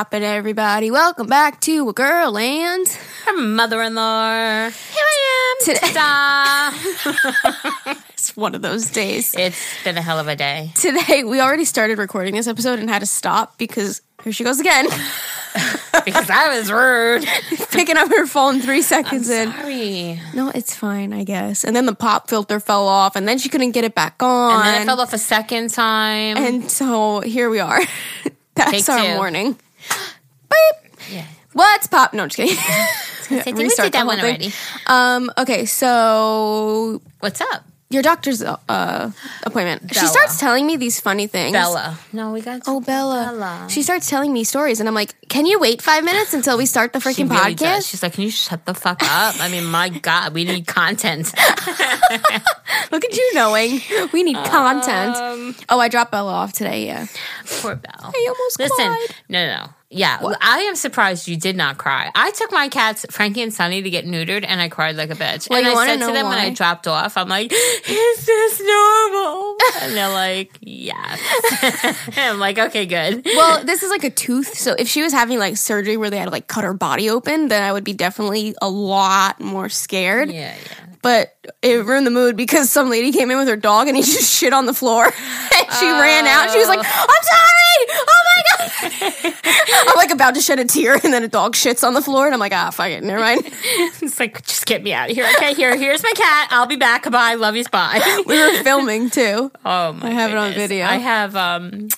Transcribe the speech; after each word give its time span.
poppin', 0.00 0.22
everybody? 0.22 0.90
Welcome 0.90 1.26
back 1.26 1.60
to 1.60 1.86
a 1.90 1.92
girl 1.92 2.38
and 2.38 2.88
Her 3.26 3.36
mother-in-law. 3.36 4.70
here 4.70 5.04
I 5.04 5.56
am 5.60 5.64
today. 5.66 5.92
Ta-da! 5.92 7.94
It's 8.14 8.34
one 8.34 8.54
of 8.54 8.62
those 8.62 8.88
days. 8.88 9.34
it's 9.36 9.58
been 9.84 9.98
a 9.98 10.02
hell 10.02 10.18
of 10.18 10.26
a 10.26 10.36
day. 10.36 10.70
Today 10.74 11.22
we 11.24 11.38
already 11.42 11.66
started 11.66 11.98
recording 11.98 12.34
this 12.34 12.46
episode 12.46 12.78
and 12.78 12.88
had 12.88 13.00
to 13.00 13.06
stop 13.06 13.58
because 13.58 14.00
here 14.24 14.32
she 14.32 14.42
goes 14.42 14.58
again, 14.58 14.86
Because 16.06 16.30
I 16.30 16.56
was 16.58 16.72
rude. 16.72 17.26
picking 17.70 17.98
up 17.98 18.08
her 18.08 18.26
phone 18.26 18.60
three 18.60 18.80
seconds 18.80 19.28
in. 19.28 19.52
Sorry. 19.52 20.18
No, 20.34 20.48
it's 20.54 20.74
fine, 20.74 21.12
I 21.12 21.24
guess. 21.24 21.62
And 21.62 21.76
then 21.76 21.84
the 21.84 21.94
pop 21.94 22.30
filter 22.30 22.58
fell 22.58 22.88
off, 22.88 23.16
and 23.16 23.28
then 23.28 23.36
she 23.36 23.50
couldn't 23.50 23.72
get 23.72 23.84
it 23.84 23.94
back 23.94 24.22
on. 24.22 24.64
And 24.64 24.66
then 24.66 24.82
it 24.82 24.84
fell 24.86 24.98
off 25.00 25.12
a 25.12 25.18
second 25.18 25.68
time. 25.70 26.38
And 26.38 26.70
so 26.70 27.20
here 27.20 27.50
we 27.50 27.58
are. 27.60 27.80
That's 28.54 28.70
Take 28.70 28.88
our 28.88 29.06
two. 29.06 29.14
morning. 29.16 29.56
Beep. 29.88 30.92
yeah. 31.10 31.26
What's 31.52 31.86
pop? 31.86 32.14
No, 32.14 32.26
just 32.26 32.36
kidding. 32.36 32.56
I 32.58 33.42
think 33.42 33.56
we 33.58 33.68
did 33.68 33.92
that 33.92 34.06
one 34.06 34.20
already. 34.20 34.52
Um. 34.86 35.30
Okay. 35.38 35.64
So 35.66 37.00
What's 37.20 37.40
up? 37.40 37.64
Your 37.90 38.02
doctor's 38.02 38.40
uh 38.42 39.10
appointment. 39.42 39.82
She 39.92 40.00
Bella. 40.00 40.08
starts 40.08 40.38
telling 40.38 40.66
me 40.66 40.76
these 40.76 41.00
funny 41.00 41.26
things. 41.26 41.52
Bella. 41.52 41.98
No, 42.12 42.32
we 42.32 42.40
got 42.40 42.62
Oh, 42.66 42.80
Bella. 42.80 43.26
Bella. 43.32 43.66
She 43.68 43.82
starts 43.82 44.08
telling 44.08 44.32
me 44.32 44.44
stories, 44.44 44.78
and 44.80 44.88
I'm 44.88 44.94
like, 44.94 45.14
"Can 45.28 45.44
you 45.46 45.58
wait 45.58 45.82
five 45.82 46.04
minutes 46.04 46.32
until 46.32 46.56
we 46.56 46.66
start 46.66 46.92
the 46.92 47.00
She 47.00 47.08
freaking 47.10 47.30
really 47.30 47.54
podcast?" 47.54 47.58
does. 47.58 47.86
She's 47.88 48.02
like, 48.02 48.12
can 48.14 48.22
you 48.24 48.30
shut 48.30 48.64
the 48.64 48.74
fuck 48.74 49.02
up? 49.02 49.34
I 49.40 49.48
mean, 49.50 49.64
my 49.66 49.88
God, 49.90 50.32
we 50.34 50.44
need 50.44 50.66
content. 50.66 51.32
Look 52.92 53.04
at 53.04 53.16
you 53.16 53.30
knowing 53.34 53.80
we 54.12 54.22
need 54.22 54.36
content. 54.36 55.16
Um, 55.16 55.56
oh, 55.68 55.80
I 55.80 55.88
dropped 55.88 56.12
Bella 56.12 56.32
off 56.32 56.52
today. 56.52 56.86
Yeah, 56.86 57.06
Poor 57.60 57.74
Belle. 57.74 58.12
I 58.14 58.26
almost 58.28 58.58
Listen, 58.58 58.86
cried. 58.86 59.06
no, 59.28 59.46
no, 59.46 59.56
no. 59.64 59.70
Yeah, 59.92 60.18
I 60.40 60.60
am 60.60 60.76
surprised 60.76 61.26
you 61.26 61.36
did 61.36 61.56
not 61.56 61.76
cry. 61.76 62.12
I 62.14 62.30
took 62.30 62.52
my 62.52 62.68
cats, 62.68 63.04
Frankie 63.10 63.42
and 63.42 63.52
Sunny, 63.52 63.82
to 63.82 63.90
get 63.90 64.04
neutered, 64.06 64.44
and 64.46 64.60
I 64.60 64.68
cried 64.68 64.94
like 64.94 65.10
a 65.10 65.16
bitch. 65.16 65.50
Well, 65.50 65.58
and 65.58 65.66
I 65.66 65.86
said 65.86 66.06
to 66.06 66.12
them 66.12 66.26
when 66.26 66.38
I 66.38 66.50
dropped 66.50 66.86
off, 66.86 67.16
I'm 67.16 67.28
like, 67.28 67.52
"Is 67.52 68.24
this 68.24 68.60
normal?" 68.60 69.56
And 69.82 69.96
they're 69.96 70.08
like, 70.08 70.56
"Yes." 70.60 71.20
I'm 72.16 72.38
like, 72.38 72.56
"Okay, 72.56 72.86
good." 72.86 73.24
Well, 73.24 73.64
this 73.64 73.82
is 73.82 73.90
like 73.90 74.04
a 74.04 74.10
tooth. 74.10 74.56
So 74.56 74.76
if 74.78 74.86
she 74.86 75.02
was 75.02 75.12
having 75.12 75.40
like 75.40 75.56
surgery 75.56 75.96
where 75.96 76.08
they 76.08 76.18
had 76.18 76.26
to 76.26 76.30
like 76.30 76.46
cut 76.46 76.62
her 76.62 76.74
body 76.74 77.10
open, 77.10 77.48
then 77.48 77.64
I 77.64 77.72
would 77.72 77.84
be 77.84 77.92
definitely 77.92 78.54
a 78.62 78.70
lot 78.70 79.40
more 79.40 79.68
scared. 79.68 80.30
Yeah, 80.30 80.54
yeah. 80.54 80.90
But 81.02 81.34
it 81.62 81.84
ruined 81.84 82.06
the 82.06 82.10
mood 82.10 82.36
because 82.36 82.70
some 82.70 82.90
lady 82.90 83.10
came 83.10 83.30
in 83.30 83.38
with 83.38 83.48
her 83.48 83.56
dog 83.56 83.88
and 83.88 83.96
he 83.96 84.02
just 84.04 84.32
shit 84.32 84.52
on 84.52 84.66
the 84.66 84.74
floor. 84.74 85.04
and 85.06 85.72
she 85.80 85.86
ran 85.86 86.26
out. 86.26 86.50
She 86.52 86.58
was 86.58 86.68
like, 86.68 86.78
oh. 86.78 86.82
I'm 86.82 87.24
sorry. 87.24 87.56
Oh 87.88 88.04
my 88.04 88.04
God. 88.04 88.29
I'm 88.82 89.96
like 89.96 90.10
about 90.10 90.34
to 90.34 90.40
shed 90.40 90.58
a 90.58 90.64
tear 90.64 90.94
and 91.02 91.12
then 91.12 91.22
a 91.22 91.28
dog 91.28 91.54
shits 91.54 91.86
on 91.86 91.94
the 91.94 92.02
floor. 92.02 92.26
And 92.26 92.34
I'm 92.34 92.40
like, 92.40 92.52
ah, 92.52 92.70
fuck 92.70 92.88
it. 92.90 93.02
Never 93.02 93.20
mind. 93.20 93.42
It's 94.02 94.18
like, 94.18 94.44
just 94.46 94.66
get 94.66 94.82
me 94.82 94.92
out 94.92 95.10
of 95.10 95.16
here. 95.16 95.26
Okay, 95.36 95.54
here, 95.54 95.76
here's 95.76 96.02
my 96.02 96.12
cat. 96.16 96.48
I'll 96.50 96.66
be 96.66 96.76
back. 96.76 97.10
Bye. 97.10 97.34
Love 97.34 97.56
you. 97.56 97.64
Bye. 97.70 98.00
We 98.26 98.38
were 98.38 98.62
filming 98.62 99.10
too. 99.10 99.50
Oh 99.64 99.92
my! 99.92 100.08
I 100.08 100.10
have 100.10 100.30
it 100.30 100.36
on 100.36 100.52
video. 100.52 100.84
I 100.86 100.96
have. 100.96 101.36
um 101.36 101.88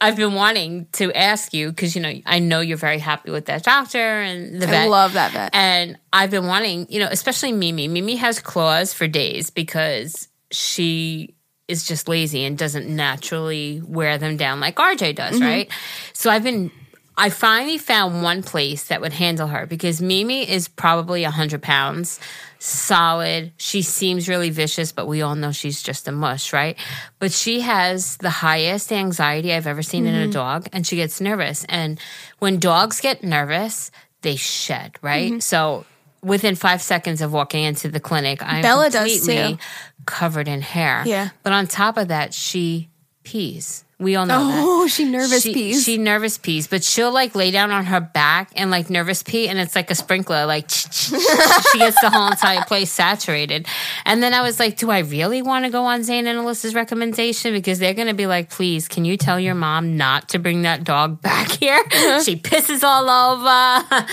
I've 0.00 0.16
been 0.16 0.34
wanting 0.34 0.86
to 0.92 1.12
ask 1.12 1.54
you 1.54 1.70
because 1.70 1.94
you 1.94 2.02
know 2.02 2.12
I 2.26 2.40
know 2.40 2.60
you're 2.60 2.76
very 2.76 2.98
happy 2.98 3.30
with 3.30 3.46
that 3.46 3.62
doctor 3.62 3.98
and 4.20 4.60
the 4.60 4.66
vet. 4.66 4.86
I 4.86 4.88
love 4.88 5.12
that 5.12 5.30
vet. 5.32 5.50
And 5.54 5.96
I've 6.12 6.30
been 6.30 6.46
wanting, 6.46 6.86
you 6.90 6.98
know, 6.98 7.08
especially 7.10 7.52
Mimi. 7.52 7.86
Mimi 7.86 8.16
has 8.16 8.40
claws 8.40 8.92
for 8.92 9.06
days 9.06 9.50
because 9.50 10.28
she 10.50 11.34
is 11.72 11.82
just 11.88 12.06
lazy 12.08 12.44
and 12.44 12.56
doesn't 12.56 12.86
naturally 12.88 13.82
wear 13.84 14.18
them 14.18 14.36
down 14.36 14.60
like 14.60 14.76
RJ 14.76 15.16
does, 15.16 15.34
Mm-hmm. 15.34 15.44
right? 15.44 15.70
So 16.12 16.30
I've 16.30 16.44
been. 16.44 16.70
I 17.14 17.28
finally 17.28 17.76
found 17.76 18.22
one 18.22 18.42
place 18.42 18.84
that 18.88 19.02
would 19.02 19.12
handle 19.12 19.46
her 19.46 19.66
because 19.66 20.00
Mimi 20.00 20.48
is 20.48 20.66
probably 20.68 21.22
100 21.24 21.60
pounds, 21.60 22.18
solid. 22.58 23.52
She 23.58 23.82
seems 23.82 24.28
really 24.30 24.48
vicious, 24.48 24.92
but 24.92 25.06
we 25.06 25.20
all 25.20 25.34
know 25.34 25.52
she's 25.52 25.82
just 25.82 26.08
a 26.08 26.12
mush, 26.12 26.54
right? 26.54 26.76
But 27.18 27.30
she 27.30 27.60
has 27.60 28.16
the 28.16 28.30
highest 28.30 28.90
anxiety 28.92 29.52
I've 29.52 29.66
ever 29.66 29.82
seen 29.82 30.06
in 30.06 30.14
Mm-hmm. 30.14 30.30
a 30.30 30.32
dog, 30.32 30.68
and 30.72 30.86
she 30.86 30.96
gets 30.96 31.20
nervous. 31.20 31.64
And 31.68 32.00
when 32.38 32.58
dogs 32.58 33.00
get 33.02 33.22
nervous, 33.22 33.90
they 34.22 34.36
shed, 34.36 34.96
right? 35.02 35.32
Mm-hmm. 35.32 35.40
So 35.40 35.84
within 36.22 36.54
five 36.54 36.80
seconds 36.82 37.20
of 37.20 37.32
walking 37.32 37.64
into 37.64 37.88
the 37.88 38.00
clinic, 38.00 38.42
I'm 38.42 38.62
Bella 38.62 38.90
does 38.90 39.18
completely 39.18 39.56
too. 39.56 39.62
covered 40.06 40.48
in 40.48 40.62
hair. 40.62 41.02
Yeah. 41.06 41.30
But 41.42 41.52
on 41.52 41.66
top 41.66 41.96
of 41.96 42.08
that, 42.08 42.32
she 42.34 42.88
pees. 43.24 43.84
We 44.02 44.16
all 44.16 44.26
know 44.26 44.46
that. 44.46 44.62
Oh, 44.64 44.86
she 44.88 45.04
nervous 45.04 45.42
She, 45.42 45.54
peas. 45.54 45.84
she 45.84 45.96
nervous 45.98 46.36
pees, 46.38 46.66
but 46.66 46.82
she'll 46.84 47.12
like 47.12 47.34
lay 47.34 47.50
down 47.50 47.70
on 47.70 47.86
her 47.86 48.00
back 48.00 48.50
and 48.56 48.70
like 48.70 48.90
nervous 48.90 49.22
pee, 49.22 49.48
and 49.48 49.58
it's 49.58 49.76
like 49.76 49.90
a 49.90 49.94
sprinkler. 49.94 50.44
Like 50.46 50.68
she 50.70 51.78
gets 51.78 52.00
the 52.00 52.10
whole 52.12 52.28
entire 52.28 52.64
place 52.64 52.90
saturated. 52.90 53.66
And 54.04 54.22
then 54.22 54.34
I 54.34 54.42
was 54.42 54.58
like, 54.58 54.76
do 54.76 54.90
I 54.90 54.98
really 55.00 55.40
want 55.42 55.64
to 55.64 55.70
go 55.70 55.84
on 55.84 56.02
Zane 56.02 56.26
and 56.26 56.38
Alyssa's 56.38 56.74
recommendation 56.74 57.52
because 57.52 57.78
they're 57.78 57.94
going 57.94 58.08
to 58.08 58.14
be 58.14 58.26
like, 58.26 58.50
please, 58.50 58.88
can 58.88 59.04
you 59.04 59.16
tell 59.16 59.38
your 59.38 59.54
mom 59.54 59.96
not 59.96 60.28
to 60.30 60.38
bring 60.38 60.62
that 60.62 60.84
dog 60.84 61.20
back 61.22 61.50
here? 61.50 61.82
she 62.22 62.36
pisses 62.36 62.82
all 62.82 63.08
over. 63.08 63.42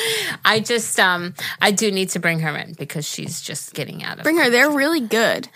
I 0.46 0.62
just, 0.64 1.00
um, 1.00 1.34
I 1.62 1.72
do 1.72 1.92
need 1.92 2.10
to 2.10 2.20
bring 2.20 2.40
her 2.40 2.56
in 2.56 2.74
because 2.74 3.06
she's 3.08 3.42
just 3.42 3.74
getting 3.74 4.04
out 4.04 4.18
of. 4.20 4.24
Bring 4.24 4.38
her. 4.38 4.50
They're 4.50 4.70
really 4.72 5.02
good. 5.02 5.48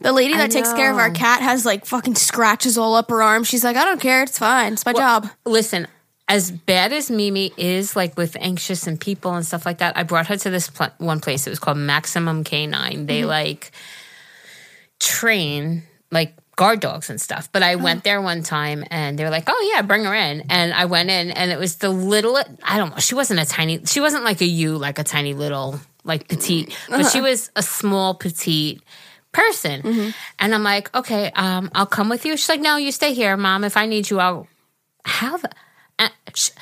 The 0.00 0.12
lady 0.12 0.34
that 0.34 0.50
takes 0.50 0.72
care 0.72 0.90
of 0.90 0.98
our 0.98 1.10
cat 1.10 1.42
has 1.42 1.64
like 1.66 1.84
fucking 1.86 2.14
scratches 2.16 2.78
all 2.78 2.94
up 2.94 3.10
her 3.10 3.22
arm. 3.22 3.44
She's 3.44 3.62
like, 3.64 3.76
I 3.82 3.84
don't 3.84 4.00
care. 4.00 4.22
It's 4.22 4.38
fine. 4.38 4.74
It's 4.74 4.86
my 4.86 4.92
job. 4.92 5.28
listen 5.44 5.88
as 6.28 6.52
bad 6.52 6.92
as 6.92 7.10
mimi 7.10 7.52
is 7.56 7.96
like 7.96 8.16
with 8.16 8.36
anxious 8.38 8.86
and 8.86 9.00
people 9.00 9.34
and 9.34 9.44
stuff 9.44 9.66
like 9.66 9.78
that 9.78 9.96
i 9.98 10.04
brought 10.04 10.28
her 10.28 10.36
to 10.36 10.50
this 10.50 10.70
pl- 10.70 10.92
one 10.98 11.20
place. 11.20 11.46
It 11.48 11.50
was 11.50 11.58
called 11.58 11.78
maximum 11.78 12.44
canine 12.44 13.06
they 13.06 13.20
mm-hmm. 13.20 13.28
like 13.28 13.72
train 15.00 15.82
like 16.12 16.34
guard 16.54 16.78
dogs 16.80 17.10
and 17.10 17.20
stuff. 17.20 17.50
But 17.50 17.64
i 17.64 17.74
oh. 17.74 17.78
went 17.78 18.04
there 18.04 18.22
one 18.22 18.44
time 18.44 18.84
and 18.88 19.18
they 19.18 19.24
were 19.24 19.30
like 19.30 19.44
oh 19.48 19.72
yeah 19.74 19.82
bring 19.82 20.04
her 20.04 20.14
in. 20.14 20.44
And 20.48 20.72
i 20.72 20.84
went 20.84 21.10
in 21.10 21.32
and 21.32 21.50
it 21.50 21.58
was 21.58 21.76
the 21.76 21.90
little 21.90 22.38
i 22.62 22.78
don't 22.78 22.90
know 22.90 22.98
she 22.98 23.16
wasn't 23.16 23.40
a 23.40 23.44
tiny 23.44 23.84
she 23.84 24.00
wasn't 24.00 24.22
like 24.22 24.40
a 24.40 24.46
you 24.46 24.78
like 24.78 25.00
a 25.00 25.04
tiny 25.04 25.34
little 25.34 25.80
like 26.04 26.28
petite 26.28 26.76
but 26.88 27.00
uh-huh. 27.00 27.08
she 27.10 27.20
was 27.20 27.50
a 27.56 27.62
small 27.62 28.14
petite 28.14 28.80
person 29.32 30.12
and 30.38 30.54
i'm 30.54 30.62
like 30.62 30.94
okay 30.94 31.30
um 31.34 31.70
i'll 31.74 31.86
come 31.86 32.08
with 32.08 32.24
you 32.26 32.36
she's 32.36 32.48
like 32.48 32.60
no 32.60 32.76
you 32.76 32.92
stay 32.92 33.14
here 33.14 33.36
mom 33.36 33.64
if 33.64 33.76
i 33.76 33.86
need 33.86 34.08
you 34.10 34.20
i'll 34.20 34.46
have. 35.04 35.44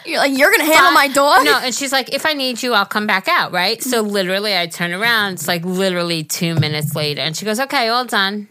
You're 0.04 0.18
like, 0.18 0.36
you're 0.36 0.50
gonna 0.50 0.64
handle 0.64 0.92
my 0.92 1.08
dog? 1.08 1.44
no, 1.44 1.58
and 1.58 1.74
she's 1.74 1.92
like, 1.92 2.12
if 2.12 2.26
I 2.26 2.32
need 2.32 2.62
you, 2.62 2.74
I'll 2.74 2.84
come 2.86 3.06
back 3.06 3.28
out, 3.28 3.52
right? 3.52 3.82
So 3.82 4.00
literally, 4.02 4.56
I 4.56 4.66
turn 4.66 4.92
around. 4.92 5.34
It's 5.34 5.48
like 5.48 5.64
literally 5.64 6.24
two 6.24 6.54
minutes 6.54 6.94
later, 6.94 7.20
and 7.20 7.36
she 7.36 7.44
goes, 7.44 7.60
"Okay, 7.60 7.88
all 7.88 8.04
done." 8.04 8.48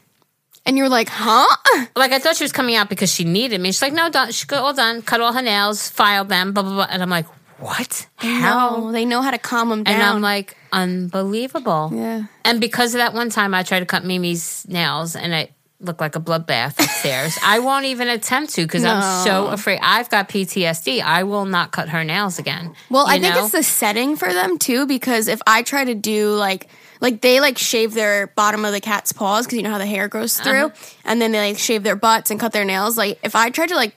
And 0.66 0.78
you're 0.78 0.90
like, 0.90 1.10
huh? 1.10 1.46
Like 1.96 2.12
I 2.12 2.20
thought 2.20 2.36
she 2.38 2.44
was 2.44 2.52
coming 2.52 2.76
out 2.76 2.90
because 2.90 3.12
she 3.12 3.24
needed 3.24 3.60
me. 3.62 3.70
She's 3.72 3.82
like, 3.82 3.94
"No, 3.94 4.10
done. 4.10 4.32
She 4.32 4.46
go 4.46 4.58
all 4.58 4.74
done. 4.74 5.02
Cut 5.02 5.22
all 5.22 5.34
her 5.34 5.42
nails, 5.42 5.90
filed 5.90 6.30
them, 6.30 6.54
blah 6.54 6.64
blah 6.64 6.74
blah." 6.74 6.88
And 6.90 7.04
I'm 7.04 7.10
like, 7.10 7.28
"What? 7.60 8.08
How?" 8.16 8.78
No, 8.78 8.92
they 8.92 9.06
know 9.06 9.22
how 9.22 9.32
to 9.32 9.38
calm 9.40 9.70
them 9.70 9.84
down. 9.84 9.96
And 9.96 10.04
I'm 10.04 10.22
like, 10.22 10.56
"Unbelievable." 10.72 11.92
yeah. 11.94 12.24
And 12.46 12.60
because 12.62 12.94
of 12.94 13.00
that 13.00 13.14
one 13.14 13.30
time, 13.30 13.54
I 13.54 13.64
tried 13.64 13.80
to 13.82 13.86
cut 13.86 14.04
Mimi's 14.04 14.66
nails, 14.68 15.16
and 15.16 15.34
it 15.34 15.52
looked 15.82 16.02
like 16.02 16.16
a 16.16 16.20
bloodbath 16.20 16.78
upstairs. 16.84 17.38
I 17.44 17.60
won't 17.60 17.86
even 17.86 18.10
attempt 18.10 18.54
to 18.56 18.64
because 18.64 18.84
I'm 18.84 19.24
so 19.26 19.48
afraid. 19.48 19.80
I've 19.82 20.10
got 20.10 20.28
PTSD. 20.28 21.02
I 21.02 21.24
will 21.24 21.46
not 21.46 21.72
cut 21.72 21.90
her 21.90 22.04
nails 22.04 22.38
again. 22.38 22.74
Well, 22.90 23.06
I 23.08 23.20
think 23.20 23.36
know? 23.36 23.44
it's 23.44 23.54
the 23.54 23.64
setting 23.64 24.16
for 24.18 24.32
them 24.34 24.58
too, 24.58 24.86
because 24.86 25.28
if 25.28 25.42
I 25.48 25.62
try 25.64 25.86
to 25.86 25.96
do 25.96 26.32
like 26.36 26.68
like 27.02 27.22
they 27.22 27.40
like 27.40 27.58
shave 27.58 27.94
their 27.94 28.28
bottom 28.28 28.66
of 28.66 28.74
the 28.74 28.82
cat's 28.82 29.14
paws 29.14 29.46
because 29.46 29.56
you 29.56 29.64
know 29.64 29.70
how 29.72 29.78
the 29.78 29.86
hair 29.86 30.10
grows 30.10 30.38
through, 30.38 30.66
Uh-huh. 30.66 30.96
and 31.06 31.22
then 31.22 31.32
they 31.32 31.40
like 31.40 31.58
shave 31.60 31.84
their 31.84 31.96
butts 31.96 32.30
and 32.30 32.40
cut 32.42 32.52
their 32.52 32.66
nails. 32.66 32.98
Like 32.98 33.18
if 33.24 33.36
I 33.36 33.50
try 33.50 33.66
to 33.68 33.76
like 33.76 33.96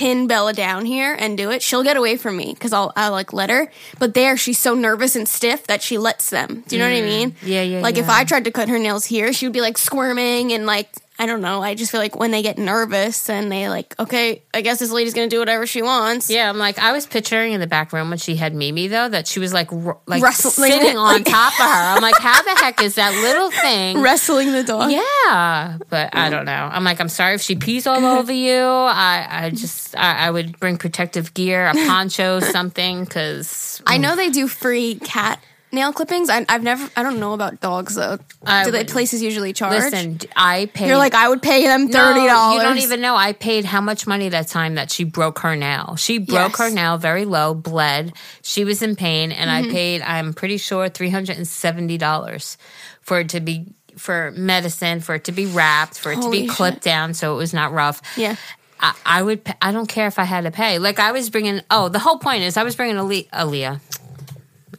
pin 0.00 0.26
Bella 0.26 0.54
down 0.54 0.86
here 0.86 1.14
and 1.18 1.36
do 1.36 1.50
it, 1.50 1.60
she'll 1.60 1.82
get 1.82 1.98
away 1.98 2.16
from 2.16 2.34
me 2.34 2.54
because 2.54 2.72
I'll 2.72 2.90
I'll 2.96 3.12
like 3.12 3.34
let 3.34 3.50
her. 3.50 3.70
But 3.98 4.14
there, 4.14 4.34
she's 4.38 4.58
so 4.58 4.74
nervous 4.74 5.14
and 5.14 5.28
stiff 5.28 5.66
that 5.66 5.82
she 5.82 5.98
lets 5.98 6.30
them. 6.30 6.64
Do 6.66 6.74
you 6.74 6.82
know 6.82 6.88
what 6.88 6.96
I 6.96 7.02
mean? 7.02 7.32
Mm. 7.32 7.36
Yeah, 7.42 7.62
yeah, 7.62 7.80
Like 7.82 7.98
if. 7.98 8.08
I 8.08 8.24
tried 8.24 8.44
to 8.44 8.50
cut 8.50 8.70
her 8.70 8.78
nails 8.78 9.04
here, 9.04 9.32
she 9.34 9.44
would 9.46 9.52
be 9.52 9.60
like 9.60 9.76
squirming 9.76 10.52
and 10.52 10.64
like. 10.64 10.88
I 11.20 11.26
don't 11.26 11.42
know. 11.42 11.62
I 11.62 11.74
just 11.74 11.92
feel 11.92 12.00
like 12.00 12.16
when 12.16 12.30
they 12.30 12.40
get 12.40 12.56
nervous 12.56 13.28
and 13.28 13.52
they 13.52 13.68
like, 13.68 13.94
okay, 14.00 14.42
I 14.54 14.62
guess 14.62 14.78
this 14.78 14.90
lady's 14.90 15.12
gonna 15.12 15.28
do 15.28 15.38
whatever 15.38 15.66
she 15.66 15.82
wants. 15.82 16.30
Yeah, 16.30 16.48
I'm 16.48 16.56
like 16.56 16.78
I 16.78 16.92
was 16.92 17.04
picturing 17.04 17.52
in 17.52 17.60
the 17.60 17.66
back 17.66 17.92
room 17.92 18.08
when 18.08 18.16
she 18.16 18.36
had 18.36 18.54
Mimi 18.54 18.86
though 18.86 19.06
that 19.06 19.26
she 19.26 19.38
was 19.38 19.52
like 19.52 19.70
r- 19.70 19.98
like 20.06 20.22
Wrestling 20.22 20.72
sitting 20.72 20.92
it, 20.92 20.96
on 20.96 21.12
like- 21.12 21.26
top 21.26 21.52
of 21.60 21.66
her. 21.66 21.94
I'm 21.94 22.00
like, 22.00 22.18
how 22.18 22.40
the 22.40 22.58
heck 22.58 22.80
is 22.80 22.94
that 22.94 23.12
little 23.12 23.50
thing? 23.50 24.00
Wrestling 24.00 24.52
the 24.52 24.64
dog. 24.64 24.92
Yeah, 24.92 25.76
but 25.90 26.16
I 26.16 26.30
don't 26.30 26.46
know. 26.46 26.70
I'm 26.72 26.84
like, 26.84 27.02
I'm 27.02 27.10
sorry 27.10 27.34
if 27.34 27.42
she 27.42 27.54
pees 27.54 27.86
all 27.86 28.02
over 28.02 28.32
you. 28.32 28.56
I, 28.56 29.26
I 29.28 29.50
just, 29.50 29.94
I, 29.98 30.26
I 30.26 30.30
would 30.30 30.58
bring 30.58 30.78
protective 30.78 31.34
gear, 31.34 31.66
a 31.66 31.74
poncho, 31.74 32.40
something, 32.40 33.04
because 33.04 33.82
I 33.86 33.98
mm. 33.98 34.00
know 34.00 34.16
they 34.16 34.30
do 34.30 34.48
free 34.48 34.94
cat 34.94 35.38
nail 35.72 35.92
clippings? 35.92 36.28
I, 36.30 36.44
I've 36.48 36.62
never. 36.62 36.88
I 36.96 37.02
don't 37.02 37.20
know 37.20 37.32
about 37.34 37.60
dogs 37.60 37.94
though. 37.94 38.18
I 38.44 38.64
Do 38.64 38.70
the 38.70 38.78
wouldn't. 38.78 38.90
places 38.90 39.22
usually 39.22 39.52
charge? 39.52 39.72
Listen, 39.74 40.18
I 40.36 40.70
paid. 40.74 40.88
You're 40.88 40.96
like 40.96 41.14
I 41.14 41.28
would 41.28 41.42
pay 41.42 41.64
them 41.64 41.88
thirty 41.88 42.26
dollars. 42.26 42.56
You 42.56 42.68
don't 42.68 42.78
even 42.78 43.00
know. 43.00 43.14
I 43.16 43.32
paid 43.32 43.64
how 43.64 43.80
much 43.80 44.06
money 44.06 44.28
that 44.30 44.48
time 44.48 44.74
that 44.76 44.90
she 44.90 45.04
broke 45.04 45.40
her 45.40 45.56
nail. 45.56 45.96
She 45.96 46.18
broke 46.18 46.52
Yes. 46.52 46.58
her 46.58 46.70
nail 46.70 46.96
very 46.98 47.24
low, 47.24 47.54
bled. 47.54 48.12
She 48.42 48.64
was 48.64 48.82
in 48.82 48.96
pain, 48.96 49.32
and 49.32 49.50
Mm-hmm. 49.50 49.70
I 49.70 49.72
paid. 49.72 50.02
I'm 50.02 50.32
pretty 50.34 50.56
sure 50.58 50.88
three 50.88 51.10
hundred 51.10 51.36
and 51.36 51.46
seventy 51.48 51.98
dollars 51.98 52.56
for 53.00 53.20
it 53.20 53.28
to 53.30 53.40
be 53.40 53.66
for 53.96 54.32
medicine, 54.36 55.00
for 55.00 55.14
it 55.16 55.24
to 55.24 55.32
be 55.32 55.46
wrapped, 55.46 55.98
for 55.98 56.12
it 56.12 56.16
to 56.16 56.20
Holy 56.22 56.42
be 56.42 56.46
shit. 56.46 56.56
clipped 56.56 56.82
down 56.82 57.12
so 57.14 57.34
it 57.34 57.36
was 57.36 57.52
not 57.52 57.72
rough. 57.72 58.00
Yeah. 58.16 58.36
I, 58.82 58.94
I 59.04 59.22
would. 59.22 59.44
pa- 59.44 59.58
I 59.60 59.72
don't 59.72 59.88
care 59.88 60.06
if 60.06 60.18
I 60.18 60.24
had 60.24 60.44
to 60.44 60.50
pay. 60.50 60.78
Like 60.78 60.98
I 60.98 61.12
was 61.12 61.28
bringing. 61.28 61.60
Oh, 61.70 61.90
the 61.90 61.98
whole 61.98 62.16
point 62.18 62.42
is 62.44 62.56
I 62.56 62.62
was 62.62 62.74
bringing 62.76 62.96
Ali, 62.96 63.28
Aaliyah. 63.32 63.78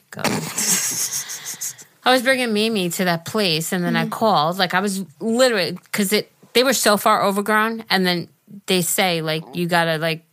God. 0.09 0.25
I 2.03 2.11
was 2.11 2.23
bringing 2.23 2.53
Mimi 2.53 2.89
to 2.89 3.05
that 3.05 3.25
place, 3.25 3.71
and 3.71 3.83
then 3.83 3.95
I 3.95 4.07
called. 4.07 4.57
Like 4.57 4.73
I 4.73 4.79
was 4.79 5.05
literally 5.19 5.73
because 5.73 6.13
it. 6.13 6.31
They 6.53 6.63
were 6.63 6.73
so 6.73 6.97
far 6.97 7.23
overgrown, 7.23 7.85
and 7.89 8.05
then 8.05 8.27
they 8.65 8.81
say 8.81 9.21
like 9.21 9.43
you 9.53 9.67
gotta 9.67 9.97
like 9.97 10.25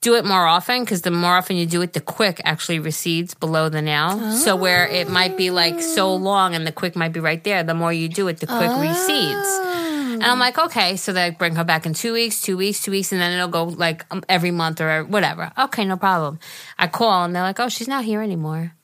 do 0.00 0.14
it 0.14 0.24
more 0.24 0.46
often 0.46 0.82
because 0.82 1.02
the 1.02 1.10
more 1.10 1.36
often 1.36 1.56
you 1.56 1.66
do 1.66 1.82
it, 1.82 1.92
the 1.92 2.00
quick 2.00 2.40
actually 2.44 2.78
recedes 2.78 3.34
below 3.34 3.68
the 3.68 3.82
nail. 3.82 4.32
So 4.32 4.54
where 4.54 4.86
it 4.86 5.08
might 5.10 5.36
be 5.36 5.50
like 5.50 5.80
so 5.80 6.14
long 6.14 6.54
and 6.54 6.66
the 6.66 6.72
quick 6.72 6.94
might 6.94 7.12
be 7.12 7.20
right 7.20 7.42
there, 7.42 7.64
the 7.64 7.74
more 7.74 7.92
you 7.92 8.08
do 8.08 8.28
it, 8.28 8.38
the 8.38 8.46
quick 8.46 8.70
recedes. 8.70 9.48
And 10.16 10.22
I'm 10.22 10.38
like, 10.38 10.58
okay, 10.58 10.96
so 10.96 11.12
they 11.12 11.30
bring 11.30 11.56
her 11.56 11.64
back 11.64 11.86
in 11.86 11.92
two 11.92 12.12
weeks, 12.12 12.40
two 12.40 12.56
weeks, 12.56 12.82
two 12.82 12.90
weeks, 12.90 13.10
and 13.10 13.20
then 13.20 13.32
it'll 13.32 13.48
go 13.48 13.64
like 13.64 14.06
um, 14.10 14.22
every 14.28 14.50
month 14.50 14.80
or 14.80 15.04
whatever. 15.04 15.50
Okay, 15.58 15.84
no 15.84 15.96
problem. 15.96 16.38
I 16.78 16.86
call 16.86 17.24
and 17.24 17.34
they're 17.34 17.42
like, 17.42 17.58
oh, 17.58 17.68
she's 17.68 17.88
not 17.88 18.04
here 18.04 18.22
anymore. 18.22 18.75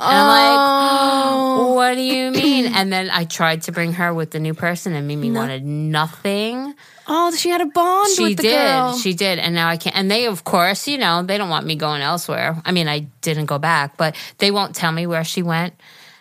And 0.00 0.16
I'm 0.16 0.26
like, 0.26 0.58
oh. 0.58 1.74
what 1.74 1.94
do 1.94 2.02
you 2.02 2.30
mean? 2.30 2.72
And 2.80 2.92
then 2.92 3.10
I 3.10 3.24
tried 3.24 3.62
to 3.62 3.72
bring 3.72 3.94
her 3.94 4.14
with 4.14 4.30
the 4.30 4.40
new 4.40 4.54
person, 4.54 4.94
and 4.94 5.06
Mimi 5.06 5.30
wanted 5.30 5.64
nothing. 5.64 6.74
Oh, 7.06 7.34
she 7.34 7.50
had 7.50 7.60
a 7.60 7.66
bond 7.66 8.08
She 8.14 8.22
with 8.22 8.36
the 8.36 8.44
did. 8.44 8.52
girl. 8.52 8.96
She 8.96 9.14
did. 9.14 9.38
And 9.40 9.54
now 9.54 9.68
I 9.68 9.76
can't. 9.76 9.96
And 9.96 10.08
they, 10.08 10.26
of 10.26 10.44
course, 10.44 10.86
you 10.86 10.96
know, 10.96 11.22
they 11.24 11.36
don't 11.38 11.48
want 11.48 11.66
me 11.66 11.74
going 11.74 12.02
elsewhere. 12.02 12.56
I 12.64 12.70
mean, 12.70 12.86
I 12.86 13.00
didn't 13.20 13.46
go 13.46 13.58
back, 13.58 13.96
but 13.96 14.14
they 14.38 14.50
won't 14.52 14.76
tell 14.76 14.92
me 14.92 15.06
where 15.06 15.24
she 15.24 15.42
went. 15.42 15.74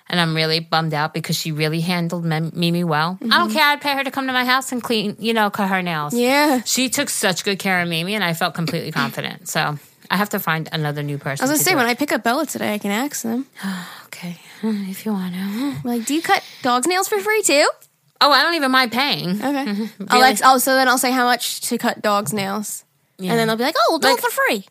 And 0.10 0.20
I'm 0.20 0.36
really 0.36 0.60
bummed 0.60 0.96
out 0.96 1.14
because 1.14 1.36
she 1.36 1.52
really 1.52 1.82
handled 1.82 2.26
Mem- 2.26 2.52
Mimi 2.56 2.84
well. 2.84 3.20
I 3.22 3.26
don't 3.26 3.32
mm-hmm. 3.32 3.54
care. 3.54 3.68
I'd 3.68 3.82
pay 3.82 3.94
her 3.94 4.04
to 4.04 4.10
come 4.10 4.26
to 4.26 4.34
my 4.34 4.44
house 4.44 4.72
and 4.72 4.82
clean, 4.82 5.16
you 5.20 5.36
know, 5.36 5.52
cut 5.52 5.70
her 5.70 5.84
nails. 5.84 6.16
yeah. 6.16 6.64
She 6.66 6.90
took 6.90 7.10
such 7.10 7.44
good 7.46 7.60
care 7.60 7.82
of 7.82 7.88
Mimi, 7.88 8.16
and 8.16 8.24
I 8.24 8.34
felt 8.34 8.56
completely 8.56 8.92
confident. 8.92 9.48
So 9.48 9.78
I 10.12 10.18
have 10.18 10.30
to 10.30 10.40
find 10.40 10.68
another 10.72 11.04
new 11.04 11.18
person. 11.18 11.44
I 11.44 11.50
was 11.50 11.60
gonna 11.60 11.64
say 11.64 11.76
when. 11.76 11.86
I 11.86 11.94
pick 11.94 12.12
up 12.12 12.24
Bella 12.24 12.46
today, 12.46 12.74
I 12.74 12.78
can 12.80 12.92
ask 12.92 13.22
them. 13.24 13.46
Okay, 14.08 14.38
if 14.64 15.06
you 15.06 15.14
want 15.14 15.34
to. 15.36 15.76
Like, 15.88 16.06
do 16.06 16.14
you 16.16 16.22
cut 16.22 16.44
dogs' 16.64 16.88
nails 16.88 17.08
for 17.08 17.20
free 17.20 17.42
too? 17.44 17.70
Oh, 18.20 18.32
I 18.32 18.42
don't 18.44 18.56
even 18.56 18.72
mind 18.72 18.92
paying. 18.92 19.42
Okay. 19.42 19.88
I'll 20.10 20.24
ex- 20.24 20.42
oh, 20.44 20.58
so 20.58 20.74
then 20.76 20.88
I'll 20.90 20.98
say 20.98 21.12
how 21.12 21.24
much 21.26 21.62
to 21.70 21.78
cut 21.78 22.02
dogs' 22.02 22.34
nails, 22.34 22.84
Yeah. 23.18 23.32
and 23.32 23.40
then 23.40 23.48
they'll 23.48 23.56
be 23.56 23.64
like, 23.64 23.76
"Oh, 23.78 23.86
we'll 23.92 24.00
do 24.00 24.08
Like- 24.10 24.18
it 24.18 24.22
for 24.24 24.32
free." 24.32 24.66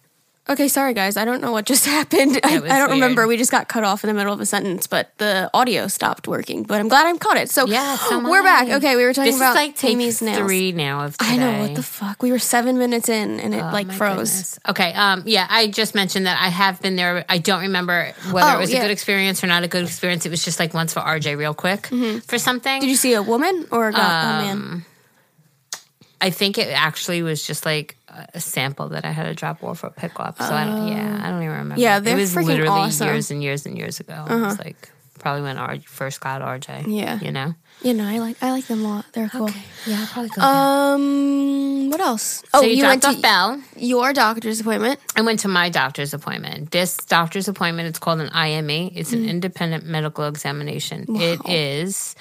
Okay, 0.50 0.67
sorry 0.69 0.95
guys, 0.95 1.19
I 1.19 1.27
don't 1.27 1.43
know 1.43 1.53
what 1.53 1.67
just 1.67 1.85
happened. 1.99 2.41
I, 2.43 2.55
I 2.56 2.79
don't 2.79 2.91
remember. 2.93 3.27
We 3.27 3.37
just 3.37 3.50
got 3.50 3.69
cut 3.69 3.85
off 3.85 4.03
in 4.03 4.09
the 4.09 4.15
middle 4.15 4.33
of 4.33 4.41
a 4.41 4.47
sentence, 4.47 4.87
but 4.87 5.12
the 5.19 5.50
audio 5.53 5.89
stopped 5.89 6.27
working. 6.27 6.62
But 6.62 6.81
I'm 6.81 6.89
glad 6.89 7.06
I 7.06 7.15
caught 7.19 7.37
it. 7.37 7.50
So 7.50 7.67
Yeah, 7.67 7.97
so 8.09 8.19
we're 8.27 8.43
back. 8.43 8.69
Okay, 8.69 8.97
we 8.97 9.05
were 9.05 9.12
talking 9.12 9.33
This 9.33 9.39
about 9.41 9.50
is 9.50 9.56
like 9.56 9.77
take 9.77 9.91
Amy's 9.93 10.23
nails. 10.23 10.39
three 10.39 10.73
now 10.73 11.03
of 11.05 11.19
today. 11.19 11.33
I 11.33 11.37
know 11.37 11.61
what 11.61 11.75
the 11.75 11.83
fuck. 11.83 12.23
We 12.23 12.33
were 12.33 12.39
seven 12.39 12.79
minutes 12.79 13.11
in, 13.11 13.41
and 13.41 13.55
it 13.55 13.59
Oh, 13.62 13.71
like 13.73 13.93
froze. 13.93 14.17
goodness. 14.17 14.59
Okay. 14.71 14.93
Um. 14.95 15.25
Yeah. 15.27 15.47
I 15.50 15.67
just 15.67 15.95
mentioned 15.95 16.25
that 16.27 16.41
I 16.41 16.49
have 16.49 16.81
been 16.81 16.97
there. 16.97 17.27
I 17.29 17.37
don't 17.37 17.61
remember 17.61 18.15
whether 18.33 18.51
Oh, 18.51 18.56
it 18.56 18.61
was 18.61 18.73
yeah. 18.73 18.79
a 18.79 18.83
good 18.83 18.91
experience 18.91 19.44
or 19.44 19.49
not 19.49 19.65
a 19.65 19.69
good 19.69 19.85
experience. 19.85 20.25
It 20.25 20.31
was 20.31 20.43
just 20.43 20.59
like 20.59 20.73
once 20.73 20.94
for 20.94 21.01
RJ, 21.01 21.37
real 21.37 21.53
quick 21.53 21.89
for 22.25 22.39
something. 22.39 22.73
Mm-hmm. 22.73 22.81
Did 22.81 22.89
you 22.89 22.97
see 22.97 23.12
a 23.12 23.23
woman 23.23 23.67
or 23.71 23.89
a, 23.89 23.93
guy, 23.93 24.49
Um, 24.51 24.51
a 24.51 24.56
man? 24.56 24.85
I 26.23 26.31
think 26.31 26.56
it 26.56 26.69
actually 26.69 27.21
was 27.23 27.47
just 27.47 27.67
like 27.67 27.98
a 28.34 28.40
sample 28.40 28.88
that 28.90 29.05
I 29.05 29.10
had 29.10 29.25
to 29.25 29.34
drop 29.34 29.62
off 29.62 29.84
or 29.84 29.90
pick 29.90 30.19
up. 30.19 30.38
So 30.38 30.44
I 30.55 30.64
don't. 30.64 30.88
Yeah. 30.88 31.20
I 31.22 31.31
don't 31.31 31.43
even 31.43 31.52
remember. 31.56 31.75
Oh. 31.76 31.78
Yeah, 31.81 32.00
they're 32.00 32.16
it 32.16 32.20
was 32.20 32.34
freaking 32.34 32.46
literally 32.46 32.69
awesome. 32.70 33.06
Uh-huh. 33.06 33.14
years 33.14 33.31
and 33.31 33.43
years 33.43 33.66
and 33.66 33.76
years 33.78 34.00
ago. 34.00 34.25
It 34.28 34.34
was 34.34 34.58
like 34.58 34.90
probably 35.19 35.43
when 35.43 35.58
I 35.58 35.78
first 35.81 36.20
got 36.20 36.40
RJ. 36.43 36.84
Yeah. 36.87 37.19
You 37.20 37.32
know. 37.32 37.55
You 37.82 37.94
know, 37.94 38.05
I 38.05 38.19
like 38.19 38.43
I 38.43 38.50
like 38.50 38.66
them 38.66 38.84
a 38.84 38.88
lot. 38.88 39.05
They're 39.12 39.28
cool. 39.28 39.50
Yeah. 39.87 40.00
I'll 40.00 40.06
probably 40.08 40.31
go. 40.31 40.43
Um, 40.43 41.90
what 41.90 42.00
else? 42.00 42.43
so 42.52 42.58
oh, 42.58 42.62
you, 42.62 42.76
you 42.76 42.82
went 42.84 43.02
to 43.02 43.16
Bell. 43.20 43.62
your 43.76 44.12
doctor's 44.12 44.60
appointment. 44.60 44.99
I 45.16 45.20
went 45.22 45.40
to 45.40 45.49
my 45.49 45.69
doctor's 45.69 46.12
appointment. 46.12 46.70
This 46.72 46.96
doctor's 46.96 47.46
appointment, 47.49 47.88
it's 47.88 47.99
called 47.99 48.20
an 48.20 48.31
IME. 48.31 48.90
It's 48.94 49.10
Mm. 49.12 49.19
an 49.19 49.28
independent 49.28 49.84
medical 49.87 50.25
examination. 50.26 51.06
It 51.08 51.40
is. 51.49 52.14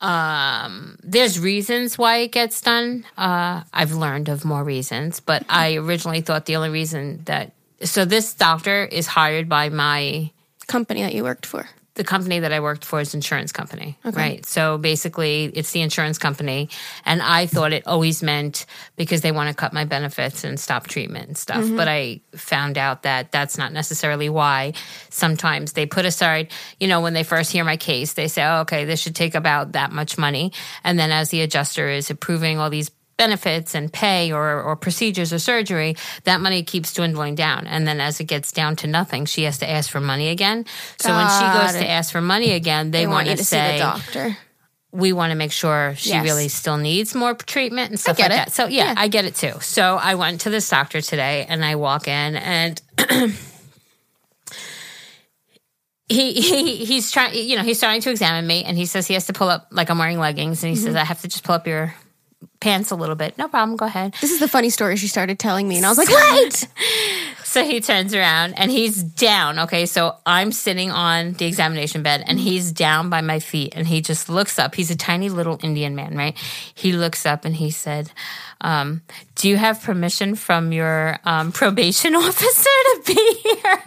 Um, 0.00 0.98
there's 1.02 1.38
reasons 1.38 1.98
why 1.98 2.18
it 2.18 2.32
gets 2.32 2.60
done. 2.60 3.04
Uh, 3.18 3.62
I've 3.72 3.92
learned 3.92 4.28
of 4.28 4.44
more 4.44 4.64
reasons, 4.64 5.20
but 5.20 5.44
I 5.48 5.76
originally 5.76 6.22
thought 6.22 6.46
the 6.46 6.56
only 6.56 6.70
reason 6.70 7.22
that 7.24 7.52
so 7.82 8.04
this 8.04 8.34
doctor 8.34 8.84
is 8.84 9.06
hired 9.06 9.48
by 9.48 9.68
my 9.68 10.30
Company 10.66 11.02
that 11.02 11.14
you 11.14 11.24
worked 11.24 11.46
for. 11.46 11.68
The 12.00 12.04
company 12.04 12.38
that 12.38 12.50
I 12.50 12.60
worked 12.60 12.86
for 12.86 12.98
is 12.98 13.12
insurance 13.12 13.52
company, 13.52 13.98
right? 14.02 14.44
So 14.46 14.78
basically, 14.78 15.44
it's 15.52 15.72
the 15.72 15.82
insurance 15.82 16.16
company, 16.16 16.70
and 17.04 17.20
I 17.20 17.44
thought 17.44 17.74
it 17.74 17.86
always 17.86 18.22
meant 18.22 18.64
because 18.96 19.20
they 19.20 19.32
want 19.32 19.50
to 19.50 19.54
cut 19.54 19.74
my 19.74 19.84
benefits 19.84 20.42
and 20.42 20.58
stop 20.58 20.86
treatment 20.86 21.26
and 21.28 21.36
stuff. 21.36 21.62
Mm-hmm. 21.62 21.76
But 21.76 21.88
I 21.88 22.22
found 22.34 22.78
out 22.78 23.02
that 23.02 23.32
that's 23.32 23.58
not 23.58 23.74
necessarily 23.74 24.30
why. 24.30 24.72
Sometimes 25.10 25.74
they 25.74 25.84
put 25.84 26.06
aside, 26.06 26.50
you 26.78 26.88
know, 26.88 27.02
when 27.02 27.12
they 27.12 27.22
first 27.22 27.52
hear 27.52 27.64
my 27.64 27.76
case, 27.76 28.14
they 28.14 28.28
say, 28.28 28.44
oh, 28.44 28.60
"Okay, 28.60 28.86
this 28.86 28.98
should 28.98 29.14
take 29.14 29.34
about 29.34 29.72
that 29.72 29.92
much 29.92 30.16
money," 30.16 30.54
and 30.82 30.98
then 30.98 31.10
as 31.10 31.28
the 31.28 31.42
adjuster 31.42 31.86
is 31.90 32.08
approving 32.08 32.58
all 32.58 32.70
these 32.70 32.90
benefits 33.20 33.74
and 33.74 33.92
pay 33.92 34.32
or, 34.32 34.62
or 34.62 34.76
procedures 34.76 35.30
or 35.32 35.38
surgery, 35.38 35.94
that 36.24 36.40
money 36.40 36.62
keeps 36.62 36.94
dwindling 36.94 37.34
down. 37.34 37.66
And 37.66 37.86
then 37.86 38.00
as 38.00 38.18
it 38.18 38.24
gets 38.24 38.50
down 38.50 38.76
to 38.76 38.86
nothing, 38.86 39.26
she 39.26 39.42
has 39.44 39.58
to 39.58 39.68
ask 39.68 39.90
for 39.90 40.00
money 40.00 40.28
again. 40.30 40.64
So 40.98 41.14
when 41.14 41.28
she 41.28 41.44
goes 41.58 41.74
it. 41.74 41.80
to 41.84 41.88
ask 41.90 42.10
for 42.12 42.22
money 42.22 42.52
again, 42.52 42.90
they, 42.90 43.00
They 43.00 43.06
want 43.06 43.16
want 43.16 43.26
you 43.28 43.32
to 43.32 43.36
to 43.38 43.44
see 43.44 43.56
say, 43.56 43.72
the 43.76 43.84
doctor. 43.84 44.36
we 44.92 45.12
want 45.12 45.32
to 45.32 45.36
make 45.36 45.52
sure 45.52 45.94
she 45.98 46.10
Yes. 46.10 46.24
really 46.24 46.48
still 46.48 46.78
needs 46.78 47.14
more 47.14 47.34
treatment 47.34 47.90
and 47.90 48.00
stuff 48.00 48.18
like 48.18 48.30
it. 48.30 48.34
that. 48.34 48.52
So 48.52 48.66
yeah, 48.66 48.86
Yeah. 48.86 48.94
I 48.96 49.08
get 49.08 49.24
it 49.26 49.34
too. 49.34 49.52
So 49.60 49.96
I 50.00 50.14
went 50.14 50.40
to 50.42 50.50
this 50.50 50.66
doctor 50.70 51.02
today 51.02 51.44
and 51.46 51.62
I 51.62 51.74
walk 51.76 52.08
in 52.08 52.36
and 52.36 52.80
he, 56.08 56.32
he 56.40 56.76
he's 56.84 57.10
trying 57.12 57.34
you 57.34 57.56
know, 57.56 57.62
he's 57.62 57.78
starting 57.78 58.00
to 58.02 58.10
examine 58.10 58.46
me 58.46 58.64
and 58.64 58.76
he 58.76 58.86
says 58.86 59.06
he 59.06 59.14
has 59.14 59.26
to 59.26 59.32
pull 59.32 59.48
up 59.48 59.68
like 59.70 59.90
I'm 59.90 59.98
wearing 59.98 60.18
leggings 60.18 60.62
and 60.64 60.70
he 60.72 60.76
Mm-hmm. 60.76 60.86
says 60.86 60.96
I 60.96 61.04
have 61.04 61.20
to 61.22 61.28
just 61.28 61.44
pull 61.44 61.54
up 61.54 61.66
your 61.66 61.94
pants 62.60 62.90
a 62.90 62.96
little 62.96 63.16
bit. 63.16 63.36
No 63.38 63.48
problem, 63.48 63.76
go 63.76 63.86
ahead. 63.86 64.14
This 64.20 64.30
is 64.30 64.40
the 64.40 64.48
funny 64.48 64.70
story 64.70 64.96
she 64.96 65.08
started 65.08 65.38
telling 65.38 65.66
me, 65.68 65.76
and 65.76 65.86
I 65.86 65.88
was 65.88 65.98
like, 65.98 66.08
"Wait!" 66.08 66.68
So 67.50 67.64
he 67.64 67.80
turns 67.80 68.14
around 68.14 68.54
and 68.56 68.70
he's 68.70 69.02
down. 69.02 69.58
Okay, 69.58 69.84
so 69.84 70.14
I'm 70.24 70.52
sitting 70.52 70.92
on 70.92 71.32
the 71.32 71.46
examination 71.46 72.00
bed 72.00 72.22
and 72.28 72.38
he's 72.38 72.70
down 72.70 73.10
by 73.10 73.22
my 73.22 73.40
feet 73.40 73.72
and 73.74 73.88
he 73.88 74.02
just 74.02 74.28
looks 74.28 74.56
up. 74.56 74.76
He's 74.76 74.92
a 74.92 74.96
tiny 74.96 75.28
little 75.30 75.58
Indian 75.60 75.96
man, 75.96 76.16
right? 76.16 76.38
He 76.72 76.92
looks 76.92 77.26
up 77.26 77.44
and 77.44 77.56
he 77.56 77.72
said, 77.72 78.12
um, 78.60 79.02
Do 79.34 79.48
you 79.48 79.56
have 79.56 79.82
permission 79.82 80.36
from 80.36 80.70
your 80.70 81.18
um, 81.24 81.50
probation 81.60 82.14
officer 82.14 82.70
to 82.94 83.02
be 83.04 83.34
here? 83.42 83.82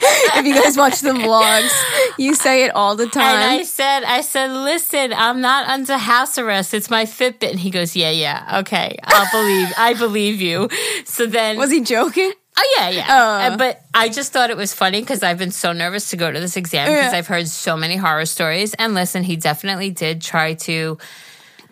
if 0.36 0.46
you 0.46 0.54
guys 0.54 0.76
watch 0.76 1.00
the 1.00 1.10
vlogs, 1.10 1.70
you 2.18 2.34
say 2.34 2.64
it 2.64 2.74
all 2.74 2.96
the 2.96 3.04
And 3.04 3.12
time. 3.12 3.60
I 3.60 3.62
said, 3.62 4.04
I 4.04 4.20
said, 4.20 4.50
listen, 4.50 5.12
I'm 5.12 5.40
not 5.40 5.68
under 5.68 5.96
house 5.96 6.38
arrest. 6.38 6.74
It's 6.74 6.90
my 6.90 7.04
Fitbit. 7.04 7.50
And 7.50 7.60
he 7.60 7.70
goes, 7.70 7.94
yeah, 7.96 8.10
yeah, 8.10 8.58
okay, 8.60 8.96
I'll 9.04 9.30
believe, 9.30 9.72
I 9.76 9.94
believe 9.94 10.40
you. 10.40 10.68
So 11.04 11.26
then, 11.26 11.56
was 11.58 11.70
he 11.70 11.80
joking? 11.80 12.32
Oh 12.56 12.76
yeah, 12.78 12.88
yeah. 12.90 13.06
Oh. 13.08 13.52
Uh, 13.52 13.56
but 13.56 13.80
I 13.92 14.08
just 14.08 14.32
thought 14.32 14.50
it 14.50 14.56
was 14.56 14.72
funny 14.72 15.00
because 15.00 15.24
I've 15.24 15.38
been 15.38 15.50
so 15.50 15.72
nervous 15.72 16.10
to 16.10 16.16
go 16.16 16.30
to 16.30 16.38
this 16.38 16.56
exam 16.56 16.86
because 16.86 17.12
Yeah. 17.12 17.18
I've 17.18 17.26
heard 17.26 17.48
so 17.48 17.76
many 17.76 17.96
horror 17.96 18.26
stories. 18.26 18.74
And 18.74 18.94
listen, 18.94 19.24
he 19.24 19.34
definitely 19.34 19.90
did 19.90 20.22
try 20.22 20.54
to, 20.54 20.96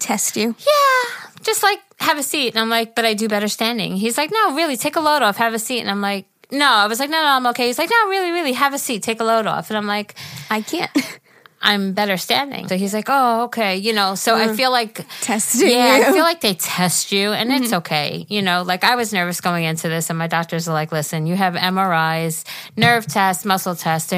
Test 0.01 0.37
you. 0.37 0.57
yeah, 0.59 1.29
just 1.43 1.63
like 1.63 1.79
have 2.01 2.19
a 2.19 2.23
seat. 2.25 2.49
And 2.55 2.59
I'm 2.59 2.69
like, 2.69 2.97
but 2.97 3.05
I 3.05 3.15
do 3.15 3.29
better 3.29 3.47
standing. 3.47 3.95
He's 3.97 4.19
like, 4.19 4.33
no, 4.33 4.57
really, 4.57 4.77
take 4.77 4.97
a 4.97 5.01
load 5.01 5.23
off, 5.23 5.37
have 5.37 5.55
a 5.55 5.59
seat. 5.61 5.79
And 5.81 5.89
I'm 5.89 6.01
like, 6.01 6.27
no. 6.53 6.67
I 6.67 6.87
was 6.87 7.01
like, 7.01 7.11
no, 7.11 7.21
no, 7.21 7.29
I'm 7.29 7.47
okay. 7.49 7.67
He's 7.67 7.79
like, 7.79 7.91
no, 7.91 8.09
really, 8.09 8.31
really, 8.31 8.53
have 8.53 8.75
a 8.75 8.79
seat, 8.79 9.03
take 9.03 9.21
a 9.21 9.25
load 9.25 9.47
off. 9.47 9.71
And 9.71 9.77
I'm 9.77 9.87
like, 9.87 10.15
I 10.51 10.61
can't 10.61 10.91
I'm 11.63 11.93
better 11.93 12.17
standing. 12.17 12.67
So 12.67 12.77
he's 12.77 12.93
like, 12.93 13.07
oh, 13.09 13.45
okay, 13.45 13.77
you 13.77 13.93
know. 13.93 14.17
So 14.17 14.35
I 14.35 14.49
mm. 14.49 14.57
feel 14.57 14.73
like 14.73 15.07
testing 15.21 15.71
yeah, 15.71 15.97
you. 15.97 16.03
I 16.03 16.13
feel 16.13 16.25
like 16.25 16.41
they 16.41 16.55
test 16.55 17.13
you 17.13 17.31
and 17.31 17.53
it's 17.53 17.67
mm-hmm. 17.67 17.75
okay. 17.77 18.27
You 18.29 18.43
know, 18.43 18.63
like 18.63 18.83
I 18.83 18.97
was 18.97 19.13
nervous 19.13 19.41
going 19.41 19.65
into 19.65 19.89
this 19.89 20.11
and 20.11 20.19
my 20.19 20.27
doctors 20.27 20.69
are 20.69 20.73
like, 20.73 20.91
listen, 20.91 21.27
you 21.27 21.37
have 21.37 21.55
MRIs, 21.55 22.45
nerve 22.77 23.07
tests, 23.07 23.45
muscle 23.45 23.77
tests. 23.77 24.13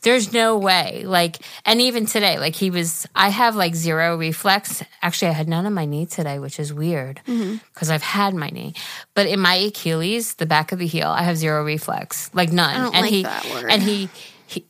There's 0.00 0.32
no 0.32 0.56
way. 0.56 1.02
Like, 1.04 1.38
and 1.66 1.82
even 1.82 2.06
today, 2.06 2.38
like 2.38 2.54
he 2.54 2.70
was, 2.70 3.06
I 3.14 3.28
have 3.28 3.56
like 3.56 3.74
zero 3.74 4.16
reflex. 4.16 4.82
Actually, 5.02 5.28
I 5.28 5.32
had 5.32 5.48
none 5.48 5.66
on 5.66 5.74
my 5.74 5.84
knee 5.84 6.06
today, 6.06 6.38
which 6.38 6.58
is 6.58 6.72
weird 6.72 7.20
mm-hmm. 7.26 7.56
because 7.74 7.90
I've 7.90 8.02
had 8.02 8.32
my 8.32 8.48
knee. 8.48 8.72
But 9.12 9.26
in 9.26 9.40
my 9.40 9.54
Achilles, 9.54 10.34
the 10.34 10.46
back 10.46 10.72
of 10.72 10.78
the 10.78 10.86
heel, 10.86 11.08
I 11.08 11.22
have 11.24 11.36
zero 11.36 11.62
reflex, 11.62 12.30
like 12.32 12.52
none. 12.52 12.94
And 12.94 13.02
like 13.02 13.10
he, 13.10 13.22
that 13.24 13.44
word. 13.50 13.70
And 13.70 13.82
He- 13.82 14.08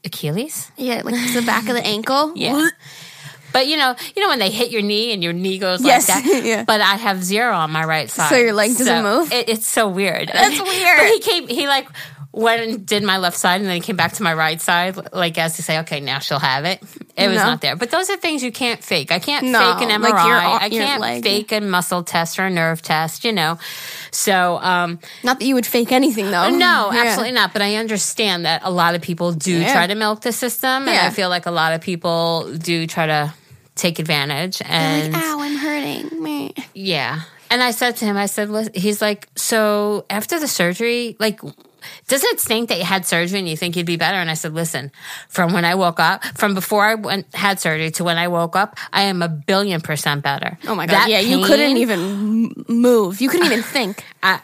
Achilles. 0.05 0.71
Yeah, 0.77 1.03
like 1.05 1.15
the 1.35 1.43
back 1.43 1.69
of 1.69 1.75
the 1.75 1.85
ankle. 1.87 2.33
Yeah. 2.37 2.69
But 3.53 3.69
you 3.69 3.77
know, 3.77 3.95
you 4.15 4.23
know 4.23 4.29
when 4.29 4.39
they 4.39 4.51
hit 4.51 4.71
your 4.71 4.83
knee 4.83 5.13
and 5.13 5.23
your 5.23 5.33
knee 5.33 5.59
goes 5.59 5.83
Yes, 5.83 6.09
like 6.09 6.25
that. 6.25 6.45
yeah. 6.45 6.65
But 6.65 6.81
I 6.81 6.97
have 6.97 7.23
zero 7.25 7.55
on 7.55 7.71
my 7.71 7.85
right 7.85 8.11
side, 8.11 8.29
so 8.29 8.37
your 8.37 8.53
leg 8.53 8.77
doesn't 8.77 9.03
move? 9.03 9.33
It, 9.33 9.49
it's 9.49 9.67
so 9.67 9.89
weird. 9.89 10.29
That's 10.33 10.61
weird. 10.63 10.99
But 10.99 11.07
he 11.09 11.21
came. 11.21 11.49
He 11.49 11.67
like 11.67 11.89
went 12.33 12.61
and 12.61 12.85
did 12.87 13.03
my 13.03 13.17
left 13.17 13.39
side, 13.39 13.61
and 13.63 13.65
then 13.71 13.77
he 13.77 13.81
came 13.81 13.97
back 13.97 14.13
to 14.15 14.23
my 14.23 14.35
right 14.35 14.61
side, 14.61 14.99
like 15.15 15.39
as 15.39 15.57
to 15.57 15.63
say, 15.63 15.79
"Okay, 15.81 16.01
now 16.01 16.19
she'll 16.19 16.39
have 16.39 16.67
it." 16.67 16.83
It 17.17 17.29
was 17.29 17.37
No. 17.39 17.45
not 17.45 17.61
there. 17.63 17.77
But 17.77 17.91
those 17.91 18.11
are 18.11 18.17
things 18.19 18.43
you 18.43 18.53
can't 18.53 18.85
fake. 18.85 19.11
I 19.11 19.21
can't 19.21 19.47
No, 19.47 19.59
fake 19.79 19.89
an 19.89 20.03
like 20.03 20.13
MRI. 20.15 20.27
your- 20.27 20.37
I 20.37 20.69
can't 20.69 21.01
leg. 21.01 21.23
fake 21.23 21.51
a 21.53 21.61
muscle 21.63 22.03
test 22.03 22.39
or 22.39 22.45
a 22.45 22.51
nerve 22.51 22.83
test. 22.83 23.25
You 23.25 23.33
know, 23.33 23.59
so. 24.17 24.59
um 24.59 24.99
Not 25.23 25.39
that 25.39 25.47
you 25.47 25.55
would 25.55 25.67
fake 25.67 25.93
anything 25.93 26.31
though. 26.31 26.49
no, 26.51 26.91
Yeah. 26.93 27.03
absolutely 27.05 27.33
not. 27.35 27.53
But 27.53 27.63
I 27.63 27.77
understand 27.77 28.45
that 28.47 28.63
a 28.65 28.71
lot 28.71 28.95
of 28.95 29.03
people 29.03 29.33
do 29.33 29.53
Yeah. 29.61 29.73
try 29.73 29.87
to 29.87 29.95
milk 29.95 30.21
the 30.23 30.33
system, 30.33 30.89
and 30.89 30.95
Yeah. 30.97 31.07
I 31.07 31.11
feel 31.11 31.29
like 31.29 31.47
a 31.47 31.51
lot 31.63 31.73
of 31.75 31.81
people 31.81 32.51
do 32.57 32.87
try 32.87 33.07
to 33.07 33.33
take 33.75 33.99
advantage. 33.99 34.63
And 34.65 35.13
like, 35.13 35.23
ow, 35.23 35.41
I'm 35.41 35.57
hurting. 35.57 36.23
Me. 36.23 36.55
yeah, 36.75 37.21
and 37.51 37.63
I 37.63 37.73
said 37.73 37.97
to 37.99 38.05
him, 38.05 38.17
I 38.17 38.27
said, 38.27 38.49
"Lis- 38.51 38.71
he's 38.75 39.01
like, 39.03 39.29
so 39.37 40.05
after 40.11 40.41
the 40.41 40.49
surgery, 40.49 41.17
like. 41.21 41.41
Doesn't 42.09 42.29
it 42.35 42.41
stink 42.41 42.69
that 42.69 42.79
you 42.79 42.85
had 42.85 43.05
surgery 43.07 43.39
and 43.39 43.49
you 43.49 43.57
think 43.57 43.77
you'd 43.77 43.87
be 43.87 43.97
better? 43.97 44.17
And 44.19 44.31
I 44.31 44.35
said, 44.35 44.55
listen, 44.55 44.91
from 45.29 45.53
when 45.53 45.65
I 45.65 45.75
woke 45.75 45.99
up, 46.01 46.25
from 46.37 46.55
before 46.55 46.85
I 46.85 46.95
went 46.95 47.35
had 47.35 47.61
surgery 47.61 47.91
to 47.93 48.05
when 48.05 48.19
I 48.19 48.29
woke 48.29 48.57
up, 48.57 48.77
I 48.93 49.03
am 49.03 49.23
a 49.23 49.29
billion 49.29 49.81
percent 49.81 50.23
better. 50.23 50.59
Oh 50.67 50.75
my 50.75 50.87
god. 50.87 50.95
That 50.95 51.11
yeah, 51.11 51.21
you 51.21 51.45
couldn't 51.45 51.77
even 51.79 52.65
move. 52.69 53.21
You 53.21 53.29
couldn't 53.29 53.47
even 53.47 53.63
think. 53.77 54.05
I, 54.23 54.41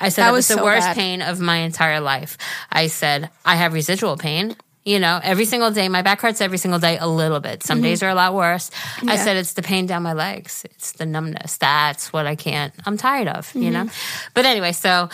I 0.00 0.10
said 0.10 0.24
That 0.24 0.30
was 0.32 0.38
was, 0.38 0.48
the 0.48 0.54
so 0.56 0.64
worst 0.64 0.86
bad. 0.88 0.96
pain 0.96 1.22
of 1.22 1.40
my 1.40 1.56
entire 1.58 2.00
life. 2.00 2.36
I 2.70 2.88
said 2.88 3.30
I 3.44 3.56
have 3.56 3.72
residual 3.72 4.16
pain. 4.16 4.56
You 4.84 5.00
know, 5.00 5.18
every 5.20 5.46
single 5.46 5.72
day, 5.72 5.88
my 5.88 6.02
back 6.02 6.20
hurts 6.20 6.40
every 6.40 6.58
single 6.58 6.78
day 6.78 6.96
a 6.96 7.08
little 7.08 7.40
bit. 7.40 7.64
Some 7.64 7.82
days 7.82 8.04
are 8.04 8.08
a 8.08 8.14
lot 8.14 8.34
worse. 8.34 8.70
I 8.72 8.76
Mm-hmm. 9.00 9.24
Said 9.24 9.36
it's 9.36 9.54
the 9.54 9.62
pain 9.62 9.86
down 9.86 10.04
my 10.04 10.12
legs. 10.12 10.64
It's 10.64 10.92
the 10.92 11.04
numbness. 11.06 11.56
That's 11.56 12.12
what 12.12 12.24
I 12.26 12.36
can't. 12.36 12.72
I'm 12.86 12.96
tired 12.96 13.26
of. 13.26 13.52
You 13.56 13.72
know. 13.72 13.86
Mm-hmm. 13.86 14.30
But 14.34 14.44
anyway, 14.44 14.70
so 14.70 15.08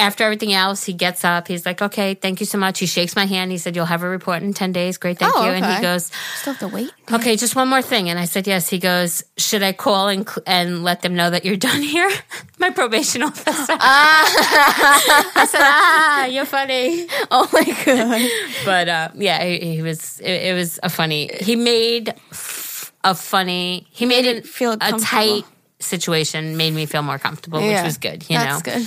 after 0.00 0.24
everything 0.24 0.52
else, 0.52 0.82
he 0.84 0.92
gets 0.92 1.24
up. 1.24 1.46
He's 1.46 1.64
like, 1.64 1.80
"Okay, 1.80 2.14
thank 2.14 2.40
you 2.40 2.46
so 2.46 2.58
much." 2.58 2.78
He 2.80 2.86
shakes 2.86 3.14
my 3.14 3.26
hand. 3.26 3.52
He 3.52 3.58
said, 3.58 3.76
"You'll 3.76 3.86
have 3.86 4.02
a 4.02 4.08
report 4.08 4.42
in 4.42 4.52
ten 4.54 4.72
days." 4.72 4.98
Great, 4.98 5.18
thank 5.18 5.32
Oh, 5.36 5.44
you. 5.44 5.50
And 5.52 5.64
he 5.64 5.80
goes, 5.82 6.10
Still 6.36 6.54
have 6.54 6.60
to 6.60 6.68
wait. 6.68 6.90
Okay, 7.12 7.36
just 7.36 7.54
one 7.54 7.68
more 7.68 7.82
thing. 7.82 8.08
And 8.08 8.18
I 8.18 8.24
said, 8.24 8.46
yes. 8.46 8.68
He 8.68 8.78
goes, 8.78 9.22
should 9.36 9.62
I 9.62 9.72
call 9.72 10.08
and, 10.08 10.28
and 10.46 10.82
let 10.84 11.02
them 11.02 11.14
know 11.14 11.28
that 11.30 11.44
you're 11.44 11.56
done 11.56 11.82
here? 11.82 12.08
My 12.58 12.70
probation 12.70 13.22
officer. 13.22 13.50
I 13.52 15.46
said, 15.48 15.60
ah, 15.60 16.24
you're 16.26 16.44
funny. 16.46 17.06
Oh 17.32 17.48
my 17.52 17.64
god. 17.84 18.30
But 18.64 18.88
uh, 18.88 19.08
yeah, 19.14 19.44
he, 19.44 19.76
he 19.76 19.82
was, 19.82 20.20
it, 20.20 20.30
it 20.50 20.54
was 20.54 20.78
a 20.82 20.88
funny, 20.88 21.30
he 21.40 21.56
made 21.56 22.10
f- 22.30 22.92
a 23.04 23.14
funny, 23.14 23.86
he 23.90 24.06
made, 24.06 24.24
Made 24.24 24.36
it 24.38 24.46
feel 24.46 24.72
a 24.72 24.92
tight 25.00 25.44
situation, 25.78 26.56
made 26.56 26.74
me 26.74 26.86
feel 26.86 27.02
more 27.02 27.18
comfortable, 27.18 27.60
which 27.60 27.82
was 27.82 27.98
good, 27.98 28.28
you 28.28 28.36
That's 28.36 28.66
know? 28.66 28.72
good. 28.72 28.86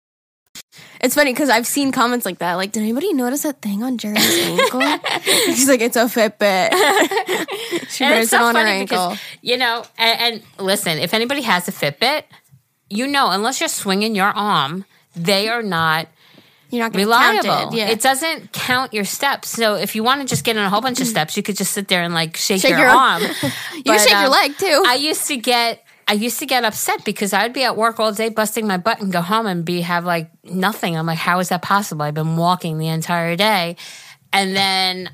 It's 1.01 1.15
funny 1.15 1.33
because 1.33 1.49
I've 1.49 1.65
seen 1.65 1.91
comments 1.91 2.25
like 2.25 2.39
that. 2.39 2.53
Like, 2.55 2.71
did 2.71 2.81
anybody 2.83 3.11
notice 3.13 3.41
that 3.43 3.61
thing 3.61 3.81
on 3.83 3.97
Geri's 3.97 4.23
ankle? 4.39 4.81
She's 5.45 5.67
like, 5.67 5.81
it's 5.81 5.95
a 5.95 6.05
Fitbit. 6.05 6.69
she 7.89 8.03
And 8.03 8.11
wears 8.13 8.25
it's 8.25 8.33
it 8.33 8.37
so 8.37 8.43
on 8.43 8.55
her 8.55 8.61
ankle. 8.61 9.09
because, 9.09 9.19
you 9.41 9.57
know, 9.57 9.83
and, 9.97 10.43
and 10.57 10.65
listen, 10.65 10.99
if 10.99 11.13
anybody 11.15 11.41
has 11.41 11.67
a 11.67 11.71
Fitbit, 11.71 12.23
you 12.89 13.07
know, 13.07 13.31
unless 13.31 13.59
you're 13.59 13.69
swinging 13.69 14.13
your 14.15 14.27
arm, 14.27 14.85
they 15.15 15.49
are 15.49 15.63
not 15.63 16.07
You're 16.69 16.83
not 16.83 16.93
going 16.93 17.05
to 17.07 17.11
count 17.11 17.43
reliable. 17.45 17.73
it. 17.73 17.77
Yeah. 17.79 17.89
It 17.89 18.01
doesn't 18.01 18.51
count 18.53 18.93
your 18.93 19.05
steps. 19.05 19.49
So 19.49 19.75
if 19.75 19.95
you 19.95 20.03
want 20.03 20.21
to 20.21 20.27
just 20.27 20.43
get 20.45 20.55
in 20.55 20.61
a 20.61 20.69
whole 20.69 20.81
bunch 20.81 21.01
of 21.01 21.07
steps, 21.15 21.35
you 21.35 21.41
could 21.41 21.57
just 21.57 21.71
sit 21.73 21.87
there 21.87 22.03
and 22.03 22.13
like 22.13 22.37
shake, 22.37 22.61
Shake 22.61 22.71
your, 22.71 22.79
your- 22.81 22.89
arm. 22.89 23.21
you 23.23 23.29
But, 23.29 23.43
can 23.85 23.99
shake 23.99 24.09
your 24.11 24.25
um, 24.25 24.31
leg 24.31 24.57
too. 24.57 24.83
I 24.85 24.95
used 24.95 25.25
to 25.29 25.37
get 25.37 25.83
I 26.11 26.15
used 26.15 26.39
to 26.39 26.45
get 26.45 26.65
upset 26.65 27.05
because 27.05 27.31
I'd 27.31 27.53
be 27.53 27.63
at 27.63 27.77
work 27.77 27.97
all 27.97 28.11
day 28.11 28.27
busting 28.27 28.67
my 28.67 28.75
butt 28.75 28.99
and 28.99 29.13
go 29.13 29.21
home 29.21 29.45
and 29.45 29.63
be 29.63 29.79
have 29.79 30.03
like 30.03 30.29
nothing. 30.43 30.97
I'm 30.97 31.05
like, 31.05 31.17
how 31.17 31.39
is 31.39 31.47
that 31.49 31.61
possible? 31.61 32.01
I've 32.01 32.13
been 32.13 32.35
walking 32.35 32.77
the 32.79 32.89
entire 32.89 33.37
day. 33.37 33.77
And 34.33 34.53
then 34.53 35.09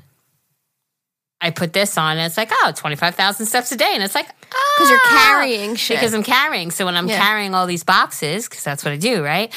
I 1.40 1.50
put 1.50 1.72
this 1.72 1.96
on 1.96 2.16
and 2.16 2.26
it's 2.26 2.36
like, 2.36 2.50
oh, 2.50 2.72
25,000 2.74 3.46
steps 3.46 3.70
a 3.70 3.76
day. 3.76 3.92
And 3.94 4.02
it's 4.02 4.16
like, 4.16 4.26
ah, 4.28 4.34
oh, 4.52 4.74
Because 4.76 4.90
you're 4.90 5.18
carrying 5.20 5.76
shit. 5.76 5.98
Because 5.98 6.14
I'm 6.14 6.24
carrying. 6.24 6.72
So 6.72 6.84
when 6.84 6.96
I'm 6.96 7.06
Yeah. 7.06 7.24
carrying 7.24 7.54
all 7.54 7.66
these 7.68 7.84
boxes, 7.84 8.48
because 8.48 8.64
that's 8.64 8.84
what 8.84 8.92
I 8.92 8.96
do, 8.96 9.22
right? 9.22 9.54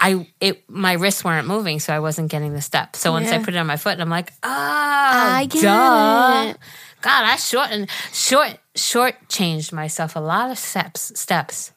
I 0.00 0.26
it 0.40 0.68
my 0.68 0.94
wrists 0.94 1.22
weren't 1.24 1.46
moving, 1.46 1.78
so 1.78 1.94
I 1.94 2.00
wasn't 2.00 2.28
getting 2.30 2.52
the 2.52 2.60
steps. 2.60 2.98
So 2.98 3.12
once 3.12 3.30
I 3.30 3.38
put 3.38 3.54
it 3.54 3.56
on 3.56 3.66
my 3.66 3.78
foot, 3.78 3.92
and 3.92 4.02
I'm 4.02 4.10
like, 4.10 4.30
oh, 4.42 4.48
I 4.50 5.46
get 5.48 5.62
duh. 5.62 6.46
it. 6.50 6.58
God, 7.06 7.24
I 7.24 7.36
shortened 7.36 7.88
short 8.12 8.58
short 8.74 9.14
changed 9.28 9.72
myself 9.72 10.16
a 10.16 10.18
lot 10.18 10.50
of 10.50 10.58
steps 10.58 11.12
steps. 11.14 11.70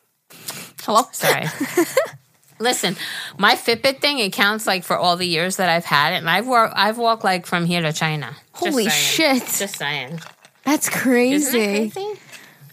Hello? 0.81 1.03
Sorry. 1.11 1.45
Listen, 2.59 2.95
my 3.37 3.53
Fitbit 3.53 3.99
thing 4.01 4.17
it 4.17 4.33
counts 4.33 4.65
like 4.65 4.83
for 4.83 4.97
all 4.97 5.17
the 5.17 5.27
years 5.27 5.57
that 5.57 5.69
I've 5.69 5.85
had 5.85 6.13
it, 6.13 6.17
and 6.17 6.29
I've 6.29 6.47
walked 6.47 6.73
I've 6.75 6.97
walked 6.97 7.23
like 7.23 7.45
from 7.45 7.65
here 7.65 7.81
to 7.83 7.93
China. 7.93 8.35
Holy 8.53 8.89
saying. 8.89 9.39
shit. 9.39 9.59
Just 9.59 9.77
saying. 9.77 10.19
That's 10.65 10.87
Isn't 10.87 10.99
crazy. 10.99 11.59
that 11.59 11.93
crazy? 11.93 12.19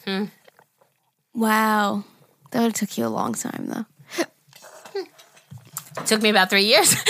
Hmm. 0.06 0.24
Wow. 1.34 2.04
That 2.52 2.60
would 2.60 2.68
have 2.68 2.74
took 2.88 2.96
you 2.96 3.04
a 3.06 3.08
long 3.08 3.34
time 3.34 3.66
though. 3.66 3.84
Took 6.06 6.20
me 6.22 6.28
about 6.30 6.50
three 6.50 6.64
years. 6.64 6.94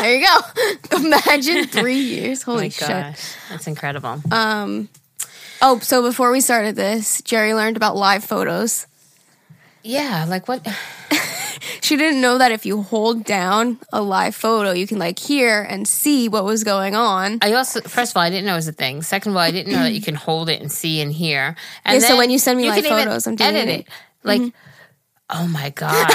There 0.00 0.14
you 0.14 0.24
go. 0.24 0.96
Imagine 0.96 1.66
three 1.66 1.98
years. 1.98 2.42
oh 2.46 2.52
Holy 2.52 2.66
my 2.66 2.68
shit. 2.68 2.88
gosh, 2.88 3.34
that's 3.50 3.66
incredible. 3.66 4.22
Um 4.30 4.88
Oh, 5.60 5.80
so 5.80 6.02
before 6.02 6.30
we 6.30 6.40
started 6.40 6.76
this, 6.76 7.20
Geri 7.22 7.52
learned 7.52 7.76
about 7.76 7.96
live 7.96 8.22
photos. 8.24 8.86
yeah, 9.82 10.24
like 10.28 10.46
what? 10.46 10.64
She 11.80 11.96
didn't 11.96 12.20
know 12.20 12.38
that 12.38 12.52
if 12.52 12.64
you 12.66 12.82
hold 12.82 13.24
down 13.24 13.78
a 13.92 14.00
live 14.02 14.34
photo, 14.36 14.70
you 14.72 14.86
can 14.86 14.98
like 14.98 15.18
hear 15.18 15.62
and 15.62 15.88
see 15.88 16.28
what 16.28 16.44
was 16.44 16.62
going 16.62 16.94
on. 16.94 17.38
I 17.42 17.52
also, 17.54 17.80
first 17.80 18.12
of 18.12 18.16
all, 18.18 18.22
I 18.22 18.30
didn't 18.30 18.44
know 18.46 18.52
it 18.52 18.56
was 18.56 18.68
a 18.68 18.72
thing. 18.72 19.02
Second 19.02 19.32
of 19.32 19.36
all, 19.36 19.42
I 19.42 19.50
didn't 19.50 19.72
know 19.72 19.82
that 19.82 19.92
you 19.92 20.02
can 20.02 20.14
hold 20.14 20.48
it 20.50 20.60
and 20.60 20.70
see 20.70 21.00
and 21.00 21.10
hear. 21.12 21.56
And 21.84 22.00
Yeah, 22.00 22.08
so 22.08 22.16
when 22.16 22.30
you 22.30 22.38
send 22.38 22.58
me, 22.58 22.68
live 22.68 22.84
photos, 22.84 23.26
I'm 23.26 23.36
doing 23.36 23.56
edit 23.56 23.68
it. 23.68 23.80
it. 23.80 23.88
Like, 24.22 24.52
oh 25.30 25.46
my 25.46 25.70
god, 25.70 26.08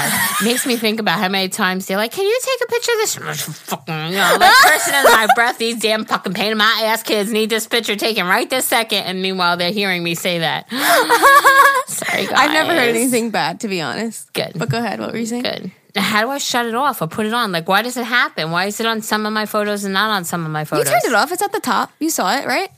makes 0.44 0.66
me 0.66 0.76
think 0.76 1.00
about 1.00 1.18
how 1.18 1.28
many 1.28 1.48
times 1.48 1.86
they're 1.86 1.96
like, 1.96 2.12
"Can 2.12 2.24
you 2.24 2.38
take 2.42 2.68
a 2.68 2.70
picture 2.70 2.92
of 2.92 2.98
this?" 2.98 3.14
Fucking, 3.58 3.94
you 3.94 4.16
know, 4.16 4.36
like 4.40 4.52
person 4.62 4.94
in 4.94 5.04
my 5.04 5.28
breath. 5.34 5.58
These 5.58 5.80
damn 5.80 6.04
fucking 6.04 6.34
pain 6.34 6.52
in 6.52 6.58
my 6.58 6.82
ass 6.84 7.02
kids 7.02 7.30
need 7.30 7.50
this 7.50 7.66
picture 7.66 7.96
taken 7.96 8.26
right 8.26 8.48
this 8.48 8.66
second. 8.66 9.04
And 9.04 9.22
meanwhile, 9.22 9.56
they're 9.56 9.72
hearing 9.72 10.02
me 10.02 10.14
say 10.14 10.40
that. 10.40 10.68
Sorry, 11.86 12.26
guys. 12.26 12.34
I've 12.36 12.52
never 12.52 12.72
heard 12.72 12.88
anything 12.88 13.30
bad, 13.30 13.60
to 13.60 13.68
be 13.68 13.80
honest. 13.80 14.32
Good. 14.32 14.52
But 14.56 14.68
go 14.68 14.78
ahead. 14.78 15.00
What 15.00 15.12
were 15.12 15.18
you 15.18 15.26
saying? 15.26 15.42
Good. 15.42 15.72
How 15.96 16.22
do 16.22 16.30
I 16.30 16.38
shut 16.38 16.66
it 16.66 16.74
off 16.74 17.00
or 17.02 17.06
put 17.06 17.24
it 17.24 17.32
on? 17.32 17.52
Like, 17.52 17.68
why 17.68 17.82
does 17.82 17.96
it 17.96 18.04
happen? 18.04 18.50
Why 18.50 18.66
is 18.66 18.80
it 18.80 18.86
on 18.86 19.00
some 19.00 19.26
of 19.26 19.32
my 19.32 19.46
photos 19.46 19.84
and 19.84 19.94
not 19.94 20.10
on 20.10 20.24
some 20.24 20.44
of 20.44 20.50
my 20.50 20.64
photos? 20.64 20.86
You 20.86 20.90
turned 20.90 21.04
it 21.04 21.14
off. 21.14 21.30
It's 21.30 21.42
at 21.42 21.52
the 21.52 21.60
top. 21.60 21.92
You 22.00 22.10
saw 22.10 22.36
it, 22.36 22.46
right? 22.46 22.68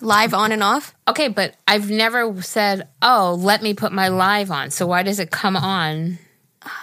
Live 0.00 0.32
on 0.34 0.52
and 0.52 0.62
off. 0.62 0.94
Okay, 1.08 1.28
but 1.28 1.54
I've 1.66 1.90
never 1.90 2.40
said, 2.42 2.88
"Oh, 3.02 3.36
let 3.40 3.62
me 3.62 3.74
put 3.74 3.92
my 3.92 4.08
live 4.08 4.50
on." 4.50 4.70
So 4.70 4.86
why 4.86 5.02
does 5.02 5.18
it 5.18 5.30
come 5.30 5.56
on 5.56 6.18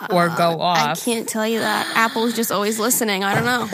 or 0.10 0.29
go 0.29 0.60
off? 0.62 0.77
I 0.77 0.95
can't 0.95 1.27
tell 1.27 1.48
you 1.48 1.60
that. 1.60 1.91
Apple's 1.95 2.34
just 2.36 2.51
always 2.51 2.79
listening. 2.79 3.24
I 3.24 3.36
don't 3.36 3.45
know. 3.45 3.69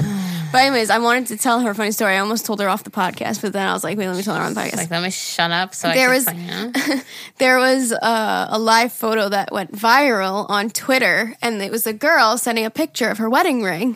But 0.51 0.63
anyways, 0.63 0.89
I 0.89 0.99
wanted 0.99 1.27
to 1.27 1.37
tell 1.37 1.61
her 1.61 1.69
a 1.71 1.75
funny 1.75 1.91
story. 1.93 2.15
I 2.15 2.19
almost 2.19 2.45
told 2.45 2.59
her 2.59 2.67
off 2.67 2.83
the 2.83 2.89
podcast, 2.89 3.41
but 3.41 3.53
then 3.53 3.65
I 3.65 3.71
was 3.71 3.85
like, 3.85 3.97
wait, 3.97 4.09
let 4.09 4.17
me 4.17 4.21
tell 4.21 4.35
her 4.35 4.41
on 4.41 4.53
the 4.53 4.59
podcast. 4.59 4.75
Like, 4.75 4.91
let 4.91 5.01
me 5.01 5.09
shut 5.09 5.49
up. 5.49 5.73
So 5.73 5.89
There 5.93 6.09
I 6.09 6.13
was- 6.13 7.03
there 7.37 7.57
was 7.57 7.93
uh, 7.93 8.47
a 8.49 8.59
live 8.59 8.91
photo 8.91 9.29
that 9.29 9.53
went 9.53 9.71
viral 9.71 10.45
on 10.49 10.69
Twitter, 10.69 11.35
and 11.41 11.61
it 11.61 11.71
was 11.71 11.87
a 11.87 11.93
girl 11.93 12.37
sending 12.37 12.65
a 12.65 12.69
picture 12.69 13.07
of 13.07 13.17
her 13.19 13.29
wedding 13.29 13.63
ring. 13.63 13.95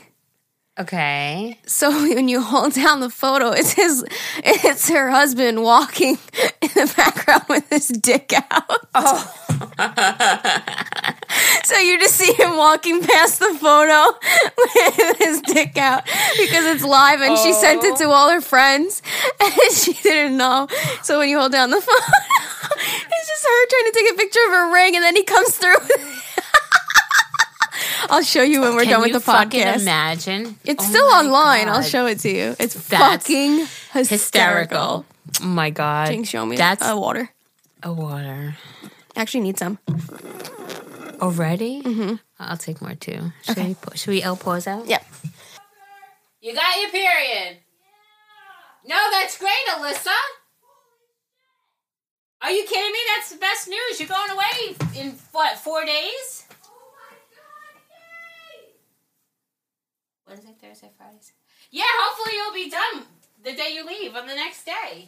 Okay. 0.77 1.57
So 1.65 1.89
when 2.13 2.27
you 2.27 2.41
hold 2.41 2.73
down 2.73 2.99
the 2.99 3.09
photo, 3.09 3.51
it's 3.51 3.73
his, 3.73 4.05
it's 4.37 4.89
her 4.89 5.09
husband 5.09 5.63
walking 5.63 6.17
in 6.61 6.69
the 6.75 6.93
background 6.95 7.43
with 7.49 7.69
his 7.69 7.87
dick 7.87 8.33
out. 8.51 8.87
Oh. 8.93 9.31
So 11.65 11.77
you 11.79 11.99
just 11.99 12.15
see 12.15 12.31
him 12.31 12.57
walking 12.57 13.01
past 13.01 13.39
the 13.39 13.57
photo 13.59 14.15
with 14.57 15.17
his 15.17 15.41
dick 15.41 15.75
out 15.77 16.05
because 16.37 16.63
it's 16.65 16.83
live 16.83 17.21
and 17.21 17.37
she 17.39 17.53
sent 17.53 17.83
it 17.83 17.97
to 17.97 18.05
oh. 18.05 18.11
all 18.11 18.29
her 18.29 18.39
friends 18.39 19.01
and 19.41 19.73
she 19.73 19.93
didn't 19.93 20.37
know. 20.37 20.67
So 21.01 21.17
when 21.17 21.27
you 21.27 21.39
hold 21.39 21.51
down 21.51 21.71
the 21.71 21.81
phone, 21.81 21.95
it's 22.77 23.27
just 23.27 23.45
her 23.45 23.67
trying 23.67 23.91
to 23.91 23.91
take 23.93 24.13
a 24.13 24.17
picture 24.17 24.39
of 24.45 24.51
her 24.51 24.73
ring 24.73 24.95
and 24.95 25.03
then 25.03 25.15
he 25.15 25.23
comes 25.23 25.57
through. 25.57 25.75
I'll 28.09 28.23
show 28.23 28.41
you 28.43 28.61
when 28.61 28.75
we're 28.75 28.83
Can 28.83 28.91
done 28.91 29.01
with 29.01 29.07
you 29.09 29.13
the 29.15 29.19
fucking 29.19 29.61
podcast. 29.61 29.81
Imagine 29.81 30.55
It's 30.63 30.83
Oh 30.85 30.89
still 30.89 31.09
my 31.09 31.19
online. 31.25 31.69
I'll 31.69 31.81
show 31.81 32.05
it 32.07 32.19
to 32.19 32.29
you. 32.29 32.55
It's 32.59 32.73
That's 32.89 33.23
fucking 33.27 33.57
hysterical. 33.93 34.03
hysterical. 34.07 35.05
Oh 35.41 35.45
my 35.45 35.69
god, 35.69 36.07
Jinx, 36.07 36.29
show 36.29 36.45
me 36.45 36.55
That's 36.55 36.83
uh, 36.87 36.95
water. 36.97 37.29
a 37.83 37.91
water 37.91 38.55
I 38.83 38.89
Actually, 39.21 39.41
need 39.41 39.57
some. 39.57 39.79
already. 41.21 41.81
Mm-hmm. 41.81 42.15
I'll 42.39 42.57
take 42.57 42.81
more 42.81 42.95
too. 42.95 43.31
Should 43.43 43.57
we? 43.57 43.73
pa- 43.75 43.95
Should 43.95 44.09
we 44.11 44.21
L 44.21 44.35
pause 44.35 44.67
out? 44.67 44.87
Yep. 44.87 45.05
You 46.41 46.53
got 46.53 46.79
your 46.81 46.89
period. 46.91 47.57
No, 48.87 48.97
that's 49.11 49.37
great, 49.39 49.65
Alyssa. 49.71 50.11
Are 52.41 52.51
you 52.51 52.63
kidding 52.65 52.91
me? 52.91 52.99
That's 53.15 53.31
the 53.31 53.37
best 53.39 53.67
news. 53.67 53.99
You're 53.99 54.09
going 54.09 54.29
away 54.29 54.75
in 55.01 55.15
what? 55.31 55.57
Four 55.57 55.85
days? 55.85 56.45
Wednesday, 60.27 60.55
Thursday, 60.59 60.89
Fridays. 60.97 61.33
Yeah, 61.71 61.83
hopefully 61.87 62.35
you'll 62.35 62.53
be 62.53 62.69
done 62.69 63.05
the 63.43 63.53
day 63.53 63.73
you 63.73 63.85
leave 63.85 64.15
on 64.15 64.27
the 64.27 64.33
next 64.35 64.65
day. 64.65 65.07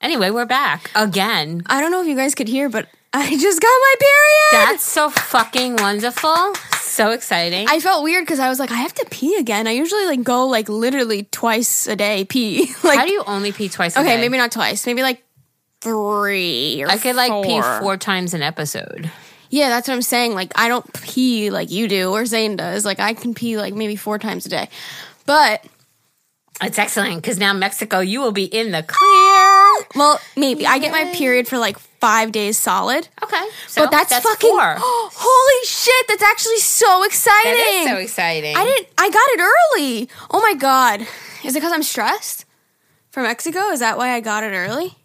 Anyway, 0.00 0.30
we're 0.30 0.44
back 0.46 0.90
again. 0.94 1.62
I 1.66 1.80
don't 1.80 1.90
know 1.92 2.00
if 2.02 2.08
you 2.08 2.16
guys 2.16 2.34
could 2.34 2.48
hear, 2.48 2.68
but 2.68 2.88
I 3.12 3.30
just 3.38 3.60
got 3.60 3.68
my 3.68 3.94
period. 4.00 4.66
That's 4.68 4.84
so 4.84 5.08
fucking 5.10 5.76
wonderful. 5.76 6.54
So 6.80 7.10
exciting. 7.10 7.66
I 7.68 7.78
felt 7.80 8.02
weird 8.02 8.24
because 8.24 8.40
I 8.40 8.48
was 8.48 8.58
like, 8.58 8.70
I 8.70 8.76
have 8.76 8.92
to 8.94 9.06
pee 9.10 9.36
again. 9.36 9.66
I 9.66 9.70
usually 9.72 10.06
like 10.06 10.22
go 10.24 10.46
like 10.46 10.68
literally 10.68 11.24
twice 11.24 11.86
a 11.86 11.96
day 11.96 12.24
pee. 12.24 12.72
like, 12.84 12.98
How 12.98 13.06
do 13.06 13.12
you 13.12 13.22
only 13.26 13.52
pee 13.52 13.68
twice 13.68 13.96
a 13.96 14.00
okay, 14.00 14.16
day? 14.16 14.20
maybe 14.20 14.36
not 14.36 14.50
twice, 14.52 14.84
maybe 14.86 15.02
like 15.02 15.22
three. 15.80 16.82
Or 16.82 16.88
I 16.88 16.98
could 16.98 17.16
like 17.16 17.44
pee 17.44 17.60
four. 17.60 17.80
four 17.80 17.96
times 17.96 18.34
an 18.34 18.42
episode. 18.42 19.10
Yeah, 19.54 19.68
that's 19.68 19.86
what 19.86 19.94
I'm 19.94 20.02
saying. 20.02 20.34
Like, 20.34 20.50
I 20.56 20.66
don't 20.66 20.92
pee 21.04 21.48
like 21.50 21.70
you 21.70 21.86
do 21.86 22.10
or 22.10 22.26
Zane 22.26 22.56
does. 22.56 22.84
Like, 22.84 22.98
I 22.98 23.14
can 23.14 23.34
pee 23.34 23.56
like 23.56 23.72
maybe 23.72 23.94
four 23.94 24.18
times 24.18 24.46
a 24.46 24.48
day, 24.48 24.68
but 25.26 25.64
It's 26.60 26.76
excellent 26.76 27.22
because 27.22 27.38
now 27.38 27.52
Mexico, 27.52 28.00
you 28.00 28.20
will 28.20 28.32
be 28.32 28.46
in 28.46 28.72
the 28.72 28.82
clear. 28.82 29.86
well, 29.94 30.20
maybe 30.36 30.66
I 30.66 30.78
get 30.80 30.90
my 30.90 31.04
period 31.14 31.46
for 31.46 31.58
like 31.58 31.78
five 31.78 32.32
days 32.32 32.58
solid. 32.58 33.06
Okay, 33.22 33.44
so 33.68 33.82
but 33.82 33.92
that's, 33.92 34.18
fucking 34.18 34.50
four. 34.50 34.74
holy 34.78 35.66
shit! 35.66 36.08
That's 36.08 36.22
actually 36.24 36.58
so 36.58 37.04
exciting. 37.04 37.52
That 37.52 37.82
is 37.84 37.90
so 37.90 37.96
exciting. 37.98 38.56
I 38.56 38.64
didn't. 38.64 38.88
I 38.98 39.08
got 39.08 39.28
it 39.34 39.40
early. 39.40 40.08
Oh 40.32 40.40
my 40.40 40.54
god! 40.54 41.02
Is 41.44 41.54
it 41.54 41.60
because 41.60 41.72
I'm 41.72 41.84
stressed 41.84 42.44
from 43.10 43.22
Mexico? 43.22 43.68
Is 43.70 43.78
that 43.78 43.98
why 43.98 44.14
I 44.14 44.20
got 44.20 44.42
it 44.42 44.52
early? 44.52 44.96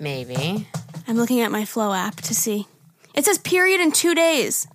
Maybe. 0.00 0.66
I'm 1.06 1.16
looking 1.16 1.42
at 1.42 1.52
my 1.52 1.66
Flow 1.66 1.92
app 1.92 2.16
to 2.22 2.34
see. 2.34 2.66
It 3.14 3.24
says 3.24 3.38
period 3.38 3.80
in 3.80 3.92
two 3.92 4.14
days. 4.14 4.66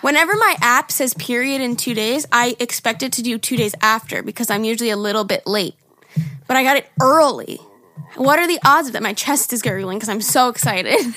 Whenever 0.00 0.34
my 0.36 0.56
app 0.60 0.92
says 0.92 1.14
period 1.14 1.60
in 1.60 1.76
two 1.76 1.94
days, 1.94 2.26
I 2.30 2.56
expect 2.60 3.02
it 3.02 3.12
to 3.12 3.22
do 3.22 3.38
two 3.38 3.56
days 3.56 3.74
after 3.80 4.22
because 4.22 4.50
I'm 4.50 4.64
usually 4.64 4.90
a 4.90 4.96
little 4.96 5.24
bit 5.24 5.46
late. 5.46 5.74
But 6.46 6.56
I 6.56 6.62
got 6.62 6.76
it 6.76 6.88
early. 7.00 7.58
What 8.16 8.38
are 8.38 8.46
the 8.46 8.58
odds 8.64 8.88
of 8.88 8.92
that? 8.94 9.02
My 9.02 9.14
chest 9.14 9.52
is 9.52 9.62
gurgling 9.62 9.98
because 9.98 10.08
I'm 10.08 10.20
so 10.20 10.48
excited. 10.48 10.98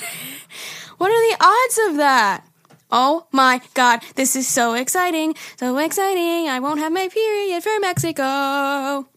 what 0.98 1.10
are 1.10 1.30
the 1.30 1.44
odds 1.44 1.90
of 1.90 1.96
that? 1.98 2.46
Oh 2.90 3.26
my 3.32 3.62
god, 3.72 4.02
this 4.16 4.36
is 4.36 4.46
so 4.46 4.74
exciting. 4.74 5.34
So 5.56 5.78
exciting. 5.78 6.48
I 6.48 6.60
won't 6.60 6.80
have 6.80 6.92
my 6.92 7.08
period 7.08 7.62
for 7.62 7.72
Mexico. 7.80 9.08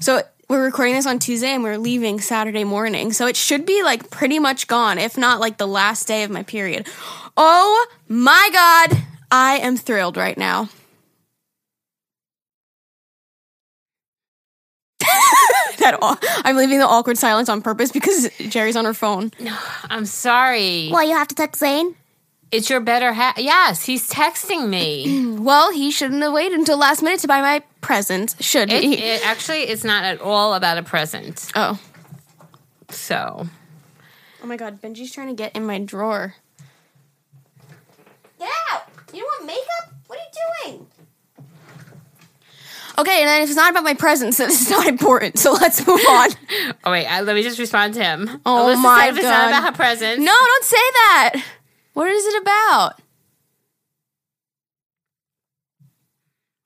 So 0.00 0.22
we're 0.52 0.64
recording 0.64 0.94
this 0.94 1.06
on 1.06 1.18
Tuesday 1.18 1.48
and 1.48 1.62
we're 1.62 1.78
leaving 1.78 2.20
Saturday 2.20 2.62
morning. 2.62 3.10
So 3.14 3.26
it 3.26 3.36
should 3.36 3.64
be 3.64 3.82
like 3.82 4.10
pretty 4.10 4.38
much 4.38 4.66
gone, 4.66 4.98
if 4.98 5.16
not 5.16 5.40
like 5.40 5.56
the 5.56 5.66
last 5.66 6.06
day 6.06 6.24
of 6.24 6.30
my 6.30 6.42
period. 6.42 6.86
Oh 7.38 7.86
my 8.06 8.50
god, 8.52 9.02
I 9.30 9.56
am 9.62 9.78
thrilled 9.78 10.18
right 10.18 10.36
now. 10.36 10.68
that 15.78 15.98
aw- 16.02 16.18
I'm 16.44 16.56
leaving 16.56 16.80
the 16.80 16.86
awkward 16.86 17.16
silence 17.16 17.48
on 17.48 17.62
purpose 17.62 17.90
because 17.90 18.28
Geri's 18.36 18.76
on 18.76 18.84
her 18.84 18.92
phone. 18.92 19.30
No, 19.40 19.56
I'm 19.88 20.04
sorry. 20.04 20.90
Well, 20.92 21.02
you 21.02 21.16
have 21.16 21.28
to 21.28 21.34
text 21.34 21.60
Zane. 21.60 21.96
It's 22.52 22.68
your 22.68 22.80
better 22.80 23.14
half. 23.14 23.38
Yes, 23.38 23.84
he's 23.84 24.08
texting 24.08 24.68
me. 24.68 25.30
Well, 25.42 25.72
he 25.72 25.90
shouldn't 25.90 26.22
have 26.22 26.32
waited 26.32 26.56
until 26.56 26.78
last 26.78 27.02
minute 27.02 27.18
to 27.20 27.26
buy 27.26 27.40
my 27.40 27.64
present. 27.80 28.36
Should 28.38 28.70
it, 28.70 28.84
he? 28.84 28.94
it 28.94 29.26
actually 29.26 29.62
it's 29.62 29.82
not 29.82 30.04
at 30.04 30.20
all 30.20 30.54
about 30.54 30.78
a 30.78 30.84
present. 30.84 31.50
oh. 31.56 31.80
So 32.90 33.48
Oh 34.42 34.46
my 34.46 34.56
god, 34.56 34.80
Benji's 34.80 35.12
trying 35.12 35.28
to 35.28 35.34
get 35.34 35.56
in 35.56 35.64
my 35.64 35.78
drawer. 35.78 36.34
Get 38.38 38.48
out! 38.72 38.82
You 39.12 39.20
don't 39.20 39.46
want 39.46 39.46
makeup? 39.46 39.94
What 40.06 40.18
are 40.18 40.22
you 40.22 40.74
doing? 40.74 40.86
Okay, 42.98 43.20
and 43.20 43.28
then 43.28 43.42
if 43.42 43.48
it's 43.48 43.56
not 43.56 43.70
about 43.70 43.84
my 43.84 43.94
presents, 43.94 44.36
then 44.38 44.48
it's 44.50 44.70
not 44.70 44.86
important. 44.86 45.38
So 45.38 45.52
let's 45.52 45.84
move 45.86 46.00
on. 46.08 46.30
oh 46.84 46.90
wait, 46.90 47.06
I, 47.06 47.22
let 47.22 47.34
me 47.34 47.42
just 47.42 47.58
respond 47.58 47.94
to 47.94 48.02
him. 48.04 48.40
Oh 48.44 48.74
Alyssa 48.76 48.82
my 48.82 49.00
said 49.00 49.10
if 49.10 49.16
it's 49.16 49.24
not 49.24 49.48
about 49.48 49.64
her 49.64 49.72
presents. 49.72 50.20
no, 50.24 50.32
don't 50.32 50.64
say 50.64 50.76
that. 50.76 51.42
What 51.92 52.08
is 52.10 52.26
it 52.26 52.42
about? 52.42 52.92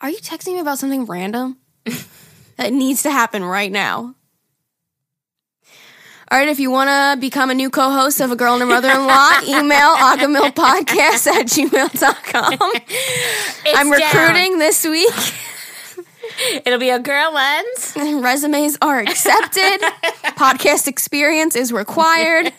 Are 0.01 0.11
you 0.11 0.19
texting 0.19 0.55
me 0.55 0.61
about 0.61 0.79
something 0.79 1.05
random 1.07 1.57
that 2.57 2.73
needs 2.73 3.03
to 3.03 3.11
happen 3.11 3.45
right 3.45 3.73
now? 3.73 4.15
All 6.29 6.39
right, 6.39 6.49
if 6.49 6.59
you 6.59 6.73
want 6.73 6.89
to 6.91 7.21
become 7.21 7.51
a 7.51 7.55
new 7.55 7.71
co 7.71 7.91
host 7.91 8.21
of 8.21 8.33
A 8.33 8.37
Girl 8.37 8.55
and 8.55 8.63
Her 8.63 8.67
Mother 8.69 8.91
in 8.91 9.07
Law, 9.07 9.31
email 9.47 9.95
agahmilpodcast 9.95 11.27
at 11.29 11.47
gmail.com. 11.47 12.73
It's 12.89 13.79
I'm 13.79 13.91
down. 13.91 14.01
recruiting 14.01 14.59
this 14.59 14.85
week. 14.85 15.09
It'll 16.67 16.81
be 16.81 16.91
a 16.91 16.99
girl 16.99 17.33
lens. 17.33 17.95
Resumes 17.97 18.77
are 18.83 18.99
accepted. 19.01 19.81
Podcast 20.37 20.89
experience 20.89 21.55
is 21.57 21.73
required. 21.73 22.53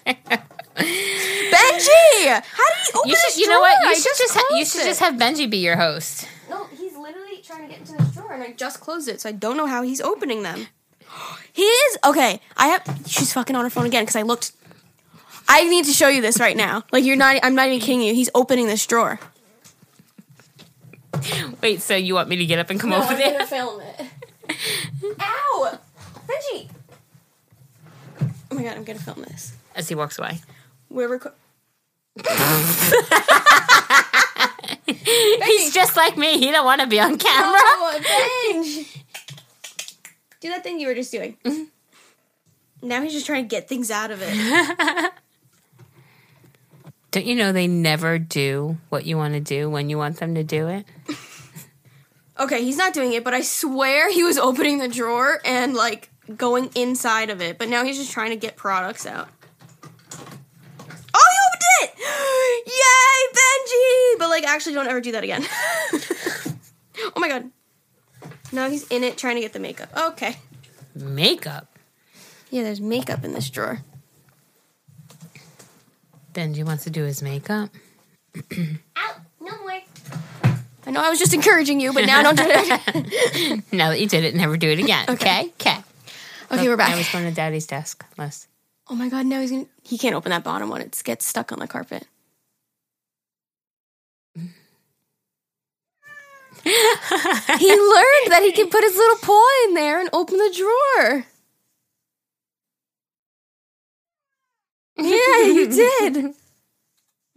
Benji, 0.78 2.28
how 2.28 2.68
did 2.70 2.86
he 2.86 2.94
open 2.94 3.10
You 3.10 3.16
oh 3.16 3.22
this 3.24 3.34
should. 3.34 3.42
You 3.42 3.50
know 3.50 3.60
what? 3.60 3.76
You 3.82 3.90
I 3.90 3.94
should 3.94 4.04
just 4.04 4.20
just. 4.20 4.34
Ha- 4.36 4.58
you 4.58 4.66
should 4.66 4.82
it. 4.82 4.86
just 4.86 5.00
have 5.00 5.16
Benji 5.16 5.50
be 5.50 5.58
your 5.58 5.76
host. 5.78 6.28
No, 6.50 6.66
he's 6.78 6.96
literally 6.96 7.38
trying 7.44 7.62
to 7.64 7.68
get 7.68 7.80
into 7.80 7.94
this 7.94 8.14
drawer, 8.14 8.34
and 8.34 8.44
I 8.44 8.52
just 8.54 8.80
closed 8.80 9.08
it, 9.08 9.22
so 9.22 9.30
I 9.30 9.32
don't 9.32 9.58
know 9.58 9.66
how 9.68 9.82
he's 9.82 10.02
opening 10.02 10.44
them. 10.44 10.68
He 11.54 11.64
is 11.64 11.98
okay. 12.06 12.42
I 12.56 12.68
have. 12.68 13.02
She's 13.08 13.34
fucking 13.34 13.56
on 13.56 13.64
her 13.64 13.70
phone 13.70 13.86
again 13.86 14.04
because 14.04 14.16
I 14.16 14.22
looked. 14.22 14.52
I 15.50 15.64
need 15.70 15.86
to 15.86 15.94
show 15.94 16.10
you 16.10 16.22
this 16.22 16.40
right 16.40 16.56
now. 16.58 16.84
Like 16.92 17.04
you're 17.06 17.16
not. 17.16 17.38
I'm 17.44 17.56
not 17.56 17.68
even 17.68 17.80
kidding 17.80 18.02
you. 18.02 18.14
He's 18.14 18.30
opening 18.36 18.68
this 18.68 18.86
drawer. 18.86 19.20
Wait, 21.62 21.82
so 21.82 21.96
you 21.96 22.14
want 22.14 22.30
me 22.30 22.36
to 22.36 22.46
get 22.46 22.60
up 22.60 22.70
and 22.70 22.80
come 22.80 22.92
No, 22.92 22.98
over 22.98 23.08
I'm 23.14 23.18
there? 23.18 23.32
gonna 23.32 23.48
film 23.48 23.82
it. 23.82 24.06
Ow, 25.20 25.80
Benji. 26.28 26.70
Oh 28.52 28.56
my 28.56 28.64
god, 28.64 28.78
I'm 28.78 28.84
gonna 28.84 29.00
film 29.00 29.22
this. 29.24 29.54
As 29.76 29.90
he 29.90 29.96
walks 29.96 30.20
away. 30.20 30.42
We're 30.90 31.20
reco- 31.20 31.34
He's 34.88 35.74
just 35.74 35.96
like 35.96 36.18
me. 36.18 36.40
He 36.40 36.52
don't 36.52 36.66
want 36.66 36.82
to 36.82 36.88
be 36.88 37.00
on 37.00 37.18
camera. 37.18 37.60
Oh, 37.60 38.52
Benj. 38.54 39.04
Do 40.40 40.50
that 40.50 40.64
thing 40.64 40.80
you 40.80 40.88
were 40.88 40.96
just 40.96 41.12
doing. 41.12 41.38
Mm-hmm. 41.44 42.88
Now 42.88 43.02
he's 43.02 43.14
just 43.14 43.26
trying 43.26 43.44
to 43.44 43.48
get 43.48 43.68
things 43.68 43.90
out 43.90 44.12
of 44.12 44.20
it. 44.22 45.12
Don't 47.12 47.26
you 47.26 47.36
know 47.36 47.52
they 47.52 47.68
never 47.68 48.20
do 48.20 48.78
what 48.90 49.06
you 49.06 49.18
want 49.18 49.34
to 49.34 49.40
do 49.40 49.70
when 49.70 49.90
you 49.90 49.98
want 49.98 50.18
them 50.18 50.36
to 50.36 50.44
do 50.44 50.68
it? 50.68 50.86
Okay, 52.40 52.64
he's 52.64 52.78
not 52.78 52.94
doing 52.94 53.14
it, 53.14 53.24
but 53.24 53.34
I 53.34 53.42
swear 53.42 54.12
he 54.12 54.24
was 54.24 54.38
opening 54.38 54.78
the 54.78 54.88
drawer 54.88 55.42
and 55.44 55.74
like 55.74 56.12
going 56.36 56.70
inside 56.76 57.32
of 57.32 57.42
it. 57.42 57.58
But 57.58 57.70
now 57.70 57.84
he's 57.84 57.98
just 57.98 58.12
trying 58.12 58.30
to 58.30 58.36
get 58.36 58.56
products 58.56 59.08
out. 59.08 59.30
Oh, 61.82 62.64
he 62.66 62.72
opened 62.72 62.72
it! 62.72 62.74
Yay, 62.74 63.40
Benji! 63.40 64.20
But 64.20 64.30
like, 64.30 64.44
actually, 64.46 64.76
don't 64.76 64.88
ever 64.88 65.02
do 65.02 65.12
that 65.14 65.24
again. 65.24 65.44
oh 67.16 67.20
my 67.20 67.28
god. 67.28 67.52
Now 68.52 68.70
he's 68.70 68.88
in 68.88 69.04
it 69.04 69.18
trying 69.18 69.36
to 69.36 69.42
get 69.42 69.54
the 69.54 69.60
makeup. 69.60 69.90
Okay. 69.96 70.38
Makeup. 70.96 71.78
Yeah, 72.50 72.64
there's 72.64 72.82
makeup 72.82 73.24
in 73.24 73.34
this 73.34 73.50
drawer. 73.50 73.82
Benji 76.34 76.64
wants 76.64 76.84
to 76.86 76.90
do 76.90 77.04
his 77.04 77.22
makeup. 77.22 77.70
Ow! 78.98 79.16
No 79.42 79.58
more. 79.58 79.82
I 80.86 80.92
know 80.92 81.02
I 81.02 81.10
was 81.10 81.20
just 81.20 81.34
encouraging 81.34 81.82
you, 81.82 81.92
but 81.92 82.06
now 82.06 82.24
don't 82.24 82.38
do 82.38 82.46
it. 82.48 83.64
Now 83.74 83.90
that 83.90 84.00
you 84.00 84.08
did 84.08 84.24
it, 84.24 84.36
never 84.36 84.56
do 84.56 84.70
it 84.70 84.80
again. 84.80 85.06
Okay. 85.10 85.52
Okay. 85.60 85.78
okay, 86.52 86.68
we're 86.68 86.76
oh, 86.76 86.78
back. 86.78 86.92
I 86.92 86.98
was 86.98 87.12
going 87.12 87.26
to 87.26 87.32
Daddy's 87.32 87.66
desk. 87.68 88.06
Les. 88.18 88.48
Oh 88.90 88.96
my 88.96 89.10
god, 89.10 89.26
now 89.26 89.42
he's 89.42 89.52
gonna 89.52 89.66
he 89.84 89.98
can't 89.98 90.16
open 90.16 90.30
that 90.32 90.44
bottom 90.44 90.70
one. 90.70 90.82
It 90.82 91.02
gets 91.04 91.26
stuck 91.26 91.52
on 91.52 91.60
the 91.60 91.68
carpet. 91.68 92.08
he 96.64 96.72
learned 96.74 98.28
that 98.32 98.42
he 98.44 98.52
can 98.52 98.70
put 98.70 98.84
his 98.84 98.96
little 98.96 99.18
paw 99.18 99.66
in 99.66 99.74
there 99.74 100.00
and 100.00 100.10
open 100.14 100.38
the 100.38 100.54
drawer. 100.56 101.26
Yeah, 105.00 105.42
you 105.44 105.68
did. 105.68 106.36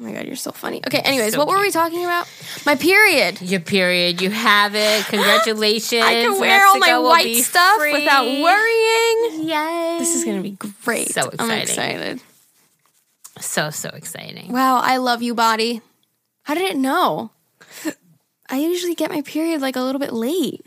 Oh 0.00 0.04
my 0.04 0.12
god, 0.12 0.24
you're 0.24 0.36
so 0.36 0.50
funny. 0.50 0.78
Okay, 0.86 1.00
anyways, 1.00 1.34
So 1.34 1.38
what 1.38 1.48
were 1.48 1.60
we 1.60 1.70
talking 1.70 2.04
about? 2.04 2.26
My 2.64 2.74
period. 2.74 3.42
Your 3.42 3.60
period, 3.60 4.22
you 4.22 4.30
have 4.30 4.74
it. 4.74 5.04
Congratulations. 5.08 6.02
I 6.02 6.22
can 6.22 6.40
wear 6.40 6.66
all 6.66 6.78
my 6.78 6.98
white 6.98 7.36
stuff 7.36 7.76
free. 7.76 7.92
without 7.92 8.24
worrying. 8.24 9.48
Yay. 9.48 9.96
This 9.98 10.14
is 10.14 10.24
gonna 10.24 10.40
be 10.40 10.56
great. 10.84 11.10
So 11.12 11.30
I'm 11.38 11.50
exciting. 11.50 11.62
excited. 11.62 12.20
so, 13.40 13.68
so 13.68 13.90
exciting. 13.90 14.50
Wow, 14.52 14.80
I 14.82 14.96
love 14.96 15.20
you, 15.20 15.34
body. 15.34 15.82
How 16.44 16.54
did 16.54 16.70
it 16.70 16.78
know? 16.78 17.30
I 18.48 18.56
usually 18.56 18.94
get 18.94 19.10
my 19.10 19.20
period 19.20 19.60
like 19.60 19.76
a 19.76 19.80
little 19.80 20.00
bit 20.00 20.14
late. 20.14 20.64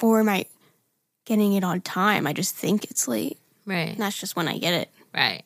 Or 0.00 0.20
am 0.20 0.28
I 0.28 0.46
getting 1.24 1.54
it 1.54 1.64
on 1.64 1.80
time? 1.80 2.28
I 2.28 2.32
just 2.32 2.54
think 2.54 2.84
it's 2.84 3.08
late. 3.08 3.38
Right. 3.66 3.88
And 3.88 3.98
that's 3.98 4.18
just 4.18 4.36
when 4.36 4.46
I 4.46 4.58
get 4.58 4.72
it. 4.72 4.90
Right. 5.12 5.42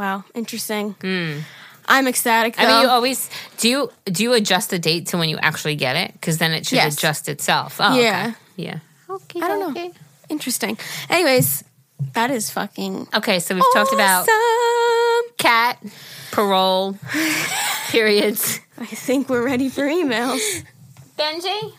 Wow, 0.00 0.24
interesting. 0.34 0.92
Hmm. 1.02 1.40
I'm 1.86 2.08
ecstatic. 2.08 2.56
Though. 2.56 2.62
I 2.62 2.66
mean, 2.68 2.82
you 2.84 2.88
always 2.88 3.28
do 3.58 3.68
you 3.68 3.92
do 4.06 4.22
you 4.22 4.32
adjust 4.32 4.70
the 4.70 4.78
date 4.78 5.08
to 5.08 5.18
when 5.18 5.28
you 5.28 5.36
actually 5.36 5.76
get 5.76 5.94
it? 5.94 6.14
Because 6.14 6.38
then 6.38 6.52
it 6.52 6.64
should 6.66 6.76
Yes. 6.76 6.94
adjust 6.94 7.28
itself. 7.28 7.76
Oh, 7.78 7.94
Yeah. 8.00 8.28
Okay. 8.28 8.36
Yeah. 8.56 8.78
Okay. 9.10 9.40
I 9.42 9.48
don't 9.48 9.74
know. 9.74 9.92
interesting. 10.30 10.78
Anyways, 11.10 11.64
that 12.14 12.30
is 12.30 12.48
fucking 12.50 13.08
Okay, 13.12 13.40
so 13.40 13.54
we've 13.54 13.72
talked 13.74 13.92
about 13.92 14.22
awesome. 14.26 15.34
cat, 15.36 15.82
parole, 16.30 16.96
periods. 17.90 18.58
I 18.78 18.86
think 18.86 19.28
we're 19.28 19.44
ready 19.44 19.68
for 19.68 19.82
emails. 19.82 20.40
Benji. 21.18 21.74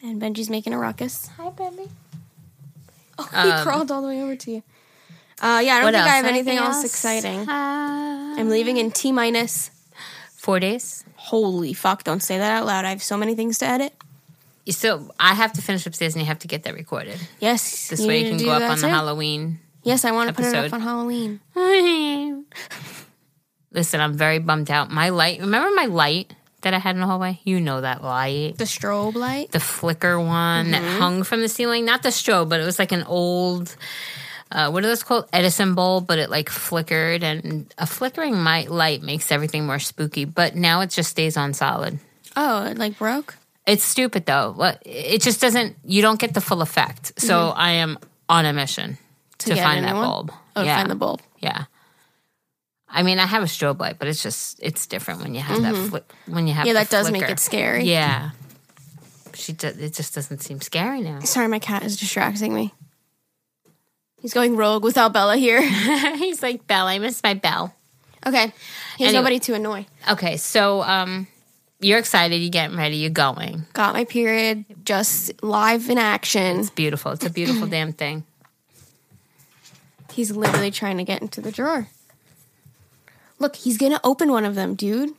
And 0.00 0.22
Benji's 0.22 0.48
making 0.50 0.72
a 0.74 0.78
ruckus. 0.78 1.26
Hi, 1.38 1.48
Benji. 1.50 1.88
Oh, 3.18 3.28
he 3.32 3.50
Um, 3.50 3.62
crawled 3.64 3.90
all 3.90 4.02
the 4.02 4.08
way 4.08 4.22
over 4.22 4.36
to 4.36 4.50
you. 4.52 4.62
Uh, 5.44 5.60
yeah, 5.60 5.74
I 5.74 5.80
don't 5.80 5.84
What 5.84 5.92
think 5.94 6.02
else? 6.04 6.10
I 6.12 6.16
have 6.16 6.24
anything 6.24 6.56
else, 6.58 6.84
exciting. 6.84 7.40
Uh, 7.48 8.34
I'm 8.38 8.48
leaving 8.48 8.78
in 8.78 8.90
T 8.90 9.12
minus. 9.12 9.70
four 10.36 10.58
days. 10.58 11.04
Holy 11.16 11.72
fuck! 11.74 12.02
Don't 12.04 12.22
say 12.22 12.38
that 12.38 12.50
out 12.50 12.64
loud. 12.66 12.84
I 12.84 12.90
have 12.90 13.02
so 13.02 13.16
many 13.18 13.34
things 13.34 13.58
to 13.58 13.66
edit. 13.66 13.92
You 14.64 14.72
still, 14.72 15.14
I 15.20 15.34
have 15.34 15.52
to 15.54 15.62
finish 15.62 15.84
upstairs, 15.86 16.14
and 16.14 16.22
you 16.22 16.26
have 16.26 16.38
to 16.40 16.48
get 16.48 16.62
that 16.62 16.72
recorded. 16.74 17.18
Yes, 17.40 17.88
This 17.88 18.00
way 18.00 18.22
need 18.22 18.24
you 18.24 18.28
can 18.30 18.38
to 18.38 18.44
go 18.44 18.50
do 18.50 18.54
up 18.54 18.60
that 18.60 18.70
on 18.70 18.76
the 18.78 18.86
too. 18.86 18.92
Halloween. 18.92 19.58
Yes, 19.82 20.06
I 20.06 20.12
want 20.12 20.28
to 20.28 20.34
put 20.34 20.46
it 20.46 20.54
up 20.54 20.64
episode. 20.64 20.76
on 20.76 20.80
Halloween. 20.80 21.40
Listen, 23.72 24.00
I'm 24.00 24.14
very 24.14 24.38
bummed 24.38 24.70
out. 24.70 24.90
My 24.90 25.08
light. 25.10 25.40
Remember 25.40 25.70
my 25.74 25.86
light 25.86 26.32
that 26.62 26.72
I 26.74 26.78
had 26.78 26.94
in 26.94 27.00
the 27.00 27.06
hallway? 27.06 27.40
You 27.44 27.60
know 27.60 27.80
that 27.82 28.02
light. 28.02 28.56
The 28.56 28.64
strobe 28.64 29.14
light. 29.16 29.50
the 29.52 29.60
flicker 29.60 30.18
one 30.18 30.70
that 30.70 30.80
Mm-hmm. 30.82 30.98
hung 30.98 31.22
from 31.24 31.40
the 31.42 31.48
ceiling. 31.48 31.84
Not 31.84 32.02
the 32.02 32.08
strobe, 32.10 32.48
but 32.48 32.60
it 32.60 32.64
was 32.64 32.78
like 32.78 32.92
an 32.92 33.02
old, 33.02 33.74
uh, 34.54 34.70
what 34.70 34.84
are 34.84 34.86
those 34.86 35.02
called? 35.02 35.28
Edison 35.32 35.74
bulb, 35.74 36.06
but 36.06 36.18
it 36.18 36.30
like 36.30 36.48
flickered. 36.48 37.22
And 37.22 37.72
a 37.76 37.86
flickering 37.86 38.36
might 38.40 38.70
light 38.70 39.02
makes 39.02 39.30
everything 39.32 39.66
more 39.66 39.78
spooky. 39.80 40.24
But 40.24 40.54
now 40.54 40.80
it 40.80 40.90
just 40.90 41.10
stays 41.10 41.36
on 41.36 41.52
solid. 41.54 41.98
Oh, 42.36 42.64
it 42.64 42.78
like 42.78 42.96
broke. 42.98 43.36
It's 43.66 43.82
stupid 43.84 44.26
though. 44.26 44.52
What- 44.52 44.82
It 44.86 45.20
just 45.22 45.40
doesn't. 45.40 45.76
You 45.84 46.02
don't 46.02 46.18
get 46.20 46.34
the 46.34 46.40
full 46.40 46.62
effect. 46.62 47.12
So 47.20 47.48
I 47.50 47.72
am 47.72 47.98
on 48.28 48.46
a 48.46 48.52
mission 48.52 48.96
to, 49.38 49.50
Mm-hmm. 49.50 49.58
a 49.58 49.62
find 49.62 49.84
that 49.84 49.94
one? 49.94 50.04
bulb. 50.04 50.32
Oh, 50.56 50.62
yeah, 50.62 50.76
find 50.78 50.90
the 50.90 50.94
bulb. 50.94 51.20
yeah. 51.40 51.64
I 52.88 53.02
mean, 53.02 53.18
I 53.18 53.26
have 53.26 53.42
a 53.42 53.46
strobe 53.46 53.80
light, 53.80 53.98
but 53.98 54.06
it's 54.06 54.22
just 54.22 54.60
it's 54.62 54.86
different 54.86 55.20
when 55.22 55.34
you 55.34 55.40
have 55.40 55.62
that 55.62 55.74
flick. 55.88 56.04
When 56.26 56.46
you 56.46 56.54
have 56.54 56.66
Mm-hmm. 56.66 56.76
Yeah, 56.76 56.82
that 56.84 56.90
does 56.90 57.10
make 57.10 57.22
it 57.28 57.40
scary. 57.40 57.84
Yeah. 57.84 58.30
She 59.34 59.52
it 59.52 59.92
just 59.94 60.14
doesn't 60.14 60.42
seem 60.42 60.60
scary 60.60 61.00
now. 61.00 61.18
Sorry, 61.20 61.48
my 61.48 61.58
cat 61.58 61.82
is 61.82 61.96
distracting 61.96 62.54
me. 62.54 62.72
He's 64.24 64.32
going 64.32 64.56
rogue 64.56 64.84
without 64.84 65.12
Bella 65.12 65.36
here. 65.36 65.60
He's 66.16 66.42
like, 66.42 66.66
Belle, 66.66 66.86
I 66.86 66.98
miss 66.98 67.22
my 67.22 67.34
bell. 67.34 67.74
Okay, 68.26 68.54
he 68.96 69.04
has 69.04 69.10
Anyway. 69.10 69.12
nobody 69.12 69.38
to 69.40 69.52
annoy. 69.52 69.84
Okay, 70.10 70.38
so 70.38 70.80
um, 70.80 71.26
you're 71.78 71.98
excited, 71.98 72.36
you're 72.36 72.48
getting 72.48 72.74
ready, 72.78 72.96
you're 72.96 73.10
going. 73.10 73.66
Got 73.74 73.92
my 73.92 74.06
period, 74.06 74.64
just 74.82 75.42
live 75.42 75.90
in 75.90 75.98
action. 75.98 76.60
It's 76.60 76.70
beautiful. 76.70 77.12
It's 77.12 77.26
a 77.26 77.30
beautiful 77.30 77.66
damn 77.68 77.92
thing. 77.92 78.24
He's 80.10 80.30
literally 80.30 80.70
trying 80.70 80.96
to 80.96 81.04
get 81.04 81.20
into 81.20 81.42
the 81.42 81.52
drawer. 81.52 81.88
Look, 83.38 83.56
he's 83.56 83.76
gonna 83.76 84.00
open 84.02 84.32
one 84.32 84.46
of 84.46 84.54
them, 84.54 84.74
dude. 84.74 85.10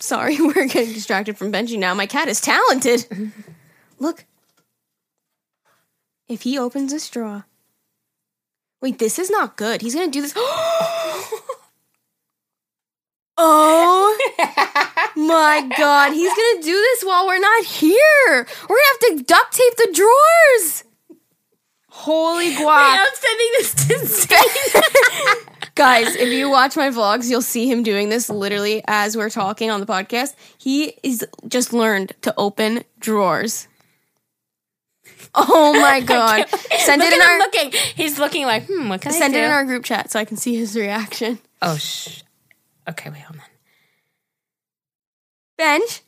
Sorry, 0.00 0.36
we're 0.38 0.66
getting 0.66 0.92
distracted 0.92 1.38
from 1.38 1.50
Benji 1.50 1.78
now. 1.78 1.94
My 1.94 2.04
cat 2.04 2.28
is 2.28 2.42
talented. 2.42 3.06
Look. 3.98 4.24
If 6.28 6.42
he 6.42 6.58
opens 6.58 6.92
a 6.92 7.00
straw. 7.00 7.42
Wait, 8.80 8.98
this 8.98 9.18
is 9.18 9.30
not 9.30 9.56
good. 9.56 9.82
He's 9.82 9.94
gonna 9.94 10.10
do 10.10 10.22
this. 10.22 10.34
oh 13.36 14.18
my 15.16 15.68
god, 15.76 16.12
he's 16.12 16.30
gonna 16.30 16.62
do 16.62 16.74
this 16.74 17.02
while 17.02 17.26
we're 17.26 17.40
not 17.40 17.64
here. 17.64 18.46
We're 18.68 18.76
gonna 18.76 18.82
have 18.92 19.00
to 19.00 19.24
duct 19.24 19.52
tape 19.52 19.76
the 19.76 19.90
drawers. 19.92 20.84
Holy 21.90 22.52
guac. 22.54 22.98
I'm 23.00 23.08
sending 23.14 23.48
this 23.54 23.74
to 23.74 24.06
Zane. 24.06 25.42
Guys, 25.74 26.14
if 26.14 26.28
you 26.28 26.48
watch 26.48 26.76
my 26.76 26.90
vlogs, 26.90 27.28
you'll 27.28 27.42
see 27.42 27.70
him 27.70 27.82
doing 27.82 28.08
this 28.08 28.28
literally 28.28 28.82
as 28.86 29.16
we're 29.16 29.30
talking 29.30 29.70
on 29.70 29.80
the 29.80 29.86
podcast. 29.86 30.34
He 30.56 30.94
is 31.02 31.26
just 31.48 31.72
learned 31.72 32.12
to 32.22 32.32
open 32.36 32.84
drawers. 33.00 33.66
Oh 35.40 35.72
my 35.80 36.00
god. 36.04 36.48
Send 36.78 37.00
Look 37.00 37.12
it 37.12 37.14
in 37.14 37.20
at 37.20 37.24
him 37.26 37.30
our 37.30 37.38
looking. 37.38 37.72
He's 37.94 38.18
looking 38.18 38.44
like, 38.44 38.66
hmm, 38.66 38.88
what 38.88 39.00
can 39.00 39.12
send 39.12 39.34
I 39.36 39.38
it 39.38 39.44
in 39.44 39.50
our 39.50 39.64
group 39.64 39.84
chat 39.84 40.10
so 40.10 40.18
I 40.18 40.24
can 40.24 40.36
see 40.36 40.56
his 40.56 40.74
reaction. 40.76 41.38
oh, 41.62 41.76
shh. 41.76 42.22
Okay, 42.88 43.10
wait, 43.10 43.20
hold 43.20 43.38
on. 43.38 43.44
Benj, 45.56 46.02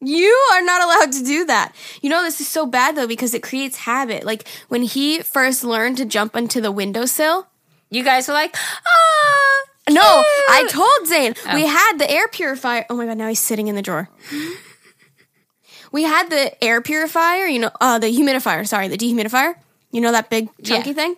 you 0.00 0.36
are 0.52 0.62
not 0.62 0.82
allowed 0.82 1.12
to 1.12 1.24
do 1.24 1.44
that. 1.46 1.72
You 2.02 2.10
know 2.10 2.22
this 2.22 2.40
is 2.40 2.48
so 2.48 2.66
bad 2.66 2.96
though 2.96 3.06
because 3.06 3.34
it 3.34 3.42
creates 3.42 3.76
habit. 3.78 4.24
Like 4.24 4.46
when 4.68 4.82
he 4.82 5.20
first 5.20 5.64
learned 5.64 5.96
to 5.98 6.04
jump 6.04 6.36
onto 6.36 6.60
the 6.60 6.72
windowsill, 6.72 7.48
You 7.90 8.04
guys 8.04 8.28
were 8.28 8.34
like, 8.34 8.54
ah. 8.56 9.66
No, 9.88 10.02
I 10.02 10.66
told 10.68 11.08
Zane 11.08 11.34
we 11.54 11.66
had 11.66 11.98
the 11.98 12.08
air 12.08 12.28
purifier. 12.28 12.86
Oh 12.88 12.96
my 12.96 13.06
god, 13.06 13.18
now 13.18 13.28
he's 13.28 13.40
sitting 13.40 13.66
in 13.68 13.74
the 13.74 13.82
drawer. 13.82 14.08
we 15.92 16.04
had 16.04 16.30
the 16.30 16.62
air 16.62 16.80
purifier, 16.80 17.46
you 17.46 17.58
know, 17.58 17.70
uh, 17.80 17.98
the 17.98 18.06
humidifier. 18.08 18.66
Sorry, 18.66 18.88
the 18.88 18.96
dehumidifier. 18.98 19.54
You 19.90 20.00
know 20.00 20.12
that 20.12 20.30
big 20.30 20.48
chunky 20.62 20.90
Yeah. 20.90 20.94
thing. 20.94 21.16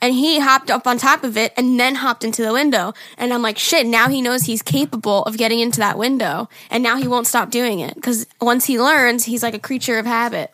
And 0.00 0.14
he 0.14 0.38
hopped 0.38 0.70
up 0.70 0.86
on 0.86 0.96
top 0.98 1.24
of 1.24 1.36
it 1.36 1.52
and 1.56 1.78
then 1.78 1.96
hopped 1.96 2.22
into 2.22 2.42
the 2.42 2.52
window. 2.52 2.92
And 3.16 3.32
I'm 3.32 3.42
like, 3.42 3.58
shit, 3.58 3.84
now 3.86 4.08
he 4.08 4.22
knows 4.22 4.44
he's 4.44 4.62
capable 4.62 5.24
of 5.24 5.36
getting 5.36 5.58
into 5.58 5.80
that 5.80 5.98
window. 5.98 6.48
And 6.70 6.84
now 6.84 6.96
he 6.96 7.08
won't 7.08 7.26
stop 7.26 7.50
doing 7.50 7.80
it. 7.80 7.96
Because 7.96 8.26
once 8.40 8.66
he 8.66 8.80
learns, 8.80 9.24
he's 9.24 9.42
like 9.42 9.54
a 9.54 9.58
creature 9.58 9.98
of 9.98 10.06
habit. 10.06 10.52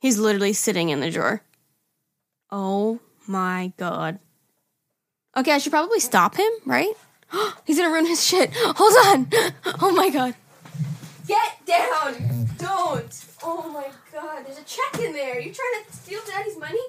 He's 0.00 0.18
literally 0.18 0.52
sitting 0.52 0.88
in 0.90 1.00
the 1.00 1.10
drawer. 1.10 1.42
Oh 2.50 3.00
my 3.26 3.72
god. 3.76 4.18
Okay, 5.36 5.52
I 5.52 5.58
should 5.58 5.72
probably 5.72 6.00
stop 6.00 6.36
him, 6.36 6.50
right? 6.64 6.94
He's 7.64 7.78
gonna 7.78 7.90
ruin 7.90 8.06
his 8.06 8.24
shit. 8.24 8.50
Hold 8.54 9.06
on. 9.06 9.28
Oh 9.82 9.92
my 9.92 10.10
god. 10.10 10.34
Get 11.26 11.66
down. 11.66 12.46
Don't. 12.56 13.24
Oh 13.42 13.68
my 13.70 13.88
god. 14.12 14.46
There's 14.46 14.58
a 14.58 14.64
check 14.64 15.00
in 15.00 15.12
there. 15.12 15.40
You 15.40 15.52
trying 15.52 15.84
to 15.84 15.92
steal 15.92 16.20
daddy's 16.26 16.58
money? 16.58 16.80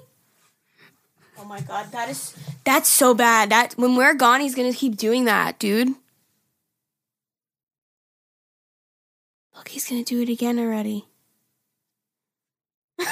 Oh 1.40 1.44
my 1.44 1.60
god, 1.60 1.92
that 1.92 2.08
is 2.08 2.36
that's 2.64 2.88
so 2.88 3.14
bad. 3.14 3.50
That 3.50 3.74
when 3.76 3.94
we're 3.94 4.14
gone, 4.14 4.40
he's 4.40 4.54
gonna 4.54 4.72
keep 4.72 4.96
doing 4.96 5.24
that, 5.26 5.58
dude. 5.58 5.94
Look, 9.54 9.68
he's 9.68 9.88
gonna 9.88 10.04
do 10.04 10.20
it 10.22 10.28
again 10.28 10.58
already. 10.58 11.06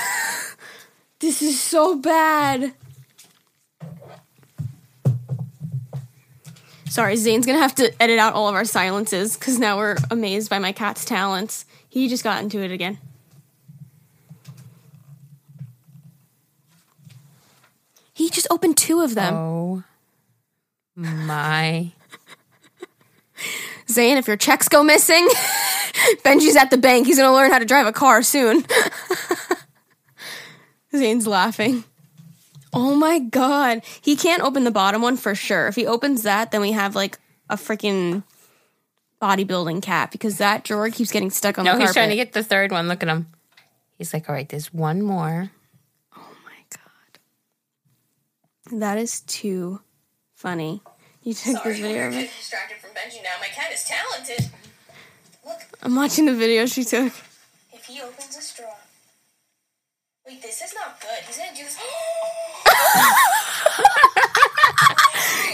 this 1.21 1.43
is 1.43 1.61
so 1.61 1.97
bad. 1.97 2.73
Sorry, 6.97 7.17
Zane's 7.17 7.45
gonna 7.45 7.59
have 7.59 7.75
to 7.75 7.93
edit 8.03 8.19
out 8.19 8.33
all 8.33 8.49
of 8.49 8.55
our 8.55 8.65
silences 8.65 9.37
because 9.37 9.59
now 9.59 9.77
we're 9.77 9.99
amazed 10.11 10.49
by 10.49 10.59
my 10.59 10.73
cat's 10.73 11.05
talents. 11.05 11.67
He 11.91 12.09
just 12.09 12.25
got 12.25 12.43
into 12.43 12.63
it 12.63 12.73
again. 12.73 12.97
He 18.15 18.31
just 18.31 18.47
opened 18.51 18.79
two 18.79 19.03
of 19.03 19.15
them. 19.15 19.35
Oh 19.35 19.85
my. 20.95 21.93
Zane, 23.91 24.17
if 24.17 24.27
your 24.27 24.39
checks 24.39 24.67
go 24.67 24.83
missing, 24.83 25.29
Benji's 26.25 26.57
at 26.57 26.71
the 26.71 26.79
bank. 26.79 27.07
He's 27.07 27.19
gonna 27.19 27.35
learn 27.35 27.53
how 27.53 27.59
to 27.59 27.67
drive 27.67 27.87
a 27.87 27.93
car 27.93 28.23
soon. 28.23 28.65
Zane's 30.97 31.27
laughing. 31.27 31.85
Oh 32.77 32.95
my 32.95 33.19
god. 33.19 33.83
He 34.03 34.17
can't 34.17 34.43
open 34.43 34.65
the 34.65 34.71
bottom 34.71 35.01
one 35.01 35.17
for 35.17 35.35
sure. 35.35 35.67
If 35.67 35.77
he 35.77 35.87
opens 35.87 36.25
that, 36.25 36.51
then 36.51 36.61
we 36.61 36.73
have 36.73 36.95
like 36.95 37.19
a 37.49 37.57
freaking 37.57 38.23
bodybuilding 39.21 39.81
cat 39.83 40.13
because 40.13 40.37
that 40.39 40.63
drawer 40.63 40.91
keeps 40.91 41.11
getting 41.11 41.31
stuck 41.31 41.59
on 41.59 41.65
No, 41.65 41.71
the 41.73 41.79
carpet. 41.79 41.81
No, 41.81 41.87
he's 41.87 41.95
trying 41.95 42.11
to 42.11 42.17
get 42.17 42.35
the 42.35 42.43
third 42.45 42.73
one. 42.73 42.87
Look 42.87 43.03
at 43.03 43.09
him. 43.09 43.29
He's 43.97 44.13
like, 44.13 44.29
all 44.29 44.35
right, 44.35 44.47
there's 44.47 44.75
one 44.75 45.01
more. 45.01 45.51
Oh 46.15 46.37
my 46.45 46.79
god. 48.71 48.79
That 48.79 48.99
is 48.99 49.21
too 49.23 49.81
funny. 50.35 50.83
You 51.23 51.33
took 51.33 51.65
this 51.65 51.79
video 51.79 52.09
of 52.09 52.15
it. 52.15 52.31
distracted 52.31 52.77
from 52.77 52.91
Benji 52.91 53.23
now. 53.23 53.31
My 53.41 53.47
cat 53.47 53.73
is 53.73 53.85
talented. 53.85 54.51
Look, 55.47 55.61
I'm 55.83 55.97
watching 55.97 56.27
the 56.27 56.35
video 56.35 56.67
she 56.67 56.85
took. 56.85 57.11
if 57.73 57.87
he 57.87 58.03
opens 58.03 58.37
a 58.37 58.43
straw. 58.43 58.67
Wait, 60.27 60.43
this 60.43 60.61
is 60.61 60.75
not 60.75 61.01
good. 61.01 61.25
He's 61.27 61.39
gonna 61.39 61.57
do 61.57 61.63
this. 61.63 61.79
Oh 61.89 62.56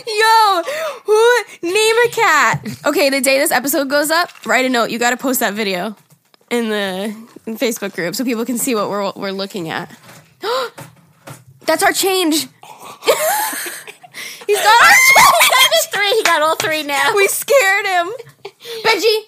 Yo, 0.07 0.63
who 1.05 1.43
name 1.63 1.97
a 2.07 2.09
cat? 2.11 2.61
Okay, 2.87 3.09
the 3.11 3.21
day 3.21 3.39
this 3.39 3.51
episode 3.51 3.89
goes 3.89 4.11
up, 4.11 4.31
write 4.47 4.65
a 4.65 4.69
note. 4.69 4.91
You 4.91 4.99
got 4.99 5.11
to 5.11 5.17
post 5.17 5.41
that 5.41 5.55
video 5.55 5.97
in 6.51 6.69
the 6.69 7.15
in 7.47 7.57
Facebook 7.57 7.95
group 7.95 8.15
so 8.15 8.25
people 8.25 8.45
can 8.45 8.59
see 8.59 8.75
what 8.75 8.91
we're 8.91 9.13
we're 9.17 9.33
looking 9.33 9.69
at. 9.71 9.91
That's 11.67 11.83
our 11.83 11.93
change. 11.93 12.35
He's 14.47 14.59
got 14.59 14.83
our 14.83 14.89
change. 14.89 15.89
Three. 15.93 16.11
He 16.13 16.23
got 16.25 16.43
all 16.43 16.57
three 16.57 16.83
now. 16.83 17.13
We 17.15 17.29
scared 17.29 17.87
him. 17.87 18.09
Benji, 18.85 19.21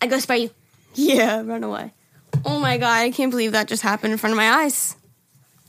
I 0.00 0.06
go 0.06 0.18
spy 0.18 0.34
you. 0.36 0.50
Yeah, 0.94 1.42
run 1.44 1.64
away. 1.64 1.92
Oh 2.44 2.58
my 2.58 2.78
god, 2.78 2.98
I 2.98 3.10
can't 3.10 3.30
believe 3.30 3.52
that 3.52 3.68
just 3.68 3.82
happened 3.82 4.12
in 4.12 4.18
front 4.18 4.32
of 4.32 4.36
my 4.36 4.50
eyes. 4.50 4.96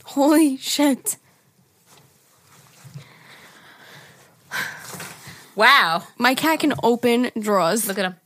Holy 0.06 0.56
shit. 0.56 1.16
Wow. 5.54 6.04
My 6.18 6.34
cat 6.34 6.60
can 6.60 6.74
open 6.82 7.30
drawers. 7.38 7.86
Look 7.88 7.98
at 7.98 8.04
him. 8.06 8.16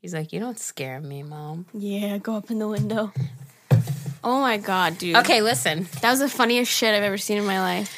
He's 0.00 0.14
like, 0.14 0.32
you 0.32 0.40
don't 0.40 0.58
scare 0.58 1.00
me, 1.00 1.22
mom. 1.22 1.66
Yeah, 1.72 2.18
go 2.18 2.34
up 2.36 2.50
in 2.50 2.58
the 2.58 2.68
window. 2.68 3.12
Oh 4.24 4.40
my 4.40 4.56
god, 4.56 4.98
dude. 4.98 5.16
Okay, 5.16 5.42
listen. 5.42 5.86
That 6.00 6.10
was 6.10 6.20
the 6.20 6.28
funniest 6.28 6.70
shit 6.72 6.94
I've 6.94 7.02
ever 7.02 7.18
seen 7.18 7.38
in 7.38 7.44
my 7.44 7.60
life. 7.60 7.92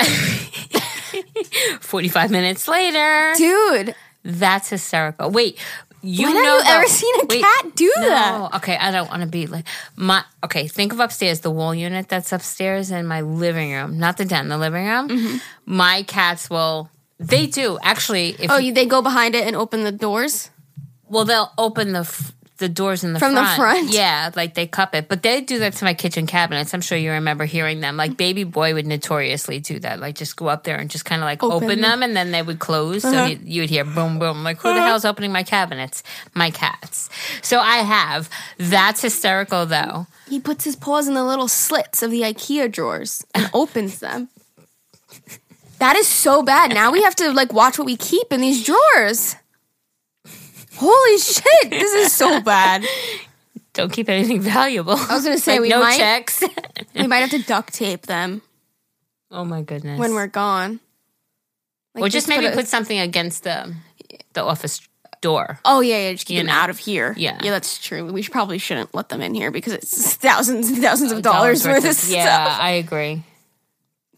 45 1.80 2.30
minutes 2.30 2.68
later. 2.68 3.32
Dude, 3.36 3.94
That's 4.24 4.68
hysterical. 4.70 5.30
Wait, 5.30 5.58
you 6.02 6.26
when 6.26 6.34
know 6.42 6.58
have 6.62 6.66
you 6.66 6.72
ever 6.74 6.86
seen 6.88 7.14
a 7.22 7.26
wait, 7.28 7.42
cat 7.42 7.74
do 7.76 7.92
no, 7.98 8.08
that? 8.08 8.54
Okay, 8.56 8.76
I 8.76 8.90
don't 8.90 9.08
want 9.10 9.22
to 9.22 9.28
be 9.28 9.46
like 9.46 9.66
my. 9.96 10.24
Okay, 10.44 10.66
think 10.68 10.92
of 10.92 11.00
upstairs, 11.00 11.40
the 11.40 11.50
wall 11.50 11.74
unit 11.74 12.08
that's 12.08 12.32
upstairs 12.32 12.90
in 12.90 13.06
my 13.06 13.20
living 13.20 13.72
room, 13.72 13.98
not 13.98 14.16
the 14.16 14.24
den, 14.24 14.48
the 14.48 14.58
living 14.58 14.86
room. 14.86 15.08
Mm-hmm. 15.08 15.36
My 15.66 16.02
cats 16.04 16.48
will. 16.50 16.90
They 17.18 17.46
do 17.46 17.78
actually. 17.82 18.30
If 18.38 18.50
Oh, 18.50 18.56
you, 18.56 18.68
you, 18.68 18.72
they 18.74 18.86
go 18.86 19.02
behind 19.02 19.34
it 19.34 19.46
and 19.46 19.54
open 19.54 19.84
the 19.84 19.92
doors? 19.92 20.50
well, 21.08 21.24
they'll 21.24 21.52
open 21.58 21.92
the 21.92 22.00
f- 22.00 22.32
the 22.60 22.68
doors 22.68 23.02
in 23.02 23.12
the 23.12 23.18
From 23.18 23.34
the 23.34 23.40
front. 23.40 23.56
front? 23.56 23.90
Yeah, 24.00 24.30
like 24.36 24.54
they 24.54 24.66
cup 24.66 24.94
it, 24.94 25.08
but 25.08 25.22
they 25.22 25.40
do 25.40 25.58
that 25.58 25.72
to 25.74 25.84
my 25.84 25.94
kitchen 25.94 26.26
cabinets. 26.26 26.72
I'm 26.72 26.80
sure 26.80 26.96
you 26.96 27.10
remember 27.10 27.44
hearing 27.44 27.80
them. 27.80 27.96
Like 27.96 28.16
baby 28.16 28.44
boy 28.44 28.74
would 28.74 28.86
notoriously 28.86 29.58
do 29.58 29.80
that. 29.80 29.98
Like 29.98 30.14
just 30.14 30.36
go 30.36 30.46
up 30.46 30.64
there 30.64 30.76
and 30.76 30.88
just 30.88 31.04
kind 31.04 31.20
of 31.20 31.26
like 31.26 31.42
Open 31.42 31.64
open, 31.64 31.80
them. 31.80 32.02
and 32.02 32.14
then 32.14 32.30
they 32.30 32.42
would 32.42 32.60
close. 32.60 33.02
So 33.02 33.08
uh-huh. 33.08 33.24
you, 33.24 33.38
you 33.42 33.62
would 33.62 33.70
hear 33.70 33.84
boom 33.84 34.18
boom. 34.18 34.44
Like 34.44 34.58
who 34.58 34.68
the 34.68 34.76
uh-huh. 34.76 34.86
hell's 34.86 35.04
opening 35.04 35.32
my 35.32 35.42
cabinets? 35.42 36.04
My 36.34 36.50
cats. 36.50 37.10
So 37.42 37.58
I 37.58 37.78
have. 37.78 38.30
That's 38.58 39.02
hysterical 39.02 39.66
though. 39.66 40.06
He 40.28 40.38
puts 40.38 40.64
his 40.64 40.76
paws 40.76 41.08
in 41.08 41.14
the 41.14 41.24
little 41.24 41.48
slits 41.48 42.02
of 42.02 42.12
the 42.12 42.22
IKEA 42.22 42.70
drawers 42.70 43.24
and 43.34 43.50
opens 43.54 43.98
them. 43.98 44.28
That 45.80 45.96
is 45.96 46.06
so 46.06 46.42
bad. 46.42 46.72
Now 46.72 46.92
we 46.92 47.02
have 47.02 47.16
to 47.16 47.32
like 47.32 47.52
watch 47.52 47.78
what 47.78 47.86
we 47.86 47.96
keep 47.96 48.32
in 48.32 48.40
these 48.40 48.64
drawers. 48.64 49.34
Holy 50.76 51.18
shit, 51.18 51.70
this 51.70 51.92
is 51.92 52.12
so 52.12 52.40
bad. 52.42 52.84
Don't 53.72 53.92
keep 53.92 54.08
anything 54.08 54.40
valuable. 54.40 54.92
I 54.94 55.14
was 55.14 55.24
gonna 55.24 55.38
say, 55.38 55.58
we 55.60 55.68
no 55.68 55.80
might- 55.80 55.96
checks. 55.96 56.42
We 56.94 57.06
might 57.06 57.18
have 57.18 57.30
to 57.30 57.42
duct 57.42 57.72
tape 57.74 58.02
them 58.06 58.42
oh 59.30 59.44
my 59.44 59.62
goodness. 59.62 59.98
when 59.98 60.14
we're 60.14 60.26
gone. 60.26 60.80
Like, 61.94 62.04
or 62.04 62.08
just 62.08 62.28
maybe 62.28 62.46
a- 62.46 62.52
put 62.52 62.66
something 62.68 62.98
against 62.98 63.44
the 63.44 63.74
the 64.32 64.42
office 64.42 64.80
door. 65.20 65.58
Oh 65.64 65.80
yeah, 65.80 66.06
yeah, 66.06 66.12
just 66.12 66.26
keep 66.26 66.36
You 66.36 66.40
them 66.40 66.46
know. 66.48 66.52
out 66.54 66.70
of 66.70 66.78
here. 66.78 67.14
Yeah. 67.16 67.38
yeah, 67.42 67.50
that's 67.50 67.78
true. 67.78 68.06
We 68.10 68.22
should, 68.22 68.32
probably 68.32 68.58
shouldn't 68.58 68.94
let 68.94 69.08
them 69.08 69.20
in 69.20 69.34
here 69.34 69.50
because 69.50 69.72
it's 69.74 70.14
thousands 70.16 70.70
and 70.70 70.82
thousands 70.82 71.12
of 71.12 71.22
dollars, 71.22 71.64
worth 71.66 71.78
of 71.84 72.08
yeah, 72.10 72.22
stuff. 72.46 72.58
I 72.60 72.70
agree. 72.72 73.22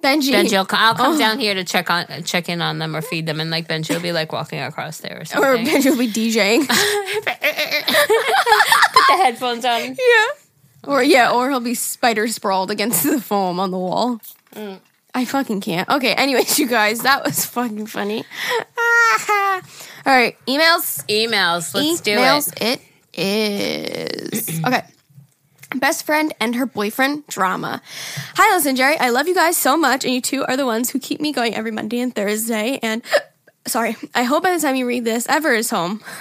Benji, 0.02 0.32
Benji, 0.32 0.52
will, 0.58 0.66
I'll 0.70 0.92
Oh. 0.92 0.96
come 0.96 1.18
down 1.18 1.38
here 1.38 1.54
to 1.54 1.64
check 1.64 1.88
on, 1.88 2.06
check 2.24 2.48
in 2.48 2.60
on 2.60 2.78
them 2.78 2.96
or 2.96 3.02
feed 3.02 3.26
them, 3.26 3.40
and 3.40 3.50
like 3.50 3.68
Benji 3.68 3.94
will 3.94 4.00
be 4.00 4.12
like 4.12 4.32
walking 4.32 4.60
across 4.60 4.98
there 4.98 5.20
or 5.20 5.24
something. 5.24 5.48
or. 5.48 5.56
Benji 5.58 5.90
will 5.90 5.98
be 5.98 6.08
DJing. 6.08 6.66
Put 6.68 7.38
the 9.08 9.16
headphones 9.22 9.64
on. 9.64 9.80
yeah, 9.80 10.26
or 10.84 11.02
yeah, 11.02 11.30
or 11.30 11.50
he'll 11.50 11.60
be 11.60 11.74
spider 11.74 12.26
sprawled 12.28 12.70
against 12.70 13.02
the 13.04 13.20
foam 13.20 13.60
on 13.60 13.70
the 13.70 13.78
wall. 13.78 14.20
Mm. 14.54 14.80
I 15.14 15.24
fucking 15.26 15.60
can't. 15.60 15.88
Okay, 15.88 16.14
anyways, 16.14 16.58
you 16.58 16.66
guys, 16.66 17.00
that 17.02 17.22
was 17.24 17.44
fucking 17.44 17.86
funny. 17.86 18.18
All 20.06 20.06
right, 20.06 20.36
emails. 20.46 21.04
Emails. 21.06 21.74
Let's 21.74 22.00
do 22.00 22.16
emails. 22.16 22.52
it. 22.60 22.80
It 23.12 24.32
is 24.38 24.60
okay. 24.66 24.82
Best 25.76 26.04
friend 26.06 26.34
and 26.40 26.54
her 26.56 26.66
boyfriend 26.66 27.26
drama. 27.26 27.80
Hi, 28.36 28.54
Liss 28.56 28.66
and 28.66 28.76
Geri. 28.76 28.98
I 28.98 29.10
love 29.10 29.28
you 29.28 29.34
guys 29.34 29.56
so 29.56 29.76
much, 29.76 30.04
and 30.04 30.12
you 30.14 30.20
two 30.20 30.44
are 30.44 30.56
the 30.56 30.66
ones 30.66 30.90
who 30.90 30.98
keep 30.98 31.20
me 31.20 31.32
going 31.32 31.54
every 31.54 31.70
Monday 31.70 32.00
and 32.00 32.14
Thursday. 32.14 32.78
And 32.82 33.02
sorry, 33.66 33.96
I 34.14 34.24
hope 34.24 34.42
by 34.42 34.54
the 34.54 34.60
time 34.60 34.76
you 34.76 34.86
read 34.86 35.04
this, 35.04 35.28
Ever 35.28 35.52
is 35.52 35.70
home. 35.70 36.02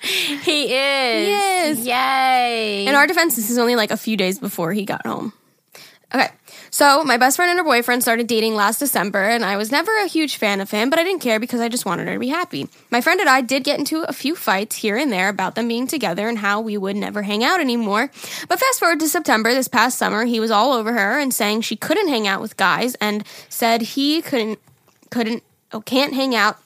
He 0.00 0.72
is. 0.72 1.78
is. 1.80 1.86
Yay. 1.86 2.86
In 2.86 2.94
our 2.94 3.08
defense, 3.08 3.34
this 3.34 3.50
is 3.50 3.58
only 3.58 3.74
like 3.74 3.90
a 3.90 3.96
few 3.96 4.16
days 4.16 4.38
before 4.38 4.72
he 4.72 4.84
got 4.84 5.04
home. 5.04 5.32
Okay. 6.14 6.28
So, 6.70 7.02
my 7.04 7.16
best 7.16 7.36
friend 7.36 7.50
and 7.50 7.58
her 7.58 7.64
boyfriend 7.64 8.02
started 8.02 8.26
dating 8.26 8.54
last 8.54 8.78
December, 8.78 9.22
and 9.22 9.44
I 9.44 9.56
was 9.56 9.70
never 9.70 9.90
a 9.98 10.06
huge 10.06 10.36
fan 10.36 10.60
of 10.60 10.70
him, 10.70 10.90
but 10.90 10.98
I 10.98 11.04
didn't 11.04 11.22
care 11.22 11.40
because 11.40 11.60
I 11.60 11.68
just 11.68 11.86
wanted 11.86 12.08
her 12.08 12.14
to 12.14 12.20
be 12.20 12.28
happy. 12.28 12.68
My 12.90 13.00
friend 13.00 13.20
and 13.20 13.28
I 13.28 13.40
did 13.40 13.64
get 13.64 13.78
into 13.78 14.02
a 14.02 14.12
few 14.12 14.36
fights 14.36 14.76
here 14.76 14.96
and 14.96 15.10
there 15.12 15.28
about 15.28 15.54
them 15.54 15.68
being 15.68 15.86
together 15.86 16.28
and 16.28 16.38
how 16.38 16.60
we 16.60 16.76
would 16.76 16.96
never 16.96 17.22
hang 17.22 17.42
out 17.44 17.60
anymore. 17.60 18.10
But 18.48 18.60
fast 18.60 18.78
forward 18.78 19.00
to 19.00 19.08
September 19.08 19.52
this 19.54 19.68
past 19.68 19.98
summer, 19.98 20.24
he 20.24 20.40
was 20.40 20.50
all 20.50 20.72
over 20.72 20.92
her 20.92 21.18
and 21.18 21.32
saying 21.32 21.62
she 21.62 21.76
couldn't 21.76 22.08
hang 22.08 22.26
out 22.26 22.40
with 22.40 22.56
guys 22.56 22.94
and 22.96 23.24
said 23.48 23.82
he 23.82 24.22
couldn't 24.22 24.58
couldn't 25.10 25.42
oh, 25.72 25.80
can't 25.80 26.14
hang 26.14 26.34
out 26.34 26.58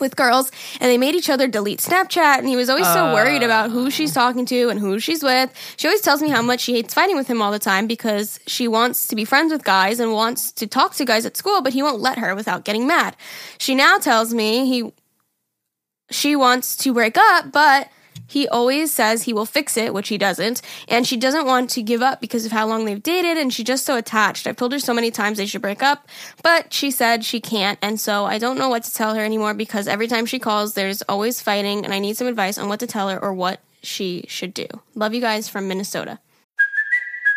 with 0.00 0.16
girls 0.16 0.50
and 0.80 0.90
they 0.90 0.98
made 0.98 1.14
each 1.14 1.30
other 1.30 1.46
delete 1.46 1.80
Snapchat 1.80 2.38
and 2.38 2.48
he 2.48 2.56
was 2.56 2.68
always 2.68 2.86
so 2.86 3.12
worried 3.14 3.42
uh. 3.42 3.46
about 3.46 3.70
who 3.70 3.90
she's 3.90 4.12
talking 4.12 4.46
to 4.46 4.68
and 4.68 4.80
who 4.80 4.98
she's 4.98 5.22
with. 5.22 5.50
She 5.76 5.86
always 5.86 6.00
tells 6.00 6.22
me 6.22 6.28
how 6.28 6.42
much 6.42 6.60
she 6.60 6.74
hates 6.74 6.94
fighting 6.94 7.16
with 7.16 7.26
him 7.26 7.40
all 7.40 7.52
the 7.52 7.58
time 7.58 7.86
because 7.86 8.38
she 8.46 8.68
wants 8.68 9.06
to 9.08 9.16
be 9.16 9.24
friends 9.24 9.52
with 9.52 9.64
guys 9.64 10.00
and 10.00 10.12
wants 10.12 10.52
to 10.52 10.66
talk 10.66 10.94
to 10.94 11.04
guys 11.04 11.26
at 11.26 11.36
school, 11.36 11.62
but 11.62 11.72
he 11.72 11.82
won't 11.82 12.00
let 12.00 12.18
her 12.18 12.34
without 12.34 12.64
getting 12.64 12.86
mad. 12.86 13.16
She 13.58 13.74
now 13.74 13.98
tells 13.98 14.34
me 14.34 14.66
he 14.66 14.92
she 16.10 16.36
wants 16.36 16.76
to 16.78 16.92
break 16.92 17.16
up, 17.16 17.50
but 17.50 17.88
he 18.26 18.48
always 18.48 18.92
says 18.92 19.22
he 19.22 19.32
will 19.32 19.46
fix 19.46 19.76
it, 19.76 19.92
which 19.92 20.08
he 20.08 20.18
doesn't. 20.18 20.62
And 20.88 21.06
she 21.06 21.16
doesn't 21.16 21.46
want 21.46 21.70
to 21.70 21.82
give 21.82 22.02
up 22.02 22.20
because 22.20 22.46
of 22.46 22.52
how 22.52 22.66
long 22.66 22.84
they've 22.84 23.02
dated, 23.02 23.36
and 23.36 23.52
she's 23.52 23.66
just 23.66 23.84
so 23.84 23.96
attached. 23.96 24.46
I've 24.46 24.56
told 24.56 24.72
her 24.72 24.78
so 24.78 24.94
many 24.94 25.10
times 25.10 25.38
they 25.38 25.46
should 25.46 25.62
break 25.62 25.82
up, 25.82 26.08
but 26.42 26.72
she 26.72 26.90
said 26.90 27.24
she 27.24 27.40
can't. 27.40 27.78
And 27.82 28.00
so 28.00 28.24
I 28.24 28.38
don't 28.38 28.58
know 28.58 28.68
what 28.68 28.84
to 28.84 28.94
tell 28.94 29.14
her 29.14 29.24
anymore 29.24 29.54
because 29.54 29.88
every 29.88 30.08
time 30.08 30.26
she 30.26 30.38
calls, 30.38 30.74
there's 30.74 31.02
always 31.02 31.40
fighting, 31.40 31.84
and 31.84 31.92
I 31.92 31.98
need 31.98 32.16
some 32.16 32.26
advice 32.26 32.58
on 32.58 32.68
what 32.68 32.80
to 32.80 32.86
tell 32.86 33.08
her 33.08 33.22
or 33.22 33.32
what 33.32 33.60
she 33.82 34.24
should 34.28 34.54
do. 34.54 34.66
Love 34.94 35.14
you 35.14 35.20
guys 35.20 35.48
from 35.48 35.68
Minnesota. 35.68 36.18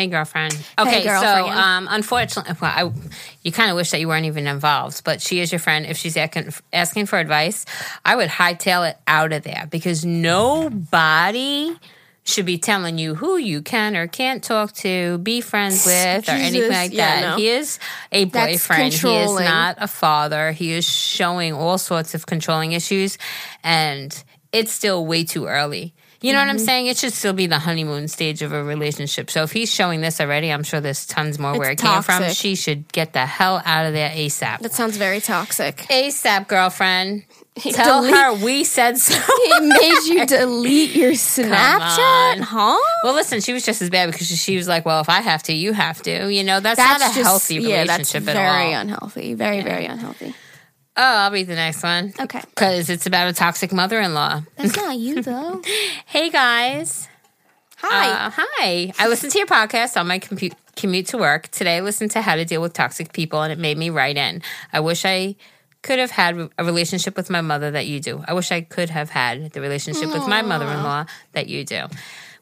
Hey, 0.00 0.06
girlfriend. 0.06 0.54
Okay, 0.78 1.04
girlfriend. 1.04 1.46
so 1.46 1.52
um, 1.52 1.86
unfortunately, 1.90 2.54
well, 2.58 2.72
I, 2.74 2.90
you 3.42 3.52
kind 3.52 3.70
of 3.70 3.76
wish 3.76 3.90
that 3.90 4.00
you 4.00 4.08
weren't 4.08 4.24
even 4.24 4.46
involved, 4.46 5.04
but 5.04 5.20
she 5.20 5.40
is 5.40 5.52
your 5.52 5.58
friend. 5.58 5.84
If 5.84 5.98
she's 5.98 6.16
asking, 6.16 6.54
asking 6.72 7.04
for 7.04 7.18
advice, 7.18 7.66
I 8.02 8.16
would 8.16 8.30
hightail 8.30 8.88
it 8.88 8.96
out 9.06 9.34
of 9.34 9.42
there 9.42 9.68
because 9.70 10.02
nobody 10.02 11.76
should 12.24 12.46
be 12.46 12.56
telling 12.56 12.96
you 12.96 13.14
who 13.14 13.36
you 13.36 13.60
can 13.60 13.94
or 13.94 14.06
can't 14.06 14.42
talk 14.42 14.72
to, 14.76 15.18
be 15.18 15.42
friends 15.42 15.84
with, 15.84 16.28
or 16.28 16.32
anything 16.32 16.70
like 16.70 16.92
yeah, 16.94 17.20
that. 17.20 17.30
no. 17.32 17.36
He 17.36 17.48
is 17.48 17.78
a 18.10 18.24
boyfriend. 18.24 18.94
He 18.94 19.16
is 19.16 19.38
not 19.38 19.76
a 19.78 19.86
father. 19.86 20.52
He 20.52 20.72
is 20.72 20.88
showing 20.88 21.52
all 21.52 21.76
sorts 21.76 22.14
of 22.14 22.24
controlling 22.24 22.72
issues, 22.72 23.18
and 23.62 24.24
it's 24.50 24.72
still 24.72 25.04
way 25.04 25.24
too 25.24 25.44
early. 25.44 25.92
You 26.22 26.32
know 26.34 26.38
what 26.40 26.48
I'm 26.48 26.56
Mm-hmm. 26.56 26.64
saying? 26.66 26.86
It 26.88 26.96
should 26.98 27.12
still 27.14 27.32
be 27.32 27.46
the 27.46 27.58
honeymoon 27.58 28.06
stage 28.08 28.42
of 28.42 28.52
a 28.52 28.62
relationship. 28.62 29.30
So 29.30 29.42
if 29.42 29.52
he's 29.52 29.72
showing 29.72 30.00
this 30.02 30.20
already, 30.20 30.52
I'm 30.52 30.62
sure 30.62 30.80
there's 30.80 31.06
tons 31.06 31.38
more 31.38 31.58
where 31.58 31.70
it 31.70 31.74
It's 31.74 31.82
came 31.82 32.02
from. 32.02 32.28
She 32.32 32.54
should 32.56 32.90
get 32.92 33.12
the 33.14 33.24
hell 33.24 33.62
out 33.64 33.86
of 33.86 33.92
there 33.94 34.10
ASAP. 34.10 34.58
That 34.60 34.72
sounds 34.72 34.96
very 34.98 35.20
toxic. 35.20 35.76
ASAP, 35.88 36.46
girlfriend. 36.48 37.24
Tell 37.58 38.02
Delete- 38.02 38.14
her 38.14 38.34
we 38.44 38.64
said 38.64 38.96
so. 38.98 39.14
It 39.18 39.62
made 39.62 40.14
you 40.14 40.24
delete 40.38 40.94
your 40.94 41.12
Snapchat, 41.12 42.40
huh? 42.40 42.78
Well, 43.04 43.14
listen, 43.14 43.40
she 43.40 43.52
was 43.52 43.64
just 43.64 43.82
as 43.82 43.90
bad 43.90 44.10
because 44.10 44.28
she 44.28 44.56
was 44.56 44.68
like, 44.68 44.86
"Well, 44.86 45.00
if 45.00 45.08
I 45.08 45.20
have 45.20 45.42
to, 45.44 45.52
you 45.52 45.72
have 45.72 46.00
to." 46.02 46.32
You 46.32 46.44
know, 46.44 46.60
that's, 46.60 46.76
That's 46.78 47.00
not 47.00 47.10
a 47.10 47.14
just 47.14 47.26
healthy 47.26 47.54
yeah, 47.56 47.84
that's 47.84 48.14
relationship 48.14 48.22
very 48.22 48.38
at 48.38 48.46
all. 48.46 48.52
Very 48.62 48.72
unhealthy. 48.72 49.34
Very, 49.34 49.62
very 49.62 49.84
unhealthy. 49.86 50.34
Oh, 51.00 51.16
I'll 51.24 51.30
read 51.32 51.46
the 51.46 51.54
next 51.54 51.82
one. 51.82 52.12
Okay. 52.20 52.40
because 52.50 52.90
it's 52.90 53.06
about 53.06 53.28
a 53.28 53.32
toxic 53.32 53.72
mother-in-law. 53.72 54.42
That's 54.56 54.76
not 54.76 54.98
you 54.98 55.22
though. 55.30 55.62
Hey 56.06 56.30
guys, 56.30 57.08
Hi. 57.78 58.26
Uh, 58.26 58.30
hi. 58.34 58.92
I 58.98 59.08
listened 59.08 59.32
to 59.32 59.38
your 59.38 59.46
podcast 59.46 59.98
on 59.98 60.06
my 60.06 60.18
compu- 60.18 60.52
commute 60.76 61.06
to 61.08 61.18
work 61.18 61.48
today. 61.48 61.78
I 61.78 61.80
listened 61.80 62.10
to 62.10 62.20
how 62.20 62.36
to 62.36 62.44
deal 62.44 62.60
with 62.60 62.74
toxic 62.74 63.14
people, 63.14 63.40
and 63.42 63.50
it 63.50 63.58
made 63.58 63.78
me 63.78 63.88
write 63.88 64.18
in. 64.18 64.42
I 64.70 64.80
wish 64.80 65.06
I 65.06 65.36
could 65.82 65.98
have 65.98 66.10
had 66.10 66.50
a 66.58 66.64
relationship 66.64 67.16
with 67.16 67.30
my 67.30 67.40
mother 67.40 67.70
that 67.70 67.86
you 67.86 68.00
do. 68.00 68.22
I 68.28 68.34
wish 68.34 68.52
I 68.52 68.60
could 68.60 68.90
have 68.90 69.08
had 69.08 69.52
the 69.52 69.62
relationship 69.62 70.12
with 70.12 70.28
my 70.28 70.42
mother-in-law 70.42 71.06
that 71.32 71.48
you 71.48 71.64
do. 71.64 71.86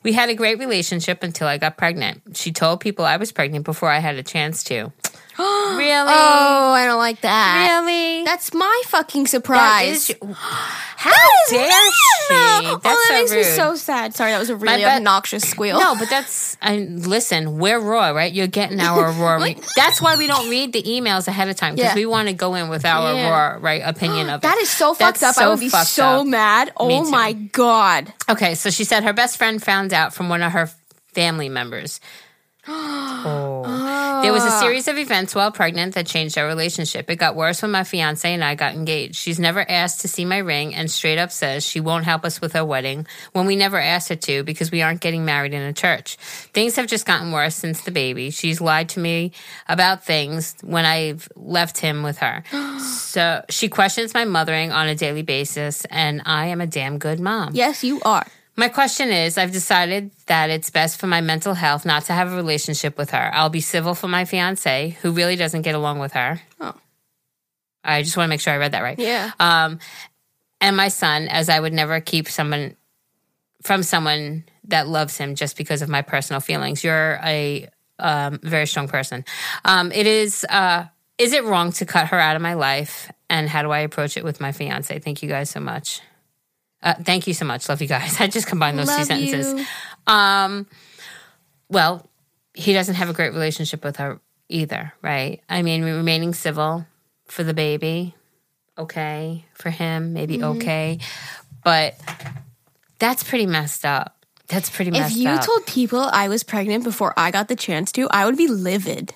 We 0.03 0.13
had 0.13 0.29
a 0.29 0.35
great 0.35 0.59
relationship 0.59 1.23
until 1.23 1.47
I 1.47 1.57
got 1.57 1.77
pregnant. 1.77 2.37
She 2.37 2.51
told 2.51 2.81
people 2.81 3.05
I 3.05 3.17
was 3.17 3.31
pregnant 3.31 3.65
before 3.65 3.91
I 3.91 4.01
had 4.01 4.17
a 4.17 4.25
chance 4.25 4.65
to. 4.65 4.93
really? 5.79 6.09
oh, 6.11 6.73
I 6.73 6.85
don't 6.87 6.99
like 6.99 7.21
that. 7.23 7.81
really? 7.81 8.25
That's 8.25 8.53
my 8.53 8.83
fucking 8.87 9.27
surprise. 9.29 10.11
is- 10.11 10.17
how 10.33 11.11
dare 11.49 11.71
she? 11.71 12.29
oh, 12.31 12.81
That's 12.83 12.83
that 12.83 13.05
so 13.09 13.15
makes 13.15 13.31
me 13.31 13.37
rude. 13.39 13.47
so 13.57 13.77
sad. 13.77 14.15
Sorry, 14.15 14.33
that 14.33 14.39
was 14.39 14.51
a 14.51 14.57
really 14.57 14.83
bet- 14.83 14.97
obnoxious 14.99 15.49
squeal. 15.49 15.79
No, 15.79 15.95
but 15.97 16.11
that's 16.11 16.57
I 16.61 16.79
listen. 16.79 17.59
We're 17.59 17.79
raw, 17.79 18.11
right? 18.11 18.33
You're 18.33 18.47
getting 18.49 18.81
our 18.81 19.11
raw. 19.13 19.39
that's 19.77 20.03
why 20.03 20.17
we 20.17 20.27
don't 20.27 20.51
read 20.51 20.73
the 20.73 20.83
emails 20.83 21.29
ahead 21.29 21.49
of 21.49 21.57
time 21.57 21.75
because 21.77 21.91
Yeah. 21.91 21.95
we 21.95 22.07
want 22.07 22.29
to 22.29 22.35
go 22.35 22.55
in 22.57 22.69
with 22.69 22.85
our 22.85 23.15
Yeah. 23.15 23.31
raw 23.31 23.59
right 23.61 23.83
opinion 23.85 24.29
of 24.31 24.41
it. 24.41 24.43
that 24.43 24.59
is 24.59 24.69
so 24.69 24.93
fucked 24.95 25.21
That's 25.21 25.39
up. 25.39 25.43
I 25.43 25.45
so 25.47 25.51
would 25.51 25.61
be 25.61 25.69
so 25.71 26.05
up. 26.21 26.27
mad. 26.27 26.73
Oh 26.77 27.09
my 27.11 27.33
god. 27.33 28.13
Okay, 28.29 28.55
so 28.57 28.71
she 28.71 28.85
said 28.85 29.05
her 29.05 29.13
best 29.13 29.37
friend 29.39 29.63
found 29.63 29.93
out 29.95 30.13
from 30.15 30.29
one 30.29 30.43
of 30.43 30.53
her 30.53 30.69
family 31.15 31.49
members. 31.49 32.01
Oh. 32.69 34.23
There 34.23 34.33
was 34.33 34.45
a 34.45 34.49
ah. 34.49 34.61
series 34.61 34.89
of 34.89 34.99
events 34.99 35.35
while 35.35 35.53
pregnant 35.53 35.95
that 35.95 36.07
changed 36.07 36.37
our 36.39 36.47
relationship. 36.47 37.09
It 37.09 37.17
got 37.17 37.37
worse 37.37 37.63
when 37.63 37.71
my 37.71 37.85
fiance 37.85 38.33
and 38.33 38.43
I 38.43 38.55
got 38.55 38.75
engaged. 38.75 39.17
She's 39.17 39.39
never 39.39 39.65
asked 39.69 40.01
to 40.03 40.09
see 40.09 40.25
my 40.25 40.39
ring 40.39 40.75
and 40.75 40.91
straight 40.91 41.19
up 41.19 41.31
says 41.33 41.65
she 41.65 41.81
won't 41.81 42.05
help 42.05 42.25
us 42.25 42.41
with 42.41 42.57
our 42.57 42.65
wedding 42.65 43.07
when 43.33 43.47
we 43.47 43.57
never 43.57 43.79
asked 43.79 44.09
her 44.09 44.17
to 44.17 44.43
because 44.43 44.71
we 44.71 44.83
aren't 44.83 45.01
getting 45.01 45.25
married 45.25 45.55
in 45.55 45.63
a 45.63 45.73
church. 45.73 46.17
Things 46.53 46.77
have 46.77 46.87
just 46.87 47.07
gotten 47.07 47.33
worse 47.33 47.55
since 47.55 47.83
the 47.83 47.91
baby. 47.91 48.31
She's 48.31 48.61
lied 48.61 48.89
to 48.91 49.01
me 49.01 49.33
about 49.69 50.05
things 50.05 50.57
when 50.63 50.85
I've 50.85 51.29
left 51.37 51.79
him 51.79 52.03
with 52.03 52.19
her. 52.19 52.43
so 52.81 53.45
she 53.49 53.69
questions 53.69 54.15
my 54.15 54.25
mothering 54.25 54.73
on 54.73 54.89
a 54.89 54.95
daily 54.95 55.23
basis, 55.23 55.85
and 55.87 56.23
I 56.27 56.47
am 56.47 56.61
a 56.61 56.67
damn 56.67 56.99
good 56.99 57.21
mom. 57.21 57.51
Yes, 57.55 57.85
you 57.85 58.01
are. 58.05 58.27
My 58.59 58.69
question 58.69 59.11
is 59.11 59.39
I've 59.39 59.53
decided 59.53 60.11
that 60.27 60.51
it's 60.51 60.69
best 60.69 60.99
for 60.99 61.07
my 61.07 61.21
mental 61.21 61.55
health 61.55 61.87
not 61.87 62.07
to 62.07 62.13
have 62.13 62.33
a 62.33 62.35
relationship 62.35 62.99
with 62.99 63.11
her. 63.11 63.31
I'll 63.33 63.51
be 63.51 63.61
civil 63.61 63.95
for 63.95 64.09
my 64.09 64.25
fiance, 64.25 64.99
who 65.01 65.13
really 65.13 65.37
doesn't 65.37 65.63
get 65.63 65.77
along 65.77 66.01
with 66.01 66.15
her. 66.15 66.41
Oh. 66.61 66.75
I 67.85 68.03
just 68.03 68.17
want 68.17 68.27
to 68.27 68.31
make 68.31 68.41
sure 68.41 68.53
I 68.53 68.57
read 68.57 68.73
that 68.73 68.83
right. 68.83 68.99
Yeah. 68.99 69.31
Um, 69.39 69.79
and 70.61 70.77
my 70.77 70.89
son, 70.89 71.29
as 71.29 71.49
I 71.49 71.61
would 71.61 71.73
never 71.73 72.01
keep 72.01 72.29
someone 72.29 72.75
from 73.63 73.85
someone 73.85 74.43
that 74.65 74.89
loves 74.89 75.17
him 75.17 75.37
just 75.37 75.57
because 75.57 75.81
of 75.81 75.89
my 75.89 76.03
personal 76.03 76.41
feelings. 76.41 76.83
You're 76.83 77.21
a 77.23 77.69
um, 78.01 78.41
very 78.43 78.67
strong 78.67 78.89
person. 78.89 79.25
Um, 79.65 79.93
it 79.93 80.09
is. 80.09 80.45
Uh, 80.49 80.87
is 81.17 81.33
it 81.33 81.45
wrong 81.45 81.71
to 81.73 81.87
cut 81.87 82.09
her 82.09 82.19
out 82.19 82.35
of 82.35 82.43
my 82.43 82.55
life? 82.55 83.09
And 83.31 83.49
how 83.49 83.63
do 83.63 83.71
I 83.71 83.81
approach 83.81 84.17
it 84.17 84.25
with 84.25 84.41
my 84.41 84.51
fiance? 84.51 84.99
Thank 84.99 85.23
you 85.23 85.29
guys 85.29 85.49
so 85.49 85.61
much. 85.61 86.01
Uh, 86.83 86.95
thank 87.03 87.27
you 87.27 87.35
so 87.35 87.45
much. 87.45 87.69
Love 87.69 87.83
you 87.83 87.89
guys. 87.89 88.17
I 88.21 88.27
just 88.29 88.47
combined 88.47 88.79
those 88.79 88.95
two 88.95 89.05
sentences. 89.05 89.67
Um, 90.07 90.67
well, 91.69 92.09
he 92.55 92.73
doesn't 92.73 92.95
have 92.97 93.09
a 93.09 93.13
great 93.13 93.33
relationship 93.33 93.85
with 93.85 93.97
her 93.97 94.21
either, 94.49 94.93
right? 95.03 95.41
I 95.49 95.63
mean, 95.63 95.83
remaining 95.85 96.35
civil 96.35 96.87
for 97.27 97.45
the 97.45 97.55
baby, 97.55 98.15
okay. 98.79 99.45
For 99.55 99.71
him, 99.71 100.13
maybe 100.13 100.39
Mm-hmm. 100.39 100.59
okay. 100.59 100.99
But 101.65 101.97
that's 102.99 103.23
pretty 103.23 103.47
messed 103.47 103.85
up. 103.85 104.15
That's 104.47 104.71
pretty 104.71 104.91
messed 104.91 105.05
up. 105.05 105.11
If 105.11 105.17
you 105.19 105.29
up. 105.29 105.45
told 105.45 105.67
people 105.67 106.01
I 106.01 106.29
was 106.29 106.43
pregnant 106.43 106.85
before 106.85 107.13
I 107.19 107.31
got 107.31 107.49
the 107.49 107.57
chance 107.57 107.93
to, 107.93 108.09
I 108.11 108.25
would 108.25 108.37
be 108.39 108.47
livid. 108.49 109.15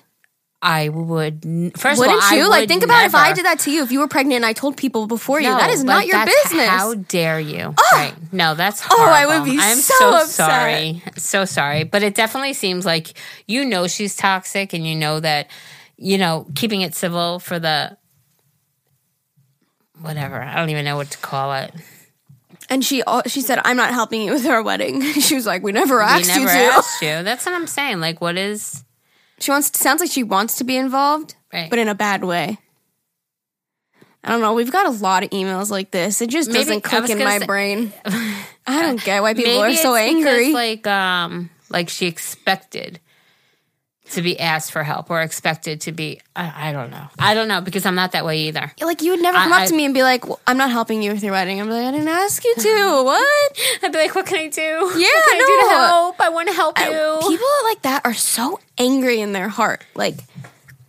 I 0.65 0.87
would, 0.87 1.43
first 1.75 1.99
Wouldn't 1.99 2.17
of 2.19 2.23
all, 2.23 2.37
you? 2.37 2.45
I 2.45 2.47
like, 2.47 2.59
would 2.61 2.69
think 2.69 2.83
about 2.83 3.05
if 3.05 3.13
I 3.13 3.33
did 3.33 3.43
that 3.45 3.59
to 3.59 3.71
you. 3.71 3.83
If 3.83 3.91
you 3.91 3.99
were 3.99 4.07
pregnant 4.07 4.37
and 4.37 4.45
I 4.45 4.53
told 4.53 4.77
people 4.77 5.07
before 5.07 5.41
you, 5.41 5.49
No, 5.49 5.57
that 5.57 5.69
is 5.71 5.83
not 5.83 6.07
your 6.07 6.25
business. 6.25 6.69
How 6.69 6.93
dare 6.93 7.37
you? 7.39 7.75
right. 7.91 8.13
No, 8.31 8.55
that's 8.55 8.79
horrible. 8.81 9.09
Oh. 9.09 9.13
I 9.13 9.25
would 9.39 9.43
be 9.45 9.57
I'm 9.59 9.75
so 9.75 10.19
so, 10.19 10.25
sorry. 10.25 11.03
So 11.17 11.43
sorry. 11.43 11.83
But 11.83 12.01
it 12.01 12.15
definitely 12.15 12.53
seems 12.53 12.85
like 12.85 13.13
you 13.45 13.65
know 13.65 13.87
she's 13.87 14.15
toxic 14.15 14.71
and 14.73 14.87
you 14.87 14.95
know 14.95 15.19
that, 15.19 15.49
you 15.97 16.17
know, 16.17 16.47
keeping 16.55 16.79
it 16.79 16.95
civil 16.95 17.39
for 17.39 17.59
the 17.59 17.97
whatever. 19.99 20.41
I 20.41 20.55
don't 20.55 20.69
even 20.69 20.85
know 20.85 20.95
what 20.95 21.11
to 21.11 21.17
call 21.17 21.53
it. 21.53 21.73
and 22.69 22.83
she 22.85 23.03
she 23.27 23.41
said, 23.41 23.59
"I'm 23.65 23.77
not 23.77 23.91
helping 23.93 24.21
you 24.21 24.31
with 24.31 24.45
our 24.45 24.63
wedding." 24.63 25.01
she 25.19 25.35
was 25.35 25.45
like, 25.45 25.61
"We 25.63 25.71
never 25.71 25.97
We 25.97 26.23
never 26.23 26.39
you 26.39 26.47
to." 26.47 26.53
asked 26.53 27.01
you. 27.01 27.21
That's 27.23 27.45
what 27.45 27.53
I'm 27.55 27.67
saying. 27.67 27.99
Like 27.99 28.21
what 28.21 28.37
is 28.37 28.83
She 29.43 29.51
wants. 29.51 29.69
To, 29.71 29.79
Sounds 29.79 29.99
like 29.99 30.09
she 30.11 30.23
wants 30.23 30.57
to 30.57 30.63
be 30.63 30.77
involved, 30.77 31.35
Right. 31.53 31.69
but 31.69 31.77
in 31.79 31.87
a 31.89 31.95
bad 31.95 32.23
way. 32.23 32.57
I 34.23 34.29
don't 34.31 34.39
know. 34.39 34.53
We've 34.53 34.71
got 34.71 34.85
a 34.85 34.89
lot 34.91 35.23
of 35.23 35.31
emails 35.31 35.69
like 35.69 35.91
this. 35.91 36.21
It 36.21 36.29
just 36.29 36.47
Maybe- 36.49 36.59
doesn't 36.59 36.81
click 36.81 37.09
in 37.09 37.19
my 37.19 37.39
say- 37.39 37.45
brain. 37.45 37.91
I 38.65 38.81
don't 38.81 39.03
get 39.03 39.21
why 39.21 39.33
people 39.33 39.59
are 39.61 39.73
so 39.73 39.95
angry. 39.95 40.53
like 40.53 40.87
um 40.87 41.49
like 41.69 41.89
she 41.89 42.05
expected 42.07 43.01
to 44.13 44.21
be 44.21 44.39
asked 44.39 44.71
for 44.71 44.83
help 44.83 45.09
or 45.09 45.21
expected 45.21 45.81
to 45.81 45.91
be 45.91 46.19
I, 46.35 46.69
I 46.69 46.71
don't 46.71 46.89
know. 46.91 47.07
I 47.19 47.33
don't 47.33 47.47
know 47.47 47.61
because 47.61 47.85
I'm 47.85 47.95
not 47.95 48.13
that 48.13 48.25
way 48.25 48.47
either. 48.47 48.71
like 48.81 49.01
you 49.01 49.11
would 49.11 49.21
never 49.21 49.37
I- 49.37 49.43
come 49.43 49.51
up 49.53 49.59
I- 49.61 49.65
to 49.67 49.75
me 49.75 49.85
and 49.85 49.93
be 49.93 50.01
like, 50.03 50.25
well, 50.27 50.39
"I'm 50.47 50.57
not 50.57 50.71
helping 50.71 51.03
you 51.03 51.11
with 51.11 51.23
your 51.23 51.33
wedding." 51.33 51.59
I'm 51.61 51.69
like, 51.69 51.85
"I 51.85 51.91
didn't 51.91 52.07
ask 52.07 52.43
you 52.43 52.55
to." 52.55 53.03
what? 53.05 53.57
I'd 53.83 53.91
be 53.91 53.97
like, 53.99 54.15
what 54.15 54.25
can 54.25 54.37
I 54.39 54.47
do? 54.49 54.61
Yeah, 54.61 54.79
what 54.79 54.95
can 55.29 55.37
no. 55.37 55.43
I 55.43 55.47
do 55.47 55.69
to 55.69 55.75
help? 55.75 56.21
I 56.21 56.29
want 56.29 56.47
to 56.49 56.53
help 56.55 56.79
I- 56.79 56.89
you. 56.89 57.19
people 57.29 57.47
like 57.65 57.81
that 57.83 58.01
are 58.05 58.13
so 58.13 58.59
angry 58.77 59.21
in 59.21 59.33
their 59.33 59.49
heart. 59.49 59.83
Like, 59.95 60.15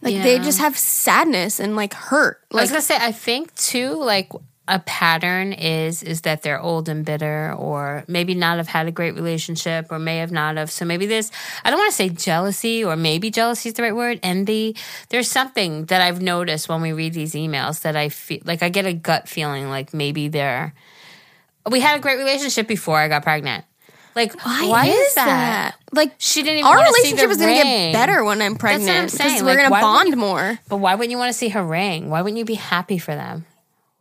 like 0.02 0.22
they 0.22 0.38
just 0.38 0.58
have 0.60 0.76
sadness 0.76 1.60
and 1.60 1.76
like 1.76 1.94
hurt. 1.94 2.40
Like, 2.50 2.60
I 2.60 2.62
was 2.64 2.70
gonna 2.70 2.82
say, 2.82 2.96
I 3.00 3.12
think 3.12 3.54
too, 3.54 3.94
like 3.94 4.30
a 4.66 4.78
pattern 4.78 5.52
is 5.52 6.02
is 6.02 6.22
that 6.22 6.42
they're 6.42 6.60
old 6.60 6.88
and 6.88 7.04
bitter, 7.04 7.54
or 7.58 8.04
maybe 8.08 8.34
not 8.34 8.56
have 8.56 8.68
had 8.68 8.86
a 8.86 8.90
great 8.90 9.14
relationship, 9.14 9.88
or 9.90 9.98
may 9.98 10.18
have 10.18 10.32
not 10.32 10.56
have. 10.56 10.70
So 10.70 10.84
maybe 10.84 11.06
this 11.06 11.30
I 11.64 11.70
don't 11.70 11.78
want 11.78 11.90
to 11.90 11.96
say 11.96 12.08
jealousy, 12.08 12.82
or 12.82 12.96
maybe 12.96 13.30
jealousy 13.30 13.68
is 13.68 13.74
the 13.74 13.82
right 13.82 13.94
word, 13.94 14.20
envy. 14.22 14.76
There's 15.10 15.30
something 15.30 15.84
that 15.86 16.00
I've 16.00 16.22
noticed 16.22 16.68
when 16.68 16.80
we 16.80 16.92
read 16.92 17.12
these 17.12 17.34
emails 17.34 17.82
that 17.82 17.94
I 17.94 18.08
feel 18.08 18.40
like 18.44 18.62
I 18.62 18.70
get 18.70 18.86
a 18.86 18.94
gut 18.94 19.28
feeling 19.28 19.68
like 19.68 19.92
maybe 19.92 20.28
they're. 20.28 20.74
We 21.70 21.80
had 21.80 21.98
a 21.98 22.00
great 22.00 22.18
relationship 22.18 22.66
before 22.66 22.98
I 22.98 23.08
got 23.08 23.22
pregnant. 23.22 23.64
Like, 24.14 24.32
why, 24.44 24.86
is, 24.86 25.14
that? 25.16 25.74
Like, 25.92 26.14
She 26.18 26.42
didn't 26.42 26.58
even 26.58 26.66
our 26.66 26.76
relationship 26.76 27.30
is 27.30 27.38
going 27.38 27.58
to 27.58 27.62
get 27.64 27.92
better 27.92 28.22
when 28.22 28.40
I'm 28.40 28.54
pregnant. 28.54 29.10
That's 29.10 29.14
what 29.14 29.24
I'm 29.24 29.30
saying. 29.30 29.44
we're 29.44 29.56
going 29.56 29.64
to 29.64 29.70
bond 29.70 30.10
you- 30.10 30.16
more. 30.16 30.58
But 30.68 30.76
why 30.76 30.94
wouldn't 30.94 31.10
you 31.10 31.18
want 31.18 31.32
to 31.32 31.38
see 31.38 31.48
her 31.48 31.64
ring? 31.64 32.10
Why 32.10 32.22
wouldn't 32.22 32.38
you 32.38 32.44
be 32.44 32.54
happy 32.54 32.98
for 32.98 33.12
them? 33.14 33.44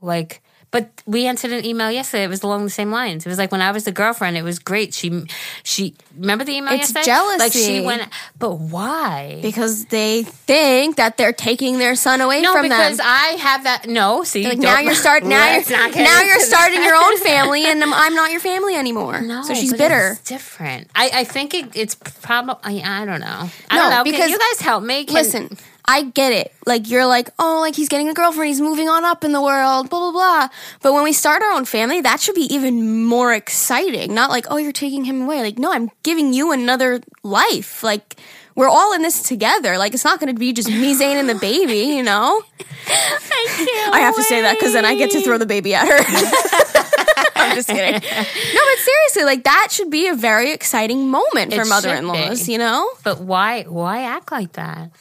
Like 0.01 0.43
But 0.74 0.89
we 1.05 1.28
answered 1.28 1.51
an 1.51 1.63
email 1.63 1.91
yesterday. 1.91 2.24
It 2.24 2.30
was 2.30 2.41
along 2.41 2.63
the 2.63 2.71
same 2.71 2.89
lines. 2.89 3.28
It 3.28 3.30
was 3.30 3.38
like 3.38 3.51
when 3.51 3.61
I 3.61 3.69
was 3.71 3.84
the 3.84 3.91
girlfriend, 3.91 4.38
it 4.38 4.41
was 4.41 4.57
great. 4.57 4.91
She, 4.95 5.24
she, 5.61 5.93
remember 6.17 6.43
the 6.43 6.53
email 6.53 6.74
It's 6.74 6.91
yesterday? 6.91 7.38
Like 7.38 7.53
she 7.53 7.80
went, 7.82 8.09
but 8.39 8.55
why? 8.55 9.38
because 9.43 9.86
they 9.86 10.24
think 10.24 10.95
that 10.95 11.15
they're 11.17 11.32
taking 11.32 11.78
their 11.78 11.93
son 11.95 12.21
away 12.21 12.41
no, 12.41 12.53
from 12.53 12.69
them. 12.69 12.71
No, 12.80 12.89
because. 12.89 12.99
I 13.03 13.38
have 13.39 13.63
that. 13.65 13.88
No, 13.88 14.24
see, 14.24 14.47
Like 14.47 14.57
now 14.57 14.80
you're 14.80 14.95
starting. 14.95 15.30
Now 15.34 15.45
you're 15.53 15.61
now 15.69 16.21
you're 16.21 16.39
that. 16.39 16.47
starting 16.47 16.82
your 16.84 16.95
own 16.95 17.17
family, 17.30 17.65
and 17.65 17.82
I'm, 17.84 17.93
I'm 17.93 18.15
not 18.15 18.32
your 18.32 18.39
family 18.39 18.76
anymore. 18.76 19.21
No, 19.21 19.43
so 19.43 19.53
she's 19.53 19.74
bitter. 19.74 20.13
It's 20.13 20.28
different. 20.28 20.89
I, 20.95 21.11
I 21.13 21.24
think 21.24 21.53
it, 21.53 21.76
it's 21.76 21.93
probably. 21.95 22.82
I 22.82 23.05
don't 23.05 23.19
know. 23.19 23.49
I 23.69 23.76
No, 23.76 23.82
don't 23.84 23.89
know. 23.91 24.03
because- 24.03 24.21
Can 24.21 24.30
you 24.32 24.39
guys 24.39 24.61
help 24.61 24.84
me? 24.84 25.05
Can- 25.05 25.13
Listen, 25.13 25.55
I 25.86 26.04
get 26.04 26.32
it. 26.32 26.54
Like 26.66 26.90
you're 26.90 27.06
like, 27.06 27.30
oh, 27.40 27.60
like 27.62 27.76
he's 27.76 27.90
getting 27.90 28.08
a 28.08 28.14
girlfriend, 28.14 28.48
he's 28.48 28.62
moving 28.62 28.88
on 28.88 29.04
up 29.04 29.24
in 29.24 29.34
the 29.34 29.42
world, 29.42 29.90
blah 29.90 30.00
blah 30.00 30.12
blah. 30.12 30.50
But 30.82 30.94
when 30.94 31.04
we 31.04 31.12
start 31.12 31.42
our 31.42 31.52
own 31.52 31.66
family, 31.66 32.00
that 32.02 32.22
should 32.22 32.36
be 32.36 32.54
even 32.54 33.06
more 33.06 33.34
exciting. 33.34 34.14
Not 34.14 34.30
like, 34.30 34.46
oh, 34.50 34.58
you're 34.58 34.72
taking 34.72 35.04
him 35.04 35.24
away. 35.24 35.42
Like, 35.42 35.60
no, 35.60 35.72
I'm 35.74 35.92
giving 36.04 36.34
you 36.34 36.52
another 36.52 37.02
life. 37.24 37.84
Like 37.84 38.16
we're 38.56 38.70
all 38.70 38.94
in 38.94 39.02
this 39.02 39.24
together. 39.24 39.78
Like 39.78 39.94
it's 39.94 40.06
not 40.06 40.20
going 40.20 40.34
to 40.34 40.40
be 40.40 40.54
just 40.54 40.70
me, 40.70 40.94
Zane, 40.94 41.18
and 41.18 41.28
the 41.28 41.36
baby. 41.36 41.96
You 41.96 42.04
know. 42.04 42.42
Thank 42.86 43.60
you. 43.60 43.90
I 43.92 44.00
have 44.02 44.16
to 44.16 44.24
say 44.24 44.42
that 44.42 44.58
because 44.58 44.74
then 44.74 44.86
I 44.86 44.96
get 44.96 45.12
to 45.12 45.22
throw 45.22 45.38
the 45.38 45.46
baby 45.46 45.74
at 45.74 45.88
her. 45.88 45.98
I'm 47.36 47.56
just 47.56 47.68
kidding. 47.68 47.94
No, 47.94 48.00
but 48.00 48.80
seriously, 48.80 49.24
like 49.26 49.44
that 49.44 49.70
should 49.72 49.90
be 49.90 50.08
a 50.08 50.16
very 50.16 50.52
exciting 50.52 51.10
moment 51.10 51.54
for 51.54 51.66
mother-in-laws. 51.66 52.48
You 52.48 52.58
know. 52.58 52.90
But 53.04 53.20
why? 53.20 53.64
Why 53.64 54.04
act 54.04 54.32
like 54.32 54.54
that? 54.54 54.92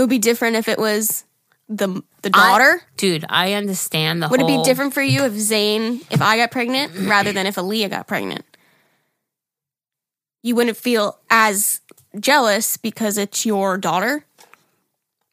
It 0.00 0.04
would 0.04 0.08
be 0.10 0.18
different 0.18 0.56
if 0.56 0.66
it 0.66 0.78
was 0.78 1.24
the 1.68 1.88
the 2.22 2.30
I- 2.32 2.48
daughter. 2.48 2.82
dude. 2.96 3.26
I 3.28 3.52
understand 3.52 4.22
the. 4.22 4.28
would 4.28 4.40
it 4.40 4.46
be 4.46 4.62
different 4.62 4.94
for 4.94 5.02
you 5.02 5.24
if 5.24 5.34
Zane, 5.34 6.00
if 6.10 6.22
I 6.22 6.38
got 6.38 6.50
pregnant, 6.50 6.94
rather 7.06 7.32
than 7.32 7.46
if 7.46 7.56
Aaliyah 7.56 7.90
got 7.90 8.06
pregnant? 8.06 8.46
You 10.42 10.54
wouldn't 10.54 10.78
feel 10.78 11.18
as 11.28 11.82
jealous 12.18 12.78
because 12.78 13.18
it's 13.18 13.44
your 13.44 13.76
daughter. 13.76 14.24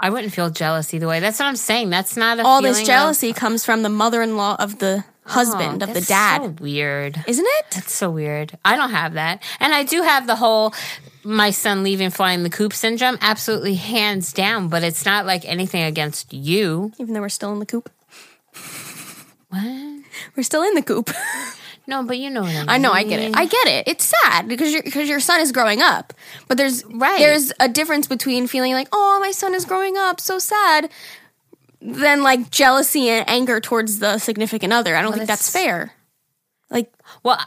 I 0.01 0.09
wouldn't 0.09 0.33
feel 0.33 0.49
jealous 0.49 0.93
either 0.93 1.07
way. 1.07 1.21
That's 1.21 1.39
what 1.39 1.45
I'm 1.45 1.55
saying. 1.55 1.89
That's 1.89 2.17
not 2.17 2.39
a 2.39 2.43
All 2.45 2.61
this 2.61 2.81
of- 2.81 2.85
jealousy 2.85 3.31
comes 3.31 3.63
from 3.63 3.83
the 3.83 3.89
mother-in-law 3.89 4.57
of 4.59 4.79
the 4.79 5.05
husband 5.27 5.83
Oh, 5.83 5.87
of 5.87 5.93
the 5.93 6.01
dad, 6.01 6.41
So 6.41 6.47
weird. 6.61 7.23
isn't 7.27 7.45
it? 7.47 7.65
That's 7.71 7.93
so 7.93 8.09
weird. 8.09 8.57
I 8.65 8.75
don't 8.75 8.91
have 8.91 9.13
that, 9.13 9.43
and 9.59 9.73
I 9.73 9.83
do 9.83 10.01
have 10.01 10.27
the 10.27 10.35
whole 10.37 10.73
my 11.23 11.49
son 11.51 11.83
leaving 11.83 12.09
flying 12.09 12.43
the 12.43 12.49
coop 12.49 12.73
syndrome. 12.73 13.17
Absolutely, 13.21 13.75
hands 13.75 14.31
down. 14.33 14.69
But 14.69 14.83
it's 14.83 15.05
not 15.05 15.25
like 15.25 15.43
anything 15.45 15.83
against 15.83 16.33
you. 16.33 16.91
Even 16.99 17.13
though 17.13 17.21
we're 17.21 17.29
still 17.29 17.51
in 17.51 17.59
the 17.59 17.65
coop, 17.65 17.89
What? 19.49 19.63
we're 20.35 20.43
still 20.43 20.63
in 20.63 20.73
the 20.73 20.81
coop. 20.81 21.09
No, 21.89 22.03
but 22.03 22.17
you 22.17 22.29
know 22.29 22.41
what 22.41 22.49
I 22.53 22.59
mean. 22.59 22.65
I 22.69 22.77
know, 22.79 22.91
I 22.91 23.03
get 23.03 23.21
it. 23.21 23.33
I 23.37 23.45
get 23.45 23.67
it. 23.67 23.87
It's 23.87 24.13
sad 24.23 24.49
because 24.49 24.73
your 24.73 24.83
because 24.83 25.07
your 25.07 25.21
son 25.21 25.39
is 25.39 25.53
growing 25.53 25.81
up, 25.81 26.13
but 26.49 26.57
there's 26.57 26.83
Right. 26.85 27.17
there's 27.17 27.53
a 27.61 27.69
difference 27.69 28.07
between 28.07 28.47
feeling 28.47 28.73
like, 28.73 28.89
oh, 28.91 29.19
my 29.21 29.31
son 29.31 29.55
is 29.55 29.63
growing 29.63 29.95
up, 29.97 30.19
so 30.19 30.37
sad, 30.37 30.89
than 31.87 32.21
like 32.21 32.51
jealousy 32.51 33.09
and 33.09 33.27
anger 33.29 33.59
towards 33.61 33.99
the 33.99 34.17
significant 34.19 34.73
other. 34.73 34.95
I 34.95 35.01
don't 35.01 35.13
think 35.13 35.27
that's 35.27 35.51
that's- 35.51 35.65
fair. 35.65 35.93
Like, 36.69 36.91
Well, 37.23 37.39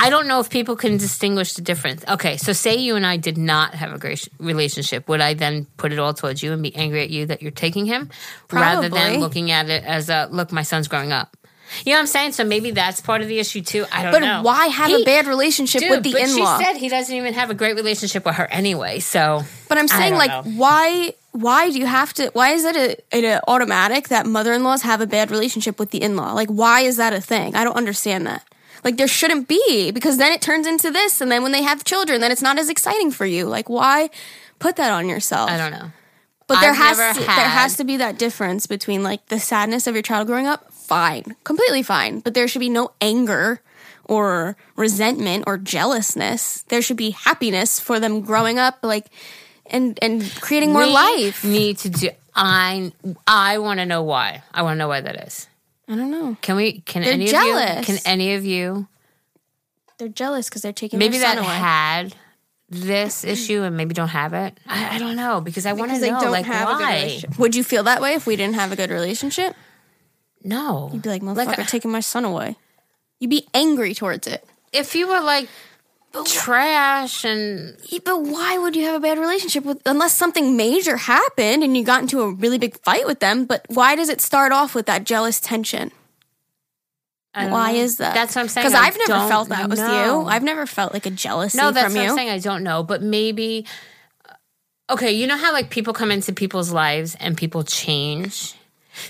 I 0.00 0.10
don't 0.10 0.28
know 0.28 0.38
if 0.38 0.48
people 0.48 0.76
can 0.76 0.96
distinguish 0.96 1.54
the 1.54 1.62
difference. 1.62 2.04
Okay, 2.08 2.36
so 2.36 2.52
say 2.52 2.76
you 2.76 2.94
and 2.94 3.04
I 3.04 3.16
did 3.16 3.36
not 3.36 3.74
have 3.74 3.92
a 3.92 3.98
great 3.98 4.28
relationship. 4.38 5.08
Would 5.08 5.20
I 5.20 5.34
then 5.34 5.66
put 5.76 5.92
it 5.92 5.98
all 5.98 6.14
towards 6.14 6.40
you 6.40 6.52
and 6.52 6.62
be 6.62 6.74
angry 6.76 7.02
at 7.02 7.10
you 7.10 7.26
that 7.26 7.42
you're 7.42 7.50
taking 7.50 7.86
him 7.86 8.08
rather 8.52 8.88
than 8.88 9.18
looking 9.18 9.50
at 9.50 9.68
it 9.68 9.82
as 9.82 10.08
a 10.08 10.28
look, 10.30 10.52
my 10.52 10.62
son's 10.62 10.86
growing 10.86 11.10
up? 11.10 11.36
You 11.84 11.92
know 11.92 11.96
what 11.96 12.02
I'm 12.02 12.06
saying? 12.06 12.32
So 12.32 12.44
maybe 12.44 12.70
that's 12.70 13.00
part 13.00 13.22
of 13.22 13.28
the 13.28 13.40
issue 13.40 13.60
too. 13.60 13.84
I 13.92 14.04
don't 14.04 14.12
but 14.12 14.20
know. 14.20 14.42
why 14.42 14.68
have 14.68 14.88
He- 14.88 15.02
a 15.02 15.04
bad 15.04 15.26
relationship 15.26 15.80
Dude, 15.82 15.90
with 15.90 16.02
the 16.04 16.16
in 16.16 16.36
law? 16.38 16.56
she 16.58 16.64
said 16.64 16.76
he 16.76 16.88
doesn't 16.88 17.14
even 17.14 17.34
have 17.34 17.50
a 17.50 17.54
great 17.54 17.74
relationship 17.74 18.24
with 18.24 18.36
her 18.36 18.46
anyway. 18.46 19.00
So, 19.00 19.42
But 19.68 19.78
I'm 19.78 19.88
saying, 19.88 20.14
like, 20.14 20.30
know. 20.30 20.52
why? 20.52 21.14
Why 21.32 21.70
do 21.70 21.78
you 21.78 21.86
have 21.86 22.12
to? 22.14 22.30
Why 22.32 22.50
is 22.50 22.64
it 22.64 23.04
a, 23.12 23.40
automatic 23.48 24.08
that 24.08 24.26
mother-in-laws 24.26 24.82
have 24.82 25.00
a 25.00 25.06
bad 25.06 25.30
relationship 25.30 25.78
with 25.78 25.90
the 25.90 26.02
in-law? 26.02 26.32
Like, 26.32 26.48
why 26.48 26.80
is 26.80 26.96
that 26.96 27.12
a 27.12 27.20
thing? 27.20 27.54
I 27.54 27.64
don't 27.64 27.76
understand 27.76 28.26
that. 28.26 28.44
Like, 28.84 28.96
there 28.96 29.08
shouldn't 29.08 29.48
be 29.48 29.90
because 29.90 30.18
then 30.18 30.32
it 30.32 30.40
turns 30.40 30.66
into 30.66 30.90
this, 30.90 31.20
and 31.20 31.30
then 31.30 31.42
when 31.42 31.52
they 31.52 31.62
have 31.62 31.84
children, 31.84 32.20
then 32.20 32.32
it's 32.32 32.42
not 32.42 32.58
as 32.58 32.68
exciting 32.68 33.10
for 33.10 33.26
you. 33.26 33.46
Like, 33.46 33.68
why 33.68 34.10
put 34.58 34.76
that 34.76 34.90
on 34.92 35.08
yourself? 35.08 35.50
I 35.50 35.56
don't 35.58 35.72
know. 35.72 35.90
But 36.46 36.60
there 36.60 36.70
I've 36.70 36.76
has 36.76 37.16
to, 37.18 37.24
there 37.24 37.48
has 37.48 37.76
to 37.76 37.84
be 37.84 37.98
that 37.98 38.18
difference 38.18 38.66
between 38.66 39.02
like 39.02 39.26
the 39.26 39.38
sadness 39.38 39.86
of 39.86 39.94
your 39.94 40.02
child 40.02 40.26
growing 40.26 40.46
up. 40.46 40.72
Fine, 40.72 41.36
completely 41.44 41.82
fine. 41.82 42.20
But 42.20 42.32
there 42.32 42.48
should 42.48 42.60
be 42.60 42.70
no 42.70 42.92
anger 43.02 43.60
or 44.04 44.56
resentment 44.74 45.44
or 45.46 45.58
jealousness. 45.58 46.62
There 46.68 46.80
should 46.80 46.96
be 46.96 47.10
happiness 47.10 47.78
for 47.78 48.00
them 48.00 48.22
growing 48.22 48.58
up, 48.58 48.78
like 48.82 49.08
and 49.70 49.98
and 50.02 50.22
creating 50.40 50.72
more 50.72 50.82
We 50.82 50.90
life. 50.92 51.44
Need 51.44 51.78
to 51.78 51.90
do. 51.90 52.10
I 52.34 52.92
I 53.26 53.58
want 53.58 53.80
to 53.80 53.86
know 53.86 54.02
why. 54.02 54.42
I 54.52 54.62
want 54.62 54.74
to 54.74 54.78
know 54.78 54.88
why 54.88 55.00
that 55.00 55.26
is. 55.26 55.46
I 55.88 55.94
don't 55.96 56.10
know. 56.10 56.36
Can 56.42 56.56
we? 56.56 56.80
Can 56.80 57.02
They're 57.02 57.12
any 57.14 57.24
of 57.26 57.32
you? 57.32 57.82
Can 57.84 57.98
any 58.04 58.34
of 58.34 58.44
you? 58.44 58.88
They're 59.98 60.08
jealous 60.08 60.48
because 60.48 60.62
they're 60.62 60.72
taking 60.72 60.98
maybe 60.98 61.18
that 61.18 61.38
away. 61.38 61.46
had 61.46 62.14
this 62.70 63.24
issue 63.24 63.62
and 63.62 63.76
maybe 63.76 63.94
don't 63.94 64.08
have 64.08 64.34
it. 64.34 64.58
I, 64.66 64.96
I 64.96 64.98
don't 64.98 65.16
know 65.16 65.40
because 65.40 65.66
I 65.66 65.72
want 65.72 65.90
to 65.92 65.98
know 65.98 66.20
don't 66.20 66.30
like 66.30 66.44
have 66.46 66.68
why. 66.68 67.22
Would 67.38 67.56
you 67.56 67.64
feel 67.64 67.82
that 67.84 68.00
way 68.00 68.12
if 68.14 68.26
we 68.26 68.36
didn't 68.36 68.54
have 68.56 68.70
a 68.70 68.76
good 68.76 68.90
relationship? 68.90 69.56
No, 70.44 70.90
You'd 70.92 71.02
be 71.02 71.08
like, 71.08 71.22
Like, 71.22 71.48
motherfucker, 71.48 71.66
taking 71.66 71.90
my 71.90 72.00
son 72.00 72.24
away. 72.24 72.56
You'd 73.18 73.30
be 73.30 73.48
angry 73.52 73.92
towards 73.94 74.26
it. 74.28 74.46
if 74.72 74.94
you 74.94 75.08
were 75.08 75.20
like 75.20 75.48
trash 76.24 77.24
and 77.24 77.76
But 78.04 78.22
why 78.22 78.58
would 78.58 78.74
you 78.74 78.84
have 78.84 78.96
a 78.96 79.00
bad 79.00 79.18
relationship 79.18 79.64
with 79.64 79.80
unless 79.86 80.16
something 80.16 80.56
major 80.56 80.96
happened 80.96 81.62
and 81.62 81.76
you 81.76 81.84
got 81.84 82.02
into 82.02 82.22
a 82.22 82.30
really 82.30 82.58
big 82.58 82.78
fight 82.80 83.06
with 83.06 83.20
them? 83.20 83.44
But 83.44 83.66
why 83.68 83.94
does 83.94 84.08
it 84.08 84.20
start 84.20 84.52
off 84.52 84.74
with 84.74 84.86
that 84.86 85.04
jealous 85.04 85.40
tension? 85.40 85.92
Why 87.34 87.72
know. 87.72 87.78
is 87.78 87.98
that? 87.98 88.14
That's 88.14 88.34
what 88.34 88.42
I'm 88.42 88.48
saying. 88.48 88.66
Because 88.66 88.80
I've 88.80 88.98
never 89.06 89.28
felt 89.28 89.48
that 89.50 89.70
with 89.70 89.78
you. 89.78 89.84
I've 89.84 90.42
never 90.42 90.66
felt 90.66 90.92
like 90.92 91.06
a 91.06 91.10
jealousy 91.10 91.58
No, 91.58 91.70
that's 91.70 91.86
from 91.86 91.94
what 91.94 92.02
you. 92.02 92.10
I'm 92.10 92.16
saying. 92.16 92.30
I 92.30 92.38
don't 92.38 92.62
know, 92.62 92.82
but 92.82 93.02
maybe. 93.02 93.66
Uh, 94.28 94.34
okay, 94.94 95.12
you 95.12 95.26
know 95.26 95.36
how 95.36 95.52
like 95.52 95.70
people 95.70 95.92
come 95.92 96.10
into 96.10 96.32
people's 96.32 96.72
lives 96.72 97.16
and 97.20 97.36
people 97.36 97.62
change. 97.62 98.54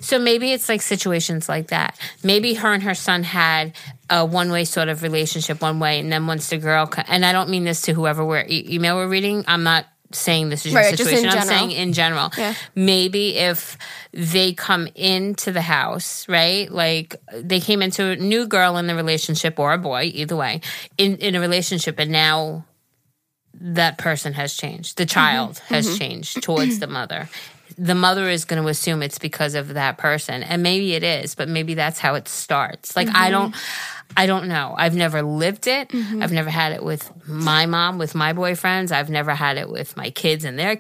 So 0.01 0.19
maybe 0.19 0.53
it's 0.53 0.69
like 0.69 0.83
situations 0.83 1.49
like 1.49 1.69
that. 1.69 1.99
Maybe 2.23 2.55
her 2.55 2.73
and 2.73 2.83
her 2.83 2.95
son 2.95 3.23
had 3.23 3.73
a 4.11 4.25
one 4.25 4.51
way 4.51 4.65
sort 4.65 4.89
of 4.89 5.03
relationship 5.03 5.61
one 5.61 5.81
way, 5.81 6.01
and 6.01 6.11
then 6.13 6.27
once 6.27 6.49
the 6.51 6.59
girl, 6.59 6.91
and 7.09 7.25
I 7.25 7.33
don't 7.33 7.51
mean 7.51 7.65
this 7.65 7.83
to 7.83 7.93
whoever 7.93 8.25
we're 8.25 8.45
e- 8.47 8.67
email 8.71 8.97
we're 8.97 9.09
reading. 9.09 9.45
I'm 9.47 9.63
not 9.63 9.87
saying 10.13 10.49
this 10.49 10.65
is 10.65 10.73
your 10.73 10.81
Right, 10.81 10.97
situation. 10.97 11.29
I'm 11.29 11.47
saying 11.47 11.71
in 11.73 11.93
general. 11.93 12.31
Yeah. 12.39 12.55
Maybe 12.75 13.37
if 13.37 13.77
they 14.13 14.55
come 14.55 14.89
into 14.95 15.53
the 15.53 15.61
house, 15.61 16.27
right? 16.29 16.71
Like 16.71 17.17
they 17.33 17.61
came 17.61 17.83
into 17.83 18.07
a 18.07 18.17
new 18.17 18.47
girl 18.47 18.79
in 18.79 18.87
the 18.87 18.95
relationship 18.95 19.59
or 19.59 19.75
a 19.75 19.79
boy, 19.79 20.11
either 20.15 20.37
way, 20.37 20.63
in 20.97 21.17
in 21.17 21.35
a 21.35 21.41
relationship, 21.41 21.99
and 21.99 22.11
now 22.11 22.65
that 23.61 23.99
person 23.99 24.33
has 24.35 24.55
changed. 24.55 24.97
The 24.97 25.07
child 25.07 25.59
has 25.69 25.99
changed 25.99 26.43
towards 26.43 26.79
the 26.79 26.87
mother. 26.87 27.29
The 27.79 27.95
mother 27.95 28.29
is 28.29 28.45
going 28.45 28.61
to 28.61 28.69
assume 28.69 29.03
it's 29.03 29.19
because 29.19 29.55
of 29.55 29.75
that 29.75 29.99
person, 29.99 30.43
and 30.43 30.63
maybe 30.63 30.95
it 30.95 31.05
is, 31.05 31.35
but 31.37 31.49
maybe 31.49 31.75
that's 31.75 32.01
how 32.01 32.17
it 32.17 32.27
starts. 32.27 32.97
Like 32.97 33.09
I 33.15 33.31
don't, 33.31 33.55
I 34.17 34.27
don't 34.27 34.49
know. 34.49 34.75
I've 34.77 34.97
never 34.97 35.23
lived 35.23 35.67
it. 35.69 35.91
Mm-hmm. 35.91 36.23
I've 36.23 36.33
never 36.33 36.51
had 36.51 36.73
it 36.73 36.83
with 36.83 37.11
my 37.27 37.67
mom, 37.67 37.99
with 37.99 38.15
my 38.15 38.33
boyfriends. 38.33 38.91
I've 38.91 39.11
never 39.11 39.33
had 39.33 39.59
it 39.59 39.69
with 39.71 39.97
my 39.97 40.11
kids 40.11 40.45
and 40.45 40.59
their 40.59 40.77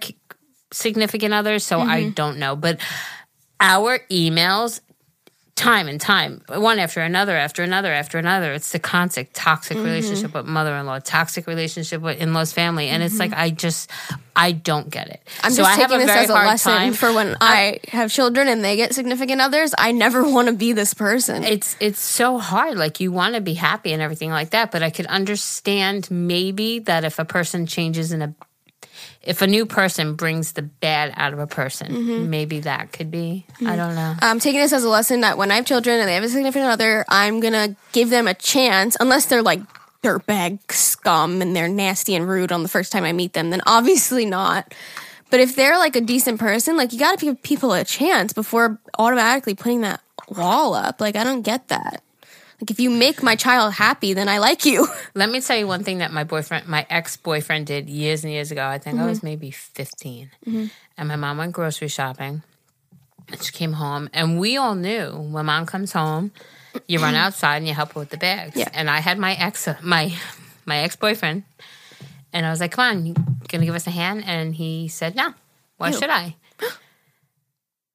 significant 0.72 1.34
others. 1.34 1.64
So 1.64 1.80
I 1.80 2.02
mm-hmm. 2.02 2.10
don't 2.10 2.38
know. 2.38 2.56
But 2.56 2.80
our 3.60 4.00
emails 4.10 4.80
time 5.58 5.88
and 5.88 6.00
time, 6.00 6.40
one 6.48 6.78
after 6.78 7.00
another, 7.00 7.36
after 7.36 7.62
another, 7.62 7.92
after 7.92 8.16
another. 8.18 8.52
It's 8.52 8.72
the 8.72 8.78
constant 8.78 9.34
toxic 9.34 9.76
Mm-hmm. 9.76 9.84
relationship 9.86 10.32
with 10.34 10.46
mother 10.46 10.74
in 10.76 10.86
law, 10.86 10.98
toxic 11.00 11.46
relationship 11.46 12.00
with 12.00 12.20
in 12.20 12.32
laws 12.32 12.52
family. 12.52 12.88
And 12.88 13.02
it's 13.02 13.18
like, 13.18 13.32
I 13.32 13.50
just, 13.50 13.90
I 14.34 14.52
don't 14.52 14.88
get 14.88 15.08
it. 15.08 15.20
I'm 15.42 15.50
so 15.50 15.58
just 15.62 15.68
I 15.70 15.80
have 15.82 15.90
taking 15.90 16.04
a 16.04 16.06
this 16.06 16.16
as 16.16 16.30
a 16.30 16.34
lesson 16.34 16.72
time. 16.72 16.92
for 16.94 17.12
when 17.12 17.36
I 17.40 17.80
have 17.88 18.10
children 18.10 18.48
and 18.48 18.64
they 18.64 18.76
get 18.76 18.94
significant 18.94 19.40
others. 19.40 19.74
I 19.76 19.92
never 19.92 20.22
want 20.30 20.48
to 20.48 20.54
be 20.54 20.72
this 20.72 20.94
person. 20.94 21.44
it's 21.44 21.76
it's 21.80 22.00
so 22.00 22.38
hard 22.38 22.78
like 22.78 23.00
you 23.00 23.10
want 23.12 23.34
to 23.34 23.40
be 23.40 23.54
happy 23.54 23.92
and 23.92 24.00
everything 24.00 24.30
like 24.30 24.50
that 24.50 24.70
but 24.70 24.82
i 24.82 24.90
could 24.90 25.06
understand 25.06 26.08
maybe 26.10 26.78
that 26.80 27.04
if 27.04 27.18
a 27.18 27.24
person 27.24 27.66
changes 27.66 28.12
in 28.12 28.22
a 28.22 28.34
if 29.28 29.42
a 29.42 29.46
new 29.46 29.66
person 29.66 30.14
brings 30.14 30.52
the 30.52 30.62
bad 30.62 31.12
out 31.16 31.32
of 31.34 31.38
a 31.38 31.46
person 31.46 31.92
Mm-hmm. 31.92 32.30
maybe 32.30 32.60
that 32.60 32.92
could 32.92 33.10
be 33.10 33.44
i 33.64 33.76
don't 33.76 33.94
know 33.94 34.14
I'm 34.20 34.40
taking 34.40 34.60
this 34.60 34.72
as 34.72 34.84
a 34.84 34.88
lesson 34.88 35.20
that 35.20 35.36
when 35.38 35.50
I 35.50 35.56
have 35.56 35.66
children 35.66 36.00
and 36.00 36.08
they 36.08 36.14
have 36.14 36.24
a 36.24 36.28
significant 36.28 36.64
other, 36.70 37.04
I'm 37.08 37.40
gonna 37.40 37.76
give 37.92 38.08
them 38.10 38.26
a 38.26 38.34
chance, 38.34 38.96
unless 38.98 39.26
they're 39.26 39.42
like 39.42 39.60
dirtbag 40.02 40.70
scum 40.72 41.42
and 41.42 41.54
they're 41.54 41.68
nasty 41.68 42.14
and 42.14 42.28
rude 42.28 42.52
on 42.52 42.62
the 42.62 42.68
first 42.68 42.90
time 42.92 43.04
I 43.04 43.12
meet 43.12 43.32
them, 43.34 43.50
then 43.50 43.60
obviously 43.66 44.24
not. 44.24 44.72
But 45.30 45.40
if 45.40 45.54
they're 45.56 45.76
like 45.78 45.96
a 45.96 46.00
decent 46.00 46.40
person, 46.40 46.76
like 46.76 46.92
you 46.92 46.98
gotta 46.98 47.18
give 47.18 47.42
people 47.42 47.72
a 47.72 47.84
chance 47.84 48.32
before 48.32 48.78
automatically 48.98 49.54
putting 49.54 49.82
that 49.82 50.00
wall 50.28 50.74
up. 50.74 51.00
Like 51.00 51.16
I 51.16 51.24
don't 51.24 51.42
get 51.42 51.68
that. 51.68 52.02
Like 52.60 52.72
if 52.72 52.80
you 52.80 52.90
make 52.90 53.22
my 53.22 53.36
child 53.36 53.74
happy, 53.74 54.14
then 54.14 54.28
I 54.28 54.38
like 54.38 54.64
you. 54.64 54.88
Let 55.14 55.30
me 55.30 55.40
tell 55.40 55.56
you 55.56 55.66
one 55.66 55.84
thing 55.84 55.98
that 55.98 56.12
my 56.12 56.24
boyfriend, 56.24 56.66
my 56.66 56.84
ex 56.90 57.16
boyfriend, 57.16 57.66
did 57.66 57.88
years 57.88 58.24
and 58.24 58.32
years 58.32 58.50
ago. 58.50 58.66
I 58.66 58.78
think 58.78 58.98
I 58.98 59.06
was 59.06 59.18
mm-hmm. 59.18 59.26
maybe 59.28 59.50
15. 59.52 60.30
Mm-hmm. 60.44 60.66
And 60.96 61.08
my 61.08 61.14
mom 61.14 61.38
went 61.38 61.52
grocery 61.52 61.88
shopping. 61.88 62.42
And 63.28 63.42
she 63.42 63.52
came 63.52 63.74
home, 63.74 64.08
and 64.14 64.40
we 64.40 64.56
all 64.56 64.74
knew 64.74 65.10
when 65.10 65.46
mom 65.46 65.66
comes 65.66 65.92
home, 65.92 66.32
you 66.86 66.98
run 66.98 67.14
outside 67.26 67.58
and 67.58 67.68
you 67.68 67.74
help 67.74 67.92
her 67.92 68.00
with 68.00 68.10
the 68.10 68.16
bags. 68.16 68.56
Yeah. 68.56 68.70
And 68.72 68.88
I 68.88 69.00
had 69.00 69.18
my 69.18 69.34
ex, 69.34 69.68
uh, 69.68 69.76
my 69.82 70.14
my 70.64 70.78
ex 70.78 70.96
boyfriend, 70.96 71.44
and 72.32 72.46
I 72.46 72.50
was 72.50 72.58
like, 72.58 72.72
"Come 72.72 72.84
on, 72.84 73.06
you 73.06 73.14
gonna 73.48 73.66
give 73.66 73.74
us 73.74 73.86
a 73.86 73.90
hand?" 73.90 74.24
And 74.26 74.54
he 74.54 74.88
said, 74.88 75.14
"No. 75.14 75.34
Why 75.76 75.90
Ew. 75.90 75.98
should 75.98 76.10
I?" 76.10 76.36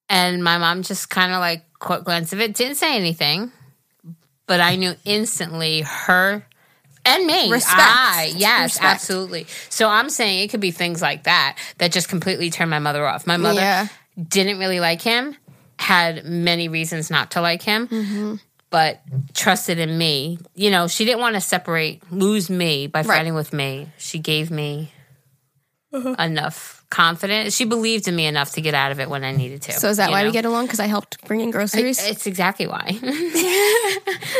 and 0.10 0.44
my 0.44 0.60
mom 0.60 0.84
just 0.84 1.10
kind 1.10 1.34
of 1.34 1.40
like 1.40 1.66
caught 1.80 2.04
glance 2.06 2.32
of 2.32 2.40
it, 2.40 2.54
didn't 2.54 2.76
say 2.76 2.96
anything, 2.96 3.52
but 4.48 4.60
I 4.60 4.76
knew 4.76 4.94
instantly 5.06 5.82
her 5.82 6.46
and 7.06 7.26
me. 7.28 7.52
Respect. 7.52 7.80
I, 7.80 8.34
yes, 8.36 8.76
Respect. 8.76 8.86
absolutely. 8.86 9.48
So 9.70 9.90
I'm 9.90 10.10
saying 10.10 10.40
it 10.40 10.50
could 10.50 10.60
be 10.62 10.72
things 10.72 11.02
like 11.02 11.24
that 11.24 11.58
that 11.80 11.92
just 11.92 12.08
completely 12.10 12.50
turned 12.50 12.70
my 12.72 12.80
mother 12.80 13.06
off. 13.06 13.28
My 13.28 13.38
mother 13.38 13.60
Yeah. 13.60 13.88
didn't 14.30 14.58
really 14.60 14.80
like 14.80 15.02
him, 15.02 15.36
had 15.80 16.24
many 16.26 16.68
reasons 16.70 17.10
not 17.10 17.32
to 17.32 17.42
like 17.42 17.62
him, 17.62 17.88
Mm-hmm. 17.88 18.36
but 18.70 19.02
trusted 19.34 19.80
in 19.80 19.98
me. 19.98 20.40
You 20.56 20.72
know, 20.72 20.88
she 20.88 21.04
didn't 21.06 21.20
want 21.20 21.36
to 21.36 21.42
separate, 21.42 22.02
lose 22.12 22.50
me 22.50 22.88
by 22.88 23.04
fighting 23.04 23.34
with 23.34 23.52
me. 23.54 23.90
She 23.98 24.20
gave 24.20 24.50
me 24.50 24.92
Uh-huh. 25.92 26.16
enough 26.18 26.83
confidence. 26.94 27.56
She 27.56 27.66
believed 27.66 28.08
in 28.08 28.16
me 28.16 28.28
enough 28.28 28.52
to 28.52 28.62
get 28.62 28.76
out 28.76 28.92
of 28.92 29.00
it 29.00 29.10
when 29.10 29.24
I 29.24 29.32
needed 29.32 29.64
to. 29.64 29.72
So 29.72 29.90
is 29.90 29.98
that 29.98 30.12
why 30.12 30.24
we 30.26 30.32
get 30.32 30.46
along? 30.46 30.66
Because 30.68 30.80
I 30.80 30.86
helped 30.86 31.26
bring 31.26 31.40
in 31.42 31.50
groceries. 31.50 32.00
It's 32.08 32.28
exactly 32.28 32.68
why. 32.68 32.86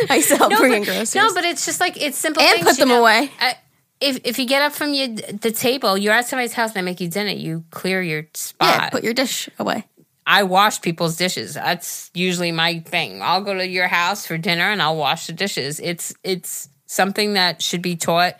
I 0.08 0.22
still 0.24 0.38
help 0.38 0.56
bring 0.56 0.72
in 0.72 0.80
but, 0.82 0.86
groceries. 0.86 1.14
no, 1.16 1.34
but 1.34 1.44
it's 1.44 1.66
just 1.66 1.80
like 1.80 2.00
it's 2.00 2.16
simple. 2.16 2.42
And 2.42 2.54
things, 2.54 2.66
put 2.68 2.78
them 2.78 2.88
know. 2.88 3.00
away. 3.00 3.30
I- 3.40 3.58
if 4.00 4.20
if 4.24 4.38
you 4.38 4.46
get 4.46 4.60
up 4.60 4.72
from 4.72 4.92
your 4.92 5.08
the 5.08 5.50
table, 5.50 5.96
you're 5.96 6.12
at 6.12 6.28
somebody's 6.28 6.52
house 6.52 6.70
and 6.70 6.76
they 6.76 6.82
make 6.82 7.00
you 7.00 7.08
dinner, 7.08 7.30
you 7.30 7.64
clear 7.70 8.02
your 8.02 8.26
spot. 8.34 8.68
yeah, 8.68 8.90
put 8.90 9.04
your 9.04 9.14
dish 9.14 9.48
away. 9.58 9.86
I 10.26 10.42
wash 10.42 10.80
people's 10.80 11.16
dishes. 11.16 11.54
That's 11.54 12.10
usually 12.12 12.52
my 12.52 12.80
thing. 12.80 13.22
I'll 13.22 13.42
go 13.42 13.54
to 13.54 13.66
your 13.66 13.86
house 13.88 14.26
for 14.26 14.36
dinner 14.36 14.64
and 14.64 14.82
I'll 14.82 14.96
wash 14.96 15.26
the 15.28 15.32
dishes. 15.32 15.80
It's 15.80 16.12
it's 16.22 16.68
something 16.86 17.34
that 17.34 17.62
should 17.62 17.82
be 17.82 17.96
taught 17.96 18.36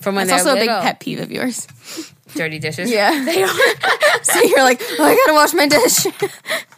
from 0.00 0.14
when 0.14 0.26
That's 0.26 0.44
they're 0.44 0.52
also 0.52 0.62
a 0.62 0.66
big 0.66 0.82
pet 0.82 1.00
peeve 1.00 1.20
of 1.20 1.32
yours. 1.32 1.66
Dirty 2.34 2.58
dishes. 2.58 2.90
Yeah, 2.90 3.24
they 3.24 3.42
are. 3.42 3.48
so 4.22 4.40
you're 4.42 4.62
like, 4.62 4.80
oh, 4.98 5.04
I 5.04 5.14
gotta 5.16 5.32
wash 5.34 5.54
my 5.54 5.66
dish. 5.66 6.06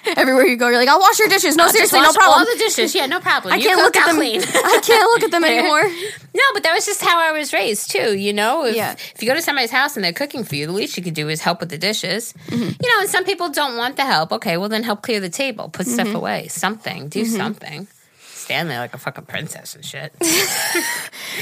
Everywhere 0.16 0.46
you 0.46 0.56
go, 0.56 0.68
you're 0.68 0.78
like, 0.78 0.88
I'll 0.88 0.98
wash 1.00 1.18
your 1.18 1.28
dishes. 1.28 1.56
No, 1.56 1.64
I'll 1.64 1.70
seriously, 1.70 2.00
no 2.00 2.12
problem. 2.12 2.38
All 2.40 2.44
the 2.44 2.58
dishes. 2.58 2.94
Yeah, 2.94 3.06
no 3.06 3.20
problem. 3.20 3.52
I 3.52 3.56
You 3.56 3.64
can't 3.64 3.78
look 3.82 3.96
at 3.96 4.06
them. 4.06 4.16
clean. 4.16 4.40
I 4.42 4.80
can't 4.82 5.04
look 5.12 5.22
at 5.24 5.30
them 5.30 5.44
anymore. 5.44 5.82
No, 5.82 6.42
but 6.54 6.62
that 6.62 6.72
was 6.74 6.86
just 6.86 7.02
how 7.02 7.18
I 7.20 7.32
was 7.32 7.52
raised 7.52 7.90
too. 7.90 8.16
You 8.16 8.32
know, 8.32 8.64
if, 8.64 8.74
Yeah. 8.76 8.92
if 8.92 9.16
you 9.20 9.28
go 9.28 9.34
to 9.34 9.42
somebody's 9.42 9.70
house 9.70 9.96
and 9.96 10.04
they're 10.04 10.12
cooking 10.12 10.42
for 10.44 10.56
you, 10.56 10.66
the 10.66 10.72
least 10.72 10.96
you 10.96 11.02
could 11.02 11.14
do 11.14 11.28
is 11.28 11.40
help 11.42 11.60
with 11.60 11.68
the 11.70 11.78
dishes. 11.78 12.32
Mm-hmm. 12.46 12.62
You 12.62 12.94
know, 12.94 13.00
and 13.00 13.08
some 13.10 13.24
people 13.24 13.50
don't 13.50 13.76
want 13.76 13.96
the 13.96 14.04
help. 14.04 14.32
Okay, 14.32 14.56
well 14.56 14.68
then 14.70 14.82
help 14.84 15.02
clear 15.02 15.20
the 15.20 15.28
table, 15.30 15.68
put 15.68 15.86
Mm-hmm. 15.86 15.94
stuff 15.94 16.14
away, 16.14 16.48
something, 16.48 17.08
do 17.08 17.24
something. 17.26 17.86
Stand 18.20 18.70
there 18.70 18.78
like 18.80 18.94
a 18.94 18.98
fucking 18.98 19.26
princess 19.26 19.74
and 19.74 19.84
shit. 19.84 20.12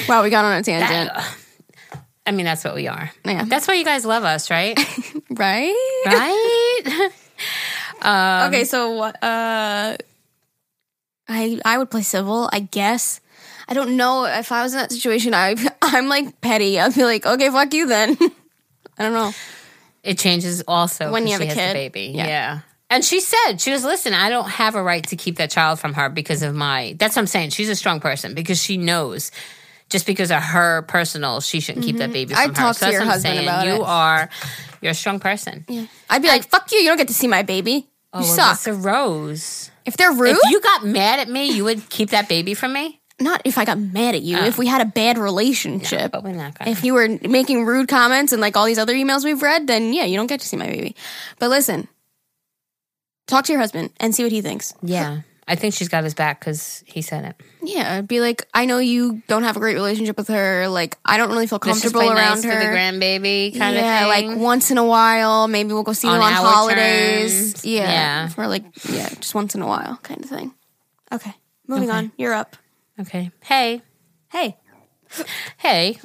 Wow, 0.09 0.23
we 0.23 0.31
got 0.31 0.45
on 0.45 0.59
a 0.59 0.63
tangent, 0.63 1.11
I 2.29 2.31
mean, 2.31 2.45
that's 2.45 2.63
what 2.63 2.75
we 2.75 2.87
are. 2.89 3.11
Yeah. 3.25 3.45
That's 3.45 3.67
why 3.67 3.75
you 3.75 3.85
guys 3.85 4.05
love 4.05 4.23
us, 4.25 4.51
right? 4.51 4.79
right? 5.31 6.03
right? 6.07 7.11
Um, 8.01 8.49
okay, 8.49 8.63
so 8.63 9.03
uh, 9.03 9.97
I 11.29 11.61
I 11.65 11.79
would 11.79 11.91
play 11.91 12.03
civil, 12.03 12.49
I 12.53 12.61
guess. 12.61 13.21
I 13.69 13.75
don't 13.75 13.97
know 13.97 14.25
if 14.25 14.53
I 14.53 14.63
was 14.63 14.73
in 14.73 14.79
that 14.79 14.93
situation. 14.93 15.35
I 15.35 15.57
I'm 15.83 16.09
like 16.09 16.41
petty. 16.41 16.79
I'd 16.79 16.95
be 16.95 17.05
like, 17.05 17.27
okay, 17.27 17.51
fuck 17.51 17.75
you 17.75 17.87
then. 17.89 18.17
I 18.99 19.03
don't 19.03 19.13
know. 19.13 19.33
It 20.05 20.19
changes 20.19 20.63
also 20.69 21.11
When 21.11 21.27
you 21.27 21.33
have 21.33 21.43
she 21.43 21.49
a 21.49 21.55
has 21.55 21.57
kid. 21.57 21.73
baby. 21.75 22.13
Yeah. 22.15 22.27
Yeah. 22.27 22.61
And 22.91 23.05
she 23.05 23.21
said, 23.21 23.59
she 23.59 23.71
was, 23.71 23.85
listen, 23.85 24.15
I 24.15 24.31
don't 24.31 24.49
have 24.49 24.75
a 24.75 24.83
right 24.83 25.07
to 25.09 25.17
keep 25.17 25.37
that 25.37 25.51
child 25.51 25.79
from 25.79 25.93
her 25.95 26.09
because 26.09 26.43
of 26.43 26.55
my, 26.55 26.95
that's 26.99 27.17
what 27.17 27.23
I'm 27.23 27.27
saying. 27.27 27.51
She's 27.51 27.69
a 27.69 27.77
strong 27.77 28.01
person 28.01 28.33
because 28.35 28.63
she 28.63 28.79
knows 28.79 29.31
just 29.91 30.07
because 30.07 30.31
of 30.31 30.43
her 30.43 30.83
personal, 30.83 31.41
she 31.41 31.61
shouldn't 31.61 31.85
keep 31.85 31.97
that 31.99 32.13
baby 32.13 32.35
from 32.35 32.43
I'd 32.43 32.57
her. 32.57 32.63
Mm-hmm. 32.65 32.73
to 32.73 32.81
that's 32.81 32.93
your 32.93 33.05
husband 33.05 33.35
saying. 33.37 33.49
about 33.49 33.67
you 33.67 33.75
it. 33.75 33.83
are, 33.83 34.29
you're 34.81 34.93
a 34.93 34.95
strong 34.95 35.21
person. 35.21 35.65
Yeah. 35.69 35.87
I'd 36.11 36.23
be 36.23 36.29
like, 36.29 36.49
fuck 36.49 36.71
you. 36.73 36.79
You 36.79 36.89
don't 36.89 36.99
get 36.99 37.09
to 37.09 37.15
see 37.15 37.29
my 37.29 37.43
baby. 37.43 37.89
Oh, 38.13 38.21
you 38.21 38.27
suck. 38.27 38.59
Alyssa 38.59 38.85
Rose. 38.85 39.71
If 39.85 39.97
they're 39.97 40.13
rude, 40.13 40.37
If 40.43 40.51
you 40.51 40.61
got 40.61 40.85
mad 40.85 41.21
at 41.21 41.29
me, 41.29 41.53
you 41.53 41.65
would 41.65 41.89
keep 41.89 42.11
that 42.11 42.29
baby 42.29 42.55
from 42.55 42.73
me? 42.73 43.01
not 43.21 43.43
if 43.45 43.59
I 43.59 43.65
got 43.65 43.79
mad 43.79 44.15
at 44.15 44.23
you. 44.23 44.37
If 44.39 44.59
we 44.59 44.67
had 44.67 44.81
a 44.81 44.85
bad 44.85 45.19
relationship. 45.19 46.13
But 46.13 46.23
we're 46.23 46.33
not 46.33 46.59
going 46.59 46.71
if 46.71 46.85
you 46.85 46.95
were 46.95 47.09
making 47.23 47.65
rude 47.67 47.89
comments 47.89 48.33
and 48.33 48.41
like 48.41 48.57
all 48.57 48.67
these 48.67 48.79
other 48.79 48.95
emails 48.95 49.25
we've 49.25 49.43
read, 49.43 49.67
then 49.67 49.93
yeah, 49.93 50.05
you 50.05 50.17
don't 50.17 50.27
get 50.27 50.41
to 50.41 50.47
see 50.47 50.57
my 50.57 50.67
baby. 50.67 50.95
But 51.39 51.51
listen, 51.51 51.89
talk 53.27 53.45
to 53.47 53.53
your 53.53 53.61
husband 53.61 53.91
and 53.99 54.15
see 54.15 54.23
what 54.23 54.33
he 54.33 54.41
thinks. 54.41 54.73
Yeah. 54.83 55.23
I 55.51 55.55
think 55.55 55.73
she's 55.75 55.89
got 55.89 56.05
his 56.05 56.13
back 56.15 56.41
because 56.41 56.85
he 56.87 57.01
said 57.01 57.25
it. 57.25 57.37
Yeah, 57.63 58.03
be 58.03 58.21
like, 58.21 58.47
I 58.53 58.67
know 58.67 58.79
you 58.79 59.23
don't 59.29 59.45
have 59.45 59.57
a 59.57 59.61
great 59.61 59.75
relationship 59.75 60.17
with 60.19 60.29
her. 60.29 60.69
Like, 60.69 60.99
I 61.07 61.17
don't 61.17 61.31
really 61.31 61.47
feel 61.47 61.59
comfortable 61.59 62.01
play 62.03 62.09
around 62.09 62.43
nice 62.43 62.45
her. 62.45 62.53
for 62.53 62.59
the 62.59 62.65
grandbaby 62.67 63.57
kind 63.59 63.75
yeah, 63.75 64.07
of 64.07 64.15
thing. 64.15 64.29
like 64.31 64.39
once 64.39 64.71
in 64.71 64.77
a 64.79 64.85
while, 64.85 65.49
maybe 65.49 65.73
we'll 65.73 65.83
go 65.85 65.95
see 65.95 66.07
On 66.07 66.17
you 66.17 66.21
on 66.23 66.33
holidays. 66.35 67.55
terms. 67.55 67.65
Yeah, 67.65 67.91
Yeah. 67.91 68.29
for 68.29 68.47
like 68.47 68.65
yeah, 68.91 69.09
just 69.09 69.35
once 69.35 69.55
in 69.55 69.63
a 69.63 69.67
while 69.67 69.99
kind 70.03 70.23
of 70.23 70.29
thing. 70.29 70.53
Okay, 71.11 71.33
moving 71.67 71.89
Okay. 71.89 71.99
on. 71.99 72.13
You're 72.19 72.35
up. 72.35 72.57
okay. 73.01 73.31
Hey. 73.43 73.81
Hey, 74.31 74.59
Hey. 75.57 75.99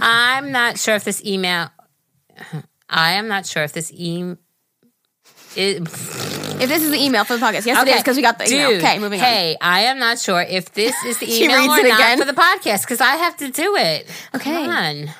I'm 0.00 0.52
not 0.52 0.78
sure 0.78 0.94
if 0.94 1.02
this 1.04 1.24
email. 1.24 1.70
I 2.88 3.12
am 3.14 3.26
not 3.26 3.46
sure 3.46 3.64
if 3.64 3.72
this 3.72 3.92
email. 3.92 4.36
It, 5.56 5.82
if 6.62 6.68
this 6.68 6.82
is 6.82 6.90
the 6.90 7.02
email 7.02 7.24
for 7.24 7.36
the 7.36 7.44
podcast, 7.44 7.66
yes, 7.66 7.82
it 7.86 7.88
is 7.88 8.00
because 8.02 8.16
we 8.16 8.22
got 8.22 8.38
the 8.38 8.48
email. 8.52 8.76
Okay, 8.78 8.98
moving 8.98 9.20
on. 9.20 9.26
Hey, 9.26 9.56
I 9.60 9.80
am 9.82 9.98
not 9.98 10.18
sure 10.18 10.40
if 10.40 10.72
this 10.72 10.94
is 11.04 11.18
the 11.18 11.26
email 11.42 11.60
or 11.62 11.66
not 11.66 11.84
again. 11.84 12.18
for 12.18 12.24
the 12.24 12.32
podcast 12.32 12.82
because 12.82 13.00
I 13.00 13.16
have 13.16 13.36
to 13.38 13.50
do 13.50 13.76
it. 13.76 14.06
Okay. 14.34 14.52
Come 14.52 14.68
on. 14.70 15.10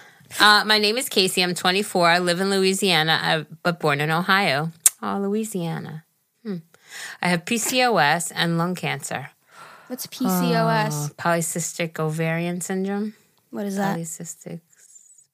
Uh, 0.40 0.64
my 0.64 0.78
name 0.78 0.96
is 0.96 1.08
Casey. 1.08 1.42
I'm 1.42 1.54
24. 1.54 2.08
I 2.08 2.18
live 2.18 2.40
in 2.40 2.48
Louisiana, 2.50 3.46
but 3.62 3.80
born 3.80 4.00
in 4.00 4.10
Ohio. 4.10 4.70
Oh, 5.02 5.18
Louisiana. 5.18 6.04
Hmm. 6.44 6.56
I 7.20 7.28
have 7.28 7.44
PCOS 7.44 8.32
and 8.34 8.56
lung 8.56 8.74
cancer. 8.74 9.30
What's 9.88 10.06
PCOS? 10.06 11.10
Oh, 11.10 11.14
polycystic 11.18 11.98
ovarian 11.98 12.60
syndrome. 12.62 13.12
what 13.50 13.66
is 13.66 13.76
that? 13.76 13.98
Polycystic, 13.98 14.60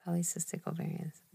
polycystic 0.07 0.67
ovarian. 0.67 1.13
Like 1.15 1.28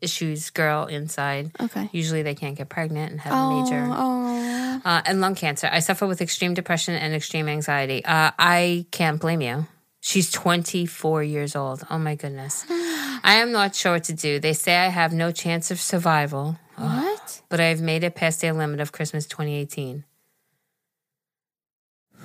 issues, 0.00 0.50
girl 0.50 0.86
inside. 0.86 1.52
Okay. 1.60 1.88
Usually 1.92 2.22
they 2.22 2.34
can't 2.34 2.56
get 2.56 2.68
pregnant 2.68 3.12
and 3.12 3.20
have 3.20 3.32
Oh, 3.32 3.62
major 3.62 3.86
oh, 3.90 4.80
uh, 4.84 5.02
and 5.06 5.20
lung 5.20 5.34
cancer. 5.34 5.68
I 5.70 5.80
suffer 5.80 6.06
with 6.06 6.20
extreme 6.20 6.54
depression 6.54 6.94
and 6.94 7.14
extreme 7.14 7.48
anxiety. 7.48 8.04
Uh, 8.04 8.30
I 8.38 8.86
can't 8.90 9.20
blame 9.20 9.40
you. 9.40 9.66
She's 10.00 10.30
24 10.30 11.22
years 11.24 11.56
old. 11.56 11.84
Oh 11.90 11.98
my 11.98 12.14
goodness. 12.14 12.64
I 12.70 13.36
am 13.42 13.52
not 13.52 13.74
sure 13.74 13.92
what 13.92 14.04
to 14.04 14.12
do. 14.14 14.38
They 14.38 14.52
say 14.52 14.76
I 14.76 14.88
have 14.88 15.12
no 15.12 15.32
chance 15.32 15.70
of 15.70 15.80
survival, 15.80 16.58
what? 16.76 17.42
but 17.48 17.60
I've 17.60 17.80
made 17.80 18.04
it 18.04 18.14
past 18.14 18.40
their 18.40 18.52
limit 18.52 18.80
of 18.80 18.92
Christmas 18.92 19.26
2018. 19.26 20.04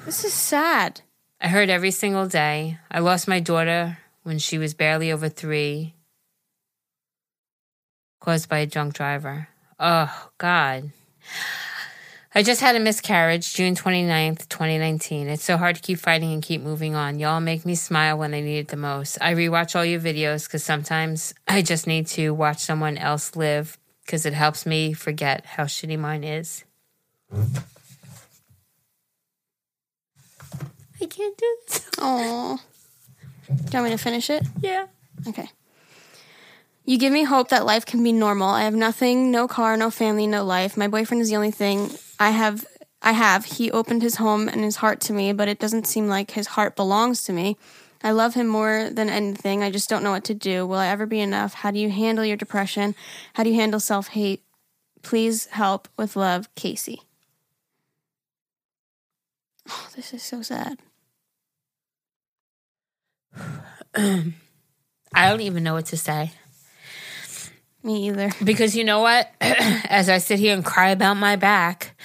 This 0.06 0.24
is 0.24 0.34
sad. 0.34 1.02
I 1.42 1.48
heard 1.48 1.70
every 1.70 1.92
single 1.92 2.28
day. 2.28 2.78
I 2.92 3.00
lost 3.00 3.28
my 3.28 3.40
daughter 3.40 3.98
when 4.24 4.38
she 4.40 4.58
was 4.58 4.74
barely 4.74 5.12
over 5.12 5.28
three, 5.30 5.96
caused 8.24 8.48
by 8.48 8.60
a 8.60 8.66
drunk 8.66 8.94
driver. 8.94 9.50
Oh, 9.80 10.30
God. 10.38 10.92
I 12.34 12.42
just 12.42 12.62
had 12.62 12.78
a 12.78 12.80
miscarriage 12.80 13.54
June 13.54 13.76
29th, 13.76 14.48
2019. 14.48 15.28
It's 15.28 15.44
so 15.44 15.58
hard 15.58 15.76
to 15.76 15.82
keep 15.82 16.00
fighting 16.00 16.32
and 16.32 16.42
keep 16.42 16.62
moving 16.62 16.96
on. 16.96 17.20
Y'all 17.20 17.42
make 17.42 17.66
me 17.66 17.76
smile 17.76 18.18
when 18.18 18.34
I 18.34 18.40
need 18.40 18.60
it 18.60 18.68
the 18.70 18.78
most. 18.78 19.18
I 19.20 19.34
rewatch 19.34 19.76
all 19.76 19.84
your 19.84 20.00
videos 20.00 20.46
because 20.46 20.64
sometimes 20.64 21.34
I 21.50 21.62
just 21.62 21.86
need 21.86 22.08
to 22.08 22.34
watch 22.34 22.60
someone 22.60 22.98
else 22.98 23.36
live 23.36 23.78
because 24.06 24.26
it 24.26 24.34
helps 24.34 24.66
me 24.66 24.94
forget 24.94 25.46
how 25.46 25.66
shitty 25.66 26.00
mine 26.00 26.24
is. 26.24 26.64
I 31.02 31.06
can't 31.08 31.38
do 31.38 31.58
this. 31.68 31.90
Oh. 31.98 32.58
Do 33.48 33.54
you 33.54 33.70
want 33.74 33.84
me 33.84 33.90
to 33.92 33.98
finish 33.98 34.30
it? 34.30 34.44
Yeah. 34.62 34.86
Okay. 35.28 35.50
You 36.86 36.98
give 36.98 37.14
me 37.14 37.24
hope 37.24 37.48
that 37.50 37.66
life 37.66 37.86
can 37.86 38.04
be 38.04 38.12
normal. 38.12 38.50
I 38.50 38.64
have 38.64 38.76
nothing, 38.76 39.32
no 39.32 39.48
car, 39.48 39.78
no 39.78 39.90
family, 39.90 40.28
no 40.28 40.44
life. 40.44 40.76
My 40.76 40.90
boyfriend 40.90 41.22
is 41.22 41.30
the 41.30 41.38
only 41.38 41.52
thing 41.52 41.92
I 42.20 42.32
have. 42.32 42.66
I 43.02 43.14
have. 43.14 43.46
He 43.46 43.72
opened 43.72 44.02
his 44.02 44.16
home 44.16 44.50
and 44.50 44.64
his 44.64 44.78
heart 44.78 45.00
to 45.02 45.14
me, 45.14 45.32
but 45.34 45.48
it 45.48 45.60
doesn't 45.60 45.88
seem 45.88 46.08
like 46.08 46.32
his 46.32 46.48
heart 46.48 46.76
belongs 46.76 47.24
to 47.26 47.34
me. 47.34 47.58
I 48.02 48.12
love 48.12 48.34
him 48.34 48.48
more 48.48 48.90
than 48.92 49.10
anything. 49.10 49.64
I 49.64 49.72
just 49.72 49.90
don't 49.90 50.04
know 50.04 50.12
what 50.12 50.26
to 50.26 50.34
do. 50.34 50.68
Will 50.68 50.78
I 50.78 50.88
ever 50.88 51.06
be 51.06 51.22
enough? 51.22 51.54
How 51.54 51.72
do 51.72 51.80
you 51.80 51.90
handle 51.90 52.26
your 52.26 52.36
depression? 52.36 52.96
How 53.34 53.44
do 53.44 53.50
you 53.50 53.56
handle 53.56 53.80
self 53.80 54.10
hate? 54.10 54.44
Please 55.04 55.46
help 55.48 55.88
with 55.98 56.18
love, 56.18 56.54
Casey. 56.56 57.02
Oh, 59.70 59.88
this 59.96 60.14
is 60.14 60.22
so 60.22 60.42
sad. 60.42 60.80
I 63.96 65.30
don't 65.30 65.42
even 65.42 65.64
know 65.64 65.76
what 65.76 65.86
to 65.88 65.98
say. 65.98 66.32
Me 67.84 68.08
either. 68.08 68.32
Because 68.44 68.76
you 68.76 68.84
know 68.84 69.02
what? 69.02 69.30
As 69.42 70.10
I 70.10 70.18
sit 70.20 70.40
here 70.40 70.54
and 70.54 70.64
cry 70.64 70.90
about 70.90 71.16
my 71.18 71.36
back, 71.36 71.96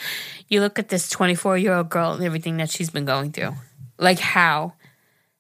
you 0.49 0.61
look 0.61 0.79
at 0.79 0.89
this 0.89 1.09
24 1.09 1.59
year 1.59 1.75
old 1.75 1.89
girl 1.89 2.13
and 2.13 2.25
everything 2.25 2.57
that 2.57 2.71
she's 2.71 2.91
been 2.91 3.05
going 3.05 3.33
through. 3.33 3.55
Like, 3.99 4.19
how? 4.19 4.75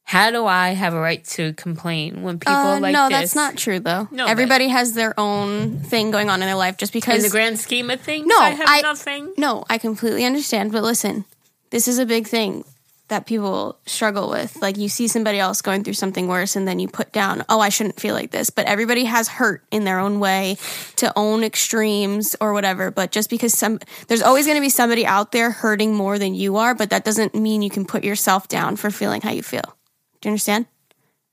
How 0.05 0.30
do 0.30 0.47
I 0.47 0.70
have 0.70 0.95
a 0.95 1.01
right 1.01 1.22
to 1.36 1.53
complain 1.53 2.22
when 2.22 2.39
people 2.39 2.55
Uh, 2.55 2.80
like 2.80 2.95
no, 2.95 3.09
this? 3.11 3.18
that's 3.18 3.34
not 3.34 3.57
true 3.59 3.78
though. 3.78 4.09
No, 4.11 4.24
Everybody 4.26 4.68
has 4.68 4.95
their 4.95 5.12
own 5.20 5.80
thing 5.80 6.11
going 6.11 6.30
on 6.30 6.41
in 6.41 6.47
their 6.47 6.55
life 6.55 6.78
just 6.78 6.95
because 6.95 7.16
In 7.16 7.22
the 7.22 7.28
grand 7.28 7.59
scheme 7.59 7.91
of 7.91 8.01
things, 8.01 8.26
No, 8.26 8.39
I 8.39 8.51
have 8.51 8.66
I- 8.68 8.80
nothing. 8.80 9.34
No, 9.36 9.64
I 9.68 9.76
completely 9.76 10.24
understand, 10.24 10.72
but 10.72 10.82
listen, 10.82 11.26
this 11.70 11.86
is 11.89 11.99
a 11.99 12.07
big 12.07 12.26
thing 12.26 12.64
that 13.09 13.26
people 13.26 13.78
struggle 13.86 14.30
with. 14.30 14.56
Like 14.61 14.76
you 14.76 14.88
see 14.88 15.09
somebody 15.09 15.38
else 15.38 15.62
going 15.62 15.82
through 15.82 15.94
something 15.94 16.28
worse 16.28 16.56
and 16.56 16.68
then 16.68 16.78
you 16.78 16.88
put 16.88 17.12
down, 17.12 17.44
"Oh, 17.48 17.61
I 17.61 17.70
shouldn't 17.70 17.98
feel 17.98 18.14
like 18.14 18.30
this." 18.30 18.50
But 18.50 18.66
everybody 18.66 19.04
has 19.04 19.28
hurt 19.28 19.64
in 19.70 19.84
their 19.84 19.98
own 19.98 20.20
way 20.20 20.59
to 20.96 21.12
own 21.16 21.42
extremes 21.42 22.36
or 22.40 22.52
whatever, 22.52 22.90
but 22.90 23.11
just 23.11 23.30
because 23.30 23.54
some 23.54 23.80
there's 24.09 24.22
always 24.22 24.46
going 24.46 24.56
to 24.56 24.62
be 24.62 24.68
somebody 24.68 25.06
out 25.06 25.32
there 25.32 25.50
hurting 25.50 25.94
more 25.94 26.18
than 26.18 26.34
you 26.34 26.56
are, 26.56 26.74
but 26.74 26.90
that 26.90 27.04
doesn't 27.04 27.34
mean 27.34 27.62
you 27.62 27.70
can 27.70 27.84
put 27.84 28.04
yourself 28.04 28.46
down 28.48 28.76
for 28.76 28.90
feeling 28.90 29.22
how 29.22 29.30
you 29.30 29.42
feel. 29.42 29.76
Do 30.20 30.28
you 30.28 30.32
understand? 30.32 30.66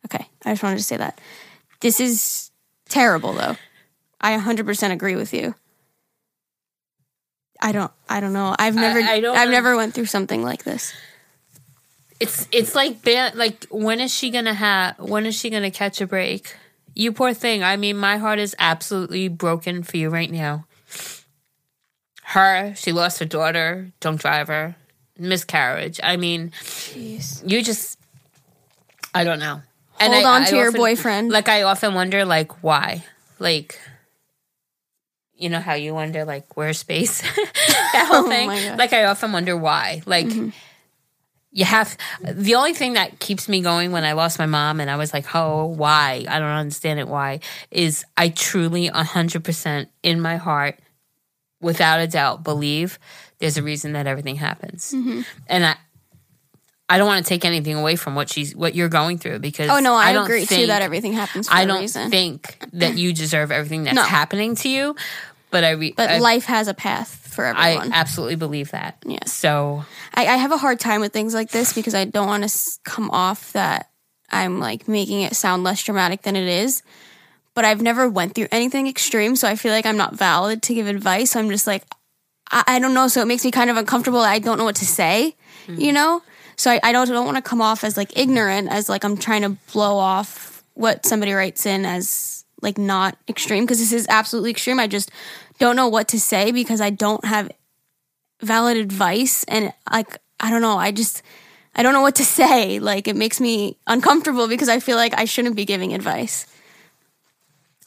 Okay, 0.06 0.28
I 0.46 0.52
just 0.52 0.64
wanted 0.64 0.78
to 0.78 0.84
say 0.84 0.98
that. 0.98 1.20
This 1.82 2.00
is 2.00 2.52
terrible 2.88 3.34
though. 3.34 3.58
I 4.22 4.38
100% 4.38 4.92
agree 4.92 5.16
with 5.16 5.34
you. 5.34 5.56
I 7.62 7.72
don't 7.72 7.92
I 8.10 8.20
don't 8.20 8.34
know. 8.34 8.56
I've 8.58 8.76
never 8.76 9.00
I 9.00 9.20
don't 9.20 9.38
I've 9.38 9.50
never 9.50 9.76
went 9.76 9.94
through 9.94 10.06
something 10.06 10.44
like 10.44 10.64
this. 10.64 10.94
It's 12.20 12.48
it's 12.52 12.76
like 12.76 13.06
like 13.36 13.66
when 13.70 14.00
is 14.00 14.14
she 14.14 14.30
gonna 14.30 14.54
have? 14.54 15.00
When 15.00 15.26
is 15.26 15.36
she 15.36 15.50
gonna 15.50 15.72
catch 15.72 16.00
a 16.02 16.08
break? 16.08 16.56
You 16.94 17.12
poor 17.12 17.34
thing. 17.34 17.62
I 17.62 17.76
mean, 17.76 17.98
my 17.98 18.18
heart 18.18 18.40
is 18.40 18.56
absolutely 18.58 19.28
broken 19.28 19.84
for 19.84 19.98
you 19.98 20.10
right 20.10 20.32
now. 20.32 20.66
Her, 22.24 22.74
she 22.76 22.94
lost 22.94 23.20
her 23.20 23.26
daughter, 23.26 23.92
drunk 24.00 24.22
driver, 24.22 24.76
miscarriage. 25.20 26.00
I 26.02 26.16
mean, 26.16 26.54
you 26.96 27.62
just, 27.62 28.00
I 29.14 29.24
don't 29.26 29.40
know. 29.40 29.62
Hold 30.00 30.26
on 30.26 30.46
to 30.46 30.56
your 30.56 30.72
boyfriend. 30.72 31.32
Like 31.32 31.50
I 31.50 31.64
often 31.64 31.94
wonder, 31.94 32.26
like 32.26 32.64
why, 32.64 33.04
like. 33.40 33.80
You 35.38 35.50
know 35.50 35.60
how 35.60 35.74
you 35.74 35.94
wonder, 35.94 36.24
like, 36.24 36.56
where's 36.56 36.80
space? 36.80 37.20
that 37.92 38.06
whole 38.08 38.24
Oh 38.26 38.30
thing. 38.30 38.48
Like, 38.78 38.94
I 38.94 39.04
often 39.04 39.34
wonder 39.34 39.58
why. 39.58 40.02
Like, 40.06 40.28
mm-hmm. 40.28 40.50
You 41.56 41.64
have 41.64 41.98
the 42.22 42.56
only 42.56 42.74
thing 42.74 42.94
that 42.94 43.18
keeps 43.20 43.48
me 43.48 43.62
going 43.62 43.94
when 43.94 44.04
I 44.04 44.12
lost 44.12 44.38
my 44.38 44.46
mom 44.46 44.82
and 44.82 44.92
I 44.92 44.98
was 44.98 45.14
like, 45.14 45.34
oh, 45.34 45.66
why? 45.68 46.26
I 46.28 46.38
don't 46.38 46.50
understand 46.50 47.00
it. 47.00 47.08
Why 47.08 47.40
is 47.72 48.04
I 48.18 48.28
truly 48.28 48.90
100% 48.90 49.88
in 50.04 50.20
my 50.20 50.36
heart, 50.36 50.78
without 51.62 52.02
a 52.02 52.08
doubt, 52.08 52.44
believe 52.44 53.00
there's 53.40 53.56
a 53.56 53.64
reason 53.64 53.94
that 53.94 54.06
everything 54.06 54.36
happens. 54.36 54.92
Mm-hmm. 54.92 55.22
And 55.48 55.66
I, 55.66 55.78
I 56.90 56.98
don't 56.98 57.08
want 57.08 57.26
to 57.26 57.30
take 57.30 57.46
anything 57.46 57.76
away 57.78 57.96
from 57.96 58.16
what 58.16 58.30
she's 58.30 58.54
what 58.54 58.76
you're 58.76 58.90
going 58.90 59.18
through 59.18 59.40
because 59.40 59.70
Oh 59.70 59.80
no, 59.80 59.96
I, 59.96 60.12
don't 60.12 60.26
agree 60.26 60.46
too 60.46 60.68
that 60.68 60.82
everything 60.82 61.14
happens 61.14 61.48
for 61.48 61.56
I 61.56 61.64
don't 61.66 61.88
think 61.88 62.58
that 62.74 62.98
you 62.98 63.14
deserve 63.14 63.52
everything 63.52 63.86
that's 63.86 63.96
No. 63.96 64.04
happening 64.04 64.56
to 64.58 64.70
you, 64.70 64.96
but 65.52 65.64
I 65.64 65.72
re- 65.72 65.94
but 65.96 66.10
I, 66.10 66.20
life 66.20 66.46
has 66.46 66.68
a 66.68 66.74
path 66.74 67.10
for 67.10 67.46
everyone. 67.46 67.94
I, 67.94 67.96
absolutely 67.96 68.36
believe 68.36 68.72
that. 68.72 68.98
Yeah. 69.06 69.26
So 69.26 69.86
I, 70.14 70.24
have 70.24 70.52
a 70.52 70.58
hard 70.58 70.80
time 70.80 71.02
with 71.02 71.14
things 71.14 71.34
like 71.34 71.52
this 71.52 71.74
because 71.74 71.94
I 71.94 72.06
don't 72.06 72.28
want 72.28 72.50
to 72.50 72.80
come 72.84 73.10
off 73.12 73.54
that 73.54 73.90
I'm 74.30 74.60
like 74.60 74.88
making 74.88 75.22
it 75.22 75.36
sound 75.36 75.64
less 75.64 75.84
dramatic 75.84 76.24
than 76.24 76.36
it 76.36 76.48
is. 76.48 76.82
But 77.54 77.64
I've 77.64 77.82
never 77.82 78.10
went 78.10 78.36
through 78.36 78.48
anything 78.52 78.88
extreme, 78.88 79.38
so 79.38 79.48
I 79.48 79.56
feel 79.56 79.72
like 79.72 79.86
I'm 79.86 79.96
not 79.96 80.16
valid 80.16 80.62
to 80.64 80.74
give 80.74 80.88
advice. 80.88 81.32
So 81.32 81.40
I'm 81.40 81.50
just 81.50 81.68
like, 81.68 81.84
I, 82.52 82.64
I 82.68 82.80
don't 82.80 82.94
know. 82.94 83.08
So 83.08 83.22
it 83.22 83.28
makes 83.28 83.46
me 83.46 83.52
kind 83.52 83.70
of 83.70 83.78
uncomfortable. 83.78 84.20
I 84.20 84.40
don't 84.40 84.58
know 84.58 84.66
what 84.66 84.76
to 84.78 84.86
say, 84.86 85.36
hmm. 85.66 85.80
you 85.80 85.94
know. 85.94 86.22
So 86.58 86.72
I, 86.72 86.80
I 86.84 86.92
don't 86.92 87.08
don't 87.08 87.26
want 87.26 87.38
to 87.38 87.44
come 87.44 87.62
off 87.62 87.84
as 87.84 87.98
like 87.98 88.18
ignorant, 88.18 88.70
as 88.70 88.90
like 88.90 89.04
I'm 89.04 89.18
trying 89.18 89.44
to 89.44 89.50
blow 89.72 89.98
off 89.98 90.64
what 90.74 91.06
somebody 91.06 91.32
writes 91.32 91.66
in 91.66 91.86
as 91.86 92.45
like 92.66 92.78
not 92.78 93.18
extreme 93.30 93.64
because 93.64 93.80
this 93.80 93.94
is 93.94 94.08
absolutely 94.10 94.52
extreme. 94.52 94.80
I 94.80 94.88
just 94.88 95.12
don't 95.60 95.76
know 95.76 95.88
what 95.88 96.10
to 96.10 96.20
say 96.20 96.52
because 96.52 96.82
I 96.82 96.90
don't 96.90 97.24
have 97.24 97.52
valid 98.42 98.76
advice 98.76 99.46
and 99.46 99.72
like 99.90 100.18
I 100.40 100.50
don't 100.50 100.62
know, 100.62 100.78
I 100.78 100.92
just 100.92 101.22
I 101.76 101.84
don't 101.84 101.94
know 101.94 102.02
what 102.02 102.16
to 102.16 102.26
say. 102.40 102.80
Like 102.80 103.08
it 103.08 103.16
makes 103.16 103.40
me 103.40 103.78
uncomfortable 103.88 104.48
because 104.48 104.68
I 104.68 104.80
feel 104.80 104.98
like 104.98 105.18
I 105.18 105.26
shouldn't 105.26 105.56
be 105.56 105.64
giving 105.64 105.94
advice. 105.94 106.48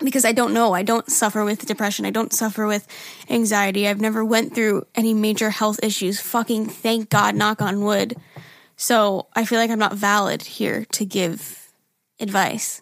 Because 0.00 0.24
I 0.24 0.30
don't 0.30 0.54
know. 0.54 0.74
I 0.74 0.84
don't 0.84 1.10
suffer 1.10 1.44
with 1.44 1.66
depression. 1.66 2.06
I 2.06 2.10
don't 2.10 2.32
suffer 2.32 2.68
with 2.68 2.86
anxiety. 3.28 3.88
I've 3.88 4.00
never 4.00 4.24
went 4.24 4.54
through 4.54 4.86
any 4.94 5.12
major 5.12 5.50
health 5.50 5.80
issues. 5.82 6.20
Fucking 6.20 6.66
thank 6.66 7.10
God, 7.10 7.34
knock 7.34 7.60
on 7.60 7.82
wood. 7.82 8.14
So 8.76 9.26
I 9.34 9.44
feel 9.44 9.58
like 9.58 9.70
I'm 9.70 9.78
not 9.80 9.94
valid 9.94 10.42
here 10.42 10.84
to 10.92 11.04
give 11.04 11.72
advice. 12.20 12.80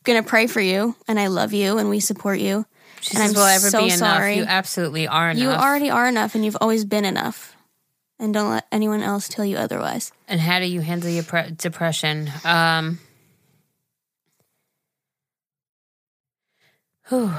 I'm 0.00 0.14
gonna 0.14 0.22
pray 0.22 0.46
for 0.46 0.60
you 0.60 0.96
and 1.06 1.20
I 1.20 1.26
love 1.28 1.52
you 1.52 1.76
and 1.78 1.88
we 1.90 2.00
support 2.00 2.40
you. 2.40 2.64
she 3.02 3.16
And 3.16 3.18
says, 3.18 3.30
I'm 3.30 3.34
"Will 3.36 3.46
ever 3.46 3.70
so 3.70 3.78
be 3.78 3.84
enough? 3.84 3.98
sorry. 3.98 4.36
You 4.36 4.44
absolutely 4.44 5.06
are 5.06 5.30
enough." 5.30 5.42
You 5.42 5.50
already 5.50 5.90
are 5.90 6.06
enough 6.08 6.34
and 6.34 6.44
you've 6.44 6.56
always 6.60 6.84
been 6.84 7.04
enough. 7.04 7.54
And 8.18 8.34
don't 8.34 8.50
let 8.50 8.66
anyone 8.72 9.02
else 9.02 9.28
tell 9.28 9.44
you 9.44 9.56
otherwise. 9.56 10.12
And 10.28 10.40
how 10.40 10.58
do 10.58 10.66
you 10.66 10.80
handle 10.82 11.08
your 11.10 11.22
pre- 11.24 11.52
depression? 11.52 12.30
Um, 12.44 12.98
whew, 17.08 17.32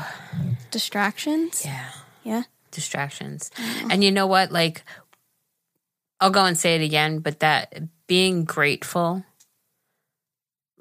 Distractions? 0.72 1.64
yeah, 1.66 1.90
Yeah. 2.24 2.44
distractions. 2.72 3.52
And 3.90 4.04
you 4.04 4.12
know 4.12 4.28
what? 4.28 4.52
Like, 4.52 4.84
I'll 6.20 6.30
go 6.32 6.46
and 6.46 6.58
say 6.58 6.76
it 6.76 6.82
again, 6.82 7.20
but 7.20 7.40
that 7.42 7.74
being 8.08 8.44
grateful. 8.46 9.24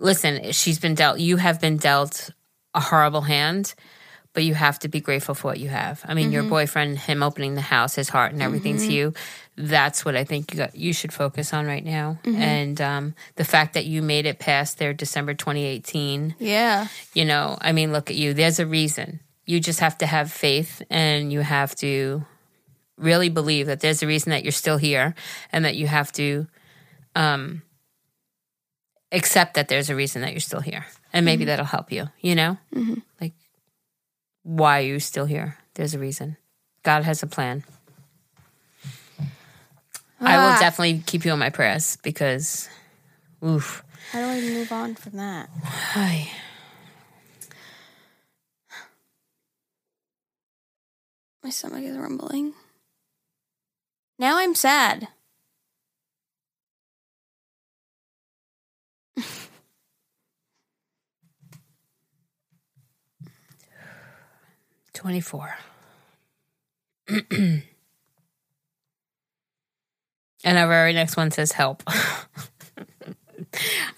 Listen, 0.00 0.52
she's 0.52 0.78
been 0.78 0.94
dealt. 0.94 1.20
You 1.20 1.36
have 1.36 1.60
been 1.60 1.76
dealt 1.76 2.30
a 2.74 2.80
horrible 2.80 3.20
hand, 3.22 3.74
but 4.32 4.44
you 4.44 4.54
have 4.54 4.78
to 4.80 4.88
be 4.88 5.00
grateful 5.00 5.34
for 5.34 5.48
what 5.48 5.58
you 5.60 5.68
have. 5.68 6.02
I 6.06 6.14
mean, 6.14 6.32
your 6.32 6.42
boyfriend, 6.44 6.98
him 6.98 7.22
opening 7.22 7.54
the 7.54 7.60
house, 7.60 7.94
his 7.96 8.08
heart, 8.08 8.32
and 8.32 8.42
everything 8.42 8.76
to 8.78 8.92
you. 8.92 9.12
That's 9.56 10.04
what 10.04 10.16
I 10.16 10.24
think 10.24 10.52
you 10.52 10.58
got. 10.58 10.74
You 10.74 10.92
should 10.94 11.12
focus 11.12 11.52
on 11.52 11.66
right 11.66 11.84
now. 11.84 12.18
And 12.24 12.80
um, 12.80 13.14
the 13.36 13.44
fact 13.44 13.74
that 13.74 13.84
you 13.84 14.00
made 14.02 14.24
it 14.26 14.38
past 14.38 14.78
their 14.78 14.94
December 14.94 15.34
2018 15.34 16.36
Yeah. 16.38 16.86
you 17.12 17.24
know 17.24 17.58
i 17.60 17.72
mean 17.72 17.92
look 17.92 18.08
at 18.10 18.16
you 18.16 18.32
there's 18.32 18.58
a 18.60 18.66
reason 18.66 19.20
you 19.46 19.60
just 19.60 19.80
have 19.80 19.98
to 19.98 20.06
have 20.06 20.30
faith 20.32 20.80
and 20.88 21.32
you 21.32 21.40
have 21.40 21.74
to 21.76 22.24
really 22.96 23.28
believe 23.28 23.66
that 23.66 23.80
there's 23.80 24.02
a 24.02 24.06
reason 24.06 24.30
that 24.30 24.44
you're 24.44 24.52
still 24.52 24.76
here 24.78 25.14
and 25.52 25.64
that 25.64 25.74
you 25.76 25.86
have 25.88 26.12
to 26.12 26.46
um 27.16 27.62
accept 29.12 29.54
that 29.54 29.68
there's 29.68 29.90
a 29.90 29.96
reason 29.96 30.22
that 30.22 30.32
you're 30.32 30.40
still 30.40 30.60
here 30.60 30.86
and 31.12 31.24
maybe 31.26 31.44
that'll 31.46 31.64
help 31.66 31.90
you 31.92 32.08
you 32.20 32.34
know 32.34 32.56
like 33.20 33.32
why 34.42 34.78
are 34.78 34.86
you 34.86 35.00
still 35.00 35.26
here 35.26 35.56
there's 35.74 35.94
a 35.94 35.98
reason 35.98 36.36
god 36.84 37.02
has 37.04 37.22
a 37.22 37.26
plan 37.26 37.64
i 40.20 40.36
will 40.36 40.54
Ah. 40.54 40.58
definitely 40.60 41.02
keep 41.06 41.24
you 41.24 41.32
in 41.32 41.38
my 41.38 41.50
prayers 41.50 41.96
because 42.02 42.68
oof 43.44 43.82
How 44.12 44.20
do 44.20 44.26
I 44.26 44.40
move 44.40 44.70
on 44.72 44.94
from 44.94 45.16
that? 45.18 45.48
Ay. 45.94 46.30
My 51.42 51.50
stomach 51.50 51.84
is 51.84 51.96
rumbling. 51.96 52.54
Now 54.18 54.38
I'm 54.38 54.54
sad. 54.54 55.08
Twenty-four. 65.00 65.56
and 67.08 67.62
our 70.44 70.68
very 70.68 70.92
next 70.92 71.16
one 71.16 71.30
says 71.30 71.52
help. 71.52 71.82
I 71.86 71.94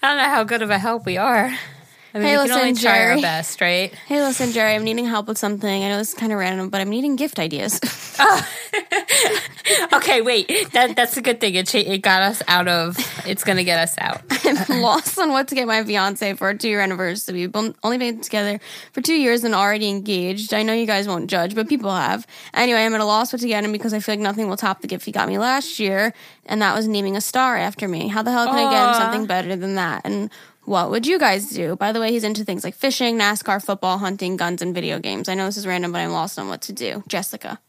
don't 0.01 0.17
know 0.17 0.23
how 0.23 0.45
good 0.45 0.61
of 0.61 0.69
a 0.69 0.77
help 0.77 1.05
we 1.05 1.17
are. 1.17 1.53
I 2.13 2.19
mean, 2.19 2.27
Hey, 2.27 2.37
we 2.37 2.43
can 2.43 2.51
only 2.51 2.69
listen, 2.73 2.83
try 2.83 2.99
our 2.99 3.07
Geri. 3.11 3.21
best, 3.21 3.59
right? 3.59 3.91
Hey, 4.07 4.21
listen, 4.21 4.51
Geri, 4.51 4.75
I'm 4.75 4.83
needing 4.83 5.05
help 5.05 5.27
with 5.27 5.37
something. 5.39 5.83
I 5.83 5.89
know 5.89 5.99
it's 5.99 6.13
kind 6.13 6.31
of 6.31 6.37
random, 6.37 6.69
but 6.69 6.79
I'm 6.79 6.89
needing 6.89 7.15
gift 7.15 7.39
ideas. 7.39 7.79
okay, 9.93 10.21
wait. 10.21 10.47
That 10.73 10.95
that's 10.95 11.17
a 11.17 11.21
good 11.21 11.39
thing. 11.39 11.55
It 11.55 11.67
cha- 11.67 11.79
it 11.79 11.99
got 11.99 12.21
us 12.21 12.41
out 12.47 12.67
of. 12.67 12.97
It's 13.25 13.43
gonna 13.43 13.63
get 13.63 13.79
us 13.79 13.95
out. 13.97 14.21
I'm 14.45 14.81
lost 14.81 15.17
on 15.17 15.29
what 15.29 15.47
to 15.49 15.55
get 15.55 15.67
my 15.67 15.83
fiance 15.83 16.33
for 16.35 16.45
our 16.47 16.53
two 16.53 16.69
year 16.69 16.81
anniversary. 16.81 17.47
We've 17.47 17.73
only 17.83 17.97
been 17.97 18.21
together 18.21 18.59
for 18.91 19.01
two 19.01 19.15
years 19.15 19.43
and 19.43 19.55
already 19.55 19.89
engaged. 19.89 20.53
I 20.53 20.63
know 20.63 20.73
you 20.73 20.85
guys 20.85 21.07
won't 21.07 21.29
judge, 21.29 21.55
but 21.55 21.67
people 21.67 21.91
have. 21.91 22.27
Anyway, 22.53 22.79
I'm 22.79 22.93
at 22.93 23.01
a 23.01 23.05
loss 23.05 23.33
what 23.33 23.41
to 23.41 23.47
get 23.47 23.63
him 23.63 23.71
because 23.71 23.93
I 23.93 23.99
feel 23.99 24.13
like 24.13 24.19
nothing 24.21 24.49
will 24.49 24.57
top 24.57 24.81
the 24.81 24.87
gift 24.87 25.05
he 25.05 25.11
got 25.11 25.27
me 25.27 25.37
last 25.37 25.79
year, 25.79 26.13
and 26.45 26.61
that 26.61 26.75
was 26.75 26.87
naming 26.87 27.15
a 27.15 27.21
star 27.21 27.57
after 27.57 27.87
me. 27.87 28.07
How 28.07 28.21
the 28.21 28.31
hell 28.31 28.45
can 28.45 28.55
I 28.55 28.69
get 28.69 28.87
him 28.89 28.93
something 29.01 29.25
better 29.25 29.55
than 29.55 29.75
that? 29.75 30.01
And 30.05 30.29
what 30.65 30.89
would 30.91 31.05
you 31.05 31.19
guys 31.19 31.49
do? 31.49 31.75
By 31.75 31.91
the 31.91 31.99
way, 31.99 32.11
he's 32.11 32.23
into 32.23 32.45
things 32.45 32.63
like 32.63 32.75
fishing, 32.75 33.17
NASCAR, 33.17 33.63
football, 33.63 33.97
hunting, 33.97 34.37
guns, 34.37 34.61
and 34.61 34.73
video 34.73 34.99
games. 34.99 35.27
I 35.27 35.33
know 35.33 35.45
this 35.45 35.57
is 35.57 35.67
random, 35.67 35.91
but 35.91 35.99
I'm 35.99 36.11
lost 36.11 36.39
on 36.39 36.47
what 36.47 36.61
to 36.63 36.73
do. 36.73 37.03
Jessica. 37.07 37.59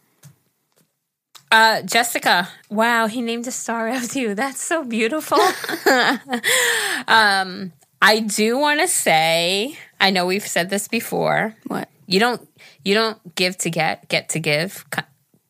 Uh, 1.51 1.83
Jessica. 1.83 2.49
Wow, 2.69 3.07
he 3.07 3.21
named 3.21 3.47
a 3.47 3.53
star 3.53 3.89
after 3.99 4.19
you. 4.19 4.35
That's 4.35 4.63
so 4.63 4.85
beautiful. 4.85 5.39
um, 7.09 7.73
I 8.03 8.21
do 8.21 8.59
want 8.59 8.81
to 8.81 8.89
say. 8.89 9.79
I 10.01 10.11
know 10.11 10.27
we've 10.27 10.47
said 10.47 10.71
this 10.71 10.89
before. 10.89 11.55
What? 11.67 11.89
You 12.07 12.21
don't. 12.21 12.49
You 12.85 12.95
don't 12.95 13.35
give 13.35 13.57
to 13.59 13.71
get. 13.71 14.09
Get 14.09 14.29
to 14.31 14.41
give. 14.41 14.85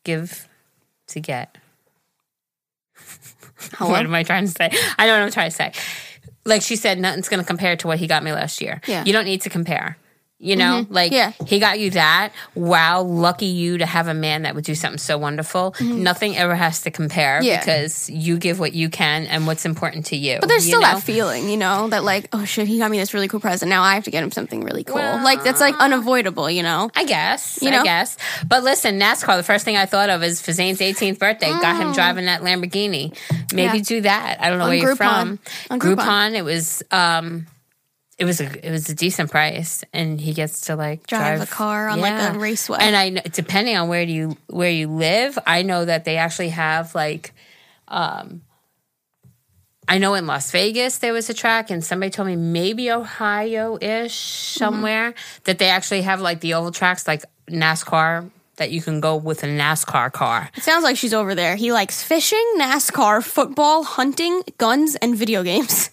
Give 0.03 0.47
to 1.07 1.19
get. 1.19 1.57
What 3.79 4.05
am 4.05 4.13
I 4.13 4.23
trying 4.23 4.45
to 4.45 4.51
say? 4.51 4.69
I 4.99 5.07
know 5.07 5.13
what 5.13 5.23
I'm 5.23 5.31
trying 5.31 5.49
to 5.49 5.55
say. 5.55 5.71
Like 6.45 6.61
she 6.61 6.75
said, 6.75 6.99
nothing's 6.99 7.27
going 7.27 7.41
to 7.41 7.45
compare 7.45 7.75
to 7.77 7.87
what 7.87 7.97
he 7.97 8.07
got 8.07 8.23
me 8.23 8.31
last 8.31 8.61
year. 8.61 8.81
Yeah. 8.87 9.03
You 9.03 9.13
don't 9.13 9.25
need 9.25 9.41
to 9.41 9.49
compare. 9.49 9.97
You 10.37 10.57
know, 10.57 10.85
like 10.89 11.13
Yeah. 11.13 11.31
he 11.47 11.59
got 11.59 11.79
you 11.79 11.91
that. 11.91 12.33
Wow, 12.55 13.01
lucky 13.03 13.45
you 13.45 13.77
to 13.77 13.85
have 13.85 14.09
a 14.09 14.13
man 14.13 14.41
that 14.43 14.53
would 14.53 14.65
do 14.65 14.75
something 14.75 14.97
so 14.97 15.17
wonderful. 15.17 15.73
Nothing 15.79 16.35
ever 16.37 16.55
has 16.55 16.81
to 16.81 16.91
compare 16.91 17.41
Yeah. 17.41 17.59
because 17.59 18.09
you 18.09 18.37
give 18.37 18.59
what 18.59 18.73
you 18.73 18.89
can 18.89 19.27
and 19.27 19.47
what's 19.47 19.65
important 19.65 20.07
to 20.07 20.17
you. 20.17 20.37
But 20.41 20.49
there's 20.49 20.65
you 20.67 20.71
still 20.73 20.81
know? 20.81 20.95
that 20.95 21.03
feeling, 21.03 21.49
you 21.49 21.55
know, 21.55 21.87
that 21.87 22.03
like, 22.03 22.27
oh 22.33 22.43
shit, 22.43 22.67
he 22.67 22.79
got 22.79 22.91
me 22.91 22.99
this 22.99 23.13
really 23.13 23.29
cool 23.29 23.39
present. 23.39 23.69
Now 23.69 23.81
I 23.83 23.95
have 23.95 24.03
to 24.03 24.11
get 24.11 24.23
him 24.23 24.31
something 24.31 24.61
really 24.61 24.83
cool. 24.83 24.97
like 24.97 25.41
that's 25.43 25.61
like 25.61 25.75
unavoidable, 25.79 26.49
you 26.49 26.63
know. 26.63 26.89
I 26.93 27.05
guess. 27.05 27.59
You 27.61 27.69
I 27.69 27.77
know? 27.77 27.83
guess. 27.83 28.17
But 28.45 28.61
listen, 28.63 28.99
NASCAR, 28.99 29.37
the 29.37 29.43
first 29.43 29.63
thing 29.63 29.77
I 29.77 29.85
thought 29.85 30.09
of 30.09 30.21
is 30.21 30.41
for 30.41 30.51
Zane's 30.51 30.79
18th 30.79 31.17
birthday, 31.17 31.49
got 31.49 31.81
him 31.81 31.93
driving 31.93 32.25
that 32.25 32.41
Lamborghini. 32.41 33.17
Maybe 33.53 33.69
Mm. 33.69 33.73
Yeah. 33.77 33.81
do 33.83 34.01
that. 34.01 34.37
I 34.41 34.49
don't 34.49 34.57
know 34.59 34.65
On 34.65 34.69
where 34.71 34.77
you're 34.79 34.95
Groupon. 34.95 34.97
from. 34.97 35.39
On 35.71 35.79
Groupon. 35.79 35.95
Groupon. 35.95 36.33
It 36.35 36.43
was 36.43 36.83
um 36.91 37.47
it 38.17 38.25
was 38.25 38.39
a 38.39 38.67
it 38.67 38.71
was 38.71 38.89
a 38.89 38.95
decent 38.95 39.29
price 39.29 39.83
and 39.91 40.19
he 40.21 40.33
gets 40.33 40.61
to 40.61 40.75
like 40.75 41.05
Drive 41.07 41.37
drive, 41.37 41.41
a 41.41 41.51
car 41.51 41.89
on, 41.89 41.99
like, 41.99 42.35
a 42.35 42.39
raceway. 42.39 42.77
And 42.79 42.95
I 42.95 43.09
depending 43.09 43.75
on 43.75 43.89
where 43.89 44.03
you 44.03 44.37
where 44.47 44.71
you 44.71 44.87
live, 44.87 45.37
I 45.45 45.63
know 45.63 45.83
that 45.85 46.05
they 46.05 46.17
actually 46.17 46.49
have 46.49 46.95
like 46.95 47.33
um 47.87 48.41
I 49.87 49.97
know 49.99 50.13
in 50.15 50.25
Las 50.25 50.49
Vegas 50.51 50.97
there 50.99 51.13
was 51.13 51.29
a 51.29 51.33
track, 51.33 51.69
and 51.69 51.83
somebody 51.83 52.09
told 52.09 52.27
me 52.27 52.35
maybe 52.35 52.89
Ohio 52.89 53.77
ish 53.79 54.15
somewhere 54.15 55.13
that 55.43 55.59
they 55.59 55.69
actually 55.69 56.01
have 56.01 56.21
like 56.21 56.39
the 56.39 56.55
oval 56.55 56.71
tracks, 56.71 57.07
like 57.07 57.23
NASCAR, 57.47 58.31
that 58.55 58.71
you 58.71 58.81
can 58.81 58.99
go 58.99 59.15
with 59.15 59.43
a 59.43 59.47
NASCAR 59.47 60.11
car. 60.11 60.49
It 60.55 60.63
sounds 60.63 60.83
like 60.83 60.97
she's 60.97 61.13
over 61.13 61.35
there. 61.35 61.55
He 61.55 61.71
likes 61.71 62.01
fishing, 62.01 62.43
NASCAR, 62.57 63.23
football, 63.23 63.83
hunting, 63.83 64.41
guns, 64.57 64.95
and 64.95 65.15
video 65.15 65.43
games. 65.43 65.91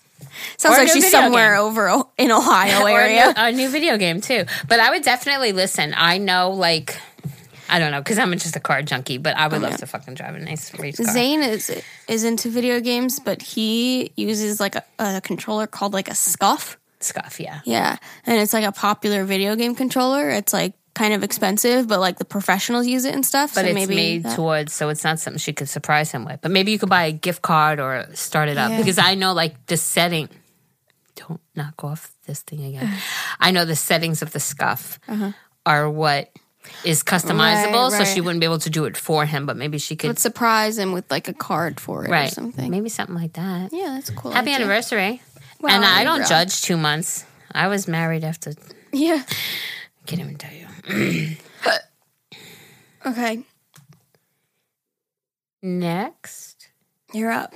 Sounds 0.56 0.76
Or 0.76 0.82
like 0.82 0.92
she's 0.92 1.10
somewhere 1.10 1.54
game. 1.54 1.62
over 1.62 2.04
in 2.18 2.30
Ohio 2.30 2.82
Or 2.82 2.88
a 2.88 2.94
area. 2.94 3.26
new, 3.26 3.32
a 3.36 3.52
new 3.52 3.68
video 3.68 3.96
game 3.96 4.20
too. 4.20 4.44
But 4.68 4.80
I 4.80 4.90
would 4.90 5.02
definitely 5.02 5.52
listen. 5.52 5.94
I 5.96 6.18
know, 6.18 6.50
like, 6.50 6.96
I 7.68 7.78
don't 7.78 7.90
know, 7.90 8.00
because 8.00 8.18
I'm 8.18 8.32
just 8.32 8.56
a 8.56 8.60
car 8.60 8.82
junkie, 8.82 9.18
but 9.18 9.36
I 9.36 9.48
would 9.48 9.58
oh, 9.58 9.68
love 9.68 9.78
to 9.78 9.86
fucking 9.86 10.14
drive 10.14 10.34
a 10.34 10.38
nice 10.38 10.76
race 10.78 10.96
car. 10.96 11.12
Zane 11.12 11.42
is 11.42 11.70
is 12.08 12.24
into 12.24 12.50
video 12.50 12.80
games, 12.80 13.18
but 13.20 13.40
he 13.40 14.12
uses 14.16 14.60
like 14.60 14.76
a, 14.76 14.84
a 14.98 15.20
controller 15.20 15.66
called 15.66 15.92
like 15.92 16.08
a 16.08 16.14
Scuff. 16.14 16.78
Scuff, 17.00 17.40
yeah. 17.40 17.60
Yeah, 17.64 17.96
and 18.26 18.40
it's 18.40 18.52
like 18.52 18.64
a 18.64 18.72
popular 18.72 19.24
video 19.24 19.56
game 19.56 19.74
controller. 19.74 20.30
It's 20.30 20.52
like 20.52 20.74
kind 20.94 21.14
of 21.14 21.22
expensive, 21.24 21.88
but 21.88 22.00
like 22.00 22.18
the 22.18 22.24
professionals 22.24 22.86
use 22.86 23.04
it 23.04 23.14
and 23.14 23.24
stuff. 23.24 23.54
But 23.54 23.62
so 23.62 23.66
it's 23.68 23.74
maybe 23.74 23.94
made 23.94 24.22
that- 24.24 24.36
towards, 24.36 24.72
so 24.74 24.88
it's 24.90 25.04
not 25.04 25.18
something 25.18 25.38
she 25.38 25.52
could 25.52 25.68
surprise 25.68 26.10
him 26.12 26.24
with. 26.24 26.40
But 26.42 26.50
maybe 26.50 26.70
you 26.72 26.78
could 26.78 26.90
buy 26.90 27.04
a 27.04 27.12
gift 27.12 27.42
card 27.42 27.80
or 27.80 28.06
start 28.14 28.48
it 28.48 28.58
up 28.58 28.70
Yeah. 28.70 28.76
because 28.78 28.98
I 28.98 29.14
know 29.14 29.32
like 29.32 29.66
the 29.66 29.76
setting. 29.76 30.28
Don't 31.14 31.40
knock 31.54 31.82
off 31.84 32.10
this 32.26 32.40
thing 32.42 32.64
again. 32.64 32.92
I 33.40 33.50
know 33.50 33.64
the 33.64 33.76
settings 33.76 34.22
of 34.22 34.32
the 34.32 34.40
scuff 34.40 34.98
are 35.66 35.88
what 35.90 36.30
is 36.84 37.02
customizable, 37.02 37.74
Uh-huh. 37.88 37.90
Right, 37.98 38.06
so 38.06 38.14
she 38.14 38.20
wouldn't 38.20 38.40
be 38.40 38.46
able 38.46 38.60
to 38.60 38.70
do 38.70 38.84
it 38.84 38.96
for 38.96 39.24
him. 39.26 39.46
But 39.46 39.56
maybe 39.56 39.78
she 39.78 39.96
could, 39.96 40.18
surprise 40.18 40.78
him 40.78 40.92
with 40.92 41.10
like 41.10 41.28
a 41.28 41.34
card 41.34 41.80
for 41.80 42.04
it 42.04 42.08
or 42.08 42.12
right? 42.12 42.30
something. 42.32 42.70
Maybe 42.70 42.88
something 42.88 43.16
like 43.16 43.32
that. 43.34 43.72
Yeah, 43.72 43.94
that's 43.94 44.10
cool. 44.10 44.30
Happy 44.32 44.50
idea. 44.50 44.64
anniversary! 44.64 45.22
Well, 45.60 45.72
and 45.74 45.84
I 45.84 46.04
don't 46.04 46.26
judge 46.26 46.62
two 46.62 46.76
months. 46.76 47.24
I 47.52 47.68
was 47.68 47.88
married 47.88 48.24
after. 48.24 48.52
Yeah. 48.94 49.22
Can't 50.06 50.20
even 50.20 50.36
tell 50.36 50.52
you. 50.52 51.36
Okay, 53.04 53.42
Next, 55.64 56.68
you're 57.12 57.30
up. 57.30 57.54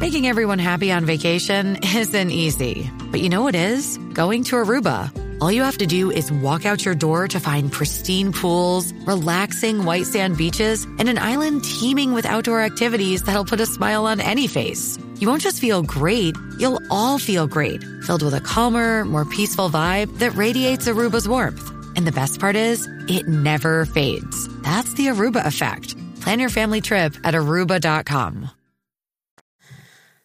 Making 0.00 0.26
everyone 0.26 0.58
happy 0.58 0.90
on 0.90 1.04
vacation 1.04 1.76
isn't 1.84 2.30
easy, 2.30 2.90
but 3.10 3.20
you 3.20 3.28
know 3.28 3.42
what 3.42 3.54
is? 3.54 3.98
Going 4.14 4.44
to 4.44 4.56
Aruba. 4.56 5.10
All 5.42 5.52
you 5.52 5.62
have 5.62 5.76
to 5.78 5.86
do 5.86 6.10
is 6.10 6.32
walk 6.32 6.64
out 6.64 6.84
your 6.84 6.94
door 6.94 7.28
to 7.28 7.40
find 7.40 7.70
pristine 7.70 8.32
pools, 8.32 8.92
relaxing 9.06 9.84
white 9.84 10.06
sand 10.06 10.38
beaches, 10.38 10.84
and 10.98 11.10
an 11.10 11.18
island 11.18 11.62
teeming 11.64 12.12
with 12.14 12.24
outdoor 12.24 12.62
activities 12.62 13.22
that'll 13.24 13.44
put 13.44 13.60
a 13.60 13.66
smile 13.66 14.06
on 14.06 14.20
any 14.20 14.46
face. 14.46 14.98
You 15.20 15.28
won't 15.28 15.42
just 15.42 15.60
feel 15.60 15.82
great, 15.82 16.34
you'll 16.58 16.80
all 16.90 17.18
feel 17.18 17.46
great, 17.46 17.84
filled 18.02 18.22
with 18.22 18.32
a 18.34 18.40
calmer, 18.40 19.04
more 19.04 19.26
peaceful 19.26 19.68
vibe 19.68 20.18
that 20.18 20.34
radiates 20.34 20.88
Aruba's 20.88 21.28
warmth. 21.28 21.70
And 21.94 22.06
the 22.06 22.12
best 22.12 22.40
part 22.40 22.56
is, 22.56 22.88
it 23.06 23.28
never 23.28 23.84
fades. 23.84 24.48
That's 24.62 24.94
the 24.94 25.08
Aruba 25.08 25.44
effect. 25.46 25.94
Plan 26.22 26.40
your 26.40 26.48
family 26.48 26.80
trip 26.80 27.14
at 27.22 27.34
aruba.com. 27.34 28.50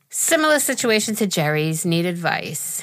similar 0.10 0.60
situation 0.60 1.16
to 1.16 1.28
Geri's. 1.28 1.86
Need 1.86 2.06
advice. 2.06 2.82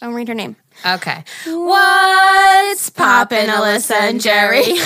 Don't 0.00 0.14
read 0.14 0.26
her 0.26 0.34
name. 0.34 0.56
Okay. 0.84 1.24
What's 1.46 2.90
poppin', 2.90 3.48
Alyssa 3.48 3.92
and 3.92 4.20
Geri? 4.20 4.62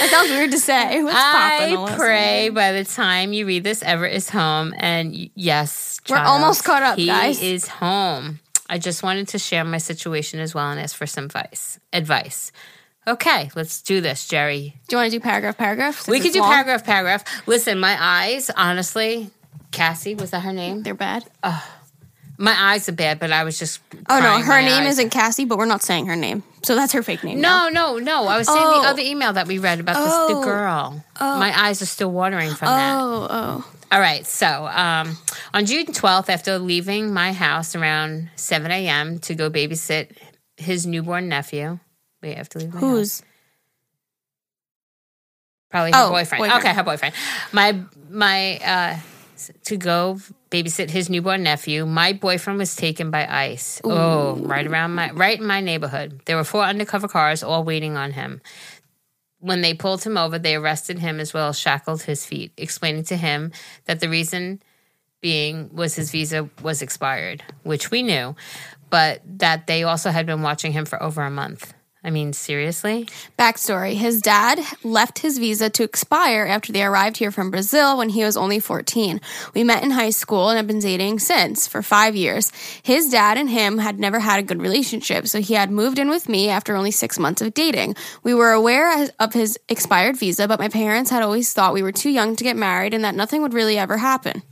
That 0.00 0.08
sounds 0.10 0.30
weird 0.30 0.50
to 0.52 0.58
say. 0.58 1.02
What's 1.02 1.14
poppin', 1.14 1.76
I 1.76 1.96
pray 1.96 2.48
by 2.48 2.72
the 2.72 2.84
time 2.84 3.32
you 3.32 3.44
read 3.46 3.64
this, 3.64 3.82
Everett 3.82 4.14
is 4.14 4.30
home. 4.30 4.72
And 4.76 5.14
yes, 5.34 6.00
We're 6.08 6.16
almost 6.18 6.64
caught 6.64 6.82
up, 6.82 6.96
he 6.96 7.06
guys. 7.06 7.42
is 7.42 7.68
home. 7.68 8.40
I 8.68 8.78
just 8.78 9.02
wanted 9.02 9.28
to 9.28 9.38
share 9.38 9.64
my 9.64 9.78
situation 9.78 10.40
as 10.40 10.54
well 10.54 10.70
and 10.70 10.80
ask 10.80 10.96
for 10.96 11.06
some 11.06 11.24
advice. 11.24 11.78
Advice. 11.92 12.52
Okay, 13.06 13.50
let's 13.56 13.82
do 13.82 14.00
this, 14.00 14.26
Geri. 14.28 14.74
Do 14.88 14.96
you 14.96 14.98
want 14.98 15.10
to 15.10 15.18
do 15.18 15.20
paragraph 15.22 15.56
paragraph? 15.58 16.06
we 16.08 16.20
could 16.20 16.32
do 16.32 16.40
long? 16.40 16.50
paragraph, 16.52 16.84
paragraph. 16.84 17.24
Listen, 17.46 17.78
my 17.80 17.96
eyes, 17.98 18.50
honestly, 18.56 19.30
Cassie, 19.72 20.14
was 20.14 20.30
that 20.30 20.40
her 20.42 20.52
name? 20.52 20.82
They're 20.82 20.94
bad. 20.94 21.24
My 22.42 22.56
eyes 22.72 22.88
are 22.88 22.92
bad, 22.92 23.18
but 23.20 23.30
I 23.32 23.44
was 23.44 23.58
just. 23.58 23.80
Oh 24.08 24.18
no, 24.18 24.40
her 24.40 24.62
name 24.62 24.84
eyes. 24.84 24.92
isn't 24.94 25.10
Cassie, 25.10 25.44
but 25.44 25.58
we're 25.58 25.66
not 25.66 25.82
saying 25.82 26.06
her 26.06 26.16
name, 26.16 26.42
so 26.62 26.74
that's 26.74 26.92
her 26.94 27.02
fake 27.02 27.22
name. 27.22 27.38
now. 27.40 27.68
No, 27.68 27.98
no, 27.98 27.98
no. 27.98 28.26
I 28.28 28.38
was 28.38 28.46
saying 28.46 28.58
Oh. 28.64 28.80
the 28.82 28.88
other 28.88 29.02
email 29.02 29.34
that 29.34 29.46
we 29.46 29.58
read 29.58 29.78
about 29.78 29.96
this, 30.02 30.12
the 30.12 30.38
Oh. 30.38 30.42
girl. 30.42 31.04
My 31.20 31.52
eyes 31.66 31.82
are 31.82 31.86
still 31.86 32.10
watering 32.10 32.48
from 32.54 32.66
that. 32.68 32.96
Oh, 32.98 33.26
oh. 33.28 33.72
All 33.92 34.00
right. 34.00 34.26
So 34.26 34.46
um, 34.68 35.18
on 35.52 35.66
June 35.66 35.86
12th, 35.86 36.30
after 36.30 36.58
leaving 36.58 37.12
my 37.12 37.32
house 37.34 37.76
around 37.76 38.30
7 38.36 38.70
a.m. 38.70 39.18
to 39.20 39.34
go 39.34 39.50
babysit 39.50 40.16
his 40.56 40.86
newborn 40.86 41.28
nephew, 41.28 41.78
we 42.22 42.32
have 42.32 42.48
to 42.50 42.58
leave 42.58 42.72
my 42.72 42.80
house. 42.80 42.88
Who's? 42.90 43.22
Probably 45.70 45.92
her 45.92 45.98
Oh, 45.98 46.10
boyfriend. 46.10 46.40
boyfriend. 46.42 46.64
Okay, 46.64 46.74
her 46.74 46.82
boyfriend. 46.82 47.14
My 47.52 47.78
my 48.08 48.56
uh 48.58 48.96
to 49.64 49.76
go 49.76 50.18
babysit 50.50 50.90
his 50.90 51.08
newborn 51.08 51.42
nephew. 51.42 51.86
My 51.86 52.12
boyfriend 52.12 52.58
was 52.58 52.74
taken 52.76 53.10
by 53.10 53.26
ICE. 53.26 53.80
Oh, 53.84 54.36
right 54.36 54.66
around 54.66 54.94
my 54.94 55.10
right 55.12 55.38
in 55.38 55.46
my 55.46 55.60
neighborhood. 55.60 56.22
There 56.26 56.36
were 56.36 56.44
four 56.44 56.62
undercover 56.62 57.08
cars 57.08 57.42
all 57.42 57.64
waiting 57.64 57.96
on 57.96 58.12
him. 58.12 58.40
When 59.38 59.62
they 59.62 59.72
pulled 59.72 60.04
him 60.04 60.18
over, 60.18 60.38
they 60.38 60.54
arrested 60.56 60.98
him 60.98 61.18
as 61.18 61.32
well 61.32 61.48
as 61.48 61.58
shackled 61.58 62.02
his 62.02 62.26
feet, 62.26 62.52
explaining 62.56 63.04
to 63.04 63.16
him 63.16 63.52
that 63.86 64.00
the 64.00 64.08
reason 64.08 64.62
being 65.20 65.70
was 65.74 65.94
his 65.94 66.10
visa 66.10 66.48
was 66.62 66.82
expired, 66.82 67.42
which 67.62 67.90
we 67.90 68.02
knew, 68.02 68.34
but 68.90 69.22
that 69.24 69.66
they 69.66 69.82
also 69.82 70.10
had 70.10 70.26
been 70.26 70.42
watching 70.42 70.72
him 70.72 70.84
for 70.84 71.02
over 71.02 71.22
a 71.22 71.30
month. 71.30 71.72
I 72.02 72.08
mean, 72.08 72.32
seriously? 72.32 73.08
Backstory 73.38 73.94
His 73.94 74.22
dad 74.22 74.58
left 74.82 75.18
his 75.18 75.36
visa 75.36 75.68
to 75.70 75.82
expire 75.82 76.46
after 76.46 76.72
they 76.72 76.82
arrived 76.82 77.18
here 77.18 77.30
from 77.30 77.50
Brazil 77.50 77.98
when 77.98 78.08
he 78.08 78.24
was 78.24 78.38
only 78.38 78.58
14. 78.58 79.20
We 79.54 79.64
met 79.64 79.82
in 79.82 79.90
high 79.90 80.10
school 80.10 80.48
and 80.48 80.56
have 80.56 80.66
been 80.66 80.78
dating 80.78 81.18
since 81.18 81.66
for 81.66 81.82
five 81.82 82.16
years. 82.16 82.52
His 82.82 83.10
dad 83.10 83.36
and 83.36 83.50
him 83.50 83.76
had 83.76 84.00
never 84.00 84.18
had 84.18 84.38
a 84.38 84.42
good 84.42 84.62
relationship, 84.62 85.28
so 85.28 85.42
he 85.42 85.54
had 85.54 85.70
moved 85.70 85.98
in 85.98 86.08
with 86.08 86.26
me 86.26 86.48
after 86.48 86.74
only 86.74 86.90
six 86.90 87.18
months 87.18 87.42
of 87.42 87.52
dating. 87.52 87.96
We 88.22 88.32
were 88.32 88.52
aware 88.52 89.10
of 89.18 89.34
his 89.34 89.58
expired 89.68 90.16
visa, 90.16 90.48
but 90.48 90.60
my 90.60 90.68
parents 90.68 91.10
had 91.10 91.22
always 91.22 91.52
thought 91.52 91.74
we 91.74 91.82
were 91.82 91.92
too 91.92 92.10
young 92.10 92.34
to 92.36 92.44
get 92.44 92.56
married 92.56 92.94
and 92.94 93.04
that 93.04 93.14
nothing 93.14 93.42
would 93.42 93.52
really 93.52 93.76
ever 93.76 93.98
happen. 93.98 94.42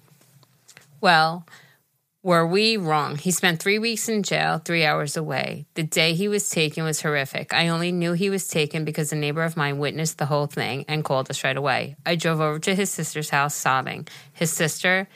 Well, 1.00 1.46
were 2.22 2.46
we 2.46 2.76
wrong? 2.76 3.16
He 3.16 3.30
spent 3.30 3.60
three 3.60 3.78
weeks 3.78 4.08
in 4.08 4.22
jail, 4.22 4.58
three 4.58 4.84
hours 4.84 5.16
away. 5.16 5.66
The 5.74 5.84
day 5.84 6.14
he 6.14 6.26
was 6.26 6.50
taken 6.50 6.84
was 6.84 7.00
horrific. 7.00 7.54
I 7.54 7.68
only 7.68 7.92
knew 7.92 8.12
he 8.12 8.28
was 8.28 8.48
taken 8.48 8.84
because 8.84 9.12
a 9.12 9.16
neighbor 9.16 9.42
of 9.42 9.56
mine 9.56 9.78
witnessed 9.78 10.18
the 10.18 10.26
whole 10.26 10.46
thing 10.46 10.84
and 10.88 11.04
called 11.04 11.30
us 11.30 11.44
right 11.44 11.56
away. 11.56 11.96
I 12.04 12.16
drove 12.16 12.40
over 12.40 12.58
to 12.58 12.74
his 12.74 12.90
sister's 12.90 13.30
house 13.30 13.54
sobbing. 13.54 14.08
His 14.32 14.52
sister, 14.52 15.08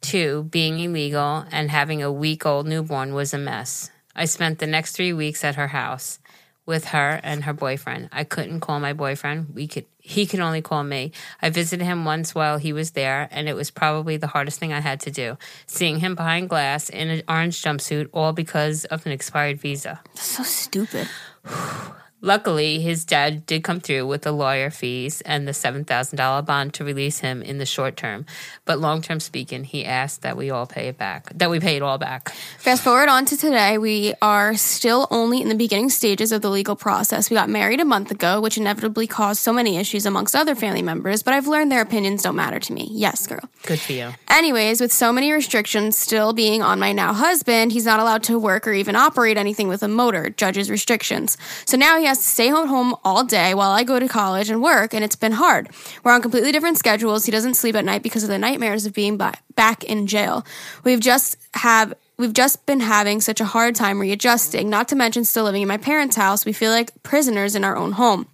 too, 0.00 0.44
being 0.44 0.78
illegal 0.78 1.44
and 1.50 1.70
having 1.70 2.02
a 2.02 2.12
week 2.12 2.46
old 2.46 2.66
newborn 2.66 3.12
was 3.12 3.34
a 3.34 3.38
mess. 3.38 3.90
I 4.16 4.24
spent 4.24 4.58
the 4.58 4.66
next 4.66 4.96
three 4.96 5.12
weeks 5.12 5.44
at 5.44 5.56
her 5.56 5.68
house 5.68 6.20
with 6.64 6.86
her 6.86 7.20
and 7.22 7.44
her 7.44 7.52
boyfriend. 7.52 8.08
I 8.12 8.24
couldn't 8.24 8.60
call 8.60 8.80
my 8.80 8.92
boyfriend. 8.92 9.54
We 9.54 9.66
could 9.66 9.86
he 10.10 10.26
can 10.26 10.40
only 10.40 10.60
call 10.60 10.82
me. 10.82 11.12
I 11.40 11.50
visited 11.50 11.84
him 11.84 12.04
once 12.04 12.34
while 12.34 12.58
he 12.58 12.72
was 12.72 12.90
there, 12.90 13.28
and 13.30 13.48
it 13.48 13.54
was 13.54 13.70
probably 13.70 14.16
the 14.16 14.26
hardest 14.26 14.58
thing 14.58 14.72
I 14.72 14.80
had 14.80 14.98
to 15.00 15.10
do. 15.12 15.38
Seeing 15.66 16.00
him 16.00 16.16
behind 16.16 16.48
glass 16.48 16.88
in 16.88 17.08
an 17.08 17.22
orange 17.28 17.62
jumpsuit, 17.62 18.08
all 18.12 18.32
because 18.32 18.84
of 18.86 19.06
an 19.06 19.12
expired 19.12 19.60
visa. 19.60 20.00
That's 20.06 20.22
so 20.22 20.42
stupid. 20.42 21.08
Luckily, 22.22 22.80
his 22.80 23.04
dad 23.04 23.46
did 23.46 23.64
come 23.64 23.80
through 23.80 24.06
with 24.06 24.22
the 24.22 24.32
lawyer 24.32 24.70
fees 24.70 25.22
and 25.22 25.48
the 25.48 25.52
$7,000 25.52 26.44
bond 26.44 26.74
to 26.74 26.84
release 26.84 27.20
him 27.20 27.40
in 27.40 27.56
the 27.56 27.64
short 27.64 27.96
term. 27.96 28.26
But 28.66 28.78
long 28.78 29.00
term 29.00 29.20
speaking, 29.20 29.64
he 29.64 29.86
asked 29.86 30.20
that 30.22 30.36
we 30.36 30.50
all 30.50 30.66
pay 30.66 30.88
it 30.88 30.98
back, 30.98 31.30
that 31.34 31.48
we 31.48 31.60
pay 31.60 31.76
it 31.76 31.82
all 31.82 31.96
back. 31.96 32.28
Fast 32.58 32.84
forward 32.84 33.08
on 33.08 33.24
to 33.24 33.36
today, 33.36 33.78
we 33.78 34.12
are 34.20 34.54
still 34.54 35.08
only 35.10 35.40
in 35.40 35.48
the 35.48 35.54
beginning 35.54 35.88
stages 35.88 36.30
of 36.30 36.42
the 36.42 36.50
legal 36.50 36.76
process. 36.76 37.30
We 37.30 37.36
got 37.36 37.48
married 37.48 37.80
a 37.80 37.86
month 37.86 38.10
ago, 38.10 38.40
which 38.40 38.58
inevitably 38.58 39.06
caused 39.06 39.40
so 39.40 39.52
many 39.52 39.78
issues 39.78 40.04
amongst 40.04 40.36
other 40.36 40.54
family 40.54 40.82
members, 40.82 41.22
but 41.22 41.32
I've 41.32 41.46
learned 41.46 41.72
their 41.72 41.80
opinions 41.80 42.22
don't 42.22 42.36
matter 42.36 42.60
to 42.60 42.72
me. 42.72 42.88
Yes, 42.92 43.26
girl. 43.26 43.48
Good 43.64 43.80
for 43.80 43.92
you. 43.92 44.10
Anyways, 44.28 44.80
with 44.80 44.92
so 44.92 45.10
many 45.10 45.32
restrictions 45.32 45.96
still 45.96 46.34
being 46.34 46.62
on 46.62 46.78
my 46.78 46.92
now 46.92 47.14
husband, 47.14 47.72
he's 47.72 47.86
not 47.86 47.98
allowed 47.98 48.22
to 48.24 48.38
work 48.38 48.66
or 48.66 48.72
even 48.72 48.94
operate 48.94 49.38
anything 49.38 49.68
with 49.68 49.82
a 49.82 49.88
motor, 49.88 50.28
judges 50.28 50.70
restrictions. 50.70 51.38
So 51.64 51.78
now 51.78 51.98
he 51.98 52.09
has 52.10 52.18
to 52.18 52.24
stay 52.24 52.48
home 52.48 52.68
home 52.68 52.94
all 53.04 53.24
day 53.24 53.54
while 53.54 53.70
I 53.70 53.84
go 53.84 53.98
to 53.98 54.08
college 54.08 54.50
and 54.50 54.62
work, 54.62 54.92
and 54.92 55.02
it's 55.02 55.16
been 55.16 55.32
hard. 55.32 55.70
We're 56.04 56.12
on 56.12 56.22
completely 56.22 56.52
different 56.52 56.76
schedules. 56.76 57.24
He 57.24 57.32
doesn't 57.32 57.54
sleep 57.54 57.74
at 57.74 57.84
night 57.84 58.02
because 58.02 58.22
of 58.22 58.28
the 58.28 58.38
nightmares 58.38 58.84
of 58.84 58.92
being 58.92 59.16
ba- 59.16 59.34
back 59.54 59.84
in 59.84 60.06
jail. 60.06 60.44
We've 60.84 61.00
just 61.00 61.36
have 61.54 61.94
We've 62.20 62.34
just 62.34 62.66
been 62.66 62.80
having 62.80 63.22
such 63.22 63.40
a 63.40 63.46
hard 63.46 63.74
time 63.74 63.98
readjusting, 63.98 64.68
not 64.68 64.88
to 64.88 64.94
mention 64.94 65.24
still 65.24 65.44
living 65.44 65.62
in 65.62 65.68
my 65.68 65.78
parents' 65.78 66.16
house. 66.16 66.44
We 66.44 66.52
feel 66.52 66.70
like 66.70 67.02
prisoners 67.02 67.54
in 67.54 67.64
our 67.64 67.78
own 67.78 67.92
home. 67.92 68.26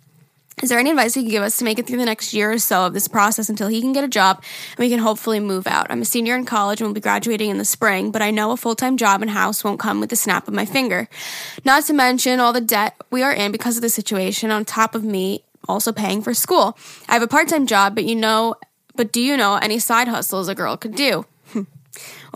Is 0.63 0.71
there 0.71 0.79
any 0.79 0.89
advice 0.89 1.15
you 1.15 1.23
can 1.23 1.31
give 1.31 1.43
us 1.43 1.59
to 1.59 1.65
make 1.65 1.79
it 1.79 1.87
through 1.87 1.99
the 1.99 2.07
next 2.07 2.33
year 2.33 2.51
or 2.51 2.59
so 2.59 2.87
of 2.87 2.95
this 2.95 3.09
process 3.09 3.51
until 3.51 3.69
he 3.69 3.83
can 3.83 3.93
get 3.93 4.05
a 4.05 4.09
job 4.09 4.43
and 4.71 4.79
we 4.79 4.89
can 4.89 5.01
hopefully 5.01 5.39
move 5.39 5.67
out? 5.67 5.91
I'm 5.91 6.01
a 6.01 6.07
senior 6.07 6.35
in 6.35 6.47
college 6.47 6.81
and 6.81 6.89
will 6.89 6.95
be 6.95 7.01
graduating 7.03 7.51
in 7.51 7.59
the 7.59 7.65
spring, 7.67 8.11
but 8.11 8.23
I 8.23 8.31
know 8.31 8.53
a 8.53 8.57
full 8.57 8.75
time 8.75 8.97
job 8.97 9.21
and 9.21 9.31
house 9.31 9.63
won't 9.63 9.79
come 9.79 10.01
with 10.01 10.09
the 10.09 10.17
snap 10.17 10.49
of 10.49 10.55
my 10.55 10.65
finger. 10.65 11.11
Not 11.67 11.85
to 11.85 11.93
mention 11.93 12.41
all 12.41 12.55
the 12.55 12.63
debt 12.63 12.97
we 13.11 13.23
are 13.23 13.35
in 13.35 13.53
because 13.53 13.77
of 13.77 13.83
the 13.83 13.91
situation 13.91 14.51
on 14.51 14.65
top 14.65 14.95
of 14.95 15.05
me 15.05 15.45
also 15.69 15.93
paying 15.93 16.23
for 16.23 16.33
school. 16.33 16.79
I 17.07 17.13
have 17.13 17.23
a 17.23 17.29
part 17.29 17.49
time 17.49 17.67
job, 17.67 17.95
but 17.95 18.05
you 18.05 18.15
know, 18.15 18.55
but 18.95 19.13
do 19.13 19.21
you 19.21 19.37
know 19.37 19.57
any 19.57 19.79
side 19.79 20.09
hustles 20.09 20.49
a 20.49 20.55
girl 20.55 20.79
could 20.79 20.95
do? 20.95 21.27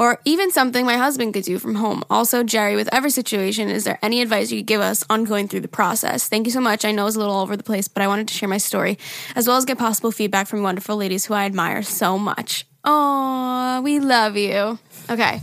Or 0.00 0.18
even 0.24 0.50
something 0.50 0.86
my 0.86 0.96
husband 0.96 1.34
could 1.34 1.44
do 1.44 1.58
from 1.58 1.74
home. 1.74 2.02
Also, 2.08 2.42
Geri, 2.42 2.74
with 2.74 2.88
every 2.90 3.10
situation, 3.10 3.68
is 3.68 3.84
there 3.84 3.98
any 4.00 4.22
advice 4.22 4.50
you 4.50 4.60
could 4.60 4.66
give 4.66 4.80
us 4.80 5.04
on 5.10 5.24
going 5.24 5.46
through 5.46 5.60
the 5.60 5.68
process? 5.68 6.26
Thank 6.26 6.46
you 6.46 6.52
so 6.52 6.60
much. 6.60 6.86
I 6.86 6.90
know 6.90 7.06
it's 7.06 7.16
a 7.16 7.18
little 7.18 7.34
all 7.34 7.42
over 7.42 7.54
the 7.54 7.62
place, 7.62 7.86
but 7.86 8.02
I 8.02 8.06
wanted 8.08 8.26
to 8.28 8.32
share 8.34 8.48
my 8.48 8.56
story 8.56 8.98
as 9.36 9.46
well 9.46 9.58
as 9.58 9.66
get 9.66 9.76
possible 9.76 10.10
feedback 10.10 10.46
from 10.46 10.62
wonderful 10.62 10.96
ladies 10.96 11.26
who 11.26 11.34
I 11.34 11.44
admire 11.44 11.82
so 11.82 12.16
much. 12.16 12.66
Oh, 12.82 13.82
we 13.84 14.00
love 14.00 14.38
you. 14.38 14.78
Okay. 15.10 15.42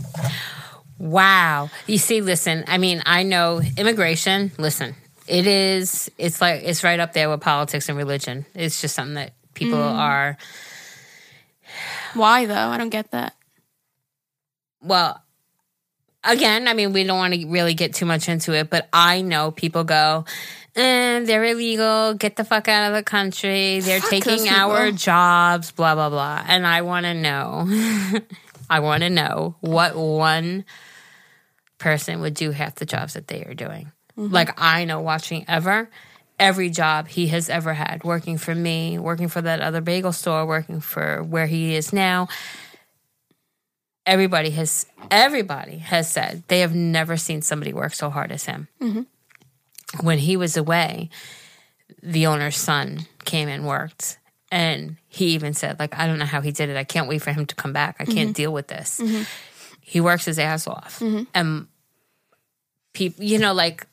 Wow. 0.98 1.70
You 1.86 1.98
see, 1.98 2.20
listen, 2.20 2.64
I 2.66 2.78
mean, 2.78 3.00
I 3.06 3.22
know 3.22 3.62
immigration, 3.76 4.50
listen, 4.58 4.96
it 5.28 5.46
is, 5.46 6.10
it's 6.18 6.40
like, 6.40 6.62
it's 6.64 6.82
right 6.82 6.98
up 6.98 7.12
there 7.12 7.30
with 7.30 7.42
politics 7.42 7.88
and 7.88 7.96
religion. 7.96 8.44
It's 8.56 8.80
just 8.80 8.96
something 8.96 9.14
that 9.14 9.34
people 9.54 9.78
mm-hmm. 9.78 9.98
are, 9.98 10.36
Why 12.14 12.46
though? 12.46 12.54
I 12.54 12.78
don't 12.78 12.88
get 12.88 13.12
that. 13.12 13.34
Well, 14.82 15.22
again, 16.24 16.68
I 16.68 16.74
mean, 16.74 16.92
we 16.92 17.04
don't 17.04 17.18
want 17.18 17.34
to 17.34 17.46
really 17.46 17.74
get 17.74 17.94
too 17.94 18.06
much 18.06 18.28
into 18.28 18.52
it, 18.52 18.70
but 18.70 18.88
I 18.92 19.22
know 19.22 19.50
people 19.50 19.84
go, 19.84 20.24
eh, 20.76 21.20
they're 21.24 21.44
illegal, 21.44 22.14
get 22.14 22.36
the 22.36 22.44
fuck 22.44 22.68
out 22.68 22.90
of 22.90 22.96
the 22.96 23.02
country, 23.02 23.80
they're 23.80 24.00
Fuck 24.00 24.10
taking 24.10 24.48
our 24.48 24.90
jobs, 24.90 25.72
blah, 25.72 25.94
blah, 25.94 26.10
blah. 26.10 26.44
And 26.46 26.66
I 26.66 26.82
want 26.82 27.04
to 27.06 27.14
know, 27.14 27.66
I 28.70 28.80
want 28.80 29.02
to 29.02 29.10
know 29.10 29.56
what 29.60 29.96
one 29.96 30.64
person 31.78 32.20
would 32.20 32.34
do 32.34 32.50
half 32.50 32.76
the 32.76 32.86
jobs 32.86 33.14
that 33.14 33.28
they 33.28 33.44
are 33.44 33.54
doing. 33.54 33.92
Like, 34.16 34.60
I 34.60 34.84
know 34.84 35.00
watching 35.00 35.44
Ever. 35.46 35.88
Every 36.40 36.70
job 36.70 37.08
he 37.08 37.28
has 37.28 37.48
ever 37.48 37.72
had, 37.72 38.04
working 38.04 38.38
for 38.38 38.54
me, 38.54 38.96
working 38.96 39.26
for 39.26 39.42
that 39.42 39.60
other 39.60 39.80
bagel 39.80 40.12
store, 40.12 40.46
working 40.46 40.80
for 40.80 41.20
where 41.22 41.46
he 41.46 41.74
is 41.74 41.92
now, 41.92 42.28
everybody 44.08 44.50
has 44.50 44.86
everybody 45.10 45.78
has 45.78 46.10
said 46.10 46.42
they 46.48 46.60
have 46.60 46.74
never 46.74 47.16
seen 47.16 47.42
somebody 47.42 47.72
work 47.72 47.94
so 47.94 48.10
hard 48.10 48.32
as 48.32 48.46
him. 48.46 48.66
Mm-hmm. 48.80 49.02
When 50.04 50.18
he 50.18 50.36
was 50.36 50.56
away, 50.56 51.10
the 52.02 52.26
owner's 52.26 52.56
son 52.56 53.06
came 53.24 53.48
and 53.48 53.66
worked, 53.66 54.18
and 54.50 54.96
he 55.06 55.26
even 55.28 55.54
said, 55.54 55.78
"Like 55.78 55.96
I 55.96 56.06
don't 56.06 56.18
know 56.18 56.24
how 56.24 56.40
he 56.40 56.50
did 56.50 56.70
it. 56.70 56.76
I 56.76 56.84
can't 56.84 57.08
wait 57.08 57.22
for 57.22 57.32
him 57.32 57.46
to 57.46 57.54
come 57.54 57.72
back. 57.72 57.96
I 58.00 58.04
can't 58.04 58.30
mm-hmm. 58.30 58.32
deal 58.32 58.52
with 58.52 58.66
this." 58.66 58.98
Mm-hmm. 58.98 59.22
He 59.80 60.00
works 60.00 60.24
his 60.24 60.38
ass 60.38 60.66
off, 60.66 61.00
and 61.34 61.68
people, 62.94 63.24
you 63.24 63.38
know, 63.38 63.52
like. 63.52 63.86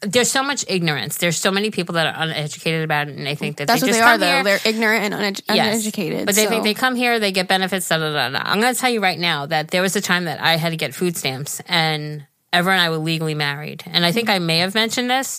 There's 0.00 0.30
so 0.30 0.44
much 0.44 0.64
ignorance. 0.68 1.16
There's 1.16 1.36
so 1.36 1.50
many 1.50 1.70
people 1.72 1.94
that 1.94 2.06
are 2.06 2.22
uneducated 2.22 2.84
about 2.84 3.08
it, 3.08 3.16
and 3.16 3.26
they 3.26 3.34
think 3.34 3.56
that 3.56 3.66
That's 3.66 3.80
they 3.80 3.86
what 3.86 3.88
just 3.88 3.98
they 3.98 4.04
are 4.04 4.16
though. 4.18 4.26
here, 4.26 4.44
They're 4.44 4.60
ignorant 4.64 5.12
and 5.12 5.14
unedu- 5.36 5.42
Yes. 5.52 5.74
uneducated. 5.74 6.24
But 6.26 6.36
they 6.36 6.44
so- 6.44 6.50
think 6.50 6.62
they 6.62 6.74
come 6.74 6.94
here, 6.94 7.18
they 7.18 7.32
get 7.32 7.48
benefits, 7.48 7.88
da 7.88 7.98
da 7.98 8.12
da 8.12 8.28
da. 8.30 8.42
I'm 8.44 8.60
going 8.60 8.72
to 8.72 8.78
tell 8.80 8.90
you 8.90 9.00
right 9.00 9.18
now 9.18 9.46
that 9.46 9.72
there 9.72 9.82
was 9.82 9.96
a 9.96 10.00
time 10.00 10.26
that 10.26 10.40
I 10.40 10.56
had 10.56 10.70
to 10.70 10.76
get 10.76 10.94
food 10.94 11.16
stamps, 11.16 11.60
and 11.66 12.24
Ever 12.50 12.70
and 12.70 12.80
I 12.80 12.88
were 12.88 12.96
legally 12.96 13.34
married. 13.34 13.82
And 13.86 14.06
I 14.06 14.12
think 14.12 14.30
I 14.30 14.38
may 14.38 14.58
have 14.60 14.74
mentioned 14.74 15.10
this. 15.10 15.38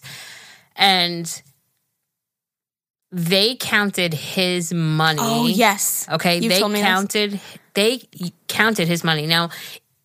And 0.75 1.41
they 3.11 3.55
counted 3.55 4.13
his 4.13 4.71
money. 4.71 5.17
Oh 5.19 5.47
yes. 5.47 6.07
Okay, 6.11 6.35
You've 6.39 6.53
they 6.53 6.63
me 6.67 6.73
this. 6.73 6.81
counted 6.81 7.41
they 7.73 8.03
counted 8.47 8.87
his 8.87 9.03
money. 9.03 9.25
Now, 9.25 9.49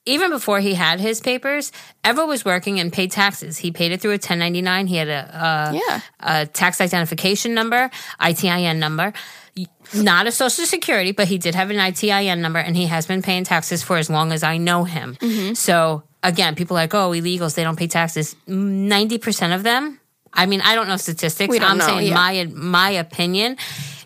even 0.06 0.30
before 0.30 0.60
he 0.60 0.74
had 0.74 1.00
his 1.00 1.20
papers, 1.20 1.72
Ever 2.02 2.26
was 2.26 2.44
working 2.44 2.78
and 2.80 2.92
paid 2.92 3.10
taxes. 3.10 3.58
He 3.58 3.70
paid 3.70 3.92
it 3.92 4.00
through 4.00 4.10
a 4.10 4.20
1099. 4.20 4.86
He 4.86 4.96
had 4.96 5.08
a, 5.08 5.22
uh 5.44 5.72
Yeah. 5.72 6.00
a 6.20 6.46
tax 6.46 6.80
identification 6.80 7.54
number, 7.54 7.90
ITIN 8.20 8.76
number. 8.78 9.12
Not 9.94 10.26
a 10.26 10.32
social 10.32 10.66
security, 10.66 11.12
but 11.12 11.28
he 11.28 11.38
did 11.38 11.54
have 11.54 11.70
an 11.70 11.76
ITIN 11.76 12.38
number 12.40 12.58
and 12.58 12.76
he 12.76 12.86
has 12.86 13.06
been 13.06 13.22
paying 13.22 13.44
taxes 13.44 13.82
for 13.82 13.96
as 13.96 14.10
long 14.10 14.32
as 14.32 14.42
I 14.42 14.56
know 14.58 14.84
him. 14.84 15.16
Mm-hmm. 15.20 15.54
So 15.54 16.02
again, 16.22 16.54
people 16.54 16.76
are 16.76 16.80
like, 16.80 16.94
oh, 16.94 17.10
illegals, 17.10 17.54
they 17.54 17.62
don't 17.62 17.78
pay 17.78 17.86
taxes. 17.86 18.34
90% 18.48 19.54
of 19.54 19.62
them, 19.62 20.00
I 20.32 20.46
mean, 20.46 20.60
I 20.62 20.74
don't 20.74 20.88
know 20.88 20.96
statistics. 20.96 21.54
Don't 21.56 21.62
I'm 21.70 21.78
know, 21.78 21.86
saying 21.86 22.08
yeah. 22.08 22.14
my 22.14 22.44
my 22.52 22.90
opinion 22.90 23.56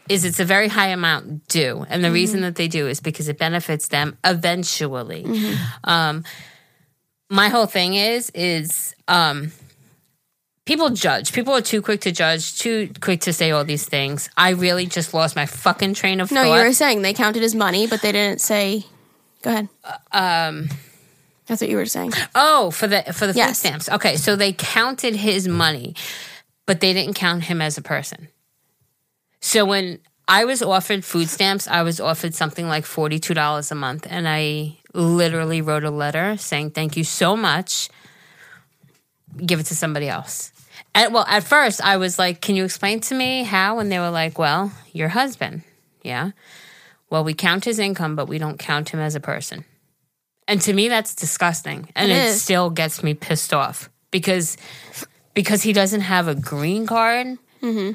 is 0.09 0.25
it's 0.25 0.41
a 0.41 0.45
very 0.45 0.69
high 0.69 0.89
amount 0.89 1.49
due. 1.49 1.85
And 1.89 2.03
the 2.03 2.09
Mm-hmm. 2.09 2.15
reason 2.15 2.41
that 2.43 2.55
they 2.57 2.69
do 2.69 2.87
is 2.89 3.01
because 3.01 3.29
it 3.29 3.39
benefits 3.39 3.89
them 3.89 4.17
eventually. 4.25 5.25
Mm-hmm. 5.25 5.65
Um, 5.91 6.25
my 7.31 7.49
whole 7.49 7.67
thing 7.67 7.95
is 7.95 8.31
is 8.35 8.95
um, 9.07 9.53
people 10.65 10.91
judge. 10.91 11.33
People 11.33 11.55
are 11.55 11.61
too 11.61 11.83
quick 11.83 12.01
to 12.03 12.13
judge, 12.13 12.59
too 12.59 12.91
quick 13.01 13.21
to 13.23 13.33
say 13.33 13.51
all 13.51 13.65
these 13.65 13.85
things. 13.87 14.31
I 14.37 14.51
really 14.51 14.87
just 14.87 15.13
lost 15.15 15.37
my 15.37 15.47
fucking 15.47 15.95
train 15.95 16.21
of 16.21 16.31
No, 16.31 16.43
thought. 16.43 16.49
No, 16.55 16.57
you 16.61 16.65
were 16.67 16.73
saying 16.73 17.03
they 17.03 17.15
counted 17.15 17.43
his 17.43 17.55
money, 17.55 17.87
but 17.87 18.01
they 18.03 18.13
didn't 18.13 18.41
say. 18.41 18.85
Go 19.43 19.51
ahead. 19.51 19.69
um, 20.13 20.69
That's 21.47 21.61
what 21.61 21.71
you 21.71 21.77
were 21.77 21.87
saying. 21.87 22.13
oh, 22.35 22.71
for 22.71 22.87
the 22.87 23.03
for 23.13 23.27
the 23.27 23.35
food 23.35 23.55
stamps. 23.57 23.89
Okay, 23.89 24.17
so 24.17 24.35
they 24.37 24.53
counted 24.53 25.15
his 25.15 25.47
money, 25.47 25.95
but 26.67 26.81
they 26.81 26.93
didn't 26.93 27.15
count 27.15 27.45
him 27.45 27.61
as 27.63 27.79
a 27.79 27.83
person. 27.83 28.29
So 29.41 29.65
when 29.65 30.01
I 30.27 30.45
was 30.45 30.63
offered 30.63 31.05
food 31.05 31.29
stamps, 31.29 31.67
I 31.69 31.83
was 31.83 32.01
offered 32.01 32.35
something 32.35 32.69
like 32.69 32.85
forty-two 32.85 33.35
dollars 33.35 33.71
a 33.71 33.75
month, 33.75 34.07
and 34.11 34.29
I 34.29 34.79
literally 34.93 35.61
wrote 35.63 35.85
a 35.85 35.91
letter 35.91 36.37
saying, 36.37 36.71
"Thank 36.71 36.97
you 36.97 37.05
so 37.05 37.37
much. 37.37 37.89
Give 39.37 39.61
it 39.61 39.67
to 39.67 39.75
somebody 39.75 40.09
else." 40.09 40.53
And, 40.95 41.13
well, 41.15 41.27
at 41.29 41.45
first 41.45 41.81
I 41.83 41.97
was 41.97 42.19
like, 42.19 42.41
"Can 42.41 42.57
you 42.57 42.65
explain 42.65 43.01
to 43.01 43.15
me 43.15 43.43
how?" 43.45 43.79
And 43.79 43.91
they 43.91 43.99
were 43.99 44.11
like, 44.11 44.39
"Well, 44.39 44.73
your 44.93 45.09
husband, 45.09 45.63
yeah. 46.03 46.33
Well, 47.11 47.25
we 47.25 47.33
count 47.33 47.65
his 47.65 47.79
income, 47.79 48.17
but 48.17 48.29
we 48.29 48.39
don't 48.39 48.59
count 48.59 48.91
him 48.91 49.01
as 49.01 49.15
a 49.15 49.21
person." 49.21 49.65
And 50.47 50.61
to 50.63 50.73
me, 50.73 50.89
that's 50.89 51.15
disgusting, 51.15 51.91
and 51.95 52.11
It 52.11 52.31
it, 52.31 52.33
still 52.35 52.71
gets 52.71 53.03
me 53.03 53.15
pissed 53.15 53.55
off 53.55 53.89
because 54.11 54.57
because 55.35 55.63
he 55.63 55.73
doesn't 55.73 56.01
have 56.03 56.27
a 56.29 56.35
green 56.35 56.87
card. 56.87 57.39
Mm-hmm. 57.63 57.93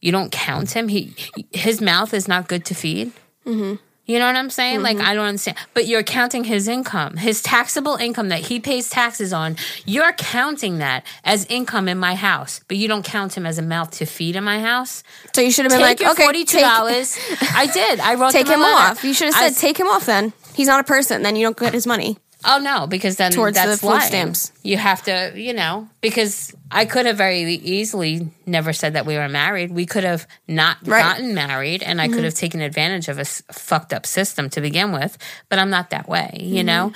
You 0.00 0.12
don't 0.12 0.30
count 0.30 0.76
him. 0.76 0.88
He 0.88 1.14
his 1.52 1.80
mouth 1.80 2.14
is 2.14 2.28
not 2.28 2.48
good 2.48 2.64
to 2.66 2.74
feed. 2.74 3.12
Mm-hmm. 3.44 3.76
You 4.06 4.20
know 4.20 4.26
what 4.26 4.36
I'm 4.36 4.50
saying? 4.50 4.82
Like 4.82 4.98
I 4.98 5.14
don't 5.14 5.26
understand. 5.26 5.56
But 5.74 5.88
you're 5.88 6.04
counting 6.04 6.44
his 6.44 6.68
income, 6.68 7.16
his 7.16 7.42
taxable 7.42 7.96
income 7.96 8.28
that 8.28 8.40
he 8.40 8.60
pays 8.60 8.88
taxes 8.88 9.32
on. 9.32 9.56
You're 9.84 10.12
counting 10.12 10.78
that 10.78 11.04
as 11.24 11.44
income 11.46 11.88
in 11.88 11.98
my 11.98 12.14
house, 12.14 12.60
but 12.68 12.76
you 12.76 12.86
don't 12.86 13.04
count 13.04 13.36
him 13.36 13.44
as 13.46 13.58
a 13.58 13.62
mouth 13.62 13.90
to 13.92 14.06
feed 14.06 14.36
in 14.36 14.44
my 14.44 14.60
house. 14.60 15.02
So 15.34 15.40
you 15.40 15.50
should 15.50 15.64
have 15.64 15.70
been 15.72 15.80
Take 15.80 15.88
like, 15.88 16.00
your 16.00 16.12
okay, 16.12 16.22
forty 16.22 16.44
two 16.44 16.58
take, 16.58 16.66
dollars. 16.66 17.18
I 17.52 17.66
did. 17.66 17.98
I 17.98 18.14
wrote 18.14 18.30
take 18.30 18.46
him 18.46 18.60
letter. 18.60 18.92
off. 18.92 19.02
You 19.02 19.12
should 19.12 19.34
have 19.34 19.42
I 19.42 19.48
said, 19.48 19.60
take 19.60 19.78
him 19.78 19.88
off 19.88 20.06
then. 20.06 20.32
He's 20.54 20.68
not 20.68 20.78
a 20.78 20.84
person. 20.84 21.22
Then 21.22 21.34
you 21.34 21.44
don't 21.44 21.58
get 21.58 21.74
his 21.74 21.86
money. 21.86 22.16
Oh 22.48 22.58
no, 22.58 22.86
because 22.86 23.16
then 23.16 23.32
Towards 23.32 23.56
that's 23.56 23.72
the 23.72 23.76
food 23.78 23.94
lying. 23.94 24.06
stamps. 24.06 24.52
You 24.62 24.76
have 24.76 25.02
to, 25.04 25.32
you 25.34 25.52
know, 25.52 25.88
because 26.00 26.54
I 26.70 26.84
could 26.84 27.04
have 27.06 27.16
very 27.16 27.42
easily 27.42 28.28
never 28.46 28.72
said 28.72 28.92
that 28.92 29.04
we 29.04 29.16
were 29.16 29.28
married. 29.28 29.72
We 29.72 29.84
could 29.84 30.04
have 30.04 30.28
not 30.46 30.78
Right. 30.86 31.02
gotten 31.02 31.34
married, 31.34 31.82
and 31.82 32.00
I 32.00 32.06
could 32.06 32.18
mm-hmm. 32.18 32.24
have 32.24 32.34
taken 32.34 32.60
advantage 32.60 33.08
of 33.08 33.18
a 33.18 33.24
fucked 33.24 33.92
up 33.92 34.06
system 34.06 34.48
to 34.50 34.60
begin 34.60 34.92
with. 34.92 35.18
But 35.48 35.58
I'm 35.58 35.70
not 35.70 35.90
that 35.90 36.08
way, 36.08 36.38
you 36.40 36.58
mm-hmm. 36.58 36.66
know. 36.66 36.92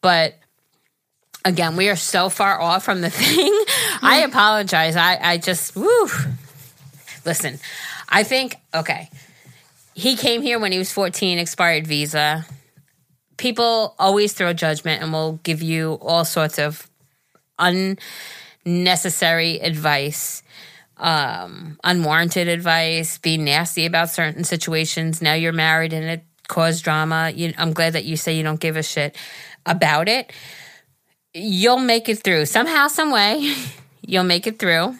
But 0.00 0.34
again, 1.44 1.76
we 1.76 1.88
are 1.90 1.96
so 1.96 2.28
far 2.28 2.60
off 2.60 2.84
from 2.84 3.00
the 3.00 3.10
thing. 3.22 3.52
I 4.02 4.22
mm. 4.22 4.28
apologize. 4.28 4.96
I 4.96 5.16
I 5.22 5.38
just 5.38 5.76
woo. 5.76 6.08
Listen, 7.24 7.60
I 8.08 8.24
think 8.24 8.56
okay. 8.74 9.10
He 9.94 10.16
came 10.16 10.42
here 10.42 10.60
when 10.60 10.70
he 10.70 10.78
was 10.78 10.92
14, 10.92 11.38
expired 11.38 11.84
visa 11.84 12.46
people 13.38 13.94
always 13.98 14.34
throw 14.34 14.52
judgment 14.52 15.02
and 15.02 15.12
will 15.12 15.40
give 15.42 15.62
you 15.62 15.94
all 16.02 16.24
sorts 16.24 16.58
of 16.58 16.88
unnecessary 17.58 19.58
advice 19.60 20.42
um 20.98 21.78
unwarranted 21.84 22.48
advice 22.48 23.18
be 23.18 23.38
nasty 23.38 23.86
about 23.86 24.10
certain 24.10 24.44
situations. 24.44 25.22
Now 25.22 25.34
you're 25.34 25.52
married 25.52 25.92
and 25.92 26.04
it 26.04 26.24
caused 26.48 26.84
drama. 26.84 27.32
You, 27.34 27.54
i'm 27.56 27.72
glad 27.72 27.92
that 27.92 28.04
you 28.04 28.16
say 28.16 28.36
you 28.36 28.42
don't 28.42 28.60
give 28.60 28.76
a 28.76 28.82
shit 28.82 29.16
about 29.64 30.08
it. 30.08 30.32
You'll 31.32 31.78
make 31.78 32.08
it 32.08 32.24
through. 32.24 32.46
Somehow 32.46 32.88
some 32.88 33.12
way 33.12 33.54
you'll 34.02 34.24
make 34.24 34.46
it 34.46 34.58
through. 34.58 34.96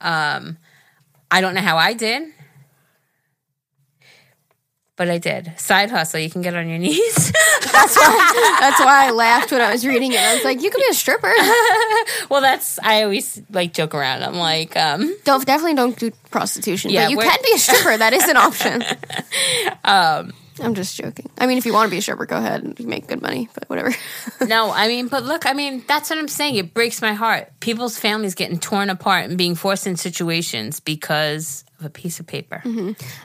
Um 0.00 0.58
i 1.30 1.40
don't 1.40 1.54
know 1.54 1.60
how 1.60 1.76
i 1.76 1.92
did 1.92 2.32
but 4.96 5.10
I 5.10 5.18
did. 5.18 5.52
Side 5.58 5.90
hustle. 5.90 6.20
You 6.20 6.30
can 6.30 6.42
get 6.42 6.54
on 6.54 6.68
your 6.68 6.78
knees. 6.78 7.32
That's 7.72 7.94
why. 7.94 8.56
that's 8.60 8.80
why 8.80 9.08
I 9.08 9.10
laughed 9.10 9.52
when 9.52 9.60
I 9.60 9.70
was 9.70 9.86
reading 9.86 10.12
it. 10.12 10.18
I 10.18 10.34
was 10.34 10.44
like, 10.44 10.62
you 10.62 10.70
could 10.70 10.78
be 10.78 10.86
a 10.90 10.94
stripper. 10.94 11.28
well, 12.30 12.40
that's 12.40 12.78
I 12.78 13.02
always 13.02 13.42
like 13.50 13.74
joke 13.74 13.94
around. 13.94 14.22
I'm 14.22 14.36
like, 14.36 14.74
um, 14.76 15.14
Don't 15.24 15.44
definitely 15.44 15.74
don't 15.74 15.96
do 15.98 16.10
prostitution. 16.30 16.90
Yeah, 16.90 17.04
but 17.04 17.10
you 17.10 17.18
can 17.18 17.38
be 17.44 17.52
a 17.54 17.58
stripper. 17.58 17.98
That 17.98 18.14
is 18.14 18.24
an 18.28 18.36
option. 18.38 18.82
um, 19.84 20.32
I'm 20.60 20.74
just 20.74 20.96
joking. 20.96 21.28
I 21.36 21.46
mean, 21.46 21.58
if 21.58 21.66
you 21.66 21.74
want 21.74 21.88
to 21.88 21.90
be 21.90 21.98
a 21.98 22.02
stripper, 22.02 22.24
go 22.24 22.38
ahead 22.38 22.62
and 22.62 22.86
make 22.86 23.08
good 23.08 23.20
money. 23.20 23.50
But 23.52 23.68
whatever. 23.68 23.94
no, 24.46 24.70
I 24.70 24.88
mean, 24.88 25.08
but 25.08 25.22
look, 25.24 25.44
I 25.44 25.52
mean, 25.52 25.84
that's 25.86 26.08
what 26.08 26.18
I'm 26.18 26.28
saying. 26.28 26.54
It 26.54 26.72
breaks 26.72 27.02
my 27.02 27.12
heart. 27.12 27.52
People's 27.60 27.98
families 27.98 28.34
getting 28.34 28.58
torn 28.58 28.88
apart 28.88 29.26
and 29.26 29.36
being 29.36 29.54
forced 29.54 29.86
in 29.86 29.96
situations 29.96 30.80
because 30.80 31.65
of 31.78 31.86
a 31.86 31.90
piece 31.90 32.20
of 32.20 32.26
paper. 32.26 32.62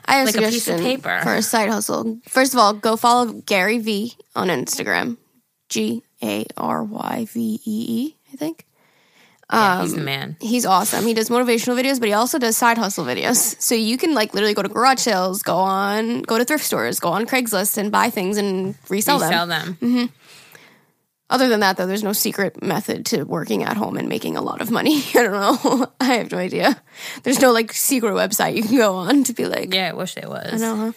I 0.06 0.14
have 0.16 0.26
Like 0.26 0.36
a 0.36 0.48
piece 0.48 0.68
of 0.68 0.78
paper. 0.80 1.20
for 1.22 1.34
a 1.34 1.42
side 1.42 1.68
hustle. 1.70 2.18
First 2.28 2.52
of 2.54 2.58
all, 2.60 2.72
go 2.74 2.96
follow 2.96 3.32
Gary 3.32 3.78
Vee 3.78 4.14
on 4.34 4.48
Instagram. 4.48 5.16
G 5.68 6.02
A 6.22 6.44
R 6.56 6.82
Y 6.84 7.26
V 7.30 7.60
E 7.64 7.86
E. 7.88 8.16
I 8.32 8.36
think. 8.36 8.66
Yeah, 9.52 9.74
Um, 9.78 9.82
he's 9.82 9.94
the 9.94 10.00
man. 10.00 10.36
He's 10.40 10.64
awesome. 10.64 11.04
He 11.04 11.12
does 11.12 11.28
motivational 11.28 11.78
videos, 11.78 11.98
but 12.00 12.08
he 12.08 12.14
also 12.14 12.38
does 12.38 12.56
side 12.56 12.78
hustle 12.78 13.04
videos. 13.04 13.60
So 13.60 13.74
you 13.74 13.98
can 13.98 14.14
like 14.14 14.32
literally 14.34 14.54
go 14.54 14.62
to 14.62 14.68
garage 14.68 15.00
sales, 15.00 15.42
go 15.42 15.56
on, 15.56 16.22
go 16.22 16.38
to 16.38 16.44
thrift 16.44 16.64
stores, 16.64 17.00
go 17.00 17.10
on 17.10 17.26
Craigslist 17.26 17.76
and 17.78 17.90
buy 17.92 18.08
things 18.10 18.38
and 18.38 18.74
resell 18.88 19.18
them. 19.18 19.28
Resell 19.30 19.46
them. 19.46 20.12
Other 21.32 21.48
than 21.48 21.60
that, 21.60 21.78
though, 21.78 21.86
there's 21.86 22.02
no 22.04 22.12
secret 22.12 22.62
method 22.62 23.06
to 23.06 23.22
working 23.24 23.62
at 23.62 23.78
home 23.78 23.96
and 23.96 24.06
making 24.06 24.36
a 24.36 24.42
lot 24.42 24.60
of 24.60 24.70
money. 24.70 25.02
I 25.14 25.22
don't 25.22 25.32
know. 25.32 25.86
I 26.00 26.04
have 26.16 26.30
no 26.30 26.36
idea. 26.36 26.80
There's 27.22 27.40
no 27.40 27.52
like 27.52 27.72
secret 27.72 28.12
website 28.12 28.54
you 28.54 28.62
can 28.62 28.76
go 28.76 28.96
on 28.96 29.24
to 29.24 29.32
be 29.32 29.46
like, 29.46 29.72
Yeah, 29.72 29.88
I 29.88 29.92
wish 29.94 30.14
there 30.14 30.28
was. 30.28 30.52
I 30.52 30.56
know, 30.58 30.76
huh? 30.76 30.92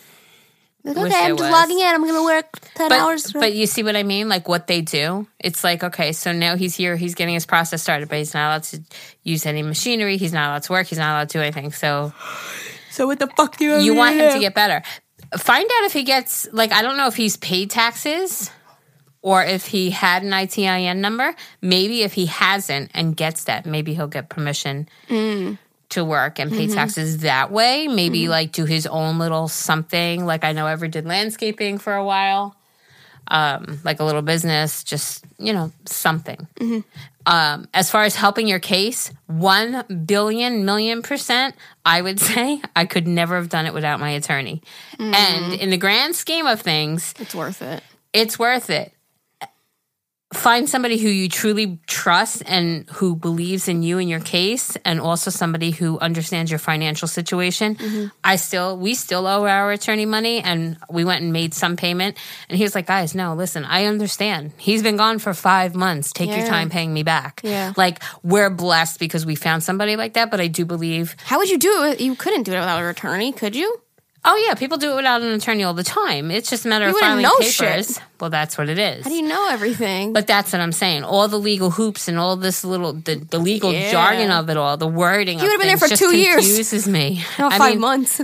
Like, 0.84 0.98
okay, 0.98 1.26
I'm 1.26 1.38
just 1.38 1.42
was. 1.42 1.52
logging 1.52 1.80
in. 1.80 1.88
I'm 1.88 2.02
going 2.02 2.14
to 2.16 2.24
work 2.24 2.60
10 2.76 2.90
But, 2.90 3.00
hours. 3.00 3.32
but 3.32 3.54
you 3.54 3.66
see 3.66 3.82
what 3.82 3.96
I 3.96 4.04
mean? 4.04 4.28
Like 4.28 4.50
what 4.50 4.68
they 4.68 4.82
do. 4.82 5.26
It's 5.40 5.64
like, 5.64 5.84
okay, 5.86 6.12
so 6.12 6.34
now 6.34 6.58
he's 6.58 6.76
here, 6.76 6.96
he's 6.98 7.16
getting 7.16 7.34
his 7.34 7.46
process 7.46 7.82
started, 7.82 8.10
but 8.10 8.18
he's 8.18 8.34
not 8.34 8.50
allowed 8.50 8.64
to 8.64 8.84
use 9.24 9.46
any 9.46 9.64
machinery. 9.64 10.18
He's 10.18 10.34
not 10.34 10.50
allowed 10.50 10.64
to 10.64 10.74
work. 10.74 10.88
He's 10.88 11.00
not 11.00 11.12
allowed 11.12 11.30
to 11.30 11.38
do 11.38 11.42
anything. 11.42 11.72
So 11.72 12.14
so 12.92 13.08
what 13.08 13.20
the 13.20 13.28
fuck 13.28 13.58
do 13.58 13.64
you 13.66 13.78
you 13.78 13.96
want 13.96 14.16
him 14.18 14.34
to 14.34 14.40
get 14.40 14.54
better. 14.54 14.84
Find 15.38 15.66
out 15.66 15.86
if 15.86 15.94
he 15.94 16.04
gets 16.04 16.48
like 16.52 16.72
I 16.74 16.82
don't 16.82 16.98
know 16.98 17.08
if 17.08 17.16
he's 17.16 17.38
paid 17.38 17.72
taxes 17.72 18.52
or 19.26 19.43
if 19.43 19.65
he 19.65 19.89
had 19.89 20.21
an 20.21 20.30
ITIN 20.30 20.97
number. 20.97 21.36
Maybe 21.59 22.03
if 22.03 22.13
he 22.13 22.28
hasn't 22.28 22.91
and 22.93 23.17
gets 23.17 23.45
that, 23.45 23.65
maybe 23.65 23.95
he'll 23.95 24.07
get 24.07 24.30
permission 24.30 24.88
mm. 25.09 25.57
to 25.89 26.05
work 26.05 26.38
and 26.38 26.51
pay 26.51 26.65
mm-hmm. 26.67 26.76
taxes 26.76 27.17
that 27.19 27.49
way. 27.49 27.88
Maybe 27.88 28.21
mm-hmm. 28.21 28.30
like 28.30 28.51
do 28.51 28.65
his 28.65 28.86
own 28.86 29.17
little 29.17 29.47
something. 29.47 30.28
Like 30.28 30.43
I 30.43 30.51
know 30.51 30.67
I 30.67 30.73
ever 30.73 30.88
did 30.88 31.07
landscaping 31.07 31.80
for 31.80 31.95
a 31.95 32.05
while. 32.05 32.55
Um, 33.28 33.80
like 33.84 33.99
a 33.99 34.03
little 34.03 34.21
business, 34.21 34.84
just 34.84 35.26
you 35.39 35.53
know, 35.53 35.71
something. 35.86 36.47
Mm-hmm. 36.59 36.82
Um, 37.26 37.67
as 37.73 37.89
far 37.89 38.03
as 38.03 38.15
helping 38.15 38.47
your 38.47 38.59
case, 38.59 39.11
one 39.26 39.84
billion 40.05 40.65
million 40.65 41.01
percent, 41.01 41.55
I 41.84 41.99
would 41.99 42.19
say 42.32 42.61
I 42.76 42.86
could 42.86 43.07
never 43.07 43.38
have 43.38 43.49
done 43.49 43.65
it 43.65 43.73
without 43.73 43.99
my 43.99 44.11
attorney. 44.11 44.61
And 44.99 45.53
in 45.59 45.71
the 45.71 45.78
grand 45.78 46.15
scheme 46.15 46.45
of 46.45 46.61
things, 46.61 47.15
It's 47.17 47.34
worth 47.34 47.63
it. 47.63 47.82
it's 48.13 48.38
worth 48.38 48.69
it. 48.69 48.91
Find 50.36 50.70
somebody 50.70 50.98
who 50.98 51.10
you 51.10 51.28
truly 51.28 51.80
trust 51.88 52.44
and 52.46 52.88
who 52.92 53.16
believes 53.16 53.68
in 53.68 53.82
you 53.82 53.98
and 53.98 54.10
your 54.10 54.20
case, 54.20 54.78
and 54.86 55.00
also 55.00 55.32
somebody 55.32 55.72
who 55.72 55.98
understands 56.00 56.52
your 56.52 56.60
financial 56.60 57.08
situation. 57.08 57.76
Mm-hmm. 57.76 58.08
I 58.24 58.36
still, 58.36 58.78
we 58.78 58.94
still 58.94 59.26
owe 59.26 59.48
our 59.48 59.72
attorney 59.72 60.06
money, 60.06 60.42
and 60.42 60.78
we 60.90 61.04
went 61.04 61.24
and 61.24 61.34
made 61.34 61.54
some 61.54 61.76
payment. 61.78 62.18
And 62.48 62.58
he 62.58 62.64
was 62.64 62.76
like, 62.76 62.86
"Guys, 62.86 63.16
no, 63.16 63.34
listen, 63.34 63.66
I 63.66 63.86
understand. 63.86 64.52
He's 64.58 64.84
been 64.84 64.98
gone 64.98 65.18
for 65.20 65.34
five 65.34 65.74
months. 65.74 66.12
Take 66.12 66.30
your 66.30 66.46
time 66.46 66.70
paying 66.70 66.94
me 66.94 67.04
back. 67.04 67.42
Yeah. 67.44 67.74
like 67.78 68.02
we're 68.22 68.50
blessed 68.50 69.00
because 69.00 69.26
we 69.26 69.36
found 69.36 69.64
somebody 69.64 69.96
like 69.96 70.14
that. 70.14 70.30
But 70.30 70.42
I 70.42 70.48
do 70.48 70.66
believe 70.66 71.16
How 71.24 71.38
would 71.40 71.50
you 71.50 71.58
do 71.58 71.84
it? 71.86 72.02
You 72.02 72.16
couldn't 72.16 72.44
do 72.44 72.52
it 72.54 72.60
without 72.60 72.82
an 72.82 72.90
attorney, 72.90 73.32
could 73.32 73.56
you? 73.56 73.82
Oh 74.28 74.36
yeah, 74.47 74.55
people 74.55 74.78
do 74.80 74.91
it 74.93 74.95
without 74.95 75.21
an 75.21 75.32
attorney 75.34 75.63
all 75.63 75.76
the 75.76 75.84
time. 75.84 76.32
It's 76.32 76.49
just 76.49 76.65
a 76.65 76.67
matter 76.67 76.86
You 76.88 76.95
of 76.95 76.99
filing 76.99 77.21
know 77.21 77.38
papers. 77.38 77.53
shit. 77.53 77.99
Well, 78.19 78.32
that's 78.32 78.57
what 78.57 78.69
it 78.69 78.80
is. 78.80 79.03
How 79.03 79.09
do 79.11 79.15
you 79.15 79.21
know 79.28 79.49
everything? 79.51 80.13
But 80.13 80.26
that's 80.26 80.51
what 80.51 80.61
I'm 80.61 80.71
saying. 80.71 81.03
All 81.03 81.28
the 81.28 81.38
legal 81.38 81.69
hoops 81.69 82.07
and 82.07 82.17
all 82.17 82.36
this 82.36 82.63
little 82.63 82.93
the, 82.93 83.15
the 83.15 83.38
legal 83.38 83.71
Yeah. 83.71 83.91
jargon 83.91 84.32
of 84.32 84.49
it 84.49 84.57
all, 84.57 84.78
the 84.78 84.88
wording. 84.88 85.38
He 85.38 85.45
of 85.45 85.49
would've 85.49 85.59
been 85.59 85.67
there 85.67 85.78
for 85.78 85.95
two 85.95 86.15
years. 86.15 86.38
Confuses 86.43 86.88
me. 86.88 87.23
Not 87.38 87.51
oh, 87.53 87.55
I 87.55 87.57
five 87.59 87.71
mean, 87.73 87.82
months. 87.82 88.21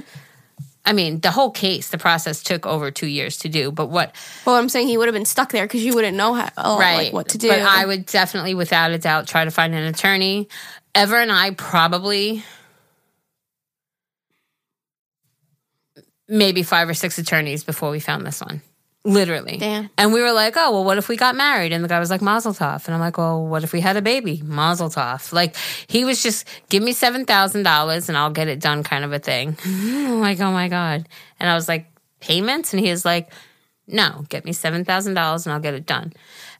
I 0.83 0.93
mean, 0.93 1.19
the 1.19 1.29
whole 1.29 1.51
case, 1.51 1.89
the 1.89 1.99
process 1.99 2.41
took 2.41 2.65
over 2.65 2.89
two 2.89 3.05
years 3.05 3.37
to 3.39 3.49
do. 3.49 3.71
But 3.71 3.87
what? 3.91 4.15
Well, 4.45 4.55
I'm 4.55 4.69
saying 4.69 4.87
he 4.87 4.97
would 4.97 5.05
have 5.07 5.13
been 5.13 5.25
stuck 5.25 5.51
there 5.51 5.65
because 5.65 5.85
you 5.85 5.93
wouldn't 5.93 6.17
know 6.17 6.33
how, 6.33 6.49
oh, 6.57 6.79
right? 6.79 6.95
like 7.05 7.13
what 7.13 7.29
to 7.29 7.37
do. 7.37 7.49
But 7.49 7.61
I 7.61 7.85
would 7.85 8.07
definitely, 8.07 8.55
without 8.55 8.89
a 8.89 8.97
doubt, 8.97 9.27
try 9.27 9.45
to 9.45 9.51
find 9.51 9.75
an 9.75 9.83
attorney. 9.83 10.49
Ever 10.95 11.17
and 11.17 11.31
I 11.31 11.51
probably. 11.51 12.43
Maybe 16.31 16.63
five 16.63 16.87
or 16.87 16.93
six 16.93 17.17
attorneys 17.17 17.63
before 17.63 17.91
we 17.91 17.99
found 17.99 18.25
this 18.25 18.41
one. 18.41 18.61
Literally. 19.03 19.57
Damn. 19.57 19.89
And 19.97 20.13
we 20.13 20.21
were 20.21 20.31
like, 20.31 20.53
oh, 20.57 20.71
well, 20.71 20.83
what 20.83 20.97
if 20.99 21.09
we 21.09 21.17
got 21.17 21.35
married? 21.35 21.73
And 21.73 21.83
the 21.83 21.87
guy 21.87 21.99
was 21.99 22.11
like, 22.11 22.21
Mazel 22.21 22.53
tov. 22.53 22.85
And 22.85 22.93
I'm 22.93 22.99
like, 22.99 23.17
well, 23.17 23.45
what 23.45 23.63
if 23.63 23.73
we 23.73 23.81
had 23.81 23.97
a 23.97 24.01
baby? 24.01 24.41
Mazel 24.43 24.89
tov. 24.89 25.33
Like, 25.33 25.55
he 25.87 26.05
was 26.05 26.21
just, 26.21 26.47
give 26.69 26.83
me 26.83 26.93
$7,000 26.93 28.09
and 28.09 28.17
I'll 28.17 28.29
get 28.29 28.47
it 28.47 28.59
done 28.59 28.83
kind 28.83 29.03
of 29.03 29.11
a 29.11 29.19
thing. 29.19 29.57
Like, 30.21 30.39
oh 30.39 30.51
my 30.51 30.67
God. 30.67 31.09
And 31.39 31.49
I 31.49 31.55
was 31.55 31.67
like, 31.67 31.87
payments? 32.19 32.73
And 32.73 32.79
he 32.85 32.91
was 32.91 33.03
like, 33.03 33.33
no, 33.87 34.23
get 34.29 34.45
me 34.45 34.53
$7,000 34.53 35.07
and 35.07 35.53
I'll 35.53 35.59
get 35.59 35.73
it 35.73 35.87
done. 35.87 36.13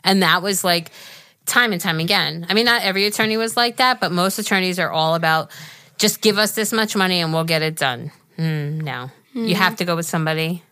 And 0.03 0.23
that 0.23 0.41
was 0.41 0.63
like 0.63 0.89
time 1.45 1.71
and 1.71 1.81
time 1.81 1.99
again. 1.99 2.47
I 2.49 2.55
mean, 2.55 2.65
not 2.65 2.81
every 2.81 3.05
attorney 3.05 3.37
was 3.37 3.55
like 3.55 3.77
that, 3.77 3.99
but 3.99 4.11
most 4.11 4.39
attorneys 4.39 4.79
are 4.79 4.89
all 4.89 5.13
about 5.13 5.51
just 5.99 6.21
give 6.21 6.39
us 6.39 6.53
this 6.53 6.73
much 6.73 6.95
money 6.95 7.19
and 7.19 7.31
we'll 7.31 7.43
get 7.43 7.61
it 7.61 7.75
done. 7.75 8.11
Mm, 8.37 8.81
no. 8.81 9.11
You 9.33 9.55
have 9.55 9.77
to 9.77 9.85
go 9.85 9.95
with 9.95 10.05
somebody 10.05 10.63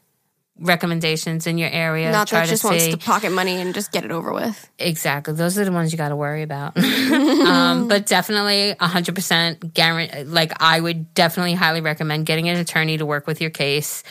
recommendations 0.59 1.47
in 1.47 1.57
your 1.57 1.69
area. 1.69 2.11
Not 2.11 2.29
that 2.29 2.47
just 2.47 2.63
wants 2.63 2.87
to 2.87 2.97
pocket 2.97 3.31
money 3.31 3.61
and 3.61 3.73
just 3.73 3.91
get 3.91 4.03
it 4.05 4.11
over 4.11 4.33
with. 4.33 4.69
exactly. 4.77 5.33
Those 5.33 5.57
are 5.57 5.65
the 5.65 5.71
ones 5.71 5.91
you 5.91 5.97
got 5.97 6.09
to 6.09 6.15
worry 6.15 6.43
about. 6.43 6.77
um, 6.83 7.87
but 7.87 8.05
definitely, 8.05 8.75
hundred 8.79 9.15
percent 9.15 9.73
guarantee. 9.73 10.23
Like 10.23 10.61
I 10.61 10.79
would 10.79 11.13
definitely 11.13 11.53
highly 11.53 11.81
recommend 11.81 12.25
getting 12.25 12.49
an 12.49 12.57
attorney 12.57 12.97
to 12.97 13.05
work 13.05 13.27
with 13.27 13.41
your 13.41 13.51
case. 13.51 14.03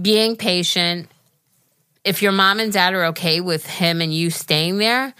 Being 0.00 0.36
patient. 0.36 1.08
If 2.04 2.20
your 2.20 2.32
mom 2.32 2.58
and 2.58 2.72
dad 2.72 2.94
are 2.94 3.04
okay 3.06 3.40
with 3.40 3.64
him 3.64 4.00
and 4.00 4.12
you 4.12 4.30
staying 4.30 4.78
there, 4.78 5.14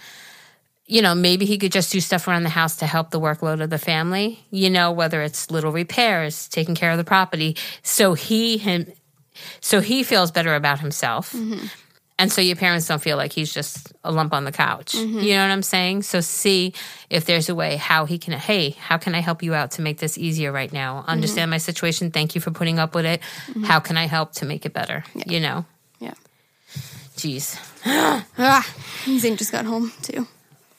you 0.85 1.01
know, 1.01 1.15
maybe 1.15 1.45
he 1.45 1.57
could 1.57 1.71
just 1.71 1.91
do 1.91 2.01
stuff 2.01 2.27
around 2.27 2.43
the 2.43 2.49
house 2.49 2.77
to 2.77 2.85
help 2.85 3.11
the 3.11 3.19
workload 3.19 3.61
of 3.61 3.69
the 3.69 3.77
family, 3.77 4.45
you 4.51 4.69
know, 4.69 4.91
whether 4.91 5.21
it's 5.21 5.49
little 5.49 5.71
repairs, 5.71 6.47
taking 6.49 6.75
care 6.75 6.91
of 6.91 6.97
the 6.97 7.03
property. 7.03 7.55
So 7.83 8.13
he 8.13 8.57
him 8.57 8.91
so 9.61 9.79
he 9.79 10.03
feels 10.03 10.31
better 10.31 10.55
about 10.55 10.79
himself. 10.79 11.33
Mm-hmm. 11.33 11.65
And 12.19 12.31
so 12.31 12.41
your 12.41 12.55
parents 12.55 12.87
don't 12.87 13.01
feel 13.01 13.17
like 13.17 13.33
he's 13.33 13.51
just 13.51 13.91
a 14.03 14.11
lump 14.11 14.33
on 14.33 14.45
the 14.45 14.51
couch. 14.51 14.93
Mm-hmm. 14.93 15.19
You 15.19 15.33
know 15.33 15.41
what 15.41 15.51
I'm 15.51 15.63
saying? 15.63 16.03
So 16.03 16.21
see 16.21 16.73
if 17.09 17.25
there's 17.25 17.49
a 17.49 17.55
way 17.55 17.75
how 17.75 18.05
he 18.05 18.19
can 18.19 18.33
hey, 18.33 18.71
how 18.71 18.97
can 18.97 19.15
I 19.15 19.19
help 19.19 19.41
you 19.41 19.55
out 19.55 19.71
to 19.71 19.81
make 19.81 19.97
this 19.97 20.17
easier 20.17 20.51
right 20.51 20.71
now? 20.71 20.99
Mm-hmm. 20.99 21.09
Understand 21.09 21.49
my 21.49 21.57
situation. 21.57 22.11
Thank 22.11 22.35
you 22.35 22.41
for 22.41 22.51
putting 22.51 22.77
up 22.77 22.93
with 22.93 23.05
it. 23.05 23.21
How 23.63 23.79
can 23.79 23.97
I 23.97 24.05
help 24.05 24.33
to 24.33 24.45
make 24.45 24.65
it 24.65 24.73
better? 24.73 25.03
You 25.25 25.39
know? 25.39 25.65
Yeah. 25.99 26.13
Jeez. 27.15 27.57
Ah, 28.35 28.65
Zane 29.05 29.35
just 29.37 29.51
got 29.51 29.65
home 29.65 29.91
too. 30.01 30.25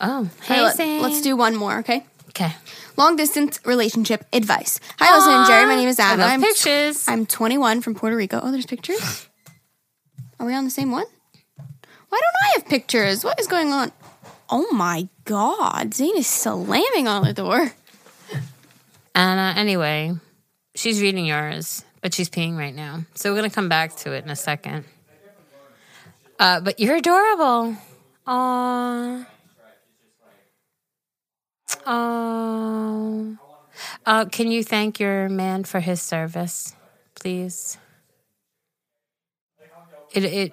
Oh, 0.07 0.29
hey, 0.43 0.61
right, 0.63 0.79
let, 0.79 1.03
let's 1.03 1.23
do 1.23 1.35
one 1.37 1.57
more, 1.57 1.79
okay? 1.79 2.05
Okay. 2.29 2.53
Long 2.97 3.17
distance 3.17 3.59
relationship 3.65 4.27
advice. 4.33 4.79
Hi, 4.99 5.15
Elsa 5.15 5.31
and 5.31 5.47
Geri. 5.47 5.67
My 5.67 5.77
name 5.77 5.89
is 5.89 5.99
I 6.01 6.13
Anna. 6.13 6.23
love 6.23 6.31
I'm 6.33 6.41
pictures. 6.43 7.09
I'm 7.09 7.27
21 7.27 7.81
from 7.81 7.95
Puerto 7.95 8.15
Rico. 8.17 8.39
Oh, 8.43 8.51
there's 8.51 8.67
pictures. 8.67 9.29
Are 10.39 10.47
we 10.47 10.55
on 10.55 10.65
the 10.65 10.71
same 10.71 10.91
one? 10.91 11.07
Why 11.57 12.21
don't 12.21 12.37
I 12.45 12.53
have 12.59 12.67
pictures? 12.69 13.25
What 13.25 13.41
is 13.41 13.47
going 13.47 13.73
on? 13.73 13.93
Oh 14.51 14.71
my 14.73 15.09
God, 15.25 15.95
Zane 15.95 16.19
is 16.19 16.27
slamming 16.27 17.09
on 17.09 17.25
the 17.25 17.33
door. 17.33 17.73
Anna, 19.15 19.55
anyway, 19.57 20.13
she's 20.75 21.01
reading 21.01 21.25
yours, 21.25 21.85
but 22.03 22.13
she's 22.13 22.29
peeing 22.29 22.57
right 22.59 22.75
now. 22.75 23.05
So 23.15 23.31
we're 23.33 23.39
going 23.39 23.51
to 23.51 23.55
come 23.55 23.69
back 23.71 23.97
to 23.97 24.13
it 24.13 24.23
in 24.23 24.31
a 24.31 24.37
second. 24.37 24.85
Uh, 26.39 26.61
but 26.61 26.79
you're 26.79 26.97
adorable. 26.97 27.77
Aww. 28.27 29.27
Aww. 31.87 33.39
Uh, 34.07 34.25
can 34.27 34.51
you 34.51 34.63
thank 34.65 35.01
your 35.01 35.29
man 35.29 35.65
for 35.65 35.81
his 35.81 36.01
service, 36.01 36.75
please? 37.15 37.79
It, 40.13 40.25
it, 40.25 40.53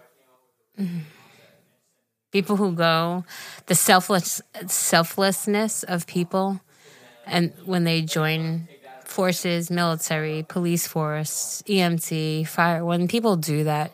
people 2.31 2.55
who 2.55 2.73
go, 2.73 3.25
the 3.67 3.75
selfless 3.75 4.41
selflessness 4.67 5.83
of 5.83 6.07
people 6.07 6.61
and 7.25 7.53
when 7.65 7.83
they 7.83 8.01
join 8.01 8.67
forces, 9.05 9.69
military, 9.69 10.43
police 10.47 10.87
force, 10.87 11.61
EMT, 11.67 12.47
fire, 12.47 12.83
when 12.83 13.07
people 13.07 13.35
do 13.35 13.65
that, 13.65 13.91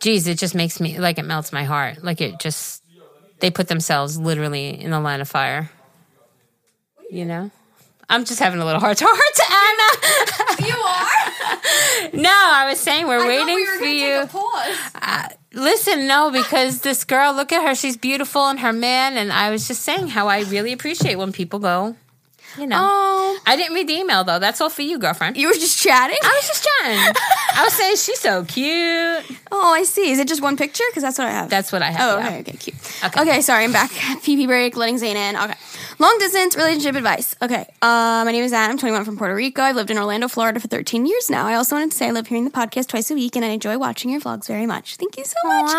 geez, 0.00 0.26
it 0.26 0.38
just 0.38 0.54
makes 0.54 0.80
me 0.80 0.98
like 0.98 1.18
it 1.18 1.24
melts 1.24 1.52
my 1.52 1.64
heart. 1.64 2.02
Like 2.02 2.20
it 2.20 2.38
just, 2.38 2.82
they 3.40 3.50
put 3.50 3.68
themselves 3.68 4.18
literally 4.18 4.80
in 4.80 4.90
the 4.90 5.00
line 5.00 5.20
of 5.20 5.28
fire. 5.28 5.70
You 7.12 7.26
know? 7.26 7.50
I'm 8.08 8.24
just 8.24 8.40
having 8.40 8.58
a 8.58 8.64
little 8.64 8.80
heart 8.80 8.96
to 8.96 9.04
heart 9.06 9.34
to 9.36 10.62
Anna. 10.62 10.66
You 10.66 10.74
are? 10.74 12.22
no, 12.22 12.30
I 12.30 12.66
was 12.70 12.80
saying 12.80 13.06
we're 13.06 13.26
waiting 13.26 13.66
for 13.78 13.84
you. 13.84 14.26
pause. 14.28 14.76
Uh, 14.94 15.28
listen, 15.52 16.06
no, 16.06 16.30
because 16.30 16.80
this 16.80 17.04
girl, 17.04 17.34
look 17.34 17.52
at 17.52 17.68
her. 17.68 17.74
She's 17.74 17.98
beautiful 17.98 18.46
and 18.48 18.60
her 18.60 18.72
man. 18.72 19.18
And 19.18 19.30
I 19.30 19.50
was 19.50 19.68
just 19.68 19.82
saying 19.82 20.08
how 20.08 20.28
I 20.28 20.40
really 20.44 20.72
appreciate 20.72 21.16
when 21.16 21.32
people 21.32 21.58
go, 21.58 21.96
you 22.56 22.66
know. 22.66 22.78
Oh, 22.80 23.38
I 23.44 23.56
didn't 23.56 23.74
read 23.74 23.88
the 23.88 23.94
email 23.94 24.24
though. 24.24 24.38
That's 24.38 24.62
all 24.62 24.70
for 24.70 24.82
you, 24.82 24.98
girlfriend. 24.98 25.36
you 25.36 25.48
were 25.48 25.54
just 25.54 25.82
chatting? 25.82 26.18
I 26.22 26.40
was 26.40 26.48
just 26.48 26.66
chatting. 26.80 27.14
I 27.56 27.64
was 27.64 27.72
saying 27.74 27.96
she's 27.96 28.20
so 28.20 28.44
cute. 28.44 29.38
Oh, 29.50 29.74
I 29.74 29.84
see. 29.84 30.10
Is 30.10 30.18
it 30.18 30.28
just 30.28 30.40
one 30.40 30.56
picture? 30.56 30.84
Because 30.90 31.02
that's 31.02 31.18
what 31.18 31.28
I 31.28 31.32
have. 31.32 31.50
That's 31.50 31.72
what 31.72 31.82
I 31.82 31.90
have. 31.90 32.00
Oh, 32.00 32.18
yeah. 32.18 32.28
okay, 32.28 32.40
okay, 32.40 32.52
cute. 32.52 32.76
Okay. 33.04 33.20
Okay. 33.20 33.40
sorry, 33.42 33.64
I'm 33.64 33.72
back. 33.72 33.90
PP 34.22 34.46
break, 34.46 34.76
letting 34.76 34.96
Zane 34.96 35.18
in. 35.18 35.36
Okay. 35.36 35.54
Long 36.02 36.18
distance 36.18 36.56
relationship 36.56 36.96
advice. 36.96 37.36
Okay. 37.40 37.64
Uh, 37.80 38.24
my 38.24 38.32
name 38.32 38.42
is 38.42 38.52
Anna. 38.52 38.72
I'm 38.72 38.76
21 38.76 39.04
from 39.04 39.16
Puerto 39.16 39.36
Rico. 39.36 39.62
I've 39.62 39.76
lived 39.76 39.88
in 39.88 39.98
Orlando, 39.98 40.26
Florida 40.26 40.58
for 40.58 40.66
13 40.66 41.06
years 41.06 41.30
now. 41.30 41.46
I 41.46 41.54
also 41.54 41.76
wanted 41.76 41.92
to 41.92 41.96
say 41.96 42.08
I 42.08 42.10
love 42.10 42.26
hearing 42.26 42.44
the 42.44 42.50
podcast 42.50 42.88
twice 42.88 43.08
a 43.12 43.14
week 43.14 43.36
and 43.36 43.44
I 43.44 43.50
enjoy 43.50 43.78
watching 43.78 44.10
your 44.10 44.20
vlogs 44.20 44.48
very 44.48 44.66
much. 44.66 44.96
Thank 44.96 45.16
you 45.16 45.24
so 45.24 45.36
much. 45.44 45.70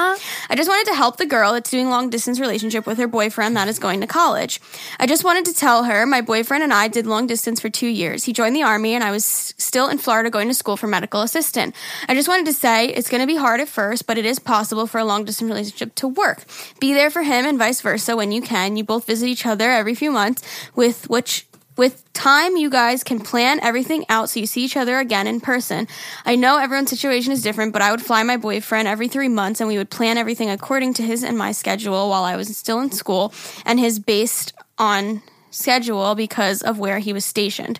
I 0.49 0.55
just 0.55 0.69
wanted 0.69 0.89
to 0.91 0.95
help 0.95 1.17
the 1.17 1.25
girl 1.25 1.51
that's 1.51 1.69
doing 1.69 1.89
long 1.89 2.09
distance 2.09 2.39
relationship 2.39 2.87
with 2.87 2.99
her 2.99 3.07
boyfriend 3.07 3.57
that 3.57 3.67
is 3.67 3.79
going 3.79 3.99
to 3.99 4.07
college. 4.07 4.61
I 4.97 5.07
just 5.07 5.25
wanted 5.25 5.43
to 5.43 5.53
tell 5.53 5.83
her 5.83 6.05
my 6.05 6.21
boyfriend 6.21 6.63
and 6.63 6.71
I 6.71 6.87
did 6.87 7.05
long 7.05 7.27
distance 7.27 7.59
for 7.59 7.67
two 7.67 7.89
years. 7.89 8.23
He 8.23 8.31
joined 8.31 8.55
the 8.55 8.63
army 8.63 8.93
and 8.93 9.03
I 9.03 9.11
was 9.11 9.25
still 9.25 9.89
in 9.89 9.97
Florida 9.97 10.29
going 10.29 10.47
to 10.47 10.53
school 10.53 10.77
for 10.77 10.87
medical 10.87 11.19
assistant. 11.19 11.75
I 12.07 12.15
just 12.15 12.29
wanted 12.29 12.45
to 12.45 12.53
say 12.53 12.87
it's 12.87 13.09
going 13.09 13.19
to 13.19 13.27
be 13.27 13.35
hard 13.35 13.59
at 13.59 13.67
first, 13.67 14.07
but 14.07 14.17
it 14.17 14.25
is 14.25 14.39
possible 14.39 14.87
for 14.87 14.99
a 14.99 15.03
long 15.03 15.25
distance 15.25 15.49
relationship 15.49 15.95
to 15.95 16.07
work. 16.07 16.45
Be 16.79 16.93
there 16.93 17.09
for 17.09 17.23
him 17.23 17.45
and 17.45 17.57
vice 17.57 17.81
versa 17.81 18.15
when 18.15 18.31
you 18.31 18.41
can. 18.41 18.77
You 18.77 18.85
both 18.85 19.05
visit 19.05 19.27
each 19.27 19.45
other 19.45 19.69
every 19.69 19.95
few 19.95 20.12
months 20.13 20.43
with 20.75 21.09
which 21.09 21.47
with 21.75 22.05
time 22.13 22.55
you 22.55 22.69
guys 22.69 23.03
can 23.03 23.19
plan 23.19 23.59
everything 23.61 24.05
out 24.07 24.29
so 24.29 24.39
you 24.39 24.45
see 24.45 24.63
each 24.63 24.77
other 24.77 24.99
again 24.99 25.25
in 25.25 25.41
person. 25.41 25.87
I 26.23 26.35
know 26.35 26.57
everyone's 26.57 26.91
situation 26.91 27.33
is 27.33 27.41
different 27.41 27.73
but 27.73 27.81
i 27.81 27.91
would 27.91 28.01
fly 28.01 28.21
my 28.23 28.37
boyfriend 28.37 28.87
every 28.87 29.07
three 29.07 29.27
months 29.27 29.59
and 29.59 29.67
we 29.67 29.77
would 29.77 29.89
plan 29.89 30.17
everything 30.17 30.49
according 30.49 30.93
to 30.95 31.03
his 31.03 31.23
and 31.23 31.37
my 31.37 31.51
schedule 31.51 32.09
while 32.09 32.23
i 32.23 32.35
was 32.35 32.55
still 32.55 32.79
in 32.79 32.91
school 32.91 33.33
and 33.65 33.79
his 33.79 33.99
based 33.99 34.53
on 34.77 35.21
schedule 35.53 36.15
because 36.15 36.61
of 36.61 36.79
where 36.79 36.99
he 36.99 37.13
was 37.13 37.25
stationed. 37.25 37.79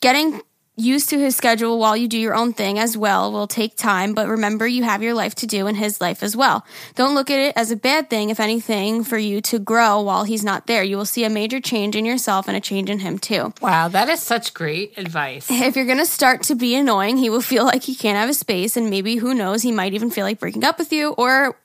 Getting 0.00 0.40
used 0.78 1.08
to 1.10 1.18
his 1.18 1.36
schedule 1.36 1.78
while 1.78 1.96
you 1.96 2.08
do 2.08 2.18
your 2.18 2.34
own 2.34 2.52
thing 2.52 2.78
as 2.78 2.96
well 2.96 3.32
will 3.32 3.46
take 3.46 3.76
time, 3.76 4.14
but 4.14 4.28
remember 4.28 4.66
you 4.66 4.84
have 4.84 5.02
your 5.02 5.14
life 5.14 5.34
to 5.36 5.46
do 5.46 5.66
and 5.66 5.76
his 5.76 6.00
life 6.00 6.22
as 6.22 6.36
well. 6.36 6.64
Don't 6.94 7.14
look 7.14 7.30
at 7.30 7.38
it 7.38 7.52
as 7.56 7.70
a 7.70 7.76
bad 7.76 8.08
thing, 8.08 8.30
if 8.30 8.38
anything, 8.38 9.02
for 9.02 9.18
you 9.18 9.40
to 9.42 9.58
grow 9.58 10.00
while 10.00 10.24
he's 10.24 10.44
not 10.44 10.66
there. 10.66 10.82
You 10.82 10.96
will 10.96 11.04
see 11.04 11.24
a 11.24 11.30
major 11.30 11.60
change 11.60 11.96
in 11.96 12.04
yourself 12.04 12.48
and 12.48 12.56
a 12.56 12.60
change 12.60 12.88
in 12.88 13.00
him 13.00 13.18
too. 13.18 13.52
Wow, 13.60 13.88
that 13.88 14.08
is 14.08 14.22
such 14.22 14.54
great 14.54 14.96
advice. 14.96 15.50
If 15.50 15.76
you're 15.76 15.84
gonna 15.84 16.06
start 16.06 16.44
to 16.44 16.54
be 16.54 16.74
annoying, 16.74 17.16
he 17.16 17.28
will 17.28 17.42
feel 17.42 17.64
like 17.64 17.82
he 17.82 17.94
can't 17.94 18.16
have 18.16 18.30
a 18.30 18.34
space, 18.34 18.76
and 18.76 18.88
maybe 18.88 19.16
who 19.16 19.34
knows, 19.34 19.62
he 19.62 19.72
might 19.72 19.94
even 19.94 20.10
feel 20.10 20.24
like 20.24 20.38
breaking 20.38 20.64
up 20.64 20.78
with 20.78 20.92
you 20.92 21.10
or 21.10 21.56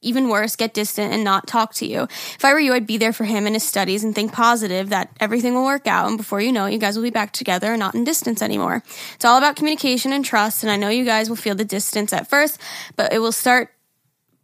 even 0.00 0.28
worse, 0.28 0.54
get 0.56 0.74
distant 0.74 1.12
and 1.12 1.24
not 1.24 1.46
talk 1.46 1.74
to 1.74 1.86
you. 1.86 2.02
If 2.02 2.44
I 2.44 2.52
were 2.52 2.60
you, 2.60 2.72
I'd 2.72 2.86
be 2.86 2.98
there 2.98 3.12
for 3.12 3.24
him 3.24 3.46
in 3.46 3.54
his 3.54 3.64
studies 3.64 4.04
and 4.04 4.14
think 4.14 4.32
positive 4.32 4.90
that 4.90 5.10
everything 5.18 5.54
will 5.54 5.64
work 5.64 5.86
out. 5.86 6.08
And 6.08 6.16
before 6.16 6.40
you 6.40 6.52
know 6.52 6.66
it, 6.66 6.72
you 6.72 6.78
guys 6.78 6.96
will 6.96 7.02
be 7.02 7.10
back 7.10 7.32
together 7.32 7.72
and 7.72 7.80
not 7.80 7.94
in 7.94 8.04
distance 8.04 8.40
anymore. 8.40 8.82
It's 9.14 9.24
all 9.24 9.38
about 9.38 9.56
communication 9.56 10.12
and 10.12 10.24
trust. 10.24 10.62
And 10.62 10.70
I 10.70 10.76
know 10.76 10.88
you 10.88 11.04
guys 11.04 11.28
will 11.28 11.36
feel 11.36 11.54
the 11.54 11.64
distance 11.64 12.12
at 12.12 12.30
first, 12.30 12.60
but 12.96 13.12
it 13.12 13.18
will 13.18 13.32
start 13.32 13.70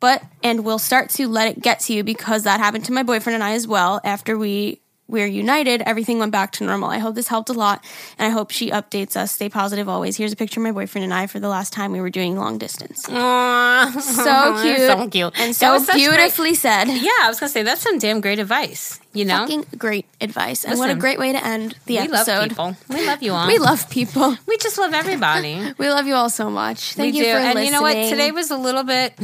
but 0.01 0.23
and 0.43 0.67
we'll 0.67 0.79
start 0.79 1.09
to 1.09 1.27
let 1.29 1.49
it 1.49 1.63
get 1.63 1.81
to 1.81 1.95
you 1.95 2.05
because 2.05 2.43
that 2.43 2.61
happened 2.61 2.85
to 2.85 2.93
my 2.93 3.03
boyfriend 3.03 3.35
and 3.35 3.43
I 3.43 3.53
as 3.53 3.67
well 3.67 4.03
after 4.05 4.37
we 4.37 4.83
we're 5.15 5.27
united 5.45 5.81
everything 5.87 6.19
went 6.19 6.33
back 6.33 6.51
to 6.57 6.65
normal 6.65 6.91
i 6.91 6.99
hope 6.99 7.15
this 7.15 7.29
helped 7.29 7.49
a 7.49 7.57
lot 7.65 7.83
and 8.19 8.27
i 8.27 8.31
hope 8.31 8.51
she 8.51 8.71
updates 8.71 9.17
us 9.17 9.33
stay 9.33 9.49
positive 9.49 9.89
always 9.89 10.17
here's 10.17 10.33
a 10.33 10.37
picture 10.37 10.61
of 10.61 10.65
my 10.65 10.73
boyfriend 10.73 11.05
and 11.05 11.15
i 11.15 11.27
for 11.27 11.41
the 11.41 11.49
last 11.49 11.73
time 11.73 11.93
we 11.93 12.01
were 12.01 12.11
doing 12.11 12.37
long 12.37 12.59
distance 12.59 13.09
Aw. 13.09 13.91
so 14.01 14.63
cute 14.63 14.79
so 14.91 15.09
cute. 15.09 15.33
and 15.41 15.55
so 15.57 15.79
beautifully 15.95 16.55
said 16.55 16.85
yeah, 17.09 17.11
I 17.23 17.29
was 17.29 17.39
gonna 17.41 17.51
say 17.51 17.63
that's 17.63 17.81
some 17.83 17.99
damn 17.99 18.21
great 18.21 18.39
advice. 18.39 19.01
You 19.13 19.25
know, 19.25 19.47
fucking 19.47 19.67
great 19.79 20.07
advice 20.21 20.65
and 20.65 20.79
what 20.79 20.91
a 20.91 20.95
great 20.97 21.19
way 21.21 21.31
to 21.33 21.47
end 21.47 21.77
the 21.87 21.99
episode. 21.99 22.51
we 22.51 22.57
love 22.57 22.77
people. 22.77 22.77
We 22.97 23.07
love 23.07 23.23
you 23.23 23.33
all. 23.33 23.47
we 23.53 23.59
love 23.59 23.89
people 23.89 24.37
We 24.47 24.57
just 24.59 24.77
love 24.77 24.93
everybody. 24.93 25.73
we 25.79 25.89
love 25.89 26.07
you 26.07 26.15
all 26.15 26.31
so 26.31 26.51
much 26.51 26.95
thank 26.95 27.13
we 27.15 27.19
you 27.21 27.25
do. 27.27 27.31
for 27.31 27.37
and 27.39 27.55
listening 27.55 27.59
And 27.59 27.67
you 27.67 27.73
know 27.73 27.83
what? 27.83 28.11
Today 28.11 28.31
was 28.33 28.51
a 28.51 28.57
little 28.57 28.83
bit. 28.83 29.15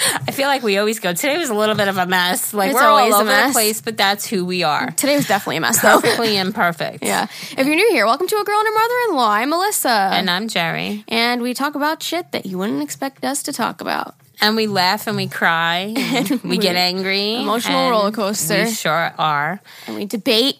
I 0.00 0.32
feel 0.32 0.48
like 0.48 0.62
we 0.62 0.78
always 0.78 0.98
go. 0.98 1.12
Today 1.12 1.36
was 1.38 1.50
a 1.50 1.54
little 1.54 1.74
bit 1.74 1.88
of 1.88 1.98
a 1.98 2.06
mess. 2.06 2.52
Like 2.54 2.70
It's 2.70 2.74
we're 2.74 2.86
all 2.86 2.96
always 2.98 3.14
a 3.14 3.16
over 3.18 3.24
mess. 3.26 3.50
the 3.50 3.52
place, 3.52 3.80
but 3.80 3.96
that's 3.96 4.26
who 4.26 4.44
we 4.44 4.62
are. 4.62 4.90
today 4.92 5.16
was 5.16 5.26
definitely 5.28 5.58
a 5.58 5.60
mess 5.60 5.80
though 5.82 6.00
Perfectly 6.00 6.36
imperfect. 6.36 7.02
yeah 7.04 7.24
if 7.56 7.66
you're 7.66 7.74
new 7.76 7.88
here 7.90 8.06
welcome 8.06 8.26
to 8.26 8.36
a 8.36 8.44
girl 8.44 8.58
and 8.58 8.66
her 8.66 8.74
mother-in-law 8.74 9.30
i'm 9.30 9.50
melissa 9.50 9.88
And 10.12 10.30
I'm 10.30 10.48
Geri. 10.48 11.04
and 11.08 11.42
we 11.42 11.54
talk 11.54 11.74
about 11.74 12.02
shit 12.02 12.32
that 12.32 12.46
you 12.46 12.58
wouldn't 12.58 12.82
expect 12.82 13.24
us 13.24 13.42
to 13.44 13.52
talk 13.52 13.80
about. 13.80 14.14
And 14.40 14.54
we 14.56 14.66
laugh 14.68 15.06
and 15.08 15.16
we 15.16 15.26
cry. 15.26 15.92
And 15.96 16.42
we 16.44 16.58
get 16.58 16.76
angry. 16.76 17.34
Emotional 17.42 17.90
roller 17.90 18.12
coaster. 18.12 18.64
We 18.64 18.70
sure 18.70 19.12
are. 19.18 19.60
And 19.88 19.96
we 19.96 20.06
debate. 20.06 20.56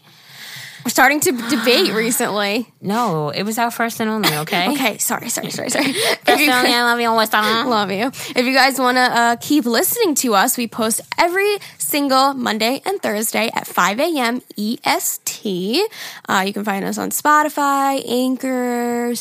We're 0.85 0.91
starting 0.91 1.21
to 1.21 1.33
debate 1.33 1.93
recently. 1.93 2.73
No, 2.81 3.31
it 3.31 3.43
was 3.43 3.59
our 3.59 3.71
first 3.71 4.01
and 4.01 4.09
only. 4.11 4.33
Okay. 4.39 4.69
Okay, 4.79 4.99
sorry, 4.99 5.29
sorry, 5.29 5.51
sorry, 5.51 5.71
sorry. 5.71 5.93
First 5.93 6.21
If 6.29 6.41
you- 6.41 6.51
and 6.51 6.67
only. 6.67 6.75
I 6.75 6.83
love 6.85 7.01
you. 7.01 7.13
What's? 7.13 7.33
Love 7.33 7.91
you. 7.91 8.07
If 8.37 8.47
you 8.47 8.55
guys 8.55 8.79
want 8.79 8.97
to 8.97 9.01
uh, 9.03 9.37
keep 9.41 9.65
listening 9.67 10.15
to 10.17 10.35
us, 10.35 10.57
we 10.57 10.67
post 10.69 11.01
every 11.19 11.57
single 11.79 12.35
Monday 12.35 12.81
and 12.85 13.01
Thursday 13.03 13.51
at 13.55 13.67
5 13.67 13.99
a.m. 14.01 14.41
EST. 14.57 15.81
Uh, 16.29 16.45
you 16.47 16.53
can 16.53 16.65
find 16.65 16.85
us 16.85 16.97
on 16.99 17.11
Spotify, 17.11 18.03
Anchor, 18.09 19.13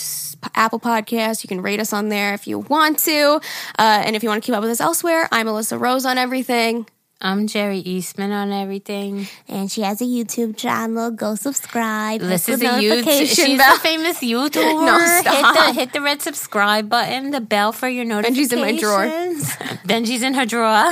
Apple 0.56 0.80
Podcasts. 0.80 1.44
You 1.44 1.48
can 1.48 1.62
rate 1.62 1.80
us 1.80 1.94
on 1.94 2.10
there 2.10 2.34
if 2.34 2.48
you 2.48 2.60
want 2.60 3.00
to. 3.00 3.40
Uh, 3.80 4.04
and 4.06 4.16
if 4.16 4.24
you 4.24 4.30
want 4.30 4.44
to 4.44 4.46
keep 4.46 4.56
up 4.56 4.62
with 4.62 4.72
us 4.72 4.82
elsewhere, 4.82 5.28
I'm 5.32 5.48
Alyssa 5.48 5.80
Rose 5.80 6.06
on 6.06 6.18
everything. 6.18 6.86
I'm 7.20 7.48
Geri 7.48 7.80
Eastman 7.80 8.32
on 8.32 8.52
everything. 8.52 9.28
And 9.48 9.72
she 9.72 9.82
has 9.82 10.02
a 10.02 10.04
YouTube 10.04 10.56
channel. 10.56 11.10
Go 11.10 11.34
subscribe. 11.34 12.22
This 12.22 12.48
is 12.48 12.60
the 12.60 12.68
a 12.68 12.80
YouTube. 12.80 13.26
She's 13.26 13.58
bell. 13.58 13.76
a 13.76 13.80
famous 13.80 14.20
YouTuber. 14.22 14.86
No, 14.86 15.00
hit 15.00 15.26
the 15.26 15.74
hit 15.74 15.94
the 15.94 16.02
red 16.02 16.22
subscribe 16.22 16.90
button, 16.90 17.32
the 17.32 17.42
bell 17.42 17.72
for 17.72 17.88
your 17.88 18.06
notifications. 18.06 18.52
Benji's 18.52 18.54
in 18.54 18.62
my 18.62 18.78
drawer. 18.78 19.06
Benji's 19.88 20.22
in 20.22 20.34
her 20.36 20.46
drawer. 20.46 20.92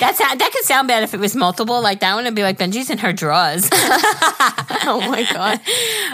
That's 0.00 0.20
how, 0.20 0.34
that 0.34 0.50
could 0.52 0.64
sound 0.64 0.88
bad 0.88 1.02
if 1.02 1.12
it 1.12 1.20
was 1.20 1.36
multiple 1.36 1.82
like 1.82 2.00
that 2.00 2.14
one. 2.14 2.24
It'd 2.24 2.34
be 2.34 2.42
like 2.42 2.58
Benji's 2.58 2.88
in 2.88 2.96
her 2.98 3.12
drawers. 3.12 3.68
oh 3.72 5.04
my 5.06 5.26
god. 5.30 5.60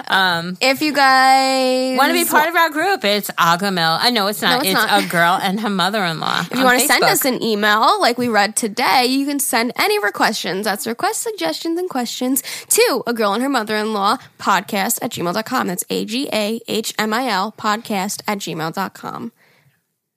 Um, 0.08 0.58
if 0.60 0.82
you 0.82 0.92
guys 0.92 1.96
Want 1.96 2.10
to 2.10 2.14
be 2.14 2.24
part 2.28 2.48
of 2.48 2.56
our 2.56 2.70
group? 2.70 3.04
It's 3.04 3.30
Agahmil. 3.32 3.98
I 4.00 4.10
know 4.10 4.26
it's 4.26 4.42
not. 4.42 4.62
it's 4.64 4.72
it's 4.72 4.74
not. 4.74 5.04
a 5.04 5.06
girl 5.08 5.38
and 5.40 5.60
her 5.60 5.70
mother-in-law. 5.70 6.46
If 6.50 6.58
you 6.58 6.64
want 6.64 6.80
to 6.80 6.86
send 6.86 7.04
us 7.04 7.24
an 7.24 7.40
email 7.40 8.00
like 8.00 8.18
we 8.18 8.26
read 8.28 8.56
today, 8.56 9.11
you 9.18 9.26
can 9.26 9.40
send 9.40 9.72
any 9.76 9.98
questions. 10.12 10.64
That's 10.64 10.86
request 10.86 11.22
suggestions 11.22 11.78
and 11.78 11.88
questions 11.88 12.42
to 12.68 13.02
a 13.06 13.12
girl 13.12 13.32
and 13.32 13.42
her 13.42 13.48
mother 13.48 13.76
in 13.76 13.92
law 13.92 14.18
podcast 14.38 14.98
at 15.02 15.12
gmail.com. 15.12 15.66
That's 15.66 15.84
A 15.90 16.04
G 16.04 16.28
A 16.32 16.60
H 16.68 16.94
M 16.98 17.12
I 17.12 17.28
L 17.28 17.52
podcast 17.52 18.22
at 18.26 18.38
gmail.com. 18.38 19.32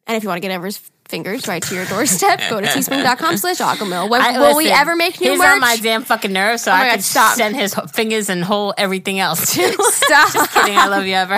And 0.08 0.18
if 0.18 0.24
you 0.24 0.30
want 0.30 0.38
to 0.38 0.48
get 0.48 0.54
Ever's 0.54 0.78
fingers 1.08 1.48
right 1.48 1.62
to 1.64 1.76
your 1.76 1.86
doorstep, 1.86 2.42
go 2.50 2.60
to 2.60 2.68
teespring.com 2.68 3.38
slash 3.38 3.58
agahmil. 3.60 4.10
When, 4.10 4.22
I- 4.22 4.40
will 4.40 4.56
we 4.58 4.70
ever 4.72 4.96
make 4.96 5.20
new 5.22 5.32
He's 5.32 5.40
merch? 5.40 5.48
on 5.54 5.60
my 5.60 5.78
damn 5.78 6.04
fucking 6.04 6.34
nerves, 6.34 6.64
so 6.64 6.72
oh 6.72 6.76
my 6.76 6.82
I 6.82 6.86
God, 6.88 6.92
can 6.94 7.02
stop. 7.02 7.36
send 7.36 7.56
his 7.56 7.74
fingers 7.94 8.30
and 8.30 8.44
whole 8.44 8.74
everything 8.78 9.20
else. 9.20 9.50
Stop. 9.50 10.34
Just 10.34 10.52
kidding. 10.54 10.78
I 10.78 10.88
love 10.88 11.06
you 11.06 11.14
ever. 11.16 11.36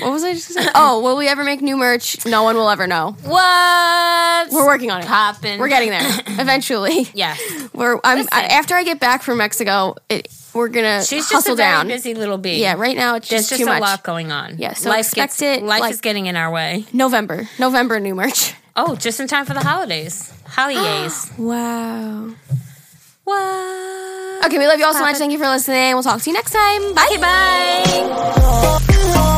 What 0.00 0.12
was 0.12 0.24
I 0.24 0.32
just 0.34 0.48
saying? 0.52 0.68
Oh, 0.74 1.00
will 1.02 1.16
we 1.16 1.28
ever 1.28 1.44
make 1.44 1.60
new 1.62 1.76
merch? 1.76 2.24
No 2.26 2.42
one 2.42 2.56
will 2.56 2.68
ever 2.68 2.86
know. 2.86 3.16
What? 3.22 4.50
We're 4.52 4.66
working 4.66 4.90
on 4.90 5.00
it. 5.02 5.06
popping. 5.06 5.58
We're 5.58 5.68
getting 5.68 5.90
there 5.90 6.02
eventually. 6.40 7.08
Yes. 7.14 7.40
We're 7.72 7.98
I'm 8.04 8.26
I, 8.32 8.44
after 8.44 8.74
I 8.74 8.82
get 8.84 9.00
back 9.00 9.22
from 9.22 9.38
Mexico, 9.38 9.96
it, 10.08 10.28
we're 10.54 10.68
gonna 10.68 11.00
She's 11.04 11.22
just 11.28 11.32
hustle 11.32 11.54
a 11.54 11.56
very 11.56 11.68
down. 11.70 11.88
busy 11.88 12.14
little 12.14 12.38
bee. 12.38 12.60
Yeah, 12.60 12.74
right 12.74 12.96
now 12.96 13.16
it's 13.16 13.28
There's 13.28 13.42
just, 13.48 13.50
just 13.50 13.60
too 13.62 13.66
a 13.66 13.70
much. 13.74 13.80
lot 13.80 14.02
going 14.02 14.30
on. 14.32 14.56
Yeah, 14.58 14.74
so 14.74 14.88
life 14.90 15.00
expect 15.00 15.38
gets, 15.38 15.42
it, 15.42 15.62
Life 15.62 15.80
like- 15.80 15.92
is 15.94 16.00
getting 16.00 16.26
in 16.26 16.36
our 16.36 16.50
way. 16.50 16.84
November, 16.92 17.48
November 17.58 17.98
new 18.00 18.14
merch. 18.14 18.54
Oh, 18.76 18.96
just 18.96 19.20
in 19.20 19.28
time 19.28 19.44
for 19.44 19.54
the 19.54 19.60
holidays. 19.60 20.32
Holidays. 20.46 21.30
Wow. 21.38 22.30
Wow. 23.24 24.40
Okay, 24.46 24.58
we 24.58 24.66
love 24.66 24.78
you 24.80 24.84
all 24.84 24.94
so 24.94 25.00
much. 25.00 25.16
Thank 25.16 25.30
you 25.32 25.38
for 25.38 25.46
listening. 25.48 25.94
We'll 25.94 26.02
talk 26.02 26.20
to 26.22 26.28
you 26.30 26.34
next 26.34 26.50
time. 26.52 26.92
Bye. 26.94 27.06
Okay, 27.10 27.18
bye. 29.18 29.28